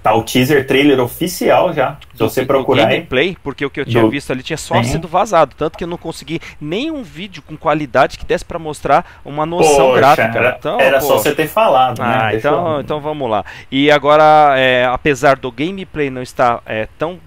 Tá 0.09 0.15
o 0.15 0.23
teaser 0.23 0.65
trailer 0.67 0.99
oficial 0.99 1.73
já. 1.73 1.97
Se 2.13 2.19
você 2.19 2.45
procurar 2.45 2.87
aí. 2.87 2.95
gameplay, 2.95 3.37
porque 3.43 3.65
o 3.65 3.69
que 3.69 3.79
eu 3.79 3.85
tinha 3.85 4.03
Do- 4.03 4.09
visto 4.09 4.31
ali 4.31 4.43
tinha 4.43 4.57
só 4.57 4.81
sido 4.83 5.07
vazado, 5.07 5.55
tanto 5.57 5.77
que 5.77 5.83
eu 5.83 5.87
não 5.87 5.97
consegui 5.97 6.39
nenhum 6.59 7.01
vídeo 7.03 7.41
com 7.41 7.55
qualidade 7.55 8.17
que 8.17 8.25
desse 8.25 8.43
pra 8.43 8.59
mostrar 8.59 9.19
uma 9.23 9.45
noção 9.45 9.87
Poxa, 9.87 9.97
gráfica. 9.97 10.37
Era, 10.37 10.55
Então, 10.59 10.79
era 10.79 10.99
pô, 10.99 11.05
só 11.07 11.17
você 11.17 11.33
ter 11.33 11.47
falado, 11.47 11.99
né? 11.99 12.05
Ah, 12.07 12.31
Deixa 12.31 12.47
então, 12.49 12.73
eu- 12.75 12.81
então 12.81 12.99
vamos 12.99 13.29
lá. 13.29 13.43
E 13.71 13.89
agora, 13.91 14.55
é, 14.57 14.85
apesar 14.85 15.37
do 15.37 15.51
gameplay 15.51 16.09
não 16.09 16.21
estar 16.21 16.61
é, 16.65 16.87
tão, 16.97 17.19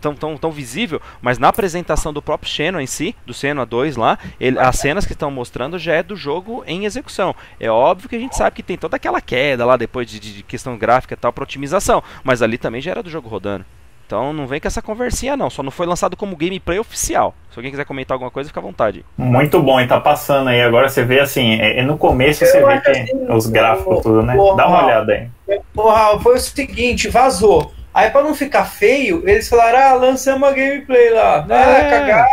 tão, 0.00 0.14
tão, 0.14 0.36
tão 0.36 0.50
visível, 0.50 1.00
mas 1.20 1.38
na 1.38 1.48
apresentação 1.48 2.12
do 2.12 2.22
próprio 2.22 2.50
Xenon 2.50 2.80
em 2.80 2.86
si, 2.86 3.14
do 3.26 3.32
Xenon 3.34 3.66
2 3.66 3.96
lá, 3.96 4.18
ele- 4.40 4.58
as 4.58 4.76
cenas 4.76 5.06
que 5.06 5.12
estão 5.12 5.30
mostrando 5.30 5.78
já 5.78 5.94
é 5.94 6.02
do 6.02 6.16
jogo 6.16 6.62
em 6.66 6.84
execução. 6.84 7.34
É 7.58 7.70
óbvio 7.70 8.08
que 8.08 8.16
a 8.16 8.20
gente 8.20 8.36
sabe 8.36 8.56
que 8.56 8.62
tem 8.62 8.76
toda 8.76 8.96
aquela 8.96 9.20
queda 9.20 9.64
lá 9.66 9.76
depois 9.76 10.08
de, 10.08 10.18
de 10.20 10.42
questão 10.42 10.76
gráfica 10.76 11.14
e 11.14 11.16
tal 11.16 11.32
para 11.32 11.44
otimização, 11.44 12.02
mas 12.24 12.42
ali 12.42 12.58
também 12.58 12.80
já 12.80 12.90
era 12.92 13.02
do 13.02 13.10
jogo 13.10 13.28
rodando. 13.28 13.64
Então 14.06 14.32
não 14.32 14.44
vem 14.44 14.58
com 14.58 14.66
essa 14.66 14.82
conversinha 14.82 15.36
não, 15.36 15.48
só 15.48 15.62
não 15.62 15.70
foi 15.70 15.86
lançado 15.86 16.16
como 16.16 16.34
gameplay 16.34 16.80
oficial. 16.80 17.32
Se 17.52 17.58
alguém 17.60 17.70
quiser 17.70 17.84
comentar 17.84 18.16
alguma 18.16 18.28
coisa, 18.30 18.48
fica 18.48 18.58
à 18.58 18.62
vontade. 18.62 19.04
Muito 19.16 19.62
bom, 19.62 19.80
e 19.80 19.86
tá 19.86 20.00
passando 20.00 20.48
aí. 20.48 20.60
Agora 20.60 20.88
você 20.88 21.04
vê 21.04 21.20
assim, 21.20 21.60
é, 21.60 21.78
é 21.78 21.82
no 21.84 21.96
começo 21.96 22.44
você 22.44 22.58
Eu 22.60 22.66
vê 22.66 22.80
que 22.80 22.90
assim, 22.90 23.06
os 23.32 23.46
gráficos, 23.46 23.98
o- 23.98 24.02
tudo, 24.02 24.22
né? 24.22 24.34
o- 24.36 24.54
Dá 24.56 24.66
uma 24.66 24.82
o- 24.82 24.84
olhada 24.84 25.12
aí. 25.48 25.60
Porra, 25.72 26.18
foi 26.18 26.34
o 26.34 26.40
seguinte, 26.40 27.08
vazou. 27.08 27.72
Aí 27.92 28.08
pra 28.10 28.22
não 28.22 28.34
ficar 28.34 28.64
feio, 28.64 29.22
eles 29.28 29.48
falaram, 29.48 29.78
ah, 29.78 29.92
lançamos 29.94 30.48
a 30.48 30.52
gameplay 30.52 31.10
lá. 31.10 31.44
Ah, 31.48 31.54
É. 31.80 31.90
cagar. 31.90 32.26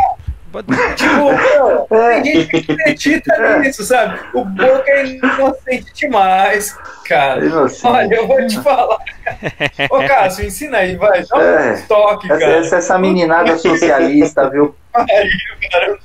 Tipo, 0.95 1.25
meu, 1.25 1.85
tem 1.89 2.23
gente 2.23 2.63
que 2.63 2.71
acredita 2.71 3.59
nisso, 3.59 3.83
sabe? 3.83 4.17
O 4.33 4.43
Boca 4.45 4.83
é 4.89 5.05
inocente 5.05 5.93
demais, 5.93 6.75
cara. 7.07 7.45
Inocente. 7.45 7.85
Olha, 7.85 8.15
eu 8.15 8.25
vou 8.27 8.47
te 8.47 8.59
falar. 8.63 8.97
Ô, 9.91 9.99
Cássio, 10.07 10.45
ensina 10.45 10.79
aí, 10.79 10.95
vai. 10.95 11.23
Dá 11.25 11.37
um 11.37 11.41
É. 11.41 11.83
toque, 11.87 12.31
Essa, 12.31 12.39
cara. 12.39 12.57
essa, 12.57 12.75
essa 12.77 12.97
meninada 12.97 13.55
socialista, 13.57 14.49
viu? 14.49 14.73
Pariu, 14.91 15.29
cara. 15.71 15.97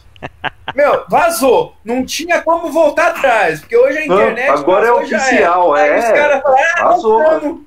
Meu, 0.74 1.05
vazou. 1.09 1.74
Não 1.84 2.05
tinha 2.05 2.42
como 2.42 2.70
voltar 2.70 3.09
atrás, 3.09 3.61
porque 3.61 3.76
hoje 3.76 3.98
a 3.98 4.07
Não, 4.07 4.16
internet. 4.16 4.50
agora 4.50 4.86
é 4.88 4.92
oficial, 4.92 5.76
era. 5.76 5.94
Aí 5.94 6.00
é. 6.00 6.05
os 6.05 6.18
caras 6.18 6.42
falaram, 6.42 6.64
ah, 6.76 6.82
Vazou. 6.88 7.18
vazou. 7.22 7.61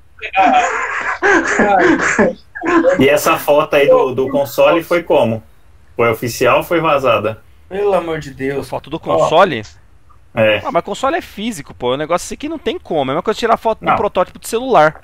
E 2.98 3.08
essa 3.08 3.36
foto 3.36 3.74
aí 3.74 3.88
do, 3.88 4.14
do 4.14 4.28
console 4.28 4.82
foi 4.82 5.02
como? 5.02 5.42
Foi 5.94 6.10
oficial 6.10 6.58
ou 6.58 6.62
foi 6.62 6.80
vazada? 6.80 7.40
Pelo 7.68 7.94
amor 7.94 8.18
de 8.18 8.32
Deus. 8.32 8.68
Foto 8.68 8.90
do 8.90 8.98
console? 8.98 9.62
É. 10.34 10.60
Ah, 10.64 10.70
mas 10.70 10.84
console 10.84 11.16
é 11.16 11.22
físico, 11.22 11.72
pô. 11.74 11.94
O 11.94 11.96
negócio 11.96 12.32
aqui 12.34 12.48
não 12.48 12.58
tem 12.58 12.78
como. 12.78 13.10
É 13.10 13.14
uma 13.14 13.22
coisa 13.22 13.38
tirar 13.38 13.56
foto 13.56 13.80
do 13.80 13.86
Não. 13.86 13.96
protótipo 13.96 14.38
de 14.38 14.48
celular. 14.48 15.02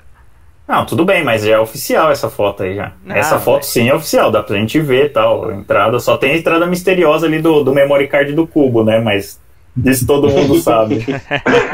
Não, 0.67 0.85
tudo 0.85 1.03
bem, 1.03 1.23
mas 1.23 1.43
já 1.43 1.55
é 1.55 1.59
oficial 1.59 2.09
essa 2.11 2.29
foto 2.29 2.63
aí 2.63 2.75
já. 2.75 2.93
Não, 3.03 3.15
essa 3.15 3.37
foto 3.37 3.57
mas- 3.63 3.65
sim 3.67 3.89
é 3.89 3.93
oficial, 3.95 4.31
dá 4.31 4.41
pra 4.41 4.55
gente 4.55 4.79
ver 4.79 5.07
e 5.07 5.09
tal. 5.09 5.51
Entrada, 5.51 5.99
só 5.99 6.15
tem 6.17 6.31
a 6.31 6.37
entrada 6.37 6.65
misteriosa 6.65 7.25
ali 7.25 7.41
do, 7.41 7.63
do 7.63 7.73
memory 7.73 8.07
card 8.07 8.31
do 8.33 8.47
cubo, 8.47 8.83
né? 8.83 8.99
Mas 8.99 9.39
isso 9.85 10.05
todo 10.05 10.29
mundo 10.29 10.59
sabe. 10.61 11.03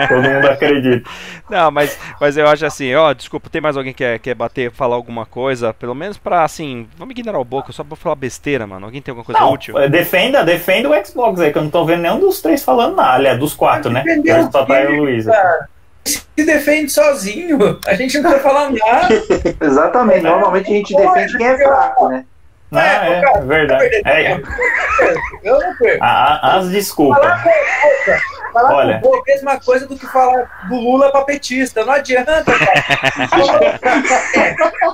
todo 0.08 0.22
mundo 0.22 0.48
acredita. 0.50 1.10
Não, 1.50 1.70
mas, 1.72 1.98
mas 2.20 2.38
eu 2.38 2.48
acho 2.48 2.66
assim, 2.66 2.94
ó, 2.96 3.12
desculpa, 3.14 3.50
tem 3.50 3.60
mais 3.62 3.76
alguém 3.76 3.92
que 3.94 3.98
quer, 3.98 4.20
quer 4.20 4.36
bater, 4.36 4.72
falar 4.72 4.96
alguma 4.96 5.26
coisa? 5.26 5.74
Pelo 5.74 5.94
menos 5.96 6.18
pra, 6.18 6.44
assim, 6.44 6.88
vamos 6.98 7.12
ignorar 7.12 7.40
o 7.40 7.44
Boca, 7.46 7.72
só 7.72 7.84
pra 7.84 7.98
falar 7.98 8.16
besteira, 8.16 8.66
mano. 8.66 8.86
Alguém 8.86 9.02
tem 9.02 9.12
alguma 9.12 9.26
coisa 9.26 9.42
Não, 9.42 9.52
útil? 9.54 9.78
é, 9.78 9.90
defenda, 9.90 10.44
defenda 10.44 10.90
o 10.90 11.06
Xbox 11.06 11.40
aí, 11.42 11.52
que 11.52 11.58
eu 11.58 11.64
não 11.64 11.70
tô 11.70 11.84
vendo 11.86 12.02
nenhum 12.02 12.20
dos 12.20 12.42
três 12.42 12.64
falando 12.64 12.96
nada. 12.96 13.16
Aliás, 13.16 13.40
dos 13.40 13.54
quatro, 13.54 13.92
né? 13.92 14.04
Hoje 14.06 14.50
só 14.52 14.64
o 14.64 14.66
tá 14.66 14.82
e 14.82 14.88
o 14.88 15.02
Luiz. 15.04 15.26
cara? 15.26 15.68
Se 16.06 16.46
defende 16.46 16.90
sozinho. 16.92 17.58
A 17.86 17.94
gente 17.96 18.18
não 18.20 18.32
tá 18.32 18.40
falando 18.40 18.78
nada. 18.78 19.10
Exatamente. 19.62 20.22
Normalmente 20.24 20.72
a 20.72 20.76
gente 20.76 20.96
defende 20.96 21.38
quem 21.38 21.46
é 21.48 21.58
fraco, 21.58 22.10
né? 22.10 22.26
Não, 22.72 22.80
é, 22.82 23.22
é 23.24 23.42
verdade. 23.42 24.02
É, 24.06 24.34
Eu 25.44 25.60
não 25.60 25.76
perco. 25.78 26.04
a- 26.04 26.08
a- 26.08 26.56
as 26.58 26.70
desculpas. 26.70 27.20
Falar 27.24 27.44
com 27.44 27.50
o 27.50 27.54
Boca, 27.90 28.22
falar 28.54 28.74
Olha. 28.76 29.00
com 29.00 29.08
o 29.08 29.12
Boca 29.12 29.24
é 29.28 29.32
a 29.32 29.36
mesma 29.36 29.60
coisa 29.60 29.88
do 29.88 29.98
que 29.98 30.06
falar 30.06 30.50
do 30.70 30.76
Lula 30.76 31.12
pra 31.12 31.22
petista. 31.24 31.84
Não 31.84 31.94
adianta, 31.94 32.44
cara. 32.44 33.80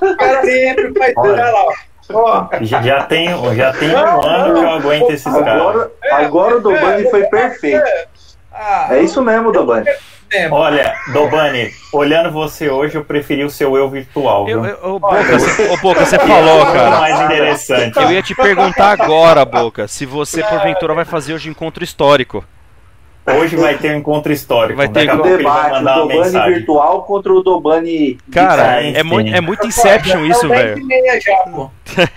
o 0.02 0.16
cara 0.18 0.42
sempre 0.42 0.92
vai 0.94 1.10
ter 1.14 1.20
Olha. 1.20 1.46
lá, 1.52 1.64
ó. 1.66 1.74
Ó, 2.14 2.48
Já, 2.62 2.82
já 2.84 3.04
tem, 3.04 3.28
já 3.56 3.74
tem 3.74 3.90
um 3.90 3.94
Não, 3.94 4.22
ano 4.22 4.48
não. 4.54 4.60
que 4.60 4.66
eu 4.66 4.70
aguento 4.70 5.10
esses 5.12 5.24
caras. 5.34 5.48
Agora, 5.48 5.92
agora 6.12 6.58
o 6.58 6.62
Dobani 6.62 7.10
foi 7.10 7.24
perfeito. 7.24 7.84
ah, 8.54 8.88
É 8.92 9.00
isso 9.02 9.24
mesmo, 9.24 9.52
Dobani. 9.52 9.88
Olha, 10.52 10.96
Dobani, 11.14 11.72
olhando 11.94 12.32
você 12.32 12.70
hoje, 12.70 12.96
eu 12.96 13.06
preferi 13.06 13.44
o 13.44 13.50
seu 13.50 13.76
eu 13.78 13.90
virtual. 13.90 14.50
Eu, 14.50 14.66
eu, 14.66 14.78
ô, 14.96 15.00
Boca, 15.00 15.24
você, 15.24 15.78
Boca, 15.78 16.04
você 16.06 16.20
falou, 16.20 16.66
Muito 16.66 16.74
cara. 16.74 17.00
mais 17.00 17.22
interessante. 17.22 17.98
Eu 17.98 18.12
ia 18.12 18.22
te 18.22 18.36
perguntar 18.36 18.92
agora, 18.92 19.46
Boca, 19.46 19.88
se 19.88 20.06
você 20.06 20.44
porventura 20.44 20.94
vai 20.94 21.06
fazer 21.06 21.34
hoje 21.34 21.50
encontro 21.50 21.84
histórico. 21.84 22.44
Hoje 23.28 23.56
vai 23.56 23.76
ter 23.76 23.92
um 23.96 23.98
encontro 23.98 24.32
histórico. 24.32 24.78
Vai 24.78 24.88
ter 24.88 25.08
vai 25.08 25.38
debate, 25.38 25.82
o 25.82 25.84
Dobani 25.84 26.54
virtual 26.54 27.04
contra 27.04 27.34
o 27.34 27.42
Dobani. 27.42 28.20
Cara, 28.32 28.82
Sim, 28.82 28.94
é, 28.96 29.04
muito, 29.04 29.36
é 29.36 29.42
muito 29.42 29.66
Inception 29.66 30.26
isso, 30.26 30.48
dez 30.48 30.62
velho. 30.62 30.80
e 30.80 30.84
meia 30.84 31.20
já, 31.20 31.36
pô. 31.52 31.72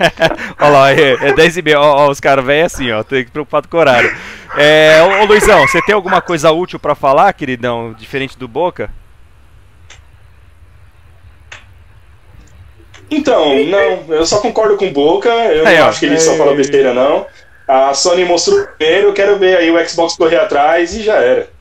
Olha 0.61 0.71
lá, 0.71 0.93
é, 0.93 1.13
é 1.29 1.33
10 1.33 1.57
e 1.57 1.63
meia. 1.63 1.81
Ó, 1.81 2.07
ó, 2.07 2.11
os 2.11 2.21
caras 2.21 2.45
velho 2.45 2.67
assim, 2.67 2.91
ó. 2.93 3.03
Tem 3.03 3.25
que 3.25 3.31
preocupado 3.31 3.69
com 3.69 3.79
o 3.79 3.81
horário. 3.81 4.15
É, 4.57 5.01
ô, 5.03 5.23
ô 5.23 5.25
Luizão, 5.25 5.67
você 5.67 5.81
tem 5.81 5.95
alguma 5.95 6.21
coisa 6.21 6.53
útil 6.53 6.79
pra 6.79 6.95
falar, 6.95 7.33
queridão? 7.33 7.95
Diferente 7.95 8.39
do 8.39 8.47
Boca? 8.47 8.91
Então, 13.11 13.55
não, 13.65 14.05
eu 14.15 14.27
só 14.27 14.39
concordo 14.41 14.77
com 14.77 14.87
o 14.87 14.93
Boca, 14.93 15.29
eu 15.31 15.67
Aí, 15.67 15.79
não 15.79 15.87
ó. 15.87 15.89
acho 15.89 16.01
que 16.01 16.07
ele 16.07 16.21
só 16.21 16.37
fala 16.37 16.55
besteira, 16.55 16.93
não. 16.93 17.25
A 17.69 17.93
Sony 17.93 18.25
mostrou 18.25 18.67
primeiro, 18.67 19.09
eu 19.09 19.13
quero 19.13 19.39
ver 19.39 19.59
aí 19.59 19.71
o 19.71 19.89
Xbox 19.89 20.17
correr 20.17 20.39
atrás 20.39 20.95
e 20.95 21.03
já 21.03 21.17
era. 21.17 21.58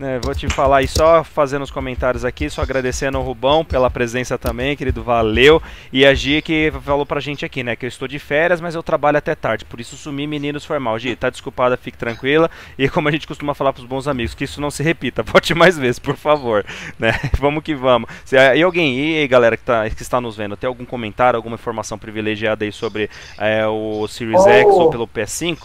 Né, 0.00 0.18
vou 0.24 0.34
te 0.34 0.48
falar 0.48 0.78
aí 0.78 0.88
só 0.88 1.22
fazendo 1.22 1.60
os 1.62 1.70
comentários 1.70 2.24
aqui, 2.24 2.48
só 2.48 2.62
agradecendo 2.62 3.18
ao 3.18 3.22
Rubão 3.22 3.62
pela 3.62 3.90
presença 3.90 4.38
também, 4.38 4.74
querido, 4.74 5.02
valeu. 5.02 5.62
E 5.92 6.06
a 6.06 6.14
Gi 6.14 6.40
que 6.40 6.72
falou 6.82 7.04
pra 7.04 7.20
gente 7.20 7.44
aqui, 7.44 7.62
né, 7.62 7.76
que 7.76 7.84
eu 7.84 7.88
estou 7.88 8.08
de 8.08 8.18
férias, 8.18 8.62
mas 8.62 8.74
eu 8.74 8.82
trabalho 8.82 9.18
até 9.18 9.34
tarde, 9.34 9.66
por 9.66 9.78
isso 9.78 9.96
sumi, 9.96 10.26
meninos, 10.26 10.64
foi 10.64 10.78
mal. 10.78 10.98
Gi, 10.98 11.14
tá 11.14 11.28
desculpada, 11.28 11.76
fique 11.76 11.98
tranquila. 11.98 12.50
E 12.78 12.88
como 12.88 13.08
a 13.08 13.12
gente 13.12 13.26
costuma 13.26 13.54
falar 13.54 13.74
pros 13.74 13.84
bons 13.84 14.08
amigos, 14.08 14.34
que 14.34 14.44
isso 14.44 14.58
não 14.60 14.70
se 14.70 14.82
repita, 14.82 15.22
volte 15.24 15.54
mais 15.54 15.76
vezes, 15.76 15.98
por 15.98 16.16
favor, 16.16 16.64
né? 16.98 17.12
Vamos 17.38 17.62
que 17.62 17.74
vamos. 17.74 18.08
Se, 18.24 18.36
e 18.36 18.62
alguém, 18.62 18.98
e 18.98 19.18
aí, 19.18 19.28
galera 19.28 19.56
que, 19.56 19.62
tá, 19.64 19.88
que 19.90 20.00
está 20.02 20.18
nos 20.20 20.34
vendo, 20.36 20.56
tem 20.56 20.66
algum 20.68 20.84
comentário, 20.86 21.36
alguma 21.36 21.54
informação 21.56 21.98
privilegiada 21.98 22.64
aí 22.64 22.72
sobre 22.72 23.10
é, 23.38 23.66
o 23.66 24.08
Series 24.08 24.40
Oh. 24.40 24.48
X 24.48 24.66
ou 24.66 24.90
pelo 24.90 25.06
PS5? 25.06 25.58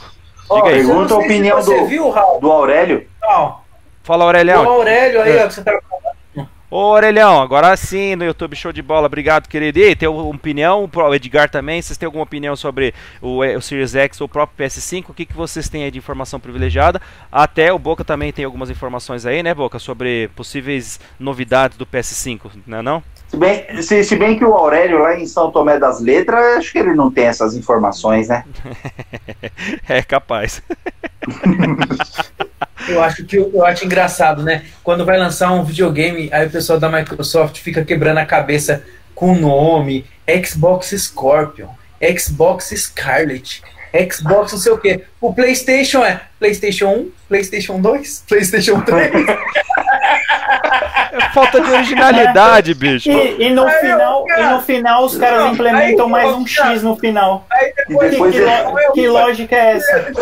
Ó, 0.50 0.56
Diga 0.58 0.76
aí. 0.76 0.82
eu 0.82 0.88
não 0.88 0.94
Pergunta 0.96 1.14
a 1.14 1.18
opinião 1.18 1.62
você 1.62 1.80
do- 1.80 1.88
viu, 1.88 2.10
Raul? 2.10 2.42
Do 2.42 2.52
Aurélio. 2.52 3.08
Não. 3.22 3.65
Fala, 4.06 4.24
O 4.24 4.28
Aurelião. 4.28 4.64
Aurélio 4.64 5.22
aí, 5.22 5.38
É. 5.38 5.44
ó, 5.44 5.48
que 5.48 5.54
você 5.56 5.64
tá 5.64 5.78
Ô, 6.70 6.90
Orelhão, 6.90 7.42
agora 7.42 7.78
sim 7.78 8.16
no 8.18 8.26
YouTube 8.26 8.56
Show 8.56 8.74
de 8.74 8.82
Bola, 8.82 9.06
obrigado, 9.06 9.48
querido. 9.48 9.80
E 9.80 9.96
tem 9.96 10.10
uma 10.10 10.24
opinião, 10.24 10.90
o 10.94 11.16
Edgar 11.16 11.50
também, 11.50 11.82
vocês 11.82 11.98
têm 11.98 12.06
alguma 12.06 12.24
opinião 12.24 12.56
sobre 12.56 12.94
o, 13.22 13.40
o 13.40 13.62
Series 13.62 13.96
X 13.96 14.20
ou 14.20 14.26
o 14.26 14.30
próprio 14.30 14.68
PS5? 14.68 15.06
O 15.10 15.14
que, 15.14 15.26
que 15.26 15.34
vocês 15.34 15.70
têm 15.70 15.84
aí 15.84 15.92
de 15.92 16.00
informação 16.00 16.40
privilegiada? 16.40 17.02
Até 17.32 17.72
o 17.72 17.80
Boca 17.80 18.04
também 18.04 18.34
tem 18.34 18.44
algumas 18.44 18.70
informações 18.70 19.26
aí, 19.26 19.42
né, 19.42 19.54
Boca, 19.54 19.80
sobre 19.80 20.30
possíveis 20.36 21.00
novidades 21.20 21.78
do 21.78 21.86
PS5, 21.86 22.52
não 22.68 22.80
é 22.80 22.82
não? 22.82 23.04
Se 23.30 23.38
bem, 23.38 23.82
se, 23.82 24.04
se 24.04 24.16
bem 24.18 24.38
que 24.38 24.44
o 24.44 24.54
Aurélio 24.54 25.00
lá 25.00 25.18
em 25.18 25.26
São 25.28 25.52
Tomé 25.52 25.80
das 25.80 26.02
Letras, 26.02 26.58
acho 26.58 26.72
que 26.74 26.80
ele 26.80 26.94
não 26.94 27.10
tem 27.10 27.26
essas 27.26 27.56
informações, 27.56 28.28
né? 28.28 28.44
É 29.88 30.02
capaz. 30.02 30.62
Eu 32.88 33.02
acho 33.02 33.26
que 33.26 33.36
eu 33.38 33.66
acho 33.66 33.86
engraçado, 33.86 34.44
né? 34.44 34.64
Quando 34.84 35.06
vai 35.06 35.18
lançar 35.18 35.52
um 35.52 35.64
videogame, 35.64 36.30
aí 36.32 36.48
o 36.48 36.50
pessoal 36.50 36.80
da 36.80 36.90
Microsoft 36.90 37.60
fica 37.60 37.84
quebrando 37.84 38.20
a 38.20 38.26
cabeça 38.26 38.84
com 39.14 39.32
o 39.32 39.40
nome 39.40 40.06
Xbox 40.46 40.90
Scorpion, 40.92 41.70
Xbox 42.18 42.74
Scarlet, 42.76 43.64
Xbox 44.12 44.52
não 44.52 44.60
sei 44.60 44.72
o 44.72 44.78
quê. 44.78 45.04
O 45.22 45.34
PlayStation 45.34 46.04
é 46.04 46.22
PlayStation 46.40 46.88
1, 46.88 47.12
PlayStation 47.30 47.80
2, 47.80 48.24
PlayStation 48.28 48.82
3. 48.82 49.12
É 51.18 51.30
falta 51.34 51.62
de 51.62 51.72
originalidade, 51.72 52.74
bicho. 52.76 53.10
E, 53.10 53.44
e 53.46 53.50
no 53.50 53.66
Aí, 53.66 53.80
final, 53.80 54.26
cara, 54.26 54.42
e 54.42 54.50
no 54.54 54.62
final 54.62 55.06
os 55.06 55.18
caras 55.18 55.40
não, 55.40 55.54
implementam 55.54 56.06
aí, 56.08 56.12
mais 56.12 56.32
um. 56.36 56.46
X 56.46 56.84
no 56.84 56.96
final. 56.96 57.46
Aí 57.52 57.74
depois, 57.88 58.12
depois 58.12 58.36
que, 58.36 58.42
lo- 58.42 58.92
que 58.94 59.08
lógica 59.08 59.56
é 59.56 59.72
essa? 59.78 60.06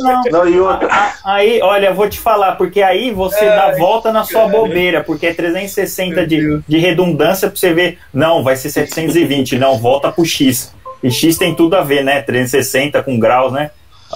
Não. 0.00 0.22
Não, 0.30 0.48
e 0.48 0.60
outra. 0.60 0.88
Aí, 1.24 1.60
olha, 1.62 1.86
eu 1.86 1.94
vou 1.94 2.08
te 2.08 2.18
falar, 2.18 2.52
porque 2.56 2.82
aí 2.82 3.10
você 3.10 3.44
Ai, 3.46 3.56
dá 3.72 3.78
volta 3.78 4.12
na 4.12 4.24
sua 4.24 4.42
cara. 4.42 4.52
bobeira, 4.52 5.02
porque 5.02 5.26
é 5.28 5.32
360 5.34 6.14
Meu 6.16 6.26
de, 6.26 6.60
de 6.68 6.78
redundância 6.78 7.48
pra 7.48 7.56
você 7.58 7.72
ver. 7.72 7.98
Não, 8.12 8.42
vai 8.42 8.56
ser 8.56 8.68
720, 8.70 9.58
não, 9.58 9.78
volta 9.78 10.12
pro 10.12 10.24
X. 10.24 10.74
E 11.02 11.10
X 11.10 11.38
tem 11.38 11.54
tudo 11.54 11.76
a 11.76 11.82
ver, 11.82 12.04
né? 12.04 12.20
360 12.22 13.02
com 13.02 13.18
graus, 13.18 13.52
né? 13.52 13.70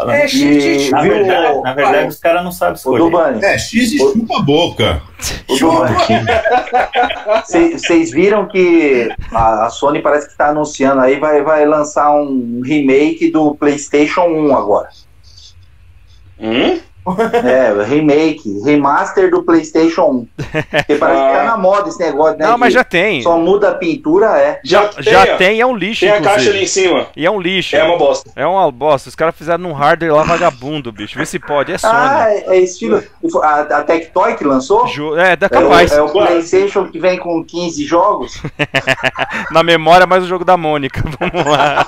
É, 0.09 0.27
E- 0.35 0.91
Na 0.91 1.03
verdade, 1.03 1.61
na 1.63 1.75
verdade 1.75 2.09
os 2.09 2.19
caras 2.19 2.45
não 2.45 2.53
sabem 2.53 2.75
O 2.75 2.77
escolher. 2.77 2.99
Dubani, 3.05 3.45
É, 3.45 3.59
X 3.59 3.91
de 3.91 3.99
chupa 3.99 4.39
a 4.39 4.43
boca. 4.43 5.03
o 5.49 5.57
Dubani. 5.59 5.95
Vocês 7.73 8.11
viram 8.11 8.47
que 8.47 9.09
a, 9.33 9.67
a 9.67 9.71
Sony 9.71 10.01
parece 10.01 10.27
que 10.27 10.33
está 10.33 10.49
anunciando 10.49 11.01
aí, 11.01 11.19
vai, 11.19 11.43
vai 11.43 11.67
lançar 11.67 12.13
um 12.15 12.61
remake 12.65 13.31
do 13.31 13.55
PlayStation 13.55 14.23
1 14.23 14.57
agora. 14.57 14.89
Hum? 16.39 16.81
É, 17.45 17.83
remake, 17.85 18.61
remaster 18.65 19.31
do 19.31 19.43
PlayStation 19.43 20.03
1. 20.03 20.29
Porque 20.71 20.95
parece 20.97 21.23
que 21.23 21.33
tá 21.33 21.45
na 21.45 21.57
moda 21.57 21.89
esse 21.89 21.99
negócio, 21.99 22.39
né? 22.39 22.47
Não, 22.47 22.59
mas 22.59 22.75
já 22.75 22.85
tem. 22.85 23.23
Só 23.23 23.39
muda 23.39 23.71
a 23.71 23.75
pintura, 23.75 24.39
é. 24.39 24.61
Já, 24.65 24.91
Já 24.99 25.11
já 25.13 25.23
tem, 25.25 25.35
ó. 25.35 25.37
tem, 25.37 25.61
é 25.61 25.67
um 25.67 25.75
lixo, 25.77 26.01
Tem 26.01 26.11
a 26.11 26.21
caixa 26.21 26.51
ali 26.51 26.63
inclusive. 26.63 26.63
em 26.65 26.67
cima. 26.67 27.07
E 27.17 27.25
é 27.27 27.31
um 27.31 27.41
lixo. 27.41 27.75
É 27.77 27.83
uma 27.85 27.97
bosta. 27.97 28.31
É 28.37 28.47
uma 28.47 28.71
bosta. 28.71 29.09
Os 29.09 29.15
caras 29.15 29.35
fizeram 29.35 29.59
num 29.63 29.73
hardware 29.73 30.15
lá 30.15 30.23
vagabundo, 30.23 30.93
bicho. 30.93 31.19
Vê 31.19 31.25
se 31.25 31.39
pode. 31.39 31.73
É 31.73 31.79
Sony. 31.79 31.93
Ah, 31.95 32.27
é, 32.29 32.57
é 32.57 32.61
estilo. 32.61 33.03
A, 33.43 33.61
a 33.61 33.83
Tectoy 33.83 34.35
que 34.37 34.45
lançou? 34.45 34.87
Ju- 34.89 35.17
É, 35.19 35.37
da 35.37 35.47
É 35.51 35.59
o, 35.59 35.63
capaz. 35.63 35.93
é 35.93 36.03
o 36.03 36.09
PlayStation 36.11 36.87
que 36.87 36.99
vem 36.99 37.19
com 37.19 37.43
15 37.45 37.85
jogos. 37.85 38.41
Na 39.51 39.63
memória, 39.63 40.07
mais 40.07 40.23
o 40.25 40.27
jogo 40.27 40.45
da 40.45 40.57
Mônica. 40.57 41.03
Vamos 41.19 41.47
lá. 41.47 41.87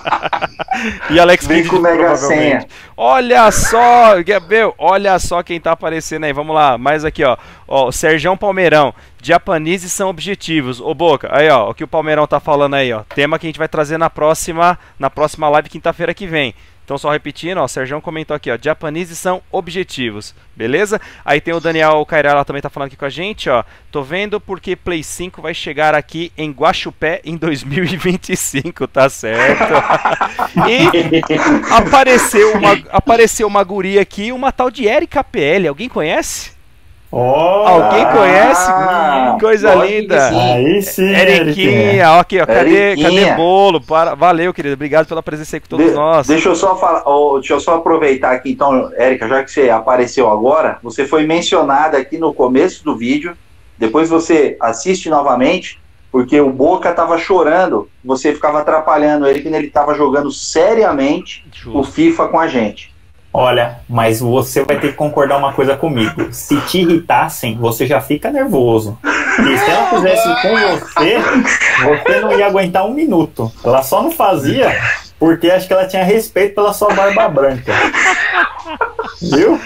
e 1.11 1.21
Alex 1.21 1.47
Vem 1.47 1.59
Kidd, 1.63 1.69
com 1.75 1.81
Mega. 1.83 2.17
Senha. 2.17 2.67
Olha 2.97 3.51
só, 3.51 4.23
Gabriel, 4.25 4.75
olha 4.79 5.02
só 5.19 5.43
quem 5.43 5.61
tá 5.61 5.73
aparecendo 5.73 6.25
aí. 6.25 6.33
Vamos 6.33 6.55
lá, 6.55 6.77
mais 6.77 7.05
aqui, 7.05 7.25
ó. 7.25 7.37
Ó, 7.67 7.89
o 7.89 7.93
Serjão 7.93 8.37
Palmeirão. 8.37 8.95
Japoneses 9.23 9.93
são 9.93 10.09
objetivos. 10.09 10.81
Ô 10.81 10.95
Boca, 10.95 11.29
aí 11.31 11.49
ó, 11.49 11.71
o 11.71 11.75
que 11.75 11.85
o 11.85 11.89
Palmeirão 11.89 12.27
tá 12.27 12.41
falando 12.41 12.75
aí, 12.75 12.93
ó. 12.93 13.03
Tema 13.15 13.39
que 13.39 13.47
a 13.47 13.49
gente 13.49 13.59
vai 13.59 13.69
trazer 13.69 13.99
na 13.99 14.11
próxima, 14.11 14.79
na 14.99 15.09
próxima 15.09 15.49
live 15.49 15.69
quinta-feira 15.69 16.13
que 16.13 16.27
vem. 16.27 16.55
Então 16.85 16.99
só 16.99 17.11
repetindo, 17.11 17.59
ó, 17.59 17.65
o 17.65 17.69
Serjão 17.69 18.01
comentou 18.01 18.35
aqui, 18.35 18.51
ó, 18.51 18.59
japoneses 18.61 19.19
são 19.19 19.43
objetivos, 19.51 20.35
beleza? 20.55 21.01
Aí 21.25 21.41
tem 21.41 21.55
o 21.55 21.61
Daniel 21.61 22.05
Kairala 22.05 22.45
também 22.45 22.61
tá 22.61 22.69
falando 22.69 22.89
aqui 22.89 22.97
com 22.97 23.05
a 23.05 23.11
gente, 23.11 23.49
ó. 23.49 23.65
Tô 23.91 24.03
vendo 24.03 24.41
porque 24.41 24.75
Play 24.75 25.03
5 25.03 25.41
vai 25.41 25.55
chegar 25.55 25.95
aqui 25.95 26.33
em 26.37 26.51
Guaxupé 26.51 27.21
em 27.25 27.37
2025, 27.37 28.87
tá 28.89 29.09
certo? 29.09 29.73
e 30.69 31.73
apareceu 31.73 32.53
uma 32.57 32.73
apareceu 32.91 33.47
uma 33.47 33.63
guria 33.63 34.03
aqui, 34.03 34.33
uma 34.33 34.51
tal 34.51 34.71
de 34.71 34.85
Erika 34.87 35.23
PL, 35.23 35.69
alguém 35.69 35.89
conhece? 35.89 36.52
Ó, 37.15 37.67
Alguém 37.69 38.07
conhece? 38.07 38.71
Ah, 38.71 39.37
Coisa 39.39 39.71
que 39.77 39.87
linda. 40.01 40.31
sim. 40.31 40.41
Aí 40.41 40.83
sim, 40.83 41.11
Eriquinha, 41.15 42.11
ó, 42.13 42.21
aqui, 42.21 42.41
ó. 42.41 42.47
Cadê, 42.47 42.93
Eriquinha. 42.93 43.11
cadê 43.11 43.35
bolo? 43.35 43.81
Para... 43.83 44.15
Valeu, 44.15 44.55
querido. 44.55 44.75
Obrigado 44.75 45.07
pela 45.07 45.23
presença 45.23 45.57
aí 45.57 45.61
com 45.61 45.69
todos 45.69 45.87
De- 45.87 45.93
nós. 45.93 46.27
Deixa 46.27 46.49
eu 46.49 46.55
só 46.57 46.75
falar, 46.77 47.07
ô, 47.07 47.39
deixa 47.39 47.53
eu 47.53 47.61
só 47.61 47.75
aproveitar 47.77 48.33
aqui 48.33 48.53
então, 48.53 48.91
Érica, 48.97 49.29
já 49.29 49.45
que 49.45 49.51
você 49.51 49.69
apareceu 49.69 50.31
agora, 50.31 50.79
você 50.83 51.05
foi 51.07 51.27
mencionada 51.27 51.99
aqui 51.99 52.17
no 52.17 52.33
começo 52.33 52.83
do 52.83 52.97
vídeo, 52.97 53.37
depois 53.77 54.09
você 54.09 54.57
assiste 54.61 55.11
novamente, 55.11 55.79
porque 56.11 56.41
o 56.41 56.51
Boca 56.51 56.93
tava 56.93 57.19
chorando, 57.19 57.89
você 58.05 58.33
ficava 58.33 58.61
atrapalhando 58.61 59.27
ele 59.27 59.41
quando 59.43 59.55
ele 59.55 59.69
tava 59.71 59.95
jogando 59.95 60.31
seriamente 60.31 61.45
o 61.67 61.73
Justo. 61.83 61.93
FIFA 61.93 62.29
com 62.29 62.39
a 62.39 62.47
gente. 62.49 62.92
Olha, 63.35 63.79
mas 63.89 64.21
você 64.21 64.63
vai 64.63 64.79
ter 64.79 64.89
que 64.89 64.97
concordar 64.97 65.39
uma 65.39 65.55
coisa 65.55 65.75
comigo. 65.75 66.29
Se 66.33 66.61
te 66.63 66.81
irritassem, 66.81 67.57
você 67.57 67.87
já 67.87 68.01
fica 68.01 68.31
nervoso. 68.31 68.99
E 69.05 69.57
se 69.59 69.71
ela 69.71 69.89
fizesse 69.89 70.43
com 70.43 70.57
você, 70.59 71.19
você 71.85 72.21
não 72.21 72.39
ia 72.39 72.47
aguentar 72.47 72.85
um 72.85 72.93
minuto. 72.93 73.51
Ela 73.65 73.83
só 73.83 74.03
não 74.03 74.11
fazia 74.11 74.79
porque 75.19 75.51
acho 75.51 75.67
que 75.67 75.73
ela 75.73 75.87
tinha 75.87 76.05
respeito 76.05 76.57
pela 76.57 76.73
sua 76.73 76.93
barba 76.93 77.29
branca. 77.29 77.73
Viu? 79.23 79.59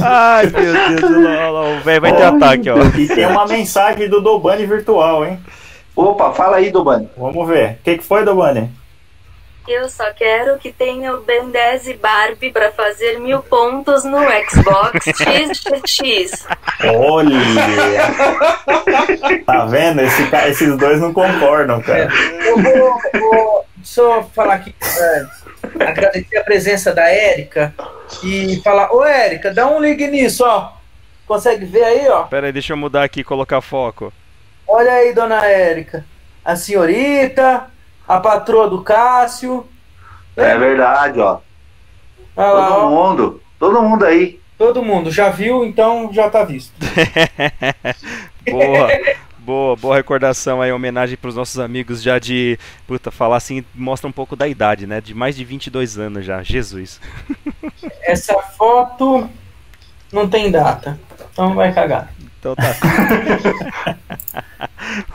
Ai, 0.00 0.46
meu 0.46 0.72
Deus. 0.72 1.16
olha 1.16 1.50
lá, 1.50 1.62
O 1.62 1.80
velho 1.80 2.00
vai 2.00 2.12
ter 2.16 2.22
Ai, 2.24 2.28
ataque, 2.28 2.68
ó. 2.68 2.76
E 2.98 3.06
tem 3.06 3.26
uma 3.26 3.46
mensagem 3.46 4.08
do 4.08 4.20
Dobani 4.20 4.66
virtual, 4.66 5.24
hein? 5.24 5.38
Opa, 5.94 6.32
fala 6.32 6.56
aí, 6.56 6.70
Dobani. 6.70 7.08
Vamos 7.16 7.46
ver. 7.46 7.72
O 7.72 7.84
que, 7.84 7.98
que 7.98 8.04
foi, 8.04 8.24
Dobani? 8.24 8.70
Eu 9.66 9.88
só 9.88 10.12
quero 10.12 10.58
que 10.58 10.72
tenha 10.72 11.14
o 11.14 11.20
Ben 11.22 11.48
10 11.48 11.88
e 11.88 11.94
Barbie 11.94 12.50
pra 12.50 12.72
fazer 12.72 13.20
mil 13.20 13.40
pontos 13.42 14.04
no 14.04 14.18
Xbox 14.50 15.04
XXX. 15.84 16.46
Olha! 16.96 17.36
Tá 19.46 19.66
vendo? 19.66 20.00
Esse 20.00 20.28
esses 20.48 20.76
dois 20.76 21.00
não 21.00 21.12
concordam, 21.12 21.80
cara. 21.80 22.08
Eu 22.44 22.58
vou, 22.60 22.98
vou 23.20 23.66
só 23.82 24.22
falar 24.34 24.54
aqui, 24.54 24.74
é, 24.98 25.26
agradecer 25.84 26.36
a 26.38 26.44
presença 26.44 26.92
da 26.92 27.08
Érica 27.08 27.72
e 28.22 28.60
falar, 28.62 28.92
ô 28.92 29.04
Érica, 29.04 29.52
dá 29.52 29.66
um 29.68 29.80
ligue 29.80 30.08
nisso, 30.08 30.44
ó. 30.44 30.72
Consegue 31.26 31.64
ver 31.64 31.84
aí, 31.84 32.08
ó? 32.08 32.24
Pera 32.24 32.48
aí, 32.48 32.52
deixa 32.52 32.72
eu 32.72 32.76
mudar 32.76 33.04
aqui 33.04 33.20
e 33.20 33.24
colocar 33.24 33.60
foco. 33.60 34.12
Olha 34.66 34.92
aí, 34.92 35.14
dona 35.14 35.46
Érica. 35.46 36.04
A 36.44 36.56
senhorita, 36.56 37.66
a 38.06 38.20
patroa 38.20 38.68
do 38.68 38.82
Cássio. 38.82 39.66
É 40.36 40.56
verdade, 40.56 41.20
ó. 41.20 41.38
Olha 42.36 42.52
lá, 42.52 42.68
Todo 42.68 42.84
ó. 42.84 42.90
mundo, 42.90 43.42
todo 43.58 43.82
mundo 43.82 44.04
aí. 44.04 44.40
Todo 44.56 44.82
mundo 44.82 45.10
já 45.10 45.28
viu, 45.28 45.64
então 45.64 46.10
já 46.12 46.30
tá 46.30 46.44
visto. 46.44 46.72
Boa. 48.48 48.88
Boa, 49.38 49.74
boa 49.74 49.96
recordação 49.96 50.62
aí, 50.62 50.70
homenagem 50.70 51.16
pros 51.16 51.34
nossos 51.34 51.58
amigos 51.58 52.00
já 52.00 52.16
de, 52.20 52.56
puta, 52.86 53.10
falar 53.10 53.38
assim, 53.38 53.64
mostra 53.74 54.08
um 54.08 54.12
pouco 54.12 54.36
da 54.36 54.46
idade, 54.46 54.86
né? 54.86 55.00
De 55.00 55.14
mais 55.14 55.34
de 55.34 55.44
22 55.44 55.98
anos 55.98 56.24
já, 56.24 56.40
Jesus. 56.44 57.00
Essa 58.02 58.38
foto 58.40 59.28
não 60.12 60.28
tem 60.28 60.48
data, 60.48 60.96
então 61.32 61.54
vai 61.54 61.72
cagar. 61.74 62.12
Então 62.42 62.56
tá. 62.56 62.74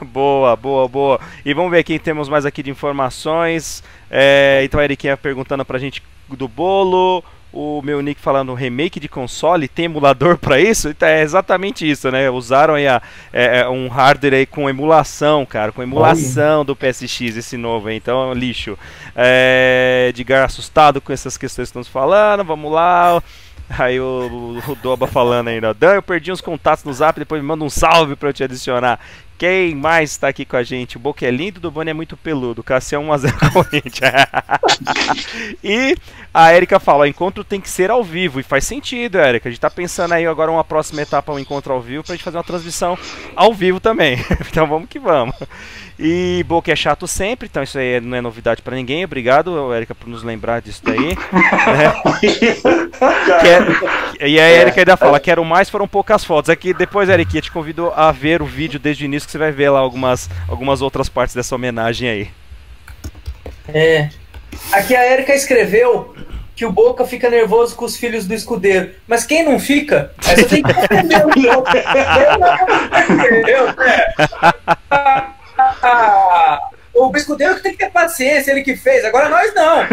boa, 0.00 0.56
boa, 0.56 0.88
boa. 0.88 1.20
E 1.44 1.52
vamos 1.52 1.70
ver 1.70 1.84
quem 1.84 1.98
temos 1.98 2.26
mais 2.26 2.46
aqui 2.46 2.62
de 2.62 2.70
informações. 2.70 3.84
É, 4.10 4.62
então 4.64 4.80
a 4.80 4.84
Eriquinha 4.84 5.14
perguntando 5.14 5.62
pra 5.62 5.78
gente 5.78 6.02
do 6.26 6.48
bolo. 6.48 7.22
O 7.52 7.82
meu 7.82 8.00
Nick 8.02 8.20
falando 8.20 8.52
remake 8.52 9.00
de 9.00 9.08
console, 9.08 9.68
tem 9.68 9.86
emulador 9.86 10.36
pra 10.36 10.60
isso? 10.60 10.88
Então 10.88 11.08
é 11.08 11.22
exatamente 11.22 11.88
isso, 11.88 12.10
né? 12.10 12.30
Usaram 12.30 12.74
aí 12.74 12.86
a, 12.86 13.00
é, 13.32 13.60
é, 13.60 13.68
um 13.68 13.88
hardware 13.88 14.34
aí 14.34 14.46
com 14.46 14.68
emulação, 14.68 15.46
cara, 15.46 15.72
com 15.72 15.82
emulação 15.82 16.62
do 16.62 16.76
PSX 16.76 17.36
esse 17.36 17.56
novo, 17.56 17.88
aí, 17.88 17.96
então 17.96 18.34
lixo. 18.34 18.78
É, 19.16 20.08
Edgar 20.10 20.44
assustado 20.44 21.00
com 21.00 21.10
essas 21.10 21.38
questões 21.38 21.68
que 21.68 21.70
estamos 21.70 21.88
falando, 21.88 22.44
vamos 22.44 22.70
lá. 22.70 23.22
Aí 23.70 24.00
o, 24.00 24.60
o 24.66 24.74
Doba 24.76 25.06
falando 25.06 25.48
ainda, 25.48 25.74
Dan, 25.74 25.94
eu 25.94 26.02
perdi 26.02 26.32
uns 26.32 26.40
contatos 26.40 26.84
no 26.84 26.92
zap, 26.92 27.18
depois 27.18 27.42
me 27.42 27.46
manda 27.46 27.64
um 27.64 27.70
salve 27.70 28.16
pra 28.16 28.30
eu 28.30 28.32
te 28.32 28.42
adicionar. 28.42 28.98
Quem 29.38 29.72
mais 29.72 30.10
está 30.10 30.26
aqui 30.26 30.44
com 30.44 30.56
a 30.56 30.64
gente? 30.64 30.96
O 30.96 31.00
Boca 31.00 31.24
é 31.24 31.30
lindo, 31.30 31.60
do 31.60 31.70
Boni 31.70 31.90
é 31.90 31.94
muito 31.94 32.16
peludo. 32.16 32.60
Cassião 32.60 33.04
1x0 33.06 33.52
Corinthians. 33.52 34.12
e 35.62 35.96
a 36.34 36.52
Erika 36.52 36.80
fala: 36.80 37.04
o 37.04 37.06
encontro 37.06 37.44
tem 37.44 37.60
que 37.60 37.70
ser 37.70 37.88
ao 37.88 38.02
vivo. 38.02 38.40
E 38.40 38.42
faz 38.42 38.64
sentido, 38.64 39.16
Erika. 39.16 39.48
A 39.48 39.52
gente 39.52 39.60
tá 39.60 39.70
pensando 39.70 40.12
aí 40.12 40.26
agora 40.26 40.50
uma 40.50 40.64
próxima 40.64 41.02
etapa, 41.02 41.32
um 41.32 41.38
encontro 41.38 41.72
ao 41.72 41.80
vivo, 41.80 42.02
pra 42.02 42.16
gente 42.16 42.24
fazer 42.24 42.36
uma 42.36 42.42
transmissão 42.42 42.98
ao 43.36 43.54
vivo 43.54 43.78
também. 43.78 44.16
então 44.50 44.66
vamos 44.66 44.88
que 44.88 44.98
vamos. 44.98 45.36
E 45.98 46.44
Boca 46.46 46.70
é 46.70 46.76
chato 46.76 47.08
sempre, 47.08 47.48
então 47.50 47.60
isso 47.62 47.76
aí 47.76 48.00
não 48.00 48.16
é 48.16 48.20
novidade 48.20 48.62
pra 48.62 48.76
ninguém. 48.76 49.04
Obrigado, 49.04 49.74
Erika, 49.74 49.94
por 49.96 50.08
nos 50.08 50.22
lembrar 50.22 50.60
disso 50.62 50.80
daí. 50.84 51.16
né? 51.16 51.92
Quer- 53.40 54.28
E 54.28 54.38
a 54.38 54.48
Erika 54.48 54.80
ainda 54.80 54.96
fala: 54.96 55.18
quero 55.18 55.44
mais, 55.44 55.68
foram 55.68 55.88
poucas 55.88 56.24
fotos. 56.24 56.50
Aqui 56.50 56.72
depois, 56.72 57.08
Erika, 57.08 57.40
te 57.40 57.50
convido 57.50 57.92
a 57.96 58.12
ver 58.12 58.40
o 58.40 58.46
vídeo 58.46 58.78
desde 58.78 59.04
o 59.04 59.06
início, 59.06 59.26
que 59.26 59.32
você 59.32 59.38
vai 59.38 59.50
ver 59.50 59.70
lá 59.70 59.80
algumas, 59.80 60.30
algumas 60.48 60.82
outras 60.82 61.08
partes 61.08 61.34
dessa 61.34 61.54
homenagem 61.56 62.08
aí. 62.08 62.30
É. 63.66 64.08
Aqui 64.72 64.94
a 64.94 65.12
Erika 65.12 65.34
escreveu 65.34 66.14
que 66.54 66.64
o 66.64 66.72
Boca 66.72 67.04
fica 67.04 67.28
nervoso 67.30 67.74
com 67.76 67.84
os 67.84 67.96
filhos 67.96 68.24
do 68.26 68.34
escudeiro. 68.34 68.90
Mas 69.06 69.24
quem 69.26 69.44
não 69.44 69.58
fica? 69.60 70.12
Aí 70.26 70.36
você 70.36 70.44
tem 70.44 70.62
que 70.62 70.70
entender 70.70 71.24
o 71.24 71.52
Boca. 71.52 71.84
Entendeu? 73.10 73.66
Ah, 75.82 76.58
O 76.94 77.16
escudeiro 77.16 77.54
que 77.56 77.62
tem 77.62 77.72
que 77.72 77.78
ter 77.78 77.90
paciência, 77.90 78.50
ele 78.50 78.62
que 78.62 78.74
fez. 78.76 79.04
Agora 79.04 79.28
nós 79.28 79.54
não. 79.54 79.84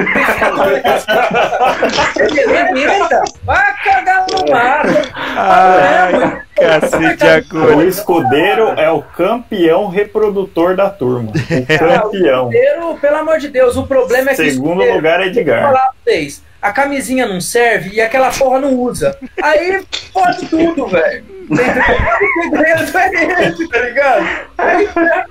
Vai 3.46 3.76
cagar 3.84 4.26
no 4.32 4.52
mato. 4.52 5.12
Ai, 5.14 6.42
cacete 6.56 7.54
O 7.56 7.82
escudeiro 7.84 8.70
é 8.80 8.90
o 8.90 9.02
campeão 9.02 9.88
reprodutor 9.88 10.76
da 10.76 10.90
turma. 10.90 11.32
O 11.32 11.36
Ah, 11.36 11.98
o 12.00 12.02
campeão. 12.04 12.50
escudeiro, 12.50 12.98
pelo 13.00 13.18
amor 13.18 13.38
de 13.40 13.50
Deus, 13.50 13.76
o 13.78 13.86
problema 13.86 14.32
é 14.32 14.36
que 14.36 14.42
o 14.42 14.46
Segundo 14.52 14.70
escudeiro- 14.82 14.96
lugar 14.96 15.16
é 15.20 15.24
Vou 15.24 15.28
Edgar. 15.28 15.62
falar 15.64 15.80
pra 15.80 15.92
vocês. 16.04 16.44
A 16.66 16.72
camisinha 16.72 17.28
não 17.28 17.40
serve 17.40 17.92
e 17.92 18.02
aquela 18.02 18.32
porra 18.32 18.60
não 18.60 18.74
usa. 18.74 19.16
Aí 19.40 19.86
pode 20.12 20.48
tudo, 20.48 20.88
velho. 20.88 21.24
O 21.48 21.56
segredo 21.56 22.98
é 22.98 23.50
esse, 23.50 23.70
tá 23.70 23.80
ligado? 23.82 24.26
Aí 24.58 24.86
é 24.86 24.88
cara. 24.88 25.28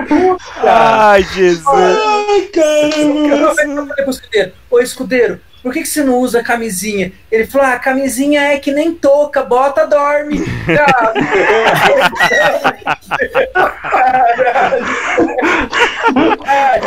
Ai, 0.63 1.25
Jesus. 1.25 1.67
Ai, 1.67 2.51
Eu 2.55 3.53
falei 3.57 4.05
pro 4.05 4.11
escudeiro, 4.11 4.53
ô 4.71 4.79
escudeiro, 4.79 5.41
por 5.65 5.73
que, 5.73 5.81
que 5.81 5.89
você 5.89 6.05
não 6.05 6.19
usa 6.19 6.43
camisinha? 6.43 7.11
Ele 7.33 7.47
falou, 7.47 7.67
ah, 7.67 7.73
a 7.73 7.79
camisinha 7.79 8.53
é 8.53 8.59
que 8.59 8.71
nem 8.71 8.93
toca, 8.93 9.43
bota, 9.43 9.87
dorme. 9.87 10.45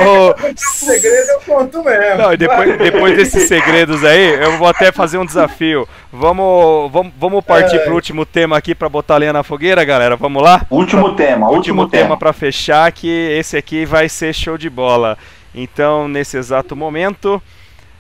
Ô, 0.06 0.30
O 0.32 0.36
segredo 0.56 1.30
eu 1.32 1.40
conto 1.42 1.84
mesmo. 1.84 2.18
Não, 2.18 2.34
e 2.34 2.38
depois, 2.38 2.78
depois 2.78 3.16
desses 3.18 3.48
segredos 3.50 4.04
aí, 4.04 4.36
eu 4.42 4.58
vou 4.58 4.68
até 4.68 4.92
fazer 4.92 5.18
um 5.18 5.26
desafio. 5.26 5.88
Vamos, 6.12 6.92
vamos, 6.92 7.14
vamos 7.20 7.44
partir 7.44 7.78
É. 7.78 7.80
pro 7.80 7.94
último 7.96 8.26
tema 8.26 8.58
aqui 8.58 8.74
pra 8.76 8.88
botar 8.90 9.16
a 9.16 9.18
lenha 9.18 9.34
na 9.34 9.44
fogueira, 9.44 9.84
galera. 9.84 10.16
Vamos 10.16 10.42
lá? 10.42 10.66
Último 10.70 11.16
tema, 11.16 11.48
último 11.48 11.58
último 11.58 11.90
tema 11.90 12.04
tema. 12.04 12.18
pra 12.18 12.34
fechar, 12.34 12.92
que 12.92 13.08
esse 13.10 13.58
aqui 13.58 13.86
vai 13.86 14.08
ser 14.08 14.34
show 14.34 14.58
de 14.58 14.70
bola. 14.70 15.18
Então, 15.54 16.08
nesse 16.08 16.38
exato 16.38 16.76
momento, 16.76 17.42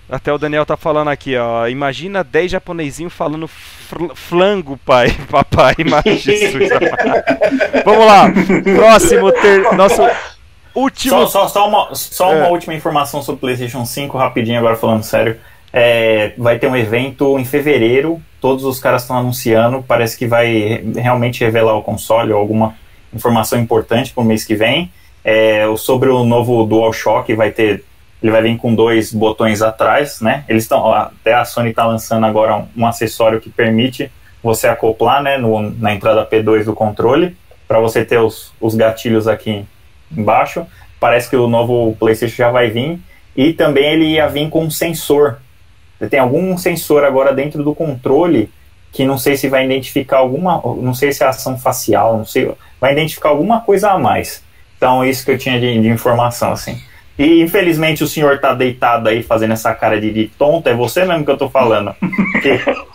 até 0.09 0.31
o 0.33 0.37
Daniel 0.37 0.65
tá 0.65 0.77
falando 0.77 1.09
aqui, 1.09 1.35
ó. 1.37 1.67
Imagina 1.67 2.23
10 2.23 2.51
japonesinhos 2.51 3.13
falando 3.13 3.47
fl- 3.47 4.13
flango, 4.15 4.77
pai. 4.85 5.09
Papai, 5.29 5.75
mas 5.89 6.21
Jesus. 6.21 6.69
Vamos 7.83 8.05
lá. 8.05 8.25
Próximo 8.75 9.31
ter 9.31 9.71
nosso 9.73 10.01
último 10.75 11.11
Só, 11.11 11.27
só, 11.27 11.47
só 11.47 11.67
uma, 11.67 11.89
só 11.95 12.31
uma 12.31 12.47
É. 12.47 12.49
última 12.51 12.73
informação 12.73 13.21
sobre 13.21 13.37
o 13.37 13.41
PlayStation 13.41 13.85
5, 13.85 14.17
rapidinho, 14.17 14.59
agora 14.59 14.75
falando 14.75 15.03
sério. 15.03 15.37
É, 15.73 16.33
vai 16.37 16.57
ter 16.57 16.67
um 16.67 16.75
evento 16.75 17.37
em 17.37 17.43
fevereiro, 17.45 18.21
todos 18.39 18.63
os 18.63 18.79
caras 18.79 19.01
estão 19.01 19.17
anunciando, 19.17 19.83
parece 19.85 20.17
que 20.17 20.25
vai 20.25 20.47
re- 20.47 20.83
realmente 21.01 21.43
revelar 21.43 21.75
o 21.75 21.81
console 21.83 22.31
ou 22.31 22.39
alguma 22.39 22.73
informação 23.13 23.59
importante 23.59 24.13
para 24.13 24.23
o 24.23 24.25
mês 24.25 24.45
que 24.45 24.55
vem. 24.55 24.91
É, 25.23 25.65
sobre 25.77 26.07
o 26.09 26.23
novo 26.23 26.63
DualShock, 26.65 27.33
vai 27.35 27.51
ter, 27.51 27.83
ele 28.21 28.31
vai 28.31 28.41
vir 28.41 28.57
com 28.57 28.73
dois 28.73 29.13
botões 29.13 29.61
atrás, 29.61 30.21
né? 30.21 30.43
Eles 30.47 30.63
estão, 30.63 30.91
até 30.91 31.33
a 31.33 31.45
Sony 31.45 31.69
está 31.69 31.85
lançando 31.85 32.25
agora 32.25 32.55
um, 32.55 32.67
um 32.75 32.87
acessório 32.87 33.39
que 33.39 33.49
permite 33.49 34.11
você 34.41 34.67
acoplar, 34.67 35.21
né, 35.21 35.37
no, 35.37 35.69
na 35.71 35.93
entrada 35.93 36.25
P2 36.25 36.63
do 36.63 36.73
controle, 36.73 37.35
para 37.67 37.79
você 37.79 38.05
ter 38.05 38.17
os, 38.17 38.53
os 38.61 38.75
gatilhos 38.75 39.27
aqui 39.27 39.65
embaixo. 40.15 40.65
Parece 40.99 41.29
que 41.29 41.35
o 41.35 41.47
novo 41.47 41.95
PlayStation 41.99 42.35
já 42.35 42.51
vai 42.51 42.69
vir. 42.69 42.99
E 43.35 43.53
também 43.53 43.93
ele 43.93 44.05
ia 44.05 44.27
vir 44.27 44.49
com 44.49 44.63
um 44.63 44.71
sensor. 44.71 45.37
Tem 46.09 46.19
algum 46.19 46.57
sensor 46.57 47.03
agora 47.03 47.33
dentro 47.33 47.63
do 47.63 47.75
controle 47.75 48.49
que 48.91 49.05
não 49.05 49.17
sei 49.17 49.37
se 49.37 49.47
vai 49.47 49.65
identificar 49.65 50.17
alguma, 50.17 50.59
não 50.81 50.93
sei 50.93 51.11
se 51.11 51.23
é 51.23 51.27
ação 51.27 51.57
facial, 51.57 52.17
não 52.17 52.25
sei, 52.25 52.51
vai 52.79 52.93
identificar 52.93 53.29
alguma 53.29 53.61
coisa 53.61 53.91
a 53.91 53.99
mais. 53.99 54.43
Então, 54.75 55.05
isso 55.05 55.25
que 55.25 55.31
eu 55.31 55.37
tinha 55.37 55.59
de, 55.59 55.81
de 55.81 55.87
informação, 55.87 56.51
assim. 56.51 56.81
E 57.17 57.41
infelizmente 57.41 58.03
o 58.03 58.07
senhor 58.07 58.39
tá 58.39 58.53
deitado 58.53 59.09
aí 59.09 59.23
fazendo 59.23 59.53
essa 59.53 59.73
cara 59.73 59.99
de, 59.99 60.13
de 60.13 60.27
tonto, 60.37 60.69
é 60.69 60.73
você 60.73 61.03
mesmo 61.03 61.25
que 61.25 61.31
eu 61.31 61.37
tô 61.37 61.49
falando. 61.49 61.95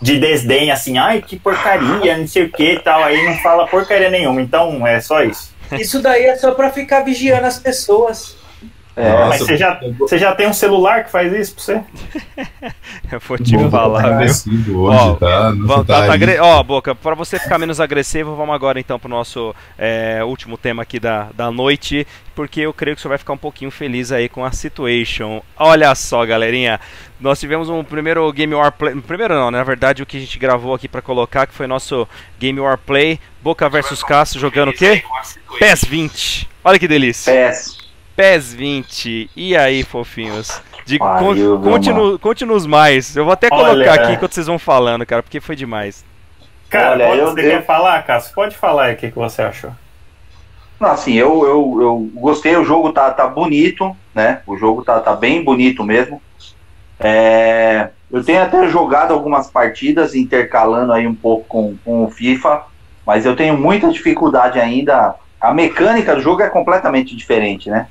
De 0.01 0.19
desdém, 0.19 0.71
assim, 0.71 0.97
ai 0.97 1.21
que 1.21 1.37
porcaria, 1.37 2.17
não 2.17 2.27
sei 2.27 2.43
o 2.43 2.49
que 2.49 2.73
e 2.73 2.79
tal, 2.79 3.03
aí 3.03 3.23
não 3.25 3.37
fala 3.39 3.67
porcaria 3.67 4.09
nenhuma. 4.09 4.41
Então 4.41 4.85
é 4.87 4.99
só 5.01 5.23
isso. 5.23 5.53
Isso 5.71 6.01
daí 6.01 6.25
é 6.25 6.35
só 6.35 6.51
pra 6.51 6.69
ficar 6.69 7.01
vigiando 7.01 7.45
as 7.45 7.59
pessoas. 7.59 8.37
É, 8.95 9.25
Mas 9.25 9.39
você 9.41 9.57
já, 9.57 9.79
você 9.97 10.17
já 10.19 10.35
tem 10.35 10.47
um 10.47 10.53
celular 10.53 11.03
que 11.03 11.11
faz 11.11 11.33
isso 11.33 11.55
pra 11.55 11.63
você? 11.63 11.81
Eu 13.11 13.19
vou 13.19 13.37
te 13.37 13.51
Boca 13.57 13.63
tá 13.65 13.71
falar, 13.71 14.17
viu? 14.19 14.79
hoje, 14.81 14.97
Ó, 14.99 15.13
tá? 15.15 15.49
Vamos, 15.49 15.75
tá, 15.87 15.97
tá 15.97 16.03
aí- 16.03 16.09
agre- 16.11 16.39
Ó, 16.39 16.61
Boca, 16.63 16.93
pra 16.93 17.15
você 17.15 17.39
ficar 17.39 17.57
menos 17.57 17.79
agressivo, 17.79 18.35
vamos 18.35 18.53
agora 18.53 18.79
então 18.79 18.99
pro 18.99 19.09
nosso 19.09 19.53
é, 19.77 20.23
último 20.23 20.57
tema 20.57 20.83
aqui 20.83 20.99
da, 20.99 21.29
da 21.33 21.49
noite, 21.51 22.05
porque 22.35 22.61
eu 22.61 22.73
creio 22.73 22.95
que 22.95 23.01
você 23.01 23.07
vai 23.07 23.17
ficar 23.17 23.33
um 23.33 23.37
pouquinho 23.37 23.71
feliz 23.71 24.11
aí 24.11 24.29
com 24.29 24.45
a 24.45 24.51
situation. 24.51 25.41
Olha 25.57 25.93
só, 25.95 26.23
galerinha, 26.25 26.79
nós 27.19 27.39
tivemos 27.39 27.69
um 27.69 27.83
primeiro 27.83 28.31
Game 28.31 28.53
War 28.53 28.71
Play, 28.71 28.95
primeiro 29.01 29.33
não, 29.33 29.49
né? 29.49 29.57
na 29.57 29.63
verdade 29.63 30.03
o 30.03 30.05
que 30.05 30.17
a 30.17 30.19
gente 30.19 30.37
gravou 30.37 30.73
aqui 30.73 30.87
pra 30.87 31.01
colocar, 31.01 31.47
que 31.47 31.53
foi 31.53 31.65
nosso 31.67 32.07
Game 32.39 32.59
War 32.59 32.77
Play, 32.77 33.19
Boca 33.41 33.67
versus 33.69 34.03
Cássio 34.03 34.39
jogando 34.39 34.69
o 34.69 34.73
quê? 34.73 35.03
PES 35.59 35.83
20. 35.85 36.49
Olha 36.63 36.77
que 36.79 36.87
delícia. 36.87 37.33
PES. 37.33 37.82
PES 38.15 38.53
20. 38.53 39.29
E 39.35 39.55
aí, 39.57 39.83
fofinhos? 39.83 40.61
De, 40.85 40.99
Pariu, 40.99 41.25
con- 41.27 41.33
viu, 41.33 41.59
conte-no- 41.59 42.19
Conte-nos 42.19 42.65
mais. 42.65 43.15
Eu 43.15 43.23
vou 43.23 43.33
até 43.33 43.47
Olha, 43.51 43.65
colocar 43.73 43.93
aqui 43.93 44.11
é. 44.11 44.15
enquanto 44.15 44.33
vocês 44.33 44.47
vão 44.47 44.59
falando, 44.59 45.05
cara, 45.05 45.23
porque 45.23 45.39
foi 45.39 45.55
demais. 45.55 46.03
Cara, 46.69 46.91
Olha, 46.95 47.05
pode- 47.07 47.19
eu- 47.19 47.31
você 47.31 47.39
eu- 47.45 47.49
quer 47.51 47.65
falar, 47.65 48.03
Cássio? 48.03 48.33
Pode 48.35 48.55
falar 48.57 48.85
aí 48.85 48.93
o 48.93 48.97
que, 48.97 49.09
que 49.11 49.15
você 49.17 49.41
achou. 49.41 49.71
Não, 50.79 50.89
assim, 50.89 51.13
eu, 51.13 51.43
eu, 51.45 51.77
eu 51.81 52.09
gostei, 52.15 52.55
o 52.57 52.65
jogo 52.65 52.91
tá, 52.91 53.09
tá 53.11 53.25
bonito, 53.27 53.95
né? 54.13 54.41
O 54.45 54.57
jogo 54.57 54.83
tá, 54.83 54.99
tá 54.99 55.15
bem 55.15 55.41
bonito 55.43 55.83
mesmo. 55.83 56.21
É, 56.99 57.89
eu 58.11 58.23
tenho 58.23 58.41
até 58.41 58.67
jogado 58.67 59.13
algumas 59.13 59.49
partidas, 59.49 60.13
intercalando 60.15 60.91
aí 60.93 61.07
um 61.07 61.15
pouco 61.15 61.45
com, 61.47 61.75
com 61.83 62.03
o 62.05 62.09
FIFA, 62.11 62.63
mas 63.05 63.25
eu 63.25 63.35
tenho 63.35 63.57
muita 63.57 63.89
dificuldade 63.91 64.59
ainda. 64.59 65.15
A 65.39 65.53
mecânica 65.53 66.15
do 66.15 66.21
jogo 66.21 66.41
é 66.41 66.49
completamente 66.49 67.15
diferente, 67.15 67.69
né? 67.69 67.87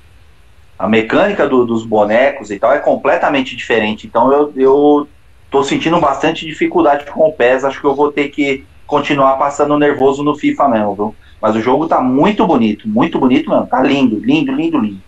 A 0.83 0.89
mecânica 0.89 1.49
do- 1.49 1.65
dos 1.65 1.87
bonecos 1.87 2.51
e 2.51 2.59
tal 2.59 2.73
é 2.73 2.81
completamente 2.81 3.55
diferente. 3.55 4.05
Então 4.05 4.33
eu, 4.33 4.53
eu 4.57 5.09
tô 5.49 5.63
sentindo 5.63 6.01
bastante 6.01 6.45
dificuldade 6.45 7.05
com 7.05 7.29
o 7.29 7.33
PES. 7.33 7.65
Acho 7.65 7.81
que 7.81 7.87
eu 7.87 7.95
vou 7.95 8.11
ter 8.11 8.31
que 8.31 8.65
continuar 8.85 9.37
passando 9.37 9.79
nervoso 9.79 10.25
no 10.25 10.35
FIFA 10.35 10.69
mesmo, 10.69 10.95
viu? 10.97 11.15
Mas 11.41 11.55
o 11.55 11.61
jogo 11.61 11.87
tá 11.87 12.01
muito 12.01 12.45
bonito, 12.45 12.89
muito 12.89 13.17
bonito 13.17 13.49
mesmo. 13.49 13.65
Tá 13.69 13.81
lindo, 13.81 14.19
lindo, 14.19 14.51
lindo, 14.51 14.79
lindo. 14.79 15.01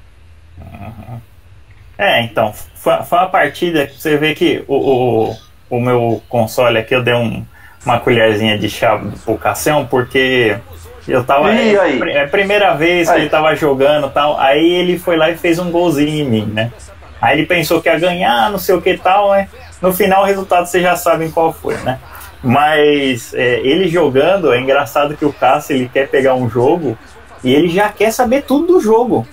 É, 1.99 2.23
então, 2.23 2.53
foi, 2.53 3.03
foi 3.03 3.19
uma 3.19 3.27
partida 3.29 3.87
que 3.89 4.01
você 4.01 4.17
vê 4.17 4.33
que 4.33 4.63
o, 4.69 4.77
o, 4.77 5.37
o 5.71 5.81
meu 5.81 6.23
console 6.29 6.79
aqui 6.79 6.95
eu 6.95 7.03
dei 7.03 7.15
um, 7.15 7.45
uma 7.85 7.99
colherzinha 7.99 8.57
de 8.57 8.71
chá 8.71 9.01
pro 9.25 9.37
Cassião, 9.37 9.87
porque 9.87 10.57
eu 11.07 11.25
tava. 11.25 11.53
Ih, 11.53 11.77
é, 11.77 11.81
aí. 11.81 12.01
é 12.11 12.23
a 12.25 12.29
primeira 12.29 12.75
vez 12.75 13.09
que 13.09 13.15
Aí. 13.15 13.23
ele 13.23 13.31
tava 13.31 13.55
jogando 13.55 14.07
e 14.07 14.11
tal. 14.11 14.39
Aí 14.39 14.73
ele 14.73 14.99
foi 14.99 15.17
lá 15.17 15.31
e 15.31 15.37
fez 15.37 15.59
um 15.59 15.71
golzinho 15.71 16.25
em 16.25 16.29
mim, 16.29 16.47
né? 16.47 16.73
Aí 17.21 17.39
ele 17.39 17.47
pensou 17.47 17.81
que 17.81 17.89
ia 17.89 17.99
ganhar, 17.99 18.51
não 18.51 18.59
sei 18.59 18.75
o 18.75 18.83
que 18.83 18.91
e 18.91 18.99
tal, 18.99 19.33
né? 19.33 19.49
No 19.81 19.93
final 19.93 20.23
o 20.23 20.27
resultado 20.27 20.67
vocês 20.67 20.83
já 20.83 20.97
sabem 20.97 21.31
qual 21.31 21.53
foi, 21.53 21.77
né? 21.79 21.99
Mas 22.43 23.33
é, 23.35 23.61
ele 23.61 23.89
jogando, 23.89 24.53
é 24.53 24.61
engraçado 24.61 25.17
que 25.17 25.25
o 25.25 25.33
Cássio 25.33 25.77
ele 25.77 25.89
quer 25.89 26.09
pegar 26.09 26.35
um 26.35 26.49
jogo 26.49 26.99
e 27.43 27.55
ele 27.55 27.69
já 27.69 27.89
quer 27.89 28.11
saber 28.11 28.43
tudo 28.43 28.75
do 28.75 28.81
jogo. 28.81 29.27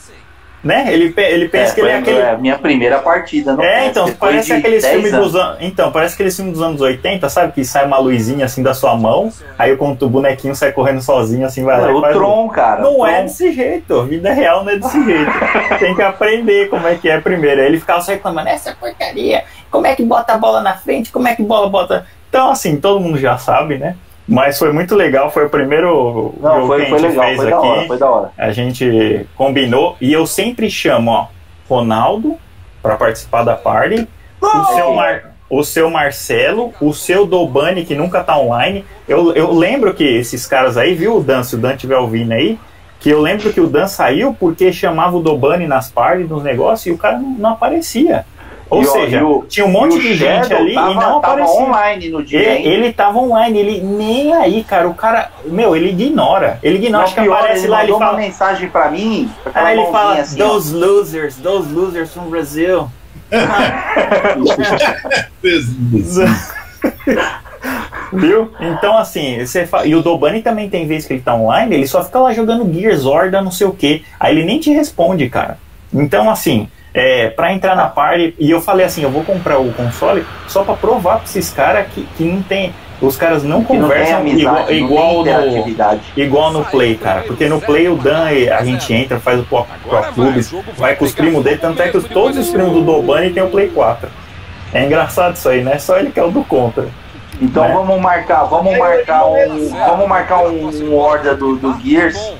Né? 0.63 0.93
Ele, 0.93 1.11
ele 1.17 1.49
pensa 1.49 1.71
É, 1.71 1.73
que 1.75 1.81
ele 1.81 1.89
é 1.89 1.95
aquele. 1.97 2.21
a 2.21 2.37
minha 2.37 2.55
primeira 2.57 2.99
partida 2.99 3.53
no 3.55 3.63
É, 3.63 3.87
então, 3.87 4.11
parece 4.13 4.53
aqueles 4.53 4.83
10 4.83 4.93
filmes 4.93 5.13
anos. 5.13 5.31
dos 5.31 5.41
anos. 5.41 5.57
Então, 5.59 5.91
parece 5.91 6.13
aqueles 6.13 6.35
filmes 6.35 6.53
dos 6.53 6.61
anos 6.61 6.79
80, 6.81 7.27
sabe? 7.29 7.51
Que 7.53 7.65
sai 7.65 7.85
uma 7.85 7.97
luzinha 7.97 8.45
assim 8.45 8.61
da 8.61 8.73
sua 8.75 8.95
mão, 8.95 9.31
aí 9.57 9.73
o 9.73 9.77
bonequinho 10.07 10.55
sai 10.55 10.71
correndo 10.71 11.01
sozinho, 11.01 11.47
assim, 11.47 11.63
vai 11.63 11.81
lá. 11.81 11.87
É, 11.87 11.91
e 11.91 11.95
o 11.95 12.01
faz 12.01 12.15
Tron, 12.15 12.47
cara. 12.49 12.81
Não 12.81 13.05
é 13.05 13.15
Tron. 13.15 13.23
desse 13.23 13.51
jeito, 13.53 13.99
a 13.99 14.03
vida 14.05 14.31
real 14.31 14.63
não 14.63 14.71
é 14.71 14.75
desse 14.77 15.01
jeito. 15.03 15.31
Tem 15.79 15.95
que 15.95 16.01
aprender 16.03 16.69
como 16.69 16.87
é 16.87 16.93
que 16.95 17.09
é 17.09 17.19
primeiro. 17.19 17.59
Aí 17.59 17.65
ele 17.67 17.79
ficava 17.79 18.01
só 18.01 18.11
reclamando, 18.11 18.49
essa 18.49 18.75
porcaria, 18.79 19.43
como 19.71 19.87
é 19.87 19.95
que 19.95 20.03
bota 20.03 20.33
a 20.33 20.37
bola 20.37 20.61
na 20.61 20.75
frente, 20.75 21.11
como 21.11 21.27
é 21.27 21.35
que 21.35 21.41
bola 21.41 21.67
bota. 21.69 22.05
Então, 22.29 22.51
assim, 22.51 22.77
todo 22.79 22.99
mundo 22.99 23.17
já 23.17 23.35
sabe, 23.37 23.77
né? 23.79 23.95
Mas 24.31 24.57
foi 24.57 24.71
muito 24.71 24.95
legal, 24.95 25.29
foi 25.29 25.45
o 25.45 25.49
primeiro 25.49 26.33
Não, 26.41 26.55
jogo 26.55 26.67
foi, 26.67 26.77
que 26.79 26.85
a 26.85 26.89
foi 26.89 26.99
gente 26.99 27.09
legal, 27.09 27.25
fez 27.25 27.37
foi 27.37 27.45
aqui. 27.45 27.51
da 27.51 27.61
hora, 27.61 27.87
foi 27.87 27.97
da 27.97 28.09
hora. 28.09 28.31
A 28.37 28.51
gente 28.51 29.27
combinou 29.35 29.97
e 29.99 30.11
eu 30.13 30.25
sempre 30.25 30.69
chamo, 30.69 31.11
ó, 31.11 31.27
Ronaldo 31.69 32.37
para 32.81 32.95
participar 32.95 33.43
da 33.43 33.55
party, 33.55 34.07
o 34.41 34.65
seu, 34.73 34.93
Mar- 34.93 35.33
o 35.49 35.63
seu 35.63 35.89
Marcelo, 35.91 36.73
o 36.81 36.93
seu 36.93 37.27
Dobani, 37.27 37.85
que 37.85 37.93
nunca 37.93 38.23
tá 38.23 38.35
online. 38.37 38.83
Eu, 39.07 39.33
eu 39.33 39.53
lembro 39.53 39.93
que 39.93 40.03
esses 40.03 40.47
caras 40.47 40.77
aí, 40.77 40.95
viu 40.95 41.17
o 41.17 41.23
Dan, 41.23 41.43
se 41.43 41.55
o 41.55 41.59
Dan 41.59 41.73
estiver 41.73 41.97
ouvindo 41.97 42.31
aí, 42.31 42.57
que 42.99 43.09
eu 43.09 43.21
lembro 43.21 43.51
que 43.53 43.61
o 43.61 43.67
Dan 43.67 43.85
saiu 43.87 44.35
porque 44.39 44.71
chamava 44.73 45.15
o 45.15 45.21
Dobani 45.21 45.67
nas 45.67 45.91
parties, 45.91 46.27
nos 46.29 46.41
negócios, 46.43 46.87
e 46.87 46.91
o 46.91 46.97
cara 46.97 47.19
não, 47.19 47.29
não 47.31 47.49
aparecia. 47.51 48.25
Ou 48.71 48.81
E, 48.81 48.85
seja, 48.85 49.25
o- 49.25 49.43
tinha 49.49 49.65
um 49.65 49.69
monte 49.69 49.99
de 49.99 50.15
gente 50.15 50.47
Shadow 50.47 50.57
ali 50.59 50.73
tava, 50.73 50.91
e 50.91 50.95
não 50.95 51.01
tava 51.01 51.17
aparecia. 51.17 51.61
online 51.61 52.09
no 52.09 52.23
dia, 52.23 52.39
Ele, 52.39 52.49
hein? 52.49 52.65
ele 52.67 52.93
tava 52.93 53.19
online, 53.19 53.59
ele 53.59 53.81
nem 53.81 54.33
aí, 54.33 54.63
cara. 54.63 54.87
O 54.87 54.93
cara, 54.93 55.29
meu, 55.45 55.75
ele 55.75 55.89
ignora. 55.89 56.57
Ele 56.63 56.77
ignora, 56.77 57.03
acho 57.03 57.13
que 57.15 57.21
pior, 57.21 57.37
aparece 57.37 57.65
ele 57.65 57.67
lá, 57.67 57.83
ele 57.83 57.91
mandou 57.91 58.07
fala. 58.07 58.17
uma 58.17 58.21
mensagem 58.21 58.69
pra 58.69 58.89
mim, 58.89 59.29
aquela 59.45 59.67
Aí 59.67 59.77
ele 59.77 59.91
fala, 59.91 60.17
assim, 60.19 60.41
ó. 60.41 60.47
those 60.47 60.73
losers, 60.73 61.35
those 61.35 61.69
losers 61.71 62.13
from 62.13 62.29
Brazil. 62.29 62.89
Viu? 68.13 68.51
Então, 68.59 68.97
assim, 68.97 69.45
você 69.45 69.65
fa... 69.65 69.85
e 69.85 69.95
o 69.95 70.01
Dobani 70.01 70.41
também 70.41 70.69
tem 70.69 70.85
vezes 70.87 71.05
que 71.07 71.13
ele 71.13 71.21
tá 71.21 71.35
online, 71.35 71.75
ele 71.75 71.87
só 71.87 72.03
fica 72.03 72.19
lá 72.19 72.33
jogando 72.33 72.71
Gears, 72.73 73.05
Horda, 73.05 73.41
não 73.41 73.51
sei 73.51 73.67
o 73.67 73.73
que. 73.73 74.03
Aí 74.19 74.35
ele 74.35 74.45
nem 74.45 74.59
te 74.59 74.71
responde, 74.71 75.29
cara. 75.29 75.57
Então, 75.93 76.29
assim, 76.29 76.67
é, 76.93 77.29
pra 77.29 77.53
entrar 77.53 77.75
na 77.75 77.87
party, 77.87 78.35
e 78.37 78.51
eu 78.51 78.61
falei 78.61 78.85
assim, 78.85 79.01
eu 79.03 79.09
vou 79.09 79.23
comprar 79.23 79.57
o 79.59 79.71
console 79.73 80.25
só 80.47 80.63
pra 80.63 80.73
provar 80.75 81.15
pra 81.17 81.25
esses 81.25 81.49
caras 81.51 81.87
que, 81.93 82.03
que 82.17 82.23
não 82.23 82.41
tem. 82.41 82.73
Os 83.01 83.17
caras 83.17 83.43
não 83.43 83.63
Que 83.63 83.73
não 83.73 83.81
conversam 83.87 84.17
amizade, 84.19 84.73
igual, 84.75 85.23
igual 85.23 85.25
no, 85.25 86.01
igual 86.15 86.53
no 86.53 86.65
Play, 86.65 86.95
cara. 86.95 87.21
Porque 87.23 87.49
no 87.49 87.59
Play 87.59 87.87
o 87.89 87.95
Dan, 87.95 88.25
a 88.55 88.63
gente 88.63 88.93
entra, 88.93 89.19
faz 89.19 89.39
o 89.39 89.43
Pro, 89.43 89.65
Pro 89.89 90.03
Clubes, 90.13 90.53
vai 90.77 90.95
com 90.95 91.05
os 91.05 91.11
primos 91.11 91.43
dele, 91.43 91.57
tanto 91.57 91.81
é 91.81 91.89
que 91.89 91.97
os- 91.97 92.03
todos 92.05 92.37
os 92.37 92.49
primos 92.49 92.73
do 92.73 92.81
Dobani 92.81 93.31
tem 93.31 93.41
o 93.41 93.47
Play 93.49 93.69
4. 93.69 94.07
É 94.71 94.85
engraçado 94.85 95.33
isso 95.35 95.49
aí, 95.49 95.63
né? 95.63 95.79
Só 95.79 95.97
ele 95.97 96.11
que 96.11 96.19
é 96.19 96.23
o 96.23 96.29
do 96.29 96.43
contra. 96.43 96.85
Então 97.41 97.63
né? 97.67 97.73
vamos 97.73 97.99
marcar, 97.99 98.43
vamos 98.43 98.77
marcar 98.77 99.25
um, 99.25 99.69
vamos 99.69 100.07
marcar 100.07 100.43
um, 100.43 100.69
um 100.69 100.95
horda 100.95 101.33
do, 101.35 101.55
do 101.55 101.79
Gears 101.81 102.33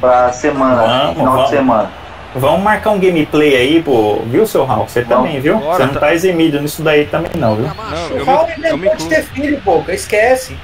pra 0.00 0.30
semana, 0.32 0.82
Vamos, 0.82 1.16
final 1.16 1.32
vamos. 1.32 1.44
de 1.50 1.56
semana. 1.56 1.90
Vamos 2.34 2.62
marcar 2.62 2.90
um 2.90 2.98
gameplay 2.98 3.54
aí, 3.56 3.82
pô. 3.82 4.20
Viu, 4.26 4.46
seu 4.46 4.64
Raul? 4.64 4.88
Você 4.88 5.02
também, 5.04 5.40
viu? 5.40 5.58
bora, 5.58 5.76
Você 5.76 5.82
não 5.86 5.94
tá- 5.94 6.00
tá 6.00 6.14
eximido 6.14 6.60
nisso 6.60 6.82
daí 6.82 7.06
também, 7.06 7.30
não, 7.36 7.54
viu? 7.56 7.66
Não, 7.66 8.16
O 8.20 8.24
Raul 8.24 8.46
me, 8.46 8.52
eu 8.68 8.76
me 8.76 8.86
inventou 8.86 8.96
de 8.96 9.04
incluo. 9.04 9.08
ter 9.10 9.22
filho, 9.22 9.60
boca, 9.60 9.92
esquece. 9.94 10.56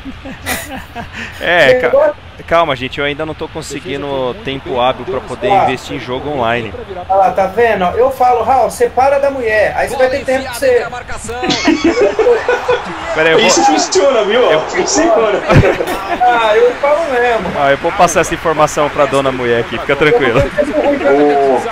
É, 1.41 1.75
ca- 1.75 1.87
Agora- 1.89 2.15
calma, 2.47 2.77
gente, 2.77 2.99
eu 2.99 3.05
ainda 3.05 3.27
não 3.27 3.35
tô 3.35 3.49
conseguindo 3.49 4.35
tempo 4.45 4.81
hábil 4.81 5.05
pra 5.05 5.21
poder 5.21 5.49
investir 5.49 5.97
em 5.97 6.01
jogo 6.01 6.31
online. 6.31 6.73
Olha 7.09 7.19
lá, 7.19 7.31
tá 7.33 7.47
vendo? 7.47 7.85
Eu 7.97 8.11
falo, 8.11 8.43
Raul, 8.43 8.71
separa 8.71 9.19
da 9.19 9.31
mulher. 9.31 9.75
Aí 9.77 9.89
você 9.89 9.97
vai 9.97 10.11
ter 10.11 10.25
tempo 10.25 10.45
pra 10.45 10.55
você. 10.55 10.81
Pera 13.15 13.29
aí, 13.31 13.33
eu 13.33 13.39
Isso 13.41 13.63
vou, 13.63 13.75
funciona, 13.75 14.25
viu? 14.25 14.61
Funciona. 14.61 15.41
Ah, 16.23 16.57
eu 16.57 16.71
falo 16.77 17.11
mesmo. 17.11 17.47
ah, 17.59 17.71
eu 17.71 17.77
vou 17.79 17.93
passar 17.93 18.21
essa 18.21 18.35
informação 18.35 18.89
pra 18.89 19.07
dona 19.07 19.33
mulher 19.33 19.61
aqui, 19.61 19.79
fica 19.79 19.97
tranquilo. 19.97 20.41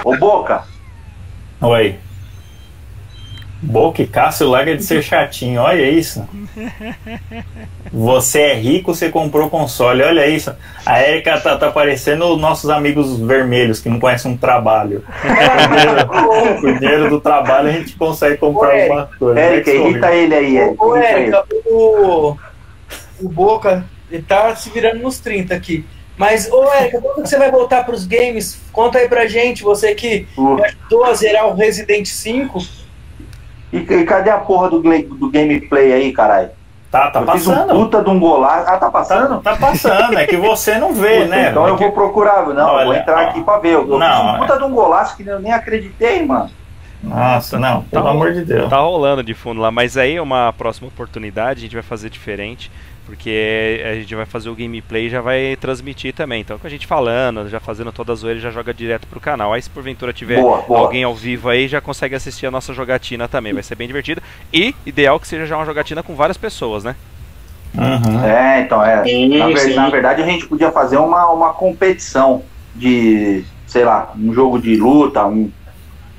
Ô, 0.05 0.11
ô 0.11 0.17
Boca, 0.17 0.63
Oi. 1.61 1.99
Boca 3.61 4.03
e 4.03 4.07
Cássio 4.07 4.49
larga 4.49 4.77
de 4.77 4.85
ser 4.85 5.03
chatinho, 5.03 5.61
olha 5.61 5.89
isso. 5.91 6.27
Você 7.93 8.41
é 8.41 8.55
rico, 8.55 8.95
você 8.95 9.09
comprou 9.09 9.51
console, 9.51 10.03
olha 10.03 10.27
isso. 10.29 10.55
A 10.87 11.03
Erika 11.03 11.41
tá, 11.41 11.57
tá 11.57 11.71
parecendo 11.71 12.27
os 12.27 12.41
nossos 12.41 12.71
amigos 12.71 13.19
vermelhos 13.19 13.81
que 13.81 13.89
não 13.89 13.99
conhecem 13.99 14.31
um 14.31 14.37
trabalho. 14.37 15.03
Com 16.09 16.19
o 16.19 16.61
dinheiro, 16.61 16.79
dinheiro 16.79 17.11
do 17.11 17.21
trabalho 17.21 17.69
a 17.69 17.73
gente 17.73 17.97
consegue 17.97 18.37
comprar 18.37 18.75
Ô, 18.75 18.81
alguma 18.81 19.11
coisa. 19.19 19.41
Érica, 19.41 19.71
É 19.71 19.75
que 19.75 19.81
irrita 19.81 20.15
ele 20.15 20.35
aí, 20.35 20.57
Érica. 20.57 20.85
Ô. 20.85 20.97
Érica, 20.97 21.45
o, 21.67 22.37
o 23.21 23.29
Boca, 23.29 23.85
ele 24.11 24.23
tá 24.23 24.55
se 24.55 24.71
virando 24.71 25.03
nos 25.03 25.19
30 25.19 25.55
aqui. 25.55 25.85
Mas, 26.17 26.51
ô, 26.51 26.65
Érica, 26.73 27.01
quando 27.01 27.23
que 27.23 27.29
você 27.29 27.39
vai 27.39 27.51
voltar 27.51 27.85
pros 27.85 28.07
games? 28.07 28.61
Conta 28.73 28.99
aí 28.99 29.09
pra 29.09 29.27
gente, 29.27 29.63
você 29.63 29.95
que 29.95 30.29
me 30.37 30.65
ajudou 30.65 31.05
a 31.05 31.15
zerar 31.15 31.49
o 31.49 31.55
Resident 31.55 32.07
5. 32.07 32.79
E, 33.73 33.79
e 33.79 34.05
cadê 34.05 34.31
a 34.31 34.39
porra 34.39 34.71
do, 34.71 34.81
do 34.81 35.31
gameplay 35.31 35.93
aí, 35.93 36.13
caralho? 36.13 36.51
Tá, 36.91 37.11
tá 37.11 37.21
eu 37.21 37.31
fiz 37.33 37.47
um 37.47 37.53
passando. 37.55 37.75
puta 37.75 38.03
de 38.03 38.09
um 38.09 38.19
golaço. 38.19 38.71
Ah, 38.71 38.79
tá 38.79 38.91
passando? 38.91 39.41
Tá 39.43 39.57
passando, 39.57 40.19
é 40.19 40.27
que 40.27 40.39
você 40.39 40.79
não 40.79 40.95
vê, 40.95 41.19
Puta, 41.19 41.27
né? 41.29 41.51
Então 41.51 41.69
eu 41.69 41.77
vou 41.77 41.93
procurar. 41.93 42.47
Não, 42.47 42.49
eu 42.49 42.55
vou 42.55 42.89
Olha, 42.89 42.99
entrar 43.01 43.27
ó. 43.27 43.29
aqui 43.29 43.43
pra 43.43 43.59
ver. 43.59 43.75
Eu, 43.75 43.87
eu 43.91 43.99
Não, 43.99 44.09
fiz 44.25 44.35
um 44.35 44.39
puta 44.39 44.57
de 44.59 44.65
um 44.65 44.71
golaço 44.71 45.17
que 45.17 45.27
eu 45.27 45.39
nem 45.39 45.53
acreditei, 45.53 46.25
mano. 46.25 46.51
Nossa, 47.03 47.59
não, 47.59 47.83
pelo 47.83 48.05
Tá- 48.05 48.11
amor 48.11 48.33
de 48.33 48.45
Deus. 48.45 48.69
Tá 48.71 48.79
rolando 48.79 49.23
de 49.23 49.35
fundo 49.35 49.61
lá, 49.61 49.71
mas 49.71 49.97
aí 49.97 50.17
é 50.17 50.23
uma 50.23 50.53
próxima 50.53 50.89
oportunidade, 50.89 51.61
a 51.61 51.63
gente 51.63 51.75
vai 51.75 51.83
fazer 51.83 52.09
diferente, 52.11 52.73
porque 53.09 53.83
a 53.91 53.95
gente 53.95 54.15
vai 54.15 54.27
fazer 54.27 54.51
o 54.51 54.55
gameplay 54.55 55.07
e 55.07 55.09
já 55.09 55.23
vai 55.23 55.57
transmitir 55.59 56.13
também. 56.13 56.43
Então, 56.43 56.59
com 56.59 56.67
a 56.67 56.71
gente 56.71 56.87
falando, 56.87 57.49
já 57.49 57.59
fazendo 57.59 57.91
toda 57.91 58.13
a 58.13 58.15
zoeira, 58.15 58.39
já 58.39 58.51
joga 58.51 58.75
direto 58.75 59.07
pro 59.07 59.19
canal. 59.19 59.55
Aí, 59.55 59.63
se 59.63 59.71
porventura 59.71 60.13
tiver 60.13 60.39
Boa, 60.39 60.59
boa. 60.61 60.81
alguém 60.81 61.05
ao 61.05 61.15
vivo 61.15 61.49
aí, 61.49 61.67
já 61.67 61.81
consegue 61.81 62.15
assistir 62.15 62.45
a 62.47 62.51
nossa 62.51 62.75
jogatina 62.75 63.27
também. 63.27 63.55
Vai 63.55 63.63
ser 63.63 63.77
bem 63.77 63.87
divertido. 63.87 64.21
E 64.53 64.75
ideal 64.85 65.19
que 65.19 65.27
seja 65.27 65.47
já 65.47 65.57
uma 65.57 65.65
jogatina 65.65 66.03
com 66.03 66.15
várias 66.15 66.37
pessoas, 66.37 66.85
né? 66.85 66.95
Uhum. 67.75 68.23
É, 68.25 68.61
então, 68.61 68.85
é. 68.85 69.03
Sim, 69.05 69.39
na, 69.39 69.47
ver- 69.47 69.59
sim. 69.61 69.75
na 69.75 69.89
verdade, 69.89 70.21
a 70.23 70.27
gente 70.27 70.47
podia 70.47 70.71
fazer 70.71 70.99
uma, 70.99 71.31
uma 71.31 71.55
competição 71.55 72.43
de, 72.77 73.43
sei 73.67 73.85
lá, 73.85 74.13
um 74.19 74.35
jogo 74.35 74.61
de 74.61 74.77
luta, 74.77 75.25
um. 75.25 75.51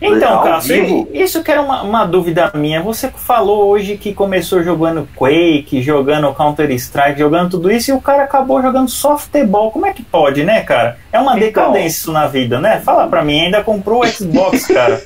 Então, 0.01 0.38
ao 0.38 0.43
Cássio, 0.43 1.07
isso 1.13 1.43
que 1.43 1.51
era 1.51 1.61
uma, 1.61 1.81
uma 1.81 2.05
dúvida 2.05 2.49
minha. 2.55 2.81
Você 2.81 3.09
falou 3.09 3.67
hoje 3.67 3.97
que 3.97 4.13
começou 4.13 4.63
jogando 4.63 5.07
Quake, 5.15 5.81
jogando 5.81 6.34
Counter-Strike, 6.34 7.19
jogando 7.19 7.49
tudo 7.51 7.69
isso, 7.69 7.91
e 7.91 7.93
o 7.93 7.99
cara 7.99 8.23
acabou 8.23 8.61
jogando 8.61 8.89
softball. 8.89 9.71
Como 9.71 9.85
é 9.85 9.91
que 9.91 10.01
pode, 10.01 10.43
né, 10.45 10.61
cara? 10.61 10.97
É 11.11 11.19
uma 11.19 11.31
Então. 11.35 11.39
decadência 11.47 11.88
isso 11.99 12.11
na 12.13 12.27
vida, 12.27 12.61
né? 12.61 12.80
Fala 12.80 13.07
pra 13.07 13.23
mim, 13.23 13.41
ainda 13.41 13.61
comprou 13.61 14.01
o 14.03 14.07
Xbox, 14.07 14.67
cara. 14.67 15.01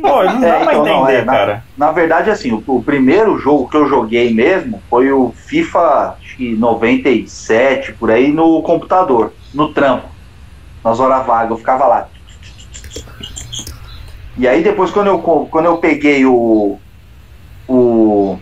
Pô, 0.00 0.24
não 0.24 0.40
dá 0.40 0.48
É, 0.48 0.64
pra 0.64 0.74
então, 0.74 1.02
entender, 1.04 1.18
é, 1.20 1.24
na- 1.24 1.32
cara. 1.32 1.64
Na 1.76 1.92
verdade, 1.92 2.28
assim, 2.30 2.50
o, 2.52 2.62
o 2.66 2.82
primeiro 2.82 3.38
jogo 3.38 3.68
que 3.68 3.76
eu 3.76 3.88
joguei 3.88 4.34
mesmo 4.34 4.82
foi 4.90 5.12
o 5.12 5.32
FIFA 5.46 6.16
acho 6.20 6.36
que 6.36 6.56
97, 6.56 7.92
por 7.92 8.10
aí, 8.10 8.32
no 8.32 8.60
computador, 8.62 9.32
no 9.54 9.72
trampo, 9.72 10.08
nas 10.84 10.98
horas 10.98 11.24
vagas, 11.24 11.50
eu 11.50 11.56
ficava 11.58 11.86
lá. 11.86 12.08
E 14.36 14.48
aí 14.48 14.62
depois 14.62 14.90
quando 14.90 15.08
eu, 15.08 15.20
quando 15.20 15.66
eu 15.66 15.78
peguei 15.78 16.24
o, 16.24 16.80
o, 17.68 18.36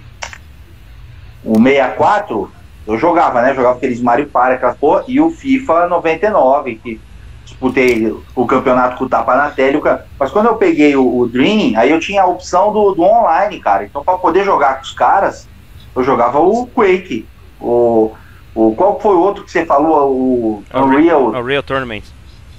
o 1.42 1.54
64, 1.62 2.52
eu 2.86 2.98
jogava, 2.98 3.42
né? 3.42 3.54
Jogava 3.54 3.76
aqueles 3.76 4.02
Mario 4.02 4.30
Party, 4.30 4.56
aquelas 4.56 4.78
porra, 4.78 5.04
e 5.08 5.20
o 5.20 5.30
FIFA 5.30 5.88
99, 5.88 6.76
que 6.76 7.00
disputei 7.44 8.10
o 8.34 8.46
campeonato 8.46 8.96
com 8.96 9.04
o 9.04 9.08
Tapa 9.08 9.34
na 9.36 9.50
tela. 9.50 9.72
e 9.72 9.76
o 9.76 9.80
ca- 9.80 10.00
Mas 10.18 10.30
quando 10.30 10.46
eu 10.46 10.56
peguei 10.56 10.94
o, 10.96 11.18
o 11.18 11.28
Dream, 11.28 11.72
aí 11.76 11.90
eu 11.90 12.00
tinha 12.00 12.22
a 12.22 12.26
opção 12.26 12.72
do, 12.72 12.94
do 12.94 13.02
online, 13.02 13.60
cara. 13.60 13.84
Então, 13.84 14.04
para 14.04 14.18
poder 14.18 14.44
jogar 14.44 14.76
com 14.76 14.82
os 14.82 14.92
caras, 14.92 15.48
eu 15.96 16.02
jogava 16.04 16.38
o 16.40 16.66
Quake. 16.68 17.28
O, 17.58 18.14
o, 18.54 18.74
qual 18.74 19.00
foi 19.00 19.14
o 19.14 19.20
outro 19.20 19.44
que 19.44 19.50
você 19.50 19.64
falou? 19.66 20.12
O 20.12 20.64
Unreal. 20.74 21.34
A 21.34 21.42
Real 21.42 21.62
Tournament. 21.62 22.02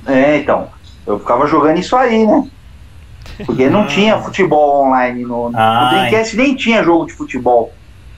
É, 0.07 0.37
então. 0.37 0.69
Eu 1.05 1.19
ficava 1.19 1.47
jogando 1.47 1.79
isso 1.79 1.95
aí, 1.95 2.25
né? 2.25 2.43
Porque 3.45 3.69
não 3.69 3.87
tinha 3.87 4.19
futebol 4.19 4.85
online 4.85 5.23
no, 5.23 5.49
no 5.49 5.57
Ah, 5.57 5.89
Dreamcast, 5.91 6.35
nem 6.35 6.55
tinha 6.55 6.83
jogo 6.83 7.05
de 7.05 7.13
futebol. 7.13 7.73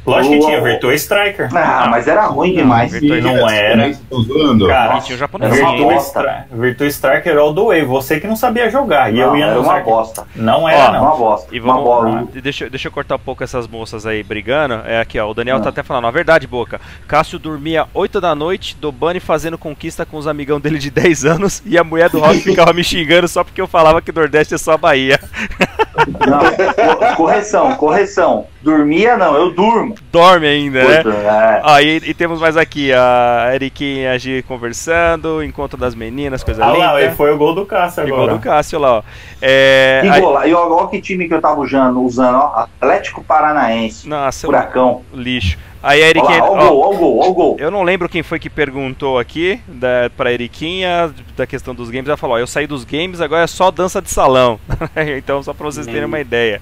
Lógico 0.06 0.34
que 0.34 0.40
o- 0.42 0.46
tinha 0.46 0.62
Virtua 0.62 0.94
Striker. 0.96 1.50
Ah, 1.56 1.88
mas 1.90 2.08
era 2.08 2.26
ruim 2.26 2.54
demais. 2.56 2.92
Virtua 2.92 3.22
Não 3.22 3.50
era. 3.50 3.88
Estão 3.88 4.22
zoando. 4.22 4.68
Cara, 4.68 5.00
Tinha 5.02 5.16
o 5.16 5.20
japonês. 5.20 5.54
Era 5.54 5.62
uma 5.64 5.72
Virtua, 5.72 5.94
bosta. 5.94 6.20
Stri- 6.20 6.60
Virtua 6.60 6.88
Striker 6.88 7.34
eu 7.36 7.54
doei, 7.54 7.84
você 7.86 8.20
que 8.20 8.28
não 8.28 8.36
sabia 8.36 8.70
jogar. 8.70 9.12
E 9.14 9.18
Não, 9.20 9.28
eu 9.30 9.36
ia 9.38 9.46
era 9.46 9.60
uma 9.60 9.80
bosta. 9.80 10.26
Não 10.36 10.64
Ó, 10.64 10.70
era, 10.70 10.80
Era 10.84 10.92
não. 10.94 11.02
uma 11.04 11.16
bosta. 11.16 11.56
E 11.56 11.60
uma 11.60 11.74
vamos, 11.74 11.84
bola. 11.88 12.28
e 12.36 12.42
deixa, 12.42 12.70
deixa 12.70 12.88
eu 12.88 12.92
cortar 12.92 13.16
um 13.16 13.20
pouco 13.20 13.44
essas 13.44 13.68
moças 13.68 14.06
aí 14.06 14.22
brigando. 14.24 14.82
É 14.86 15.00
aqui, 15.00 15.18
ó. 15.20 15.30
O 15.30 15.34
Daniel 15.34 15.60
tá 15.62 15.68
Ah. 15.68 15.70
até 15.70 15.84
falando, 15.84 16.08
a 16.08 16.12
verdade, 16.12 16.48
Boca. 16.48 16.80
Cássio 17.08 17.40
dormia 17.40 17.86
8 17.94 18.20
da 18.20 18.36
noite, 18.36 18.76
Dobani 18.80 19.20
fazendo 19.20 19.58
conquista 19.58 20.06
com 20.06 20.18
os 20.18 20.28
amigão 20.28 20.60
dele 20.60 20.78
de 20.80 20.92
10 20.92 21.24
anos 21.26 21.62
e 21.66 21.78
a 21.78 21.84
mulher 21.84 22.10
do 22.10 22.20
Rock 22.20 22.40
ficava 22.44 22.74
me 22.74 22.84
xingando 22.84 23.28
só 23.28 23.44
porque 23.44 23.62
eu 23.62 23.68
falava 23.68 24.02
que 24.02 24.12
Nordeste 24.12 24.54
é 24.54 24.58
só 24.58 24.78
Bahia. 24.78 25.20
Não, 26.28 26.40
co- 27.10 27.16
correção, 27.16 27.76
correção. 27.76 28.46
Dormia 28.64 29.18
não, 29.18 29.36
eu 29.36 29.52
durmo. 29.52 29.94
Dorme 30.12 30.48
ainda, 30.48 30.84
né? 30.88 30.98
Puta, 31.04 31.16
é. 31.18 31.62
Ah, 31.66 31.82
e, 31.82 31.98
e 31.98 32.14
temos 32.14 32.40
mais 32.40 32.56
aqui 32.56 32.94
a 32.94 33.52
Eriquinha 33.54 34.04
e 34.04 34.08
a 34.08 34.18
Gi 34.18 34.42
conversando, 34.48 35.44
encontro 35.44 35.78
das 35.78 35.94
meninas, 35.94 36.44
coisa 36.44 36.64
Ah 36.64 36.72
lá, 36.72 37.00
e 37.02 37.04
linda. 37.04 37.16
foi 37.16 37.32
o 37.34 37.38
gol 37.38 37.54
do 37.54 37.66
Cássio 37.66 38.04
agora. 38.04 38.34
do 38.34 38.40
Cássio 38.40 38.80
lá, 38.80 39.00
ó. 39.00 39.04
É, 39.42 40.02
E 40.06 40.10
aí- 40.10 40.22
gola- 40.22 40.48
e 40.48 40.54
ó 40.54 40.88
que 40.88 41.02
time 41.02 41.28
que 41.28 41.34
eu 41.34 41.42
tava 41.42 41.60
usando, 41.60 42.02
usando 42.02 42.36
ó, 42.38 42.62
Atlético 42.64 43.22
Paranaense, 43.24 44.08
nossa, 44.08 44.48
Furacão. 44.48 45.02
lixo. 45.14 45.58
Aí 45.84 46.00
a 46.02 46.06
Olha 46.06 46.10
Eriquinha. 46.12 46.42
lá, 46.42 46.50
ó 46.50 46.54
o 46.54 46.56
ó, 46.56 46.68
gol, 46.70 46.80
ó 46.80 46.90
o 46.92 46.98
gol, 46.98 47.20
ó 47.20 47.28
o 47.30 47.34
gol. 47.34 47.58
Eu 47.60 47.70
não 47.70 47.84
lembro 47.84 48.08
quem 48.08 48.24
foi 48.24 48.40
que 48.40 48.50
perguntou 48.50 49.20
aqui 49.20 49.60
da, 49.68 50.10
pra 50.16 50.32
Eriquinha 50.32 51.14
da 51.36 51.46
questão 51.46 51.76
dos 51.76 51.90
games. 51.90 52.08
Ela 52.08 52.16
falou: 52.16 52.38
ó, 52.38 52.40
eu 52.40 52.48
saí 52.48 52.66
dos 52.66 52.86
games, 52.86 53.20
agora 53.20 53.44
é 53.44 53.48
só 53.48 53.70
dança 53.70 54.02
de 54.02 54.10
salão. 54.10 54.58
então, 55.18 55.44
só 55.44 55.54
pra 55.54 55.66
vocês 55.66 55.86
terem 55.86 56.06
uma 56.06 56.22
ideia. 56.22 56.62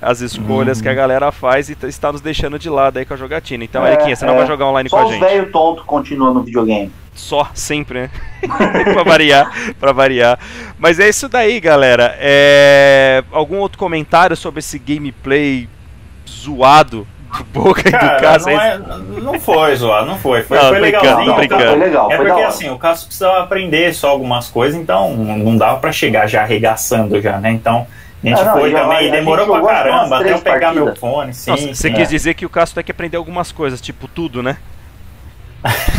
As 0.00 0.20
escolhas 0.20 0.80
que 0.82 0.88
a 0.88 0.94
galera 0.94 1.32
faz 1.32 1.70
e 1.70 1.76
está 1.84 2.12
nos 2.12 2.20
deixando 2.20 2.58
de 2.58 2.68
lado 2.68 2.98
aí 2.98 3.04
com 3.06 3.14
a 3.14 3.16
jogatina. 3.16 3.64
Então, 3.64 3.84
É, 3.86 3.94
Eriquinha, 3.94 4.14
você 4.14 4.26
não 4.26 4.34
é. 4.34 4.38
vai 4.38 4.46
jogar 4.46 4.66
online 4.66 4.90
com 4.90 4.96
Só 4.96 5.02
a 5.02 5.06
os 5.06 5.12
gente. 5.12 5.20
velhos 5.24 5.50
tontos 5.50 5.84
continuam 5.84 6.34
no 6.34 6.42
videogame. 6.42 6.92
Só, 7.14 7.48
sempre, 7.54 8.02
né? 8.02 8.10
pra 8.92 9.02
variar, 9.02 9.50
pra 9.80 9.92
variar. 9.92 10.38
Mas 10.78 11.00
é 11.00 11.08
isso 11.08 11.28
daí, 11.30 11.58
galera. 11.60 12.14
É... 12.20 13.24
Algum 13.32 13.56
outro 13.56 13.78
comentário 13.78 14.36
sobre 14.36 14.58
esse 14.58 14.78
gameplay 14.78 15.66
zoado 16.28 17.06
do 17.38 17.44
Boca 17.44 17.80
e 17.80 17.84
do 17.84 17.90
Cara, 17.90 18.20
Cássio? 18.20 18.52
não, 18.54 18.60
é- 18.62 18.78
não 19.22 19.40
foi 19.40 19.76
zoado, 19.76 20.06
não 20.06 20.18
foi. 20.18 20.42
Foi, 20.42 20.58
Não, 20.58 20.68
foi 20.68 20.78
legalzinho. 20.78 21.26
tô 21.26 21.34
brincando. 21.36 21.62
Foi 21.64 21.76
legal, 21.78 22.12
É 22.12 22.16
foi 22.16 22.26
porque 22.26 22.42
assim, 22.42 22.68
o 22.70 22.78
Cássio 22.78 23.06
precisava 23.06 23.40
aprender 23.42 23.94
só 23.94 24.10
algumas 24.10 24.48
coisas, 24.48 24.78
então 24.78 25.14
não 25.16 25.56
dava 25.56 25.78
pra 25.78 25.92
chegar 25.92 26.26
já 26.26 26.42
arregaçando 26.42 27.20
já, 27.20 27.38
né? 27.38 27.50
Então 27.50 27.86
a 28.26 28.36
gente 28.36 28.40
Ah, 28.40 28.44
não, 28.44 28.60
foi 28.60 28.74
a- 28.74 28.80
também, 28.82 29.10
demorou 29.10 29.46
pra 29.46 29.62
caramba 29.62 30.20
até 30.20 30.32
eu 30.32 30.38
pegar 30.40 30.72
meu 30.72 30.84
partidas. 30.86 30.98
fone, 31.00 31.34
sim. 31.34 31.50
Nossa, 31.50 31.66
você 31.68 31.74
sim. 31.88 31.92
quis 31.94 32.08
dizer 32.08 32.34
que 32.34 32.44
o 32.46 32.48
Cássio 32.50 32.74
tem 32.74 32.84
que 32.84 32.90
aprender 32.90 33.16
algumas 33.16 33.52
coisas, 33.52 33.80
tipo 33.80 34.06
tudo, 34.08 34.42
né? 34.42 34.56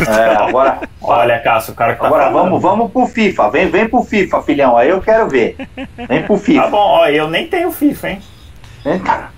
É, 0.08 0.34
agora, 0.36 0.80
Olha, 1.02 1.38
Cássio, 1.40 1.72
o 1.72 1.76
cara 1.76 1.94
que 1.94 2.00
tá 2.00 2.06
agora 2.06 2.24
falando. 2.24 2.42
vamos, 2.44 2.62
vamos 2.62 2.92
pro 2.92 3.06
FIFA. 3.06 3.50
Vem, 3.50 3.68
vem 3.70 3.88
pro 3.88 4.02
FIFA, 4.02 4.42
filhão. 4.42 4.76
Aí 4.76 4.88
eu 4.88 5.00
quero 5.00 5.28
ver. 5.28 5.56
Vem 6.08 6.22
pro 6.22 6.36
Tá 6.36 6.42
FIFA. 6.44 6.66
bom, 6.68 6.76
ó, 6.78 7.06
eu 7.08 7.28
nem 7.28 7.46
tenho 7.46 7.70
FIFA, 7.70 8.10
hein? 8.10 8.22
Vem, 8.84 8.98
cara. 9.00 9.30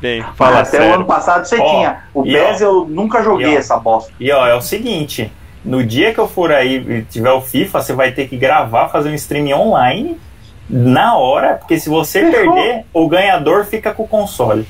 Bem, 0.00 0.22
fala 0.36 0.60
Até 0.60 0.62
o 0.62 0.70
sério. 0.82 0.94
ano 0.94 1.04
passado 1.06 1.44
você 1.46 1.58
Ó, 1.58 1.70
tinha. 1.70 2.02
O 2.12 2.22
PES 2.22 2.60
ó, 2.60 2.64
eu 2.64 2.86
nunca 2.88 3.22
joguei 3.22 3.54
ó. 3.56 3.58
essa 3.58 3.78
bosta. 3.78 4.12
E 4.20 4.30
ó, 4.30 4.46
é 4.46 4.54
o 4.54 4.60
seguinte, 4.60 5.32
no 5.64 5.82
dia 5.84 6.12
que 6.12 6.20
eu 6.20 6.28
for 6.28 6.52
aí 6.52 6.76
e 6.76 7.02
tiver 7.02 7.30
o 7.32 7.40
FIFA, 7.40 7.80
você 7.80 7.92
vai 7.94 8.12
ter 8.12 8.28
que 8.28 8.36
gravar, 8.36 8.88
fazer 8.88 9.08
um 9.10 9.14
stream 9.14 9.58
online 9.58 10.20
na 10.68 11.16
hora, 11.16 11.54
porque 11.54 11.78
se 11.78 11.88
você 11.88 12.20
perder, 12.30 12.84
o 12.92 13.08
ganhador 13.08 13.64
fica 13.64 13.92
com 13.92 14.02
o 14.04 14.08
console. 14.08 14.66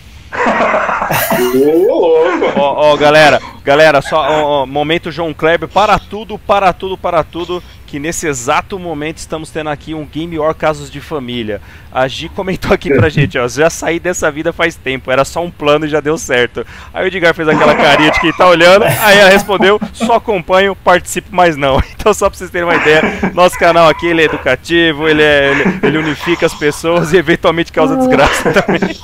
Ó, 2.56 2.93
ó, 2.93 2.97
galera, 2.97 3.40
galera, 3.64 4.02
só 4.02 4.16
ó, 4.18 4.66
momento 4.66 5.10
João 5.10 5.32
Kleber, 5.32 5.68
para 5.68 5.98
tudo, 5.98 6.39
para 6.39 6.73
tudo, 6.73 6.98
para 6.98 7.23
tudo, 7.23 7.62
que 7.86 7.98
nesse 7.98 8.26
exato 8.26 8.78
momento 8.78 9.18
estamos 9.18 9.50
tendo 9.50 9.70
aqui 9.70 9.94
um 9.94 10.04
Game 10.04 10.38
War 10.38 10.54
Casos 10.54 10.90
de 10.90 11.00
Família. 11.00 11.60
A 11.92 12.06
Gi 12.08 12.28
comentou 12.28 12.72
aqui 12.72 12.92
pra 12.92 13.08
gente, 13.10 13.38
ó, 13.38 13.48
já 13.48 13.70
saí 13.70 13.98
dessa 13.98 14.30
vida 14.30 14.52
faz 14.52 14.74
tempo, 14.74 15.10
era 15.10 15.24
só 15.24 15.42
um 15.42 15.50
plano 15.50 15.86
e 15.86 15.88
já 15.88 16.00
deu 16.00 16.18
certo. 16.18 16.66
Aí 16.92 17.04
o 17.04 17.06
Edgar 17.06 17.34
fez 17.34 17.48
aquela 17.48 17.74
carinha 17.74 18.10
de 18.10 18.20
quem 18.20 18.32
tá 18.32 18.46
olhando, 18.48 18.84
aí 18.84 19.18
ela 19.18 19.30
respondeu, 19.30 19.80
só 19.92 20.16
acompanho, 20.16 20.74
participo, 20.76 21.28
mas 21.30 21.56
não. 21.56 21.80
Então 21.96 22.14
só 22.14 22.28
pra 22.28 22.38
vocês 22.38 22.50
terem 22.50 22.68
uma 22.68 22.76
ideia, 22.76 23.02
nosso 23.34 23.58
canal 23.58 23.88
aqui, 23.88 24.06
ele 24.06 24.22
é 24.22 24.26
educativo, 24.26 25.08
ele, 25.08 25.22
é, 25.22 25.50
ele, 25.50 25.80
ele 25.82 25.98
unifica 25.98 26.46
as 26.46 26.54
pessoas 26.54 27.12
e 27.12 27.16
eventualmente 27.16 27.72
causa 27.72 27.96
desgraça 27.96 28.52
também. 28.62 28.96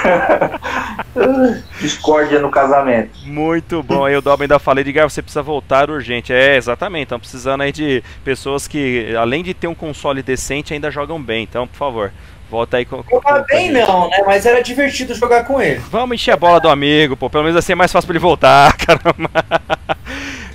Discórdia 1.80 2.38
no 2.40 2.50
casamento. 2.50 3.10
Muito 3.24 3.82
bom. 3.82 4.04
Aí 4.04 4.16
o 4.16 4.22
Dalben 4.22 4.44
ainda 4.44 4.58
falei 4.58 4.84
de 4.84 4.92
você 4.92 5.22
precisa 5.22 5.42
voltar 5.42 5.90
urgente. 5.90 6.32
É, 6.32 6.56
exatamente. 6.56 7.04
Estamos 7.04 7.22
precisando 7.28 7.62
aí 7.62 7.72
de 7.72 8.02
pessoas 8.24 8.66
que, 8.68 9.14
além 9.16 9.42
de 9.42 9.54
ter 9.54 9.66
um 9.66 9.74
console 9.74 10.22
decente, 10.22 10.72
ainda 10.74 10.90
jogam 10.90 11.20
bem. 11.20 11.42
Então, 11.42 11.66
por 11.66 11.76
favor, 11.76 12.12
volta 12.50 12.76
aí 12.76 12.84
com. 12.84 13.02
com- 13.02 13.16
Jogar 13.16 13.40
com- 13.40 13.46
bem 13.46 13.70
não, 13.72 14.08
né? 14.08 14.18
Mas 14.26 14.46
era 14.46 14.62
divertido 14.62 15.14
jogar 15.14 15.44
com 15.44 15.60
ele. 15.60 15.80
Vamos 15.90 16.14
encher 16.14 16.32
a 16.32 16.36
bola 16.36 16.60
do 16.60 16.68
amigo, 16.68 17.16
pô. 17.16 17.28
Pelo 17.30 17.44
menos 17.44 17.56
assim 17.56 17.72
é 17.72 17.76
mais 17.76 17.92
fácil 17.92 18.06
pra 18.06 18.12
ele 18.14 18.18
voltar, 18.22 18.76
caramba. 18.78 19.30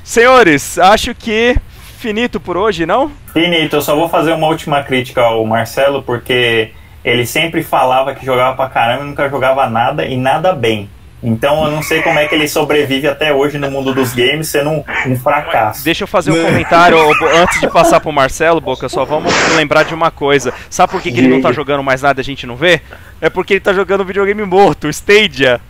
Senhores, 0.04 0.78
acho 0.78 1.16
que 1.16 1.56
finito 1.98 2.40
por 2.40 2.56
hoje, 2.58 2.86
não? 2.86 3.12
Finito, 3.34 3.76
eu 3.78 3.82
só 3.82 3.96
vou 3.96 4.08
fazer 4.08 4.34
uma 4.34 4.48
última 4.48 4.84
crítica 4.84 5.22
ao 5.22 5.44
Marcelo, 5.46 6.04
porque 6.04 6.72
ele 7.06 7.26
sempre 7.26 7.64
falava 7.64 8.16
que 8.16 8.26
jogava 8.26 8.56
pra 8.56 8.68
caramba 8.68 9.04
e 9.04 9.08
nunca 9.08 9.30
jogava 9.30 9.70
nada 9.70 10.04
e 10.06 10.18
nada 10.18 10.54
bem. 10.54 10.90
Então 11.22 11.64
eu 11.66 11.72
não 11.72 11.82
sei 11.82 12.02
como 12.02 12.20
é 12.20 12.28
que 12.28 12.36
ele 12.36 12.48
sobrevive 12.48 13.08
até 13.08 13.34
hoje 13.34 13.58
no 13.58 13.70
mundo 13.72 13.94
dos 13.94 14.14
games 14.14 14.48
sendo 14.48 14.72
um, 14.72 14.84
um 15.08 15.16
fracasso. 15.16 15.84
Deixa 15.84 16.04
eu 16.04 16.08
fazer 16.08 16.32
um 16.32 16.44
comentário 16.44 16.98
antes 17.42 17.60
de 17.60 17.68
passar 17.68 18.00
pro 18.00 18.12
Marcelo, 18.12 18.60
Boca. 18.60 18.90
Só 18.90 19.06
vamos 19.06 19.34
lembrar 19.56 19.84
de 19.84 19.94
uma 19.94 20.12
coisa. 20.12 20.54
Sabe 20.70 20.92
por 20.92 21.02
que, 21.02 21.12
que 21.12 21.20
ele 21.20 21.28
não 21.28 21.42
tá 21.42 21.52
jogando 21.52 21.84
mais 21.84 22.02
nada 22.02 22.20
e 22.20 22.22
a 22.22 22.24
gente 22.24 22.46
não 22.46 22.56
vê? 22.56 22.82
É 23.22 23.30
porque 23.30 23.54
ele 23.54 23.60
tá 23.60 23.72
jogando 23.72 24.04
videogame 24.04 24.44
morto, 24.44 24.90
Stadia. 24.90 25.62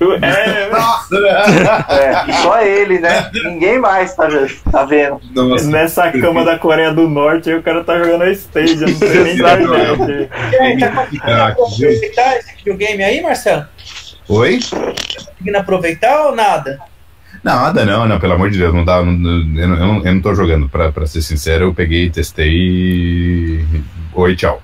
É, 0.22 0.68
É, 2.28 2.32
só 2.42 2.60
ele, 2.62 2.98
né? 3.00 3.30
Ninguém 3.44 3.78
mais 3.78 4.14
tá, 4.14 4.28
tá 4.70 4.84
vendo. 4.84 5.20
Nossa. 5.34 5.66
nessa 5.68 6.12
cama 6.12 6.44
da 6.44 6.58
Coreia 6.58 6.92
do 6.92 7.08
Norte, 7.08 7.50
aí 7.50 7.56
o 7.56 7.62
cara 7.62 7.82
tá 7.82 7.98
jogando 7.98 8.22
a 8.22 8.30
Stadia, 8.30 8.86
não 8.86 8.98
tem 8.98 9.08
nem 9.24 9.34
internet. 9.34 10.28
E 10.52 10.56
aí, 10.56 10.78
tá 10.78 11.52
conseguindo 11.52 11.90
aproveitar 11.92 12.36
esse 12.36 12.56
videogame 12.56 13.02
aí, 13.02 13.20
Marcelo? 13.22 13.64
Oi? 14.28 14.58
Conseguindo 14.60 15.58
aproveitar 15.58 16.26
ou 16.26 16.36
nada? 16.36 16.78
Nada, 17.42 17.84
não, 17.84 18.06
não, 18.06 18.18
pelo 18.20 18.34
amor 18.34 18.50
de 18.50 18.58
Deus, 18.58 18.74
não 18.74 18.84
dá. 18.84 19.02
não- 19.02 19.12
eu, 19.12 19.68
não, 19.68 19.76
eu 19.76 19.86
não- 19.86 20.04
eu 20.04 20.14
não 20.14 20.20
tô 20.20 20.34
jogando, 20.34 20.68
pra, 20.68 20.92
pra 20.92 21.06
ser 21.06 21.22
sincero, 21.22 21.64
eu 21.66 21.74
peguei, 21.74 22.10
testei 22.10 22.50
e. 22.52 23.64
Oi, 24.12 24.36
tchau. 24.36 24.60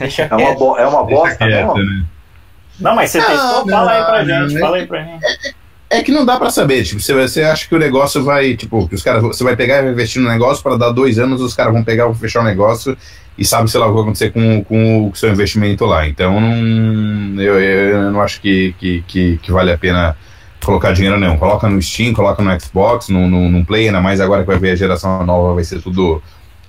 É 0.00 0.34
uma, 0.34 0.54
bo 0.54 0.76
é 0.76 0.86
uma 0.86 1.04
bosta 1.04 1.36
quieto, 1.36 1.74
mesmo? 1.74 1.90
né? 1.90 2.04
Não, 2.80 2.94
mas 2.94 3.10
você 3.10 3.18
Ah, 3.18 3.24
testou? 3.24 3.68
Fala 3.68 3.90
aí 3.92 4.04
pra 4.04 4.24
não, 4.24 4.42
gente, 4.48 4.54
não. 4.54 4.60
fala 4.60 4.76
aí 4.76 4.86
pra 4.86 5.02
gente. 5.02 5.24
É 5.88 6.02
que 6.02 6.10
não 6.10 6.24
dá 6.26 6.36
pra 6.36 6.50
saber, 6.50 6.82
tipo, 6.82 7.00
você, 7.00 7.14
você 7.14 7.42
acha 7.42 7.68
que 7.68 7.74
o 7.74 7.78
negócio 7.78 8.22
vai, 8.24 8.56
tipo, 8.56 8.88
que 8.88 8.94
os 8.96 9.02
caras, 9.02 9.22
você 9.22 9.44
vai 9.44 9.54
pegar 9.54 9.78
e 9.78 9.82
vai 9.82 9.92
investir 9.92 10.20
no 10.20 10.28
negócio 10.28 10.62
para 10.62 10.76
dar 10.76 10.90
dois 10.90 11.16
anos, 11.18 11.40
os 11.40 11.54
caras 11.54 11.72
vão 11.72 11.84
pegar, 11.84 12.06
vão 12.06 12.14
fechar 12.14 12.40
o 12.40 12.44
negócio 12.44 12.96
e 13.38 13.44
sabe, 13.44 13.70
sei 13.70 13.78
lá, 13.78 13.86
o 13.86 13.90
que 13.90 13.94
vai 13.94 14.02
acontecer 14.02 14.30
com, 14.32 14.64
com 14.64 15.08
o 15.10 15.14
seu 15.14 15.30
investimento 15.30 15.84
lá. 15.84 16.06
Então, 16.08 16.40
não, 16.40 17.40
eu, 17.40 17.60
eu 17.60 18.10
não 18.10 18.20
acho 18.20 18.40
que, 18.40 18.74
que, 18.80 19.04
que, 19.06 19.38
que 19.40 19.52
vale 19.52 19.70
a 19.72 19.78
pena 19.78 20.16
colocar 20.64 20.90
dinheiro, 20.92 21.20
não. 21.20 21.36
Coloca 21.38 21.68
no 21.68 21.80
Steam, 21.80 22.12
coloca 22.12 22.42
no 22.42 22.60
Xbox, 22.60 23.08
no, 23.08 23.28
no, 23.28 23.48
no 23.48 23.64
Play, 23.64 23.86
ainda 23.86 24.00
mais 24.00 24.20
agora 24.20 24.40
que 24.42 24.48
vai 24.48 24.58
ver 24.58 24.70
a 24.70 24.76
geração 24.76 25.24
nova, 25.24 25.54
vai 25.54 25.62
ser 25.62 25.80
tudo 25.80 26.20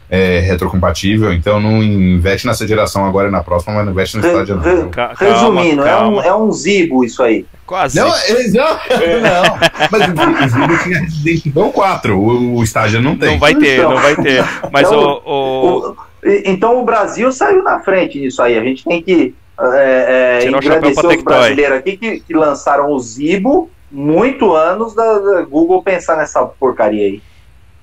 é, 0.09 0.39
retrocompatível. 0.39 1.34
Então, 1.34 1.59
não 1.59 1.84
investe 1.84 2.47
nessa 2.47 2.67
geração 2.67 3.05
agora 3.05 3.27
e 3.27 3.31
na 3.31 3.43
próxima, 3.43 3.75
mas 3.75 3.85
não 3.85 3.91
investe 3.91 4.17
no 4.17 4.25
estádio, 4.27 4.55
não. 4.57 4.89
Ca- 4.89 5.13
Resumindo, 5.17 5.84
calma, 5.84 6.23
É, 6.23 6.31
um, 6.34 6.35
é 6.35 6.35
um 6.43 6.51
zibo 6.51 7.03
isso 7.03 7.21
aí. 7.23 7.45
Quase. 7.65 7.99
Não, 7.99 8.07
eles 8.29 8.53
não, 8.55 8.63
não. 8.67 9.57
Mas 9.91 10.53
o 10.53 10.59
jogo 10.59 10.84
tinha 10.84 10.99
Resident 11.01 11.45
Evil 11.45 11.69
4, 11.71 12.17
o, 12.17 12.55
o 12.57 12.63
estágio 12.63 13.01
não 13.01 13.17
tem. 13.17 13.31
Não 13.31 13.39
vai 13.39 13.53
ter, 13.55 13.79
Então. 13.79 13.89
não 13.91 14.01
vai 14.01 14.15
ter. 14.15 14.43
Mas 14.71 14.88
Então, 14.88 15.21
o, 15.25 15.29
o- 15.29 15.89
O- 15.91 16.07
então 16.45 16.81
o 16.81 16.85
Brasil 16.85 17.31
saiu 17.31 17.61
na 17.63 17.79
frente 17.79 18.19
nisso 18.19 18.41
aí. 18.41 18.57
A 18.57 18.63
gente 18.63 18.84
tem 18.84 19.01
que 19.01 19.35
é, 19.59 20.39
é, 20.43 20.47
agradecer 20.55 21.05
os 21.07 21.23
brasileiros 21.23 21.77
aqui 21.77 21.97
que, 21.97 22.19
que 22.21 22.34
lançaram 22.34 22.91
o 22.91 22.99
Zibo 22.99 23.69
muito 23.91 24.53
anos 24.53 24.93
da, 24.93 25.17
da 25.19 25.41
Google 25.43 25.81
pensar 25.81 26.15
nessa 26.17 26.43
porcaria 26.45 27.05
aí. 27.05 27.21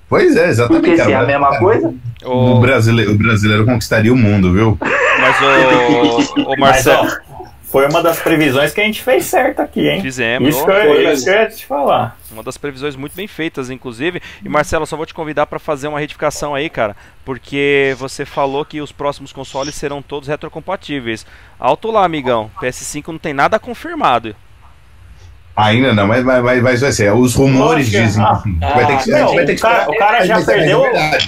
Pois 0.07 0.35
é, 0.35 0.47
exatamente. 0.49 0.81
Porque 0.83 0.95
se 0.97 1.01
é 1.09 1.13
cara. 1.13 1.23
a 1.23 1.27
mesma 1.27 1.57
coisa, 1.57 1.93
O 2.23 2.51
o- 2.57 2.59
brasileiro, 2.59 3.11
o 3.11 3.15
brasileiro 3.17 3.65
conquistaria 3.65 4.13
o 4.13 4.15
mundo, 4.15 4.53
viu? 4.53 4.77
mas 4.81 5.41
o, 5.41 6.41
o 6.41 6.49
Mas, 6.51 6.59
Marcelo. 6.85 7.07
ó, 7.31 7.45
foi 7.63 7.87
uma 7.89 8.01
das 8.01 8.19
previsões 8.19 8.71
que 8.71 8.79
a 8.79 8.83
gente 8.85 9.01
fez 9.01 9.25
certo 9.25 9.61
aqui, 9.61 9.89
hein? 9.89 10.01
Fizemos. 10.01 10.47
Isso 10.49 10.63
que, 10.63 10.71
eu, 10.71 11.11
isso 11.13 11.23
que 11.25 11.29
eu 11.29 11.33
ia 11.33 11.49
te 11.49 11.65
falar. 11.65 12.15
Uma 12.31 12.43
das 12.43 12.57
previsões 12.57 12.95
muito 12.95 13.15
bem 13.15 13.27
feitas, 13.27 13.69
inclusive. 13.69 14.21
E 14.43 14.47
Marcelo, 14.47 14.85
só 14.85 14.95
vou 14.95 15.05
te 15.05 15.13
convidar 15.13 15.45
para 15.47 15.59
fazer 15.59 15.87
uma 15.87 15.99
retificação 15.99 16.53
aí, 16.55 16.69
cara, 16.69 16.95
porque 17.25 17.93
você 17.97 18.23
falou 18.25 18.63
que 18.63 18.79
os 18.81 18.91
próximos 18.91 19.33
consoles 19.33 19.75
serão 19.75 20.01
todos 20.01 20.29
retrocompatíveis. 20.29 21.25
Alto 21.59 21.91
lá, 21.91 22.05
amigão. 22.05 22.49
PS5 22.61 23.07
não 23.07 23.17
tem 23.19 23.33
nada 23.33 23.59
confirmado. 23.59 24.35
Ainda 25.55 25.93
não, 25.93 26.05
mas, 26.05 26.21
mas, 26.23 26.61
mas, 26.61 26.81
vai 26.81 26.91
ser. 26.91 27.13
Os 27.13 27.33
rumores 27.33 27.85
Lógico, 27.87 28.03
dizem 28.03 28.23
ah, 28.23 28.41
vai 28.73 28.85
ter 28.87 28.97
que 28.97 29.03
ser. 29.03 29.11
Não, 29.11 29.33
vai 29.35 29.45
ter 29.45 29.53
que 29.55 29.59
o 29.59 29.61
cara, 29.61 29.89
o 29.89 29.97
cara 29.97 30.25
já 30.25 30.39
é 30.39 30.43
perdeu. 30.43 30.83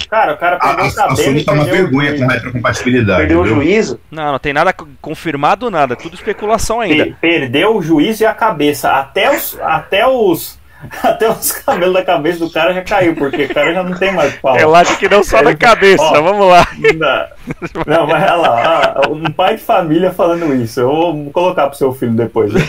Cara, 0.10 0.34
o 0.34 0.38
cara 0.38 0.56
A, 0.58 0.60
perdeu 0.60 0.84
a, 0.84 0.88
o 0.88 0.94
cabelo. 0.94 1.14
a 1.14 1.16
Sony 1.16 1.44
tá 1.46 1.52
uma 1.54 1.64
perdeu 1.64 1.80
o 1.86 1.88
vergonha 1.88 2.10
juízo. 2.10 2.26
com 2.26 2.32
retrocompatibilidade. 2.34 3.20
perdeu 3.20 3.40
o 3.40 3.44
viu? 3.44 3.56
juízo. 3.56 4.00
Não, 4.12 4.32
não 4.34 4.40
tem 4.40 4.52
nada 4.52 4.74
co- 4.74 4.88
confirmado, 5.02 5.72
nada. 5.72 5.96
Tudo 5.96 6.16
especulação 6.16 6.82
ainda. 6.82 7.06
Pe- 7.06 7.16
Perdeu 7.22 7.78
o 7.78 7.82
juízo 7.82 8.24
e 8.24 8.26
a 8.26 8.34
cabeça. 8.34 8.92
Até 8.92 9.34
os, 9.34 9.58
até 9.62 10.06
os, 10.06 10.57
até 11.04 11.30
os 11.30 11.52
cabelos 11.52 11.94
da 11.94 12.04
cabeça 12.06 12.40
do 12.40 12.50
cara 12.50 12.74
já 12.74 12.82
caiu, 12.84 13.16
porque 13.16 13.44
o 13.46 13.54
cara 13.54 13.74
já 13.74 13.84
não 13.84 13.98
tem 13.98 14.14
mais 14.14 14.34
pau. 14.36 14.56
Relaxa 14.56 14.96
que 14.96 15.10
não 15.10 15.24
só 15.24 15.42
na 15.42 15.50
Ele- 15.52 15.58
cabeça. 15.58 16.04
Ó. 16.04 16.22
Vamos 16.22 16.48
lá. 16.48 16.68
Não, 16.96 17.86
não, 17.86 18.08
mas 18.08 18.24
olha 18.24 18.36
lá, 18.36 19.02
ó, 19.08 19.12
um 19.12 19.24
pai 19.32 19.56
de 19.56 19.62
família 19.64 20.12
falando 20.12 20.54
isso. 20.56 20.80
Eu 20.80 20.88
vou 20.88 21.32
colocar 21.32 21.68
pro 21.68 21.78
seu 21.78 21.94
filho 21.94 22.12
depois. 22.14 22.54
né? 22.54 22.62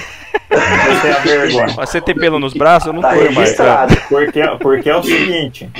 Você 0.50 1.00
tem 1.02 1.10
a 1.12 1.18
vergonha. 1.18 1.66
Você 1.76 2.00
tem 2.00 2.14
pelo 2.14 2.38
nos 2.38 2.54
braços? 2.54 2.86
Eu 2.86 2.92
não 2.94 3.02
Tá 3.02 3.10
tenho 3.10 3.24
mais. 3.26 3.36
registrado. 3.36 3.96
Porque, 4.08 4.42
porque 4.60 4.88
é 4.90 4.96
o 4.96 5.02
seguinte, 5.02 5.70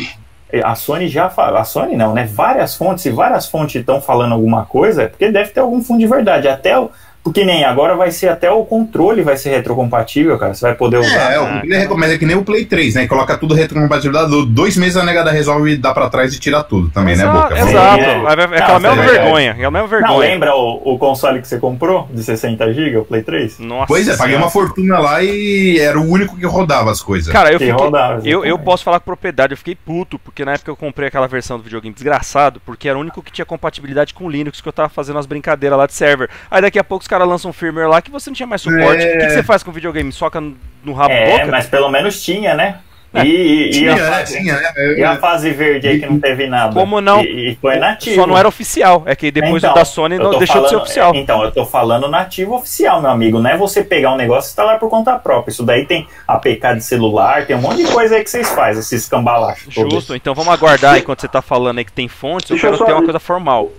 a 0.63 0.75
Sony 0.75 1.09
já 1.09 1.29
fala, 1.31 1.61
a 1.61 1.65
Sony 1.65 1.97
não, 1.97 2.13
né? 2.15 2.29
Várias 2.31 2.77
fontes, 2.77 3.03
se 3.03 3.11
várias 3.11 3.47
fontes 3.49 3.77
estão 3.77 4.01
falando 4.01 4.33
alguma 4.35 4.65
coisa, 4.67 5.05
é 5.05 5.09
porque 5.09 5.31
deve 5.31 5.51
ter 5.51 5.61
algum 5.61 5.83
fundo 5.83 6.01
de 6.01 6.07
verdade. 6.07 6.49
Até 6.49 6.79
o. 6.79 6.91
Porque 7.23 7.45
nem 7.45 7.65
agora 7.65 7.95
vai 7.95 8.11
ser 8.11 8.29
até 8.29 8.51
o 8.51 8.65
controle 8.65 9.23
vai 9.23 9.37
ser 9.37 9.51
retrocompatível, 9.51 10.39
cara. 10.39 10.55
Você 10.55 10.65
vai 10.67 10.75
poder 10.75 10.99
usar. 10.99 11.33
É, 11.33 11.39
o 11.39 11.61
que 11.61 11.67
ele 11.67 11.77
recomenda 11.77 12.15
é 12.15 12.19
que 12.19 12.25
nem 12.25 12.37
o 12.37 12.45
Play 12.45 12.65
3, 12.65 12.95
né? 12.95 13.07
Coloca 13.07 13.37
tudo 13.37 13.55
retrocompatibilidade, 13.55 14.47
dois 14.47 14.77
meses 14.77 14.97
a 14.97 15.05
negada 15.05 15.31
resolve 15.31 15.77
dar 15.77 15.93
pra 15.93 16.09
trás 16.09 16.35
e 16.35 16.41
tira 16.41 16.63
tudo 16.63 16.89
também, 16.91 17.17
né, 17.17 17.25
Exato, 17.25 17.43
Boca? 17.55 17.59
exato. 17.59 18.03
É. 18.03 18.09
É, 18.09 18.59
é 18.59 18.63
aquela 18.63 18.81
Não, 18.81 18.97
mesma 18.97 19.05
é 19.05 19.07
vergonha. 19.19 19.57
É 19.59 19.65
a 19.65 19.71
mesma 19.71 19.81
Não, 19.81 19.89
vergonha. 19.89 20.19
lembra 20.19 20.55
o, 20.55 20.95
o 20.95 20.99
console 20.99 21.41
que 21.41 21.49
você 21.49 21.59
comprou 21.59 22.09
de 22.13 22.23
60 22.23 22.73
GB, 22.73 22.97
o 22.99 23.05
Play 23.05 23.23
3? 23.23 23.59
Nossa 23.59 23.87
Pois 23.87 24.09
é, 24.09 24.17
paguei 24.17 24.37
uma 24.37 24.51
fortuna 24.51 24.99
lá 24.99 25.23
e 25.23 25.79
era 25.79 25.99
o 25.99 26.09
único 26.09 26.37
que 26.37 26.47
rodava 26.47 26.91
as 26.91 27.03
coisas. 27.03 27.33
Cara, 27.33 27.53
eu 27.53 27.59
Que 27.59 27.67
fiquei, 27.67 27.85
rodava, 27.85 28.23
eu, 28.27 28.45
eu 28.45 28.59
posso 28.59 28.85
falar 28.85 29.01
com 29.01 29.05
propriedade, 29.05 29.53
eu 29.53 29.57
fiquei 29.59 29.75
puto, 29.75 30.19
porque 30.19 30.45
na 30.45 30.53
época 30.53 30.71
eu 30.71 30.77
comprei 30.77 31.09
aquela 31.09 31.27
versão 31.27 31.59
do 31.59 31.63
videogame 31.65 31.95
desgraçado, 31.95 32.61
porque 32.65 32.89
era 32.89 32.97
o 32.97 33.01
único 33.01 33.23
que 33.23 33.33
tinha 33.33 33.45
compatibilidade 33.45 34.15
com 34.15 34.31
Linux, 34.31 34.61
que 34.61 34.69
eu 34.69 34.73
tava 34.73 34.89
fazendo 34.89 35.19
as 35.19 35.27
brincadeiras 35.27 35.79
lá 35.79 35.87
de 35.87 35.93
server. 35.95 36.29
Aí 36.51 36.63
daqui 36.63 36.79
a 36.79 36.85
pouco 36.85 37.05
caras 37.09 37.27
lançam 37.27 37.51
um 37.51 37.53
firmware 37.53 37.89
lá 37.89 38.01
que 38.01 38.11
você 38.11 38.31
não 38.31 38.35
tinha 38.37 38.47
mais 38.47 38.63
suporte. 38.63 39.03
É. 39.03 39.17
O 39.17 39.19
que, 39.19 39.27
que 39.27 39.33
você 39.33 39.43
faz 39.43 39.63
com 39.65 39.71
o 39.71 39.75
videogame? 39.75 40.13
Soca 40.13 40.41
no, 40.85 40.93
rabo 40.93 41.13
É, 41.13 41.39
boca? 41.39 41.47
mas 41.51 41.67
pelo 41.67 41.89
menos 41.91 42.23
tinha, 42.23 42.55
né? 42.55 42.79
E, 43.15 43.21
e- 43.21 43.67
e 43.69 43.71
tinha, 43.71 43.93
a 43.93 43.97
né? 43.97 44.03
fase, 44.11 44.39
Tinha, 44.39 44.61
e 44.99 45.03
a 45.03 45.17
fase 45.17 45.51
verde 45.51 45.89
aí 45.89 45.99
que 45.99 46.05
não 46.05 46.21
teve 46.21 46.47
nada. 46.47 46.75
Como 46.75 47.01
não? 47.01 47.23
E, 47.23 47.53
e 47.53 47.57
foi 47.57 47.77
nativo. 47.79 48.17
Só 48.17 48.27
não 48.27 48.37
era 48.37 48.47
oficial. 48.47 49.03
É 49.07 49.17
que 49.17 49.31
depois 49.31 49.63
Então, 49.63 49.73
o 49.73 49.75
da 49.75 49.85
Sony 49.87 50.17
eu 50.17 50.23
não 50.25 50.39
deixou 50.39 50.61
de 50.61 50.69
ser 50.69 50.75
falando- 50.75 50.83
oficial. 50.83 51.15
Então, 51.15 51.43
eu 51.43 51.51
tô 51.51 51.65
falando 51.65 52.07
nativo 52.11 52.55
oficial, 52.57 53.01
meu 53.01 53.11
amigo. 53.11 53.39
Não 53.41 53.49
é 53.49 53.57
você 53.57 53.83
pegar 53.83 54.13
um 54.13 54.17
negócio 54.17 54.49
e 54.49 54.51
instalar 54.51 54.79
por 54.79 54.91
conta 54.91 55.19
própria. 55.19 55.51
Isso 55.51 55.65
daí 55.65 55.87
tem 55.87 56.07
APK 56.29 56.75
de 56.75 56.85
celular, 56.85 57.47
tem 57.47 57.57
um 57.57 57.63
monte 57.63 57.83
de 57.83 57.91
coisa 57.91 58.15
aí 58.15 58.23
que 58.23 58.29
vocês 58.29 58.51
fazem, 58.51 58.81
esses 58.81 59.09
cambalachos. 59.09 59.75
todos. 59.75 59.91
Justo, 59.95 60.15
então 60.15 60.35
vamos 60.35 60.53
aguardar 60.53 60.99
enquanto 60.99 61.23
você 61.23 61.29
tá 61.29 61.41
falando 61.41 61.79
aí 61.79 61.87
que 61.87 61.93
tem 61.93 62.09
fontes, 62.09 62.51
eu 62.51 62.57
Deixa 62.57 62.67
eu 62.67 62.71
quero 62.73 62.79
só- 62.79 62.85
ter 62.85 62.93
uma 62.93 63.05
coisa 63.05 63.19
formal. 63.19 63.71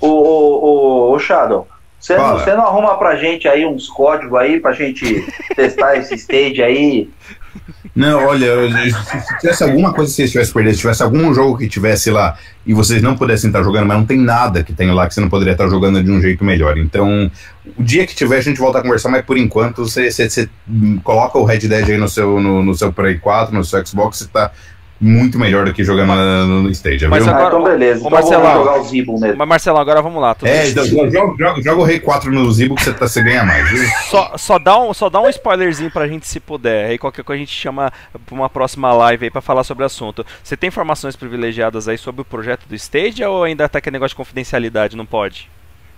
Ô, 0.00 0.08
ô, 0.08 0.64
ô, 1.10 1.12
ô, 1.12 1.18
Shadow, 1.20 1.68
você 2.06 2.16
não, 2.16 2.38
você 2.38 2.54
não 2.54 2.66
arruma 2.66 2.98
pra 2.98 3.16
gente 3.16 3.48
aí 3.48 3.66
uns 3.66 3.88
códigos 3.88 4.38
aí 4.38 4.60
pra 4.60 4.72
gente 4.72 5.26
testar 5.54 5.96
esse 5.96 6.14
stage 6.14 6.62
aí? 6.62 7.08
Não, 7.94 8.26
olha, 8.26 8.46
se 8.92 9.38
tivesse 9.40 9.64
alguma 9.64 9.92
coisa 9.92 10.10
que 10.10 10.16
vocês 10.16 10.30
tivessem 10.30 10.52
perdido, 10.52 10.74
se 10.74 10.80
tivesse 10.82 11.02
algum 11.02 11.32
jogo 11.32 11.56
que 11.56 11.66
tivesse 11.66 12.10
lá 12.10 12.36
e 12.66 12.74
vocês 12.74 13.00
não 13.00 13.16
pudessem 13.16 13.48
estar 13.48 13.62
jogando, 13.62 13.86
mas 13.86 13.96
não 13.96 14.04
tem 14.04 14.18
nada 14.18 14.62
que 14.62 14.74
tenha 14.74 14.92
lá 14.92 15.08
que 15.08 15.14
você 15.14 15.20
não 15.22 15.30
poderia 15.30 15.52
estar 15.52 15.66
jogando 15.68 16.02
de 16.04 16.10
um 16.10 16.20
jeito 16.20 16.44
melhor. 16.44 16.76
Então, 16.76 17.30
o 17.76 17.82
dia 17.82 18.06
que 18.06 18.14
tiver, 18.14 18.36
a 18.36 18.40
gente 18.42 18.60
volta 18.60 18.78
a 18.78 18.82
conversar, 18.82 19.08
mas 19.08 19.24
por 19.24 19.38
enquanto 19.38 19.86
você, 19.88 20.10
você- 20.10 20.28
você, 20.28 20.48
coloca 21.02 21.38
o 21.38 21.44
Red 21.44 21.60
Dead 21.60 21.88
aí 21.88 21.96
no 21.96 22.08
seu, 22.08 22.38
no, 22.38 22.62
no 22.62 22.74
seu 22.74 22.92
Play 22.92 23.18
4, 23.18 23.54
no 23.54 23.64
seu 23.64 23.84
Xbox, 23.86 24.18
você 24.18 24.28
tá 24.28 24.50
muito 25.00 25.38
melhor 25.38 25.64
do 25.66 25.74
que 25.74 25.84
jogando 25.84 26.08
na- 26.08 26.44
no 26.46 26.70
Stadia, 26.70 27.08
Mas 27.08 27.24
viu? 27.24 27.32
Agora, 27.32 27.46
ah, 27.46 27.48
então 27.48 27.62
beleza. 27.64 27.98
Então 28.00 28.10
Marcelão. 28.10 28.54
jogar 28.54 28.80
o 28.80 28.84
Zibo 28.84 29.20
mesmo. 29.20 29.36
Mas 29.36 29.48
Marcelo, 29.48 29.78
agora 29.78 30.00
vamos 30.00 30.20
lá. 30.22 30.34
É, 30.42 30.66
joga, 30.66 31.62
joga 31.62 31.80
o 31.80 31.84
Rei 31.84 32.00
4 32.00 32.30
no 32.32 32.50
Zibo 32.52 32.74
que 32.74 32.82
você, 32.84 32.92
tá, 32.92 33.06
você 33.06 33.22
ganha 33.22 33.44
mais, 33.44 33.68
viu? 33.70 33.86
Só, 34.10 34.32
só, 34.36 34.58
dá 34.58 34.78
um, 34.78 34.94
só 34.94 35.08
dá 35.10 35.20
um 35.20 35.28
spoilerzinho 35.28 35.90
pra 35.90 36.08
gente 36.08 36.26
se 36.26 36.40
puder. 36.40 36.90
Aí 36.90 36.98
qualquer 36.98 37.22
coisa 37.24 37.36
a 37.42 37.44
gente 37.44 37.54
chama 37.54 37.92
pra 38.24 38.34
uma 38.34 38.48
próxima 38.48 38.92
live 38.92 39.24
aí 39.26 39.30
pra 39.30 39.42
falar 39.42 39.64
sobre 39.64 39.82
o 39.82 39.86
assunto. 39.86 40.24
Você 40.42 40.56
tem 40.56 40.68
informações 40.68 41.14
privilegiadas 41.16 41.88
aí 41.88 41.98
sobre 41.98 42.22
o 42.22 42.24
projeto 42.24 42.66
do 42.68 42.74
Stadia 42.74 43.28
ou 43.28 43.44
ainda 43.44 43.68
tá 43.68 43.78
aquele 43.78 43.94
negócio 43.94 44.14
de 44.14 44.16
confidencialidade? 44.16 44.96
Não 44.96 45.06
pode? 45.06 45.48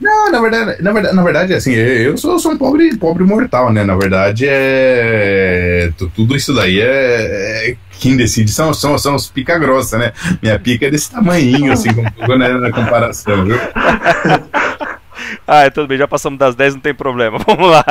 Não, 0.01 0.31
na 0.31 0.41
verdade, 0.41 0.81
na 0.83 0.93
verdade, 0.93 1.17
na 1.17 1.23
verdade 1.25 1.55
assim, 1.55 1.73
eu 1.75 2.17
sou, 2.17 2.39
sou 2.39 2.53
um 2.53 2.57
pobre, 2.57 2.97
pobre 2.97 3.25
mortal, 3.25 3.73
né? 3.73 3.83
Na 3.85 3.97
verdade, 3.97 4.45
é. 4.49 5.91
tu- 5.97 6.09
Tudo 6.15 6.37
isso 6.37 6.55
daí 6.55 6.81
é. 6.81 7.71
é- 7.71 7.77
Quem 8.01 8.17
decide 8.17 8.53
são, 8.53 8.73
são, 8.73 8.97
são 8.97 9.17
os 9.17 9.29
pica 9.29 9.59
grossa, 9.59 9.99
né? 9.99 10.13
Minha 10.41 10.57
pica 10.57 10.87
é 10.87 10.91
desse 10.91 11.11
tamanhinho, 11.11 11.73
assim, 11.73 11.89
como- 11.93 12.37
né, 12.39 12.49
na 12.55 12.71
comparação, 12.71 13.45
viu? 13.45 13.57
Ah, 15.47 15.71
tudo 15.71 15.89
bem, 15.89 15.99
já 15.99 16.07
passamos 16.07 16.39
das 16.39 16.55
10, 16.55 16.75
não 16.75 16.81
tem 16.81 16.95
problema. 16.95 17.39
Vamos 17.47 17.71
lá. 17.71 17.85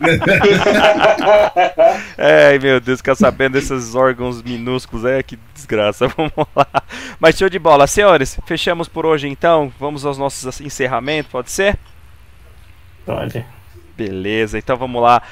Ai, 2.18 2.58
meu 2.58 2.80
Deus, 2.80 2.98
ficar 2.98 3.14
sabendo 3.14 3.52
desses 3.52 3.94
órgãos 3.94 4.42
minúsculos, 4.42 5.04
é 5.04 5.22
que 5.22 5.38
desgraça. 5.54 6.08
Vamos 6.08 6.32
lá. 6.54 6.66
Mas 7.18 7.38
show 7.38 7.48
de 7.48 7.58
bola. 7.58 7.86
Senhores, 7.86 8.38
fechamos 8.46 8.88
por 8.88 9.06
hoje 9.06 9.28
então. 9.28 9.72
Vamos 9.78 10.04
aos 10.04 10.18
nossos 10.18 10.60
encerramentos, 10.60 11.30
pode 11.30 11.50
ser? 11.50 11.78
Pode. 13.06 13.44
Beleza, 13.96 14.58
então 14.58 14.76
vamos 14.76 15.00
lá. 15.00 15.22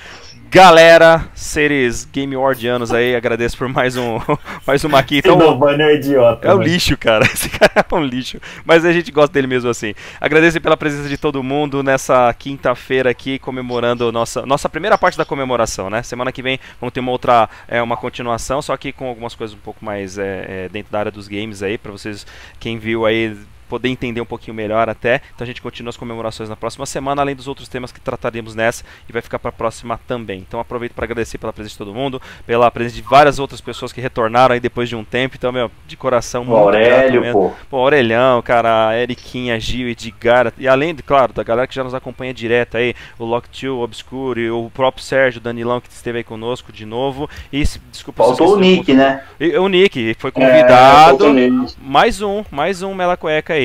Galera, 0.52 1.30
seres 1.34 2.06
Game 2.12 2.36
Awardianos 2.36 2.92
aí, 2.92 3.16
agradeço 3.16 3.56
por 3.56 3.68
mais 3.68 3.96
um 3.96 4.18
mais 4.66 4.84
uma 4.84 4.98
aqui. 4.98 5.16
Então, 5.16 5.38
o 5.38 5.56
Bunny 5.56 5.82
é 5.82 5.86
um 5.86 5.90
idiota. 5.92 6.46
é 6.46 6.52
o 6.52 6.58
né? 6.58 6.66
lixo, 6.66 6.94
cara. 6.94 7.24
Esse 7.32 7.48
cara 7.48 7.72
é 7.90 7.94
um 7.94 8.04
lixo. 8.04 8.38
Mas 8.62 8.84
a 8.84 8.92
gente 8.92 9.10
gosta 9.10 9.32
dele 9.32 9.46
mesmo 9.46 9.70
assim. 9.70 9.94
Agradeço 10.20 10.60
pela 10.60 10.76
presença 10.76 11.08
de 11.08 11.16
todo 11.16 11.42
mundo 11.42 11.82
nessa 11.82 12.30
quinta-feira 12.34 13.08
aqui, 13.08 13.38
comemorando 13.38 14.12
nossa, 14.12 14.44
nossa 14.44 14.68
primeira 14.68 14.98
parte 14.98 15.16
da 15.16 15.24
comemoração, 15.24 15.88
né? 15.88 16.02
Semana 16.02 16.30
que 16.30 16.42
vem 16.42 16.60
vamos 16.78 16.92
ter 16.92 17.00
uma 17.00 17.12
outra, 17.12 17.48
é, 17.66 17.80
uma 17.80 17.96
continuação, 17.96 18.60
só 18.60 18.76
que 18.76 18.92
com 18.92 19.06
algumas 19.06 19.34
coisas 19.34 19.56
um 19.56 19.60
pouco 19.60 19.82
mais 19.82 20.18
é, 20.18 20.44
é, 20.46 20.68
dentro 20.68 20.92
da 20.92 20.98
área 20.98 21.10
dos 21.10 21.28
games 21.28 21.62
aí, 21.62 21.78
pra 21.78 21.92
vocês, 21.92 22.26
quem 22.60 22.78
viu 22.78 23.06
aí 23.06 23.34
poder 23.68 23.88
entender 23.88 24.20
um 24.20 24.26
pouquinho 24.26 24.54
melhor 24.54 24.88
até. 24.88 25.20
Então 25.34 25.44
a 25.44 25.46
gente 25.46 25.62
continua 25.62 25.90
as 25.90 25.96
comemorações 25.96 26.48
na 26.48 26.56
próxima 26.56 26.86
semana, 26.86 27.22
além 27.22 27.34
dos 27.34 27.48
outros 27.48 27.68
temas 27.68 27.90
que 27.92 28.00
trataremos 28.00 28.54
nessa 28.54 28.84
e 29.08 29.12
vai 29.12 29.22
ficar 29.22 29.38
para 29.38 29.48
a 29.48 29.52
próxima 29.52 29.98
também. 30.06 30.40
Então 30.46 30.60
aproveito 30.60 30.92
para 30.92 31.04
agradecer 31.04 31.38
pela 31.38 31.52
presença 31.52 31.72
de 31.74 31.78
todo 31.78 31.94
mundo, 31.94 32.20
pela 32.46 32.70
presença 32.70 32.96
de 32.96 33.02
várias 33.02 33.38
outras 33.38 33.60
pessoas 33.60 33.92
que 33.92 34.00
retornaram 34.00 34.52
aí 34.54 34.60
depois 34.60 34.88
de 34.88 34.96
um 34.96 35.04
tempo. 35.04 35.36
Então, 35.38 35.50
meu, 35.52 35.70
de 35.86 35.96
coração, 35.96 36.42
O 36.42 36.46
muito 36.46 36.70
grato 36.70 36.76
Aurélio, 36.76 37.20
mesmo. 37.20 37.32
pô. 37.50 37.52
Pô, 37.70 37.76
Aurelhão, 37.78 38.42
cara, 38.42 38.88
a 38.88 38.98
Eriquinha, 38.98 39.58
Gil, 39.58 39.88
Edgar, 39.88 40.52
e 40.58 40.66
além, 40.68 40.94
claro, 40.96 41.32
da 41.32 41.42
galera 41.42 41.66
que 41.66 41.74
já 41.74 41.84
nos 41.84 41.94
acompanha 41.94 42.32
direto 42.34 42.76
aí, 42.76 42.94
o 43.18 43.24
Lock2, 43.24 43.70
o 43.72 43.80
Obscure, 43.80 44.50
o 44.50 44.70
próprio 44.72 45.02
Sérgio, 45.04 45.40
Danilão, 45.40 45.80
que 45.80 45.88
esteve 45.90 46.18
aí 46.18 46.24
conosco 46.24 46.72
de 46.72 46.84
novo. 46.84 47.28
E, 47.52 47.62
desculpa 47.90 48.24
Faltou 48.24 48.54
o 48.56 48.60
Nick, 48.60 48.92
né? 48.94 49.22
e- 49.38 49.56
O 49.56 49.68
Nick 49.68 50.14
foi 50.18 50.28
É, 50.28 50.32
convidado. 50.32 51.32
nele. 51.32 51.66
mais 51.80 52.20
um, 52.22 52.44
mais 52.50 52.82
um 52.82 52.94
Mela 52.94 53.16
Cueca 53.16 53.54
aí. 53.54 53.61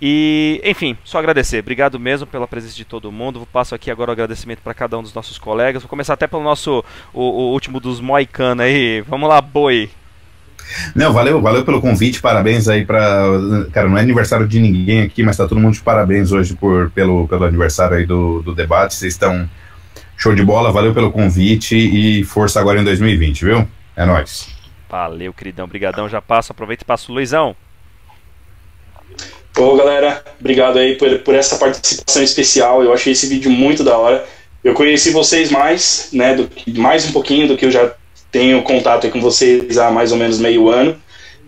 E, 0.00 0.60
enfim, 0.64 0.96
só 1.04 1.18
agradecer. 1.18 1.60
Obrigado 1.60 1.98
mesmo 1.98 2.26
pela 2.26 2.46
presença 2.46 2.74
de 2.74 2.84
todo 2.84 3.10
mundo. 3.10 3.48
Passo 3.50 3.74
aqui 3.74 3.90
agora 3.90 4.10
o 4.10 4.12
agradecimento 4.12 4.60
para 4.60 4.74
cada 4.74 4.98
um 4.98 5.02
dos 5.02 5.14
nossos 5.14 5.38
colegas. 5.38 5.82
Vou 5.82 5.88
começar 5.88 6.14
até 6.14 6.26
pelo 6.26 6.42
nosso, 6.42 6.84
o, 7.12 7.22
o 7.22 7.52
último 7.52 7.80
dos 7.80 8.00
Moicano 8.00 8.62
aí. 8.62 9.00
Vamos 9.02 9.28
lá, 9.28 9.40
boi. 9.40 9.90
Não, 10.94 11.12
valeu, 11.12 11.40
valeu 11.40 11.64
pelo 11.64 11.80
convite, 11.80 12.20
parabéns 12.20 12.68
aí 12.68 12.84
pra. 12.84 13.24
Cara, 13.72 13.88
não 13.88 13.98
é 13.98 14.02
aniversário 14.02 14.46
de 14.46 14.60
ninguém 14.60 15.02
aqui, 15.02 15.22
mas 15.22 15.36
tá 15.36 15.48
todo 15.48 15.60
mundo 15.60 15.74
de 15.74 15.80
parabéns 15.80 16.30
hoje 16.30 16.54
por, 16.54 16.90
pelo, 16.90 17.26
pelo 17.26 17.44
aniversário 17.44 17.96
aí 17.96 18.06
do, 18.06 18.40
do 18.42 18.54
debate. 18.54 18.94
Vocês 18.94 19.14
estão 19.14 19.48
show 20.16 20.34
de 20.34 20.44
bola, 20.44 20.70
valeu 20.70 20.92
pelo 20.92 21.10
convite 21.10 21.76
e 21.76 22.22
força 22.24 22.60
agora 22.60 22.80
em 22.80 22.84
2020, 22.84 23.44
viu? 23.44 23.68
É 23.96 24.04
nóis. 24.04 24.48
Valeu, 24.88 25.32
queridão. 25.32 25.66
Brigadão. 25.68 26.08
Já 26.08 26.20
passo. 26.20 26.52
Aproveita 26.52 26.82
e 26.82 26.86
passa 26.86 27.10
o 27.10 27.14
Luizão. 27.14 27.54
Pô, 29.52 29.76
galera, 29.76 30.24
obrigado 30.38 30.78
aí 30.78 30.96
por, 30.96 31.18
por 31.20 31.34
essa 31.34 31.56
participação 31.56 32.22
especial. 32.22 32.82
Eu 32.82 32.92
achei 32.92 33.12
esse 33.12 33.26
vídeo 33.26 33.50
muito 33.50 33.82
da 33.82 33.96
hora. 33.96 34.24
Eu 34.62 34.74
conheci 34.74 35.10
vocês 35.10 35.50
mais, 35.50 36.08
né, 36.12 36.34
do, 36.34 36.48
mais 36.78 37.06
um 37.06 37.12
pouquinho 37.12 37.48
do 37.48 37.56
que 37.56 37.66
eu 37.66 37.70
já 37.70 37.92
tenho 38.30 38.62
contato 38.62 39.08
com 39.10 39.20
vocês 39.20 39.78
há 39.78 39.90
mais 39.90 40.12
ou 40.12 40.18
menos 40.18 40.38
meio 40.38 40.68
ano. 40.68 40.96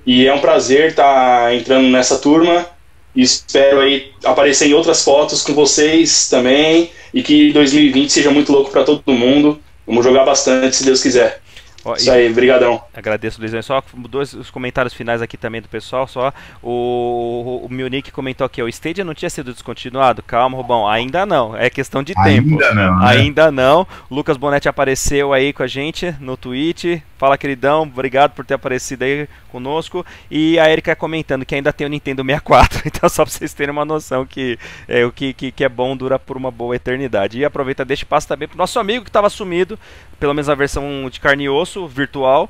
E 0.04 0.26
é 0.26 0.34
um 0.34 0.40
prazer 0.40 0.90
estar 0.90 1.54
entrando 1.54 1.88
nessa 1.88 2.18
turma. 2.18 2.66
Espero 3.14 3.80
aí 3.80 4.10
aparecer 4.24 4.68
em 4.68 4.74
outras 4.74 5.04
fotos 5.04 5.42
com 5.42 5.52
vocês 5.52 6.28
também. 6.28 6.90
E 7.12 7.22
que 7.22 7.52
2020 7.52 8.10
seja 8.10 8.30
muito 8.30 8.50
louco 8.50 8.70
para 8.70 8.84
todo 8.84 9.12
mundo. 9.12 9.60
Vamos 9.86 10.04
jogar 10.04 10.24
bastante, 10.24 10.76
se 10.76 10.84
Deus 10.84 11.02
quiser. 11.02 11.41
Ó, 11.84 11.94
Isso 11.94 12.10
aí, 12.10 12.32
brigadão. 12.32 12.82
Agradeço, 12.94 13.40
Luizão. 13.40 13.62
Só 13.62 13.82
dois 14.08 14.32
os 14.34 14.50
comentários 14.50 14.94
finais 14.94 15.20
aqui 15.20 15.36
também 15.36 15.60
do 15.60 15.68
pessoal. 15.68 16.06
Só 16.06 16.32
o, 16.62 17.62
o, 17.62 17.66
o 17.66 17.68
Munich 17.72 18.10
comentou 18.12 18.44
aqui: 18.44 18.62
o 18.62 18.68
Stadia 18.68 19.04
não 19.04 19.14
tinha 19.14 19.30
sido 19.30 19.52
descontinuado? 19.52 20.22
Calma, 20.22 20.56
Rubão. 20.56 20.88
Ainda 20.88 21.26
não. 21.26 21.56
É 21.56 21.68
questão 21.68 22.02
de 22.02 22.14
tempo. 22.14 22.50
Ainda 22.50 22.74
não, 22.74 22.98
né? 22.98 23.06
Ainda 23.06 23.50
não. 23.50 23.86
Lucas 24.10 24.36
Bonetti 24.36 24.68
apareceu 24.68 25.32
aí 25.32 25.52
com 25.52 25.62
a 25.62 25.66
gente 25.66 26.14
no 26.20 26.36
Twitch. 26.36 27.00
Fala, 27.18 27.38
queridão. 27.38 27.82
Obrigado 27.82 28.32
por 28.32 28.44
ter 28.44 28.54
aparecido 28.54 29.04
aí 29.04 29.28
conosco. 29.48 30.04
E 30.30 30.58
a 30.58 30.68
Erika 30.70 30.96
comentando 30.96 31.44
que 31.44 31.54
ainda 31.54 31.72
tem 31.72 31.86
o 31.86 31.90
Nintendo 31.90 32.24
64. 32.24 32.82
Então, 32.92 33.08
só 33.08 33.24
pra 33.24 33.32
vocês 33.32 33.54
terem 33.54 33.72
uma 33.72 33.84
noção 33.84 34.26
que 34.26 34.58
é, 34.86 35.04
o 35.04 35.10
que, 35.10 35.32
que, 35.32 35.50
que 35.50 35.64
é 35.64 35.68
bom 35.68 35.96
dura 35.96 36.18
por 36.18 36.36
uma 36.36 36.50
boa 36.50 36.76
eternidade. 36.76 37.38
E 37.38 37.44
aproveita, 37.44 37.84
deixa 37.84 38.02
e 38.02 38.06
passa 38.06 38.28
também 38.28 38.46
pro 38.46 38.56
nosso 38.56 38.78
amigo 38.78 39.04
que 39.04 39.08
estava 39.08 39.30
sumido, 39.30 39.78
pelo 40.20 40.34
menos 40.34 40.48
a 40.48 40.54
versão 40.54 41.08
de 41.10 41.18
carne 41.18 41.44
e 41.44 41.48
osso, 41.48 41.71
virtual. 41.88 42.48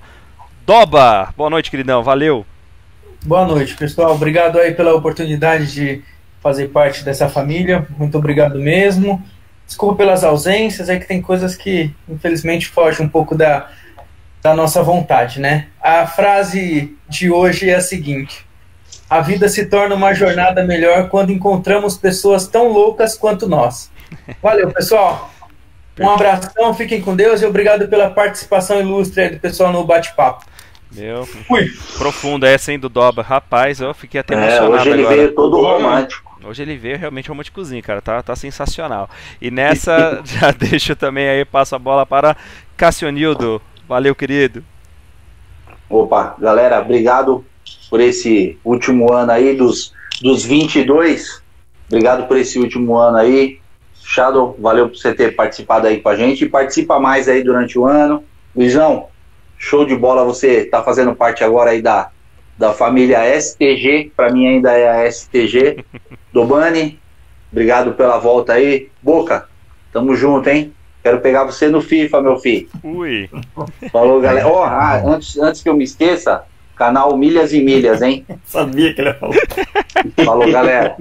Doba! 0.67 1.33
Boa 1.37 1.51
noite, 1.51 1.71
queridão. 1.71 2.03
Valeu! 2.03 2.47
Boa 3.25 3.47
noite, 3.47 3.77
pessoal. 3.77 4.15
Obrigado 4.15 4.59
aí 4.59 4.75
pela 4.75 4.95
oportunidade 4.95 5.73
de 5.73 6.03
fazer 6.43 6.69
parte 6.69 7.05
dessa 7.05 7.29
família. 7.29 7.87
Muito 7.97 8.19
obrigado 8.19 8.59
mesmo. 8.59 9.23
Desculpa 9.65 9.97
pelas 9.99 10.25
ausências, 10.25 10.89
é 10.89 10.99
que 10.99 11.07
tem 11.07 11.23
coisas 11.23 11.55
que 11.55 11.95
infelizmente 12.09 12.67
fogem 12.67 13.07
um 13.07 13.09
pouco 13.09 13.37
da, 13.37 13.71
da 14.43 14.55
nossa 14.55 14.83
vontade, 14.83 15.41
né? 15.41 15.69
A 15.81 16.07
frase 16.07 16.97
de 17.09 17.31
hoje 17.31 17.71
é 17.71 17.77
a 17.77 17.81
seguinte: 17.81 18.45
A 19.09 19.21
vida 19.21 19.49
se 19.49 19.67
torna 19.67 19.95
uma 19.95 20.13
jornada 20.13 20.65
melhor 20.65 21.09
quando 21.09 21.33
encontramos 21.33 21.97
pessoas 21.97 22.49
tão 22.49 22.69
loucas 22.69 23.17
quanto 23.17 23.49
nós. 23.49 23.91
Valeu, 24.43 24.71
pessoal. 24.73 25.33
Um 25.99 26.11
abração, 26.11 26.75
fiquem 26.75 27.01
com 27.01 27.15
Deus 27.15 27.43
e 27.43 27.47
obrigado 27.47 27.87
pela 27.89 28.11
participação 28.11 28.81
ilustre 28.81 29.23
aí 29.23 29.31
do 29.31 29.41
pessoal 29.41 29.73
no 29.73 29.85
bate-papo. 29.85 30.45
Meu, 30.91 31.27
Fui. 31.27 31.71
profunda 31.97 32.49
essa, 32.49 32.73
hein, 32.73 32.79
do 32.79 32.89
Doba. 32.89 33.23
Rapaz, 33.23 33.81
eu 33.81 33.95
fiquei 33.95 34.21
até 34.21 34.35
É, 34.35 34.37
emocionado 34.37 34.73
hoje 34.75 34.89
ele 34.91 35.03
agora. 35.03 35.17
veio 35.17 35.35
todo 35.35 35.61
romântico. 35.61 36.39
Hoje 36.45 36.63
ele 36.63 36.77
veio 36.77 36.99
realmente 36.99 37.29
românticozinho, 37.29 37.83
cara. 37.83 38.03
Tá, 38.03 38.23
tá 38.23 38.35
sensacional. 38.37 39.09
E 39.41 39.51
nessa, 39.51 40.21
já 40.27 40.51
deixo 40.51 40.95
também 40.97 41.29
aí, 41.29 41.45
passo 41.45 41.75
a 41.75 41.79
bola 41.79 42.05
para 42.05 42.37
Cassionildo. 42.77 43.63
Valeu, 43.89 44.15
querido. 44.15 44.65
Opa, 45.89 46.37
galera, 46.39 46.81
obrigado 46.81 47.45
por 47.89 48.01
esse 48.01 48.59
último 48.65 49.13
ano 49.13 49.33
aí, 49.33 49.57
dos, 49.57 49.93
dos 50.21 50.45
22. 50.45 51.43
Obrigado 51.89 52.27
por 52.27 52.37
esse 52.39 52.59
último 52.59 52.97
ano 52.97 53.19
aí. 53.19 53.61
Shadow, 54.05 54.57
valeu 54.59 54.89
por 54.89 54.97
você 54.97 55.15
ter 55.15 55.35
participado 55.35 55.87
aí 55.87 56.01
com 56.01 56.09
a 56.09 56.17
gente. 56.17 56.45
E 56.45 56.49
participa 56.49 56.99
mais 56.99 57.29
aí 57.29 57.43
durante 57.43 57.79
o 57.79 57.87
ano. 57.87 58.25
Luizão, 58.55 59.07
show 59.57 59.85
de 59.85 59.97
bola 59.97 60.25
você 60.25 60.65
tá 60.65 60.83
fazendo 60.83 61.15
parte 61.15 61.45
agora 61.45 61.71
aí 61.71 61.81
da, 61.81 62.11
da 62.59 62.73
família 62.73 63.25
STG. 63.41 64.13
Para 64.17 64.31
mim 64.31 64.47
ainda 64.47 64.73
é 64.73 64.89
a 64.89 65.11
STG. 65.11 65.85
Dobani, 66.33 66.99
obrigado 67.51 67.95
pela 67.95 68.19
volta 68.19 68.55
aí. 68.55 68.89
Boca, 69.03 69.49
tamo 69.93 70.15
junto, 70.15 70.49
hein? 70.49 70.73
Quero 71.03 71.21
pegar 71.21 71.45
você 71.45 71.69
no 71.69 71.81
FIFA, 71.81 72.23
meu 72.23 72.37
filho. 72.37 72.69
Ui. 72.83 73.29
Falou, 73.91 74.21
galera. 74.21 74.47
Ó, 74.47 74.63
ah, 74.63 75.03
antes, 75.05 75.37
antes 75.37 75.61
que 75.61 75.69
eu 75.69 75.77
me 75.77 75.83
esqueça, 75.83 76.45
canal 76.77 77.17
Milhas 77.17 77.53
e 77.53 77.61
Milhas, 77.61 78.03
hein? 78.03 78.25
Sabia 78.45 78.95
que 78.95 79.01
ele 79.01 79.09
ia 79.09 79.15
falar. 79.15 79.35
Falou, 80.25 80.51
galera. 80.51 80.97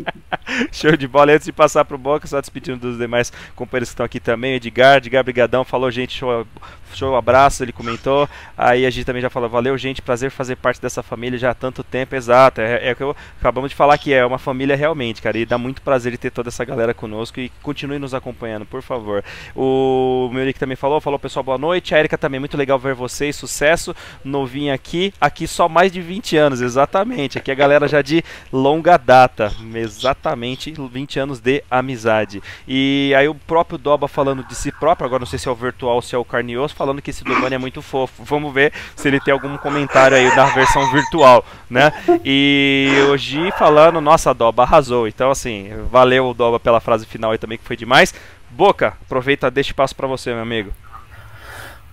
Show 0.71 0.95
de 0.95 1.07
bola. 1.07 1.33
Antes 1.33 1.45
de 1.45 1.51
passar 1.51 1.85
pro 1.85 1.97
Boca, 1.97 2.27
só 2.27 2.39
despedindo 2.39 2.79
dos 2.79 2.97
demais 2.97 3.31
companheiros 3.55 3.89
que 3.89 3.93
estão 3.93 4.05
aqui 4.05 4.19
também. 4.19 4.55
Edgar, 4.55 4.97
Edgar 4.97 5.23
Brigadão, 5.23 5.63
falou, 5.63 5.89
gente, 5.91 6.17
show, 6.17 6.45
show, 6.93 7.15
abraço, 7.15 7.63
ele 7.63 7.71
comentou. 7.71 8.27
Aí 8.57 8.85
a 8.85 8.89
gente 8.89 9.05
também 9.05 9.21
já 9.21 9.29
falou, 9.29 9.49
valeu, 9.49 9.77
gente, 9.77 10.01
prazer 10.01 10.31
fazer 10.31 10.55
parte 10.55 10.81
dessa 10.81 11.03
família 11.03 11.37
já 11.37 11.51
há 11.51 11.53
tanto 11.53 11.83
tempo, 11.83 12.15
exato. 12.15 12.61
É, 12.61 12.89
é 12.89 12.91
o 12.91 12.95
que 12.95 13.03
eu 13.03 13.15
acabamos 13.39 13.69
de 13.69 13.75
falar 13.75 13.97
que 13.97 14.13
é 14.13 14.25
uma 14.25 14.37
família 14.37 14.75
realmente, 14.75 15.21
cara. 15.21 15.37
E 15.37 15.45
dá 15.45 15.57
muito 15.57 15.81
prazer 15.81 16.11
de 16.11 16.17
ter 16.17 16.31
toda 16.31 16.49
essa 16.49 16.63
galera 16.65 16.93
conosco 16.93 17.39
e 17.39 17.49
continue 17.61 17.99
nos 17.99 18.13
acompanhando, 18.13 18.65
por 18.65 18.81
favor. 18.81 19.23
O 19.55 20.29
Meurik 20.33 20.59
também 20.59 20.75
falou, 20.75 21.01
falou, 21.01 21.19
pessoal, 21.19 21.43
boa 21.43 21.57
noite. 21.57 21.95
A 21.95 21.99
Erika 21.99 22.17
também, 22.17 22.39
muito 22.39 22.57
legal 22.57 22.77
ver 22.79 22.93
vocês, 22.93 23.35
sucesso. 23.35 23.95
Novinha 24.23 24.73
aqui, 24.73 25.13
aqui 25.19 25.47
só 25.47 25.67
mais 25.67 25.91
de 25.91 26.01
20 26.01 26.37
anos, 26.37 26.61
exatamente. 26.61 27.37
Aqui 27.37 27.51
a 27.51 27.55
galera 27.55 27.87
já 27.87 28.01
de 28.01 28.23
longa 28.61 28.97
data, 28.97 29.51
exatamente 29.73 30.73
20 30.77 31.19
anos 31.19 31.39
de 31.39 31.63
amizade. 31.69 32.41
E 32.67 33.13
aí 33.17 33.27
o 33.27 33.33
próprio 33.33 33.77
Doba 33.77 34.07
falando 34.07 34.43
de 34.43 34.53
si 34.53 34.71
próprio, 34.71 35.05
agora 35.05 35.21
não 35.21 35.25
sei 35.25 35.39
se 35.39 35.47
é 35.47 35.51
o 35.51 35.55
virtual 35.55 35.95
ou 35.95 36.01
se 36.01 36.15
é 36.15 36.17
o 36.17 36.25
carnioso, 36.25 36.75
falando 36.75 37.01
que 37.01 37.09
esse 37.09 37.23
Dobani 37.23 37.55
é 37.55 37.57
muito 37.57 37.81
fofo. 37.81 38.23
Vamos 38.23 38.53
ver 38.53 38.71
se 38.95 39.07
ele 39.07 39.19
tem 39.19 39.33
algum 39.33 39.57
comentário 39.57 40.15
aí 40.15 40.33
da 40.35 40.45
versão 40.45 40.91
virtual, 40.91 41.43
né? 41.69 41.91
E 42.23 42.89
o 43.11 43.17
Gi 43.17 43.51
falando, 43.57 43.99
nossa, 43.99 44.33
Doba 44.33 44.63
arrasou. 44.63 45.07
Então, 45.07 45.31
assim, 45.31 45.71
valeu 45.89 46.33
Doba 46.33 46.59
pela 46.59 46.79
frase 46.79 47.05
final 47.05 47.31
aí 47.31 47.37
também, 47.37 47.57
que 47.57 47.65
foi 47.65 47.75
demais. 47.75 48.13
Boca, 48.49 48.93
aproveita, 49.01 49.49
deixa 49.49 49.71
espaço 49.71 49.95
pra 49.95 50.07
você, 50.07 50.31
meu 50.31 50.43
amigo. 50.43 50.71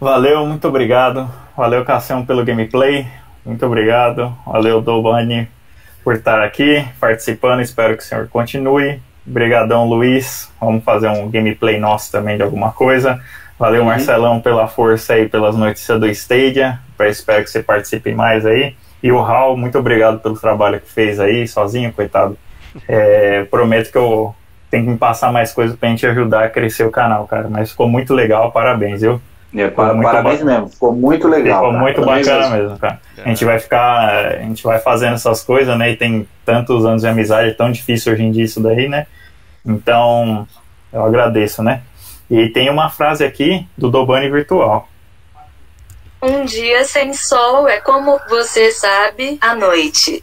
Valeu, 0.01 0.47
muito 0.47 0.69
obrigado. 0.69 1.29
Valeu, 1.57 1.85
Cassião, 1.85 2.25
pelo 2.25 2.45
gameplay. 2.45 3.07
Muito 3.45 3.65
obrigado. 3.65 4.37
Valeu, 4.47 4.81
Dobani, 4.81 5.49
por 6.09 6.15
estar 6.15 6.43
aqui 6.43 6.83
participando. 6.99 7.61
Espero 7.61 7.95
que 7.95 8.03
o 8.03 8.07
senhor 8.07 8.29
continue. 8.29 8.99
Obrigadão, 9.27 9.87
Luiz. 9.87 10.51
Vamos 10.59 10.83
fazer 10.83 11.07
um 11.11 11.29
gameplay 11.29 11.79
nosso 11.79 12.11
também 12.11 12.39
de 12.39 12.43
alguma 12.43 12.73
coisa. 12.73 13.21
Valeu, 13.59 13.85
Marcelão, 13.85 14.41
pela 14.41 14.67
força 14.67 15.13
aí, 15.13 15.29
pelas 15.29 15.55
notícias 15.55 16.01
do 16.01 16.09
Stadia. 16.09 16.81
Espero 16.99 17.45
que 17.45 17.51
você 17.51 17.63
participe 17.63 18.15
mais 18.15 18.47
aí. 18.47 18.75
E 19.03 19.13
o 19.13 19.21
Raul, 19.21 19.55
muito 19.59 19.79
obrigado 19.79 20.19
pelo 20.21 20.41
trabalho 20.41 20.81
que 20.81 20.91
fez 20.91 21.21
aí, 21.21 21.47
sozinho, 21.47 21.93
coitado. 21.93 22.39
É, 22.87 23.45
prometo 23.45 23.91
que 23.91 23.99
eu 23.99 24.35
tenho 24.71 24.85
que 24.85 24.91
me 24.91 24.97
passar 24.97 25.33
mais 25.33 25.53
coisas 25.53 25.77
pra 25.77 25.89
gente 25.89 26.07
ajudar 26.07 26.45
a 26.45 26.51
crescer 26.51 26.85
o 26.85 26.91
canal, 26.91 27.27
cara. 27.27 27.49
Mas 27.51 27.71
ficou 27.71 27.89
muito 27.89 28.15
legal, 28.15 28.51
parabéns, 28.53 29.03
viu? 29.03 29.21
É, 29.55 29.69
parabéns 29.69 30.05
bacana. 30.05 30.45
mesmo, 30.45 30.69
ficou 30.69 30.93
muito 30.93 31.27
legal. 31.27 31.57
Ficou 31.59 31.71
cara. 31.73 31.83
muito 31.83 32.01
Parabéns 32.03 32.27
bacana 32.27 32.51
mesmo. 32.51 32.65
mesmo, 32.65 32.79
cara. 32.79 33.01
A 33.17 33.29
gente 33.29 33.45
vai 33.45 33.59
ficar, 33.59 34.27
a 34.27 34.43
gente 34.43 34.63
vai 34.63 34.79
fazendo 34.79 35.15
essas 35.15 35.43
coisas, 35.43 35.77
né? 35.79 35.91
E 35.91 35.97
tem 35.97 36.29
tantos 36.45 36.85
anos 36.85 37.03
de 37.03 37.09
amizade, 37.09 37.51
é 37.51 37.55
tão 37.55 37.73
difícil 37.73 38.13
hoje 38.13 38.23
em 38.25 38.31
dia 38.31 38.45
isso 38.45 38.61
daí, 38.63 38.89
né? 38.89 39.07
Então, 39.65 40.47
eu 40.93 41.03
agradeço, 41.03 41.63
né? 41.63 41.83
E 42.31 42.49
tem 42.51 42.69
uma 42.69 42.91
frase 42.91 43.25
aqui 43.25 43.67
do 43.77 43.91
Dobani 43.91 44.31
Virtual. 44.31 44.87
Um 46.21 46.45
dia 46.45 46.85
sem 46.85 47.15
sol 47.15 47.67
é 47.69 47.81
como 47.81 48.19
você 48.29 48.71
sabe, 48.71 49.39
à 49.41 49.55
noite. 49.55 50.23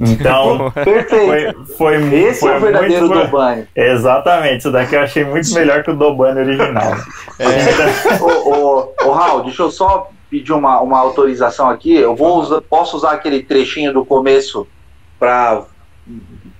Então, 0.00 0.70
Perfeito. 0.70 1.64
foi, 1.76 1.98
foi, 1.98 2.14
Esse 2.14 2.40
foi 2.40 2.52
é 2.52 2.56
o 2.56 2.60
verdadeiro 2.60 3.08
muito... 3.08 3.24
Dobani. 3.24 3.66
Exatamente, 3.74 4.58
isso 4.58 4.70
daqui 4.70 4.94
eu 4.94 5.00
achei 5.00 5.24
muito 5.24 5.52
melhor 5.54 5.82
que 5.82 5.90
o 5.90 5.96
Dobani 5.96 6.40
original. 6.40 6.92
ô, 8.20 8.54
ô, 8.54 8.92
ô, 9.04 9.10
Raul, 9.10 9.42
deixa 9.42 9.62
eu 9.62 9.70
só 9.70 10.08
pedir 10.30 10.52
uma, 10.52 10.80
uma 10.80 10.98
autorização 10.98 11.68
aqui. 11.68 11.94
Eu 11.96 12.14
vou 12.14 12.38
usar- 12.38 12.60
posso 12.60 12.96
usar 12.96 13.12
aquele 13.12 13.42
trechinho 13.42 13.92
do 13.92 14.04
começo 14.04 14.68
para 15.18 15.64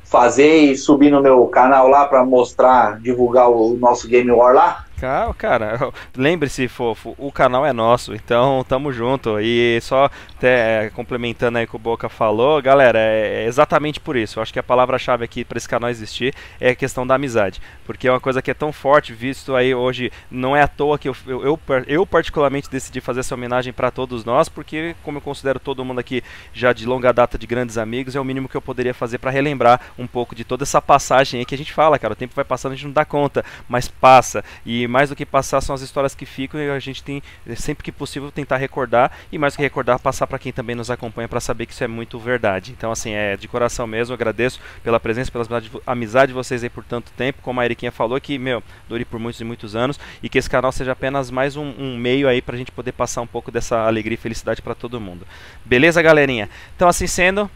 fazer 0.05 0.57
e 0.57 0.77
subir 0.77 1.11
no 1.11 1.23
meu 1.23 1.47
canal 1.47 1.87
lá 1.87 2.07
para 2.07 2.25
mostrar, 2.25 2.99
divulgar 2.99 3.49
o 3.51 3.77
nosso 3.79 4.09
Game 4.09 4.31
War 4.31 4.55
lá? 4.55 4.85
Cara, 5.01 5.33
cara, 5.35 5.93
lembre-se, 6.17 6.67
fofo, 6.67 7.15
o 7.17 7.31
canal 7.31 7.65
é 7.65 7.73
nosso, 7.73 8.15
então 8.15 8.65
tamo 8.69 8.93
junto. 8.93 9.39
E 9.39 9.79
só 9.81 10.11
até, 10.37 10.87
é, 10.87 10.91
complementando 10.91 11.59
aí 11.59 11.65
o 11.65 11.69
que 11.69 11.77
o 11.77 11.79
Boca 11.79 12.09
falou, 12.09 12.61
galera, 12.61 12.99
é, 12.99 13.45
é 13.45 13.47
exatamente 13.47 14.01
por 14.01 14.17
isso. 14.17 14.39
Eu 14.39 14.43
acho 14.43 14.53
que 14.53 14.59
a 14.59 14.63
palavra-chave 14.63 15.25
aqui 15.25 15.45
para 15.45 15.57
esse 15.57 15.69
canal 15.69 15.89
existir 15.89 16.35
é 16.61 16.71
a 16.71 16.75
questão 16.75 17.07
da 17.07 17.15
amizade. 17.15 17.63
Porque 17.87 18.09
é 18.09 18.11
uma 18.11 18.19
coisa 18.19 18.43
que 18.43 18.51
é 18.51 18.55
tão 18.55 18.73
forte, 18.73 19.13
visto 19.13 19.55
aí 19.55 19.73
hoje, 19.73 20.11
não 20.29 20.57
é 20.57 20.63
à 20.63 20.69
toa 20.69 20.99
que 20.99 21.09
eu, 21.09 21.17
eu, 21.29 21.45
eu, 21.45 21.61
eu 21.87 22.07
particularmente 22.07 22.69
decidi 22.69 23.01
fazer 23.01 23.21
essa 23.21 23.37
homenagem 23.37 23.73
para 23.73 23.93
todos 23.93 24.25
nós, 24.25 24.49
porque 24.49 24.97
como 25.05 25.19
eu 25.19 25.23
considero 25.23 25.61
todo 25.61 25.85
mundo 25.85 26.01
aqui 26.01 26.25
já 26.53 26.73
de 26.73 26.85
longa 26.85 27.13
data 27.13 27.39
de 27.39 27.47
grandes 27.47 27.79
amigos, 27.79 28.17
é 28.17 28.21
o 28.21 28.25
mínimo 28.25 28.49
que 28.49 28.57
eu 28.57 28.63
poderia 28.63 28.93
fazer 28.93 29.19
para 29.19 29.31
relembrar 29.31 29.81
um 29.97 30.09
pouco 30.09 30.35
de 30.35 30.43
toda 30.43 30.65
essa 30.65 30.83
passagem 30.83 31.39
aí 31.39 31.47
que 31.47 31.55
a 31.55 31.59
gente 31.59 31.73
fala, 31.73 32.01
cara. 32.01 32.15
O 32.15 32.17
tempo 32.17 32.35
vai 32.35 32.45
passando, 32.45 32.73
a 32.73 32.75
gente 32.75 32.87
não 32.87 32.93
dá 32.93 33.05
conta, 33.05 33.45
mas 33.69 33.87
passa. 33.87 34.45
E 34.67 34.88
mais 34.89 35.11
do 35.11 35.17
que 35.17 35.27
passar 35.27 35.61
são 35.61 35.75
as 35.75 35.83
histórias 35.83 36.15
que 36.15 36.27
ficam 36.27 36.61
e 36.61 36.71
a 36.71 36.79
gente 36.79 37.03
tem 37.03 37.23
eh, 37.47 37.55
sempre 37.55 37.85
que 37.85 37.93
possível 37.93 38.31
tentar 38.33 38.57
recordar 38.57 39.13
e 39.31 39.39
mais 39.39 39.53
do 39.53 39.57
que 39.59 39.63
recordar 39.63 39.99
passar 39.99 40.27
para 40.27 40.39
quem 40.39 40.53
também 40.53 40.75
nos 40.75 40.91
acompanha 40.91 41.29
para 41.29 41.41
saber 41.41 41.67
que 41.67 41.73
isso 41.73 41.85
é 41.85 41.89
muito 41.89 42.19
verdade. 42.19 42.73
Então 42.77 42.91
assim, 42.91 43.13
é 43.13 43.37
de 43.37 43.47
coração 43.47 43.87
mesmo, 43.87 44.15
agradeço 44.15 44.61
pela 44.83 44.99
presença, 44.99 45.31
pela 45.31 45.47
amizade, 45.87 46.29
de 46.29 46.35
vocês 46.35 46.63
aí 46.63 46.71
por 46.71 46.85
tanto 46.85 47.13
tempo, 47.13 47.43
como 47.43 47.61
a 47.61 47.65
Eriquinha 47.65 47.93
falou 47.93 48.21
que, 48.21 48.39
meu, 48.39 48.63
dure 48.89 49.05
por 49.05 49.21
muitos 49.21 49.41
e 49.41 49.45
muitos 49.45 49.77
anos 49.77 49.99
e 50.23 50.29
que 50.29 50.39
esse 50.39 50.51
canal 50.51 50.73
seja 50.73 50.93
apenas 50.93 51.31
mais 51.31 51.57
um, 51.57 51.75
um 51.79 51.97
meio 51.97 52.29
aí 52.29 52.43
pra 52.43 52.57
gente 52.57 52.73
poder 52.73 52.93
passar 52.93 53.21
um 53.21 53.27
pouco 53.27 53.51
dessa 53.51 53.87
alegria 53.87 54.15
e 54.15 54.19
felicidade 54.19 54.63
para 54.63 54.75
todo 54.75 55.01
mundo. 55.01 55.27
Beleza, 55.65 56.01
galerinha? 56.03 56.49
Então 56.75 56.89
assim 56.89 57.07
sendo, 57.07 57.51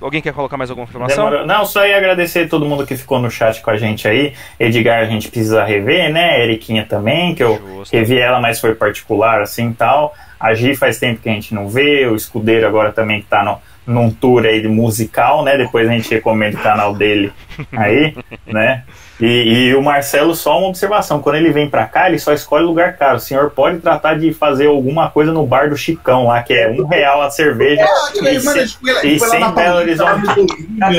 alguém 0.00 0.20
quer 0.20 0.32
colocar 0.32 0.56
mais 0.56 0.70
alguma 0.70 0.86
informação? 0.86 1.24
Demorou. 1.24 1.46
Não, 1.46 1.64
só 1.64 1.86
ia 1.86 1.96
agradecer 1.96 2.48
todo 2.48 2.66
mundo 2.66 2.86
que 2.86 2.96
ficou 2.96 3.18
no 3.18 3.30
chat 3.30 3.60
com 3.60 3.70
a 3.70 3.76
gente 3.76 4.06
aí. 4.06 4.34
Edgar 4.58 5.00
a 5.00 5.04
gente 5.04 5.28
precisa 5.28 5.64
rever, 5.64 6.12
né? 6.12 6.42
Eriquinha 6.42 6.84
também, 6.86 7.34
que 7.34 7.42
eu 7.42 7.56
Justo. 7.56 7.96
revi 7.96 8.18
ela, 8.18 8.40
mas 8.40 8.60
foi 8.60 8.74
particular 8.74 9.40
assim 9.40 9.72
tal. 9.72 10.14
A 10.38 10.54
Gi 10.54 10.74
faz 10.74 10.98
tempo 10.98 11.20
que 11.20 11.28
a 11.28 11.32
gente 11.32 11.54
não 11.54 11.68
vê, 11.68 12.06
o 12.06 12.16
Escudeiro 12.16 12.66
agora 12.66 12.92
também 12.92 13.20
que 13.20 13.26
tá 13.26 13.44
no, 13.44 13.58
num 13.86 14.10
tour 14.10 14.44
aí 14.46 14.62
de 14.62 14.68
musical, 14.68 15.44
né? 15.44 15.56
Depois 15.56 15.88
a 15.88 15.92
gente 15.92 16.12
recomenda 16.14 16.56
o 16.56 16.62
canal 16.62 16.94
dele 16.94 17.32
aí, 17.72 18.14
né? 18.46 18.84
E, 19.20 19.26
e 19.70 19.74
o 19.74 19.82
Marcelo, 19.82 20.34
só 20.34 20.58
uma 20.58 20.68
observação: 20.68 21.20
quando 21.20 21.36
ele 21.36 21.50
vem 21.52 21.68
pra 21.68 21.86
cá, 21.86 22.08
ele 22.08 22.18
só 22.18 22.32
escolhe 22.32 22.64
lugar 22.64 22.96
caro. 22.96 23.16
O 23.16 23.20
senhor 23.20 23.50
pode 23.50 23.78
tratar 23.78 24.14
de 24.18 24.32
fazer 24.32 24.66
alguma 24.66 25.10
coisa 25.10 25.30
no 25.32 25.46
bar 25.46 25.68
do 25.68 25.76
Chicão 25.76 26.26
lá, 26.28 26.42
que 26.42 26.54
é 26.54 26.70
um 26.70 26.86
real 26.86 27.20
a 27.22 27.30
cerveja. 27.30 27.86
e 28.14 28.40
sem, 28.40 28.64
e 29.04 29.20
sem 29.20 29.52
Belo 29.52 29.76
Horizonte. 29.78 30.26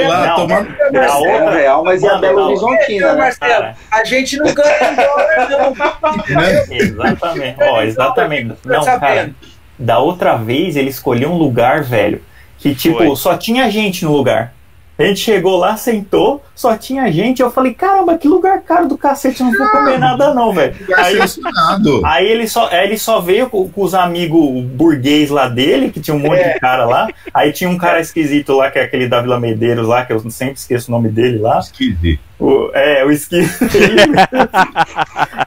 lá, 0.08 0.28
Não, 0.28 0.36
tomar- 0.36 0.68
a 0.94 0.98
É 0.98 1.12
um 1.12 1.32
outra, 1.32 1.52
real, 1.52 1.84
mas 1.84 2.04
é 2.04 2.08
Mano, 2.08 2.22
Belo 2.22 2.36
não. 2.40 2.48
Horizontina, 2.50 3.08
Ô, 3.08 3.14
né? 3.14 3.18
Marcelo, 3.20 3.66
a 3.92 4.04
gente 4.04 4.38
não 4.38 4.54
ganha 4.54 4.92
em 4.92 4.96
dólar, 4.96 5.50
não. 5.50 6.36
Né? 6.36 6.66
Exatamente. 6.78 7.58
Ó, 7.64 7.82
exatamente. 7.82 8.50
Tá 8.50 8.56
Não, 8.66 8.84
cara, 9.00 9.32
da 9.80 9.98
outra 10.00 10.36
vez 10.36 10.76
ele 10.76 10.90
escolheu 10.90 11.32
um 11.32 11.38
lugar, 11.38 11.82
velho, 11.84 12.22
que 12.60 12.76
tipo, 12.76 12.98
Foi. 12.98 13.16
só 13.16 13.36
tinha 13.36 13.70
gente 13.72 14.06
no 14.06 14.12
lugar. 14.12 14.54
A 15.02 15.06
gente 15.08 15.20
chegou 15.20 15.58
lá, 15.58 15.76
sentou, 15.78 16.44
só 16.56 16.78
tinha 16.78 17.12
gente. 17.12 17.42
Eu 17.42 17.50
falei, 17.52 17.74
caramba, 17.74 18.18
que 18.18 18.28
lugar 18.28 18.62
caro 18.62 18.88
do 18.88 18.98
cacete, 18.98 19.42
não 19.44 19.52
vou 19.52 19.68
comer 19.70 19.98
nada 19.98 20.34
não, 20.34 20.54
velho. 20.54 20.76
Aí, 20.96 21.18
aí 22.06 22.28
ele, 22.28 22.48
só, 22.48 22.68
aí 22.70 22.86
ele 22.86 22.98
só 22.98 23.20
veio 23.20 23.50
com, 23.50 23.68
com 23.70 23.82
os 23.82 23.94
amigos 23.94 24.64
burguês 24.66 25.30
lá 25.30 25.48
dele, 25.48 25.90
que 25.90 26.00
tinha 26.00 26.16
um 26.16 26.20
monte 26.20 26.40
É. 26.40 26.54
de 26.54 26.60
cara 26.60 26.86
lá. 26.86 27.08
Aí 27.34 27.52
tinha 27.52 27.70
um 27.70 27.78
cara 27.78 28.00
esquisito 28.00 28.54
lá, 28.54 28.70
que 28.70 28.80
é 28.80 28.84
aquele 28.84 29.08
da 29.08 29.22
Vila 29.22 29.40
Medeiros 29.40 29.88
lá, 29.88 30.06
que 30.06 30.14
eu 30.14 30.20
sempre 30.30 30.56
esqueço 30.56 30.90
o 30.90 30.92
nome 30.92 31.10
dele 31.10 31.40
lá. 31.40 31.60
Esquisito. 31.60 32.20
O, 32.40 32.72
é, 32.74 33.06
o 33.06 33.12
esqui. 33.12 33.38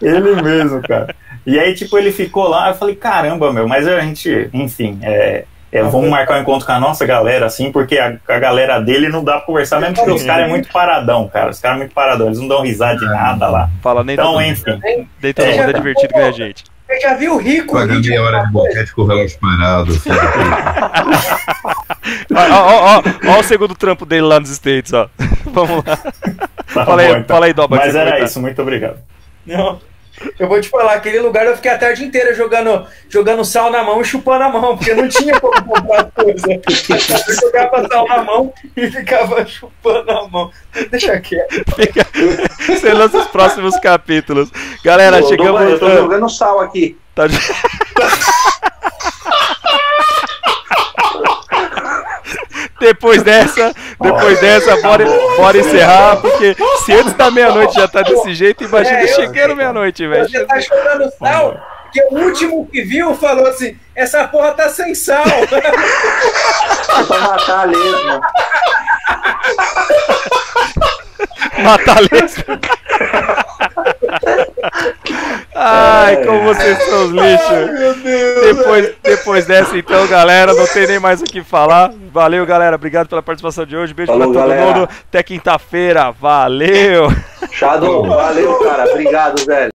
ele, 0.03 0.21
ele 0.21 0.43
mesmo, 0.43 0.81
cara. 0.83 1.15
E 1.47 1.59
aí, 1.59 1.75
tipo, 1.75 1.99
ele 1.99 2.11
ficou 2.11 2.49
lá, 2.49 2.71
eu 2.71 2.75
falei, 2.75 2.95
caramba, 2.95 3.53
meu, 3.53 3.69
mas 3.69 3.87
a 3.87 4.01
gente, 4.01 4.49
enfim, 4.53 4.99
é. 5.03 5.45
É, 5.77 5.83
vamos 5.83 6.09
marcar 6.09 6.39
um 6.39 6.43
encontro 6.43 6.65
com 6.67 6.73
a 6.73 6.79
nossa 6.81 7.05
galera, 7.05 7.47
assim, 7.47 7.73
porque 7.73 7.99
a, 7.99 8.17
a 8.29 8.39
galera 8.39 8.79
dele 8.81 9.09
não 9.09 9.25
dá 9.25 9.33
pra 9.39 9.43
conversar, 9.47 9.81
mesmo 9.81 9.97
porque 9.97 10.11
os 10.13 10.23
caras 10.23 10.47
é 10.47 10.49
muito 10.49 10.69
paradão, 10.73 11.29
cara. 11.29 11.51
Os 11.51 11.59
caras 11.59 11.77
é 11.77 11.79
muito 11.81 11.93
paradão, 11.95 12.27
eles 12.27 12.39
não 12.39 12.47
dão 12.49 12.63
risada 12.63 12.97
de 12.99 13.05
nada 13.07 13.49
lá. 13.49 13.69
Fala 13.83 14.05
nem 14.05 14.15
Então, 14.15 14.33
todo, 14.35 14.43
enfim. 14.43 14.81
nem 15.23 15.33
todo 15.33 15.45
é, 15.47 15.57
mundo 15.57 15.71
é 15.71 15.73
divertido 15.73 16.13
que 16.13 16.19
nem 16.19 16.29
a 16.29 16.33
gente. 16.33 16.65
Você 16.87 17.01
já 17.01 17.15
viu 17.15 17.35
o 17.35 17.39
rico? 17.39 17.73
Pagar 17.73 17.95
vídeo? 17.97 18.11
meia 18.11 18.23
hora 18.23 18.45
de 18.45 18.53
boquete 18.53 18.93
com 18.95 19.03
o 19.03 19.07
relógio 19.07 19.39
parado. 19.41 19.93
da 19.99 20.15
puta. 21.03 22.35
Ó, 22.35 22.63
ó, 22.63 22.99
ó, 22.99 23.03
ó 23.37 23.41
o 23.41 23.43
segundo 23.43 23.75
trampo 23.75 24.05
dele 24.07 24.23
lá 24.23 24.39
nos 24.39 24.51
States, 24.51 24.93
ó. 24.93 25.09
Vamos 25.53 25.85
lá. 25.85 25.97
Tá 25.97 26.85
Fala 26.85 27.03
aí, 27.03 27.09
bom, 27.09 27.17
então. 27.19 27.35
fala 27.37 27.47
aí, 27.47 27.53
Doba, 27.53 27.77
Mas 27.77 27.95
era 27.95 28.05
comentar. 28.07 28.29
isso, 28.29 28.41
muito 28.41 28.61
obrigado. 28.63 28.99
Não. 29.47 29.79
Eu 30.39 30.49
vou 30.49 30.61
te 30.61 30.69
falar, 30.69 30.95
aquele 30.95 31.19
lugar 31.19 31.47
eu 31.47 31.57
fiquei 31.57 31.71
a 31.71 31.79
tarde 31.79 32.05
inteira 32.05 32.35
jogando, 32.35 32.87
jogando 33.09 33.45
sal 33.45 33.71
na 33.71 33.83
mão 33.83 34.01
e 34.01 34.05
chupando 34.05 34.45
a 34.45 34.49
mão, 34.49 34.77
porque 34.77 34.95
não 34.95 35.09
tinha 35.09 35.39
como 35.41 35.65
comprar 35.65 36.05
as 36.05 36.13
coisas. 36.13 36.45
Eu 37.29 37.35
jogava 37.35 37.89
sal 37.89 38.07
na 38.07 38.23
mão 38.23 38.53
e 38.77 38.91
ficava 38.91 39.45
chupando 39.47 40.11
a 40.11 40.29
mão. 40.29 40.51
Deixa 40.91 41.21
quieto. 41.21 41.65
Fica... 41.75 42.07
Você 42.67 42.93
lança 42.93 43.19
os 43.19 43.27
próximos 43.27 43.77
capítulos. 43.79 44.51
Galera, 44.85 45.23
chegamos. 45.23 45.61
Eu 45.63 45.79
tô 45.79 45.87
ah, 45.87 45.97
jogando 45.97 46.29
sal 46.29 46.61
aqui. 46.61 46.97
tá 47.15 47.27
de- 47.29 47.39
Depois 52.81 53.23
dessa, 53.23 53.73
depois 54.01 54.41
dessa, 54.41 54.77
bora, 54.83 55.05
bora 55.37 55.59
encerrar, 55.59 56.17
porque 56.17 56.57
se 56.85 56.93
antes 56.93 57.13
da 57.15 57.31
meia-noite 57.31 57.75
já 57.75 57.87
tá 57.89 58.03
desse 58.03 58.35
jeito, 58.35 58.65
imagina 58.65 58.99
É, 58.99 59.05
eu- 59.05 59.09
chegando 59.15 59.57
meia-noite, 59.57 60.07
velho. 60.07 60.29
Você 60.29 60.45
tá 60.45 60.61
jogando 60.61 61.11
sal, 61.19 61.57
que 61.93 62.03
o 62.11 62.19
último 62.19 62.67
que 62.67 62.83
viu 62.83 63.15
falou 63.15 63.47
assim: 63.47 63.79
essa 63.95 64.27
porra 64.27 64.53
tá 64.53 64.69
sem 64.69 64.95
sal. 64.95 65.23
É 65.25 65.47
pra 67.05 67.19
matar 67.21 67.61
a 67.61 67.65
lesma. 72.13 72.61
Ai, 75.55 76.25
como 76.25 76.43
vocês 76.43 76.83
são 76.85 77.05
os 77.07 77.11
lixos. 77.11 78.03
Depois, 78.43 78.95
depois 79.03 79.47
dessa, 79.47 79.77
então, 79.79 80.07
galera, 80.07 80.53
não 80.53 80.67
tem 80.67 80.87
nem 80.87 80.99
mais 80.99 81.21
o 81.21 81.25
que 81.25 81.43
falar. 81.43 81.93
Valeu, 82.13 82.45
galera. 82.45 82.77
Obrigado 82.77 83.09
pela 83.09 83.23
participação 83.23 83.65
de 83.65 83.77
hoje. 83.77 83.95
Beijo 83.95 84.13
Falou, 84.13 84.33
pra 84.33 84.41
todo 84.43 84.51
galera. 84.51 84.79
mundo. 84.79 84.89
Até 85.09 85.23
quinta-feira. 85.23 86.11
Valeu. 86.13 87.09
Shadow, 87.53 88.07
valeu, 88.07 88.55
cara. 88.59 88.91
Obrigado, 88.91 89.45
velho. 89.47 89.73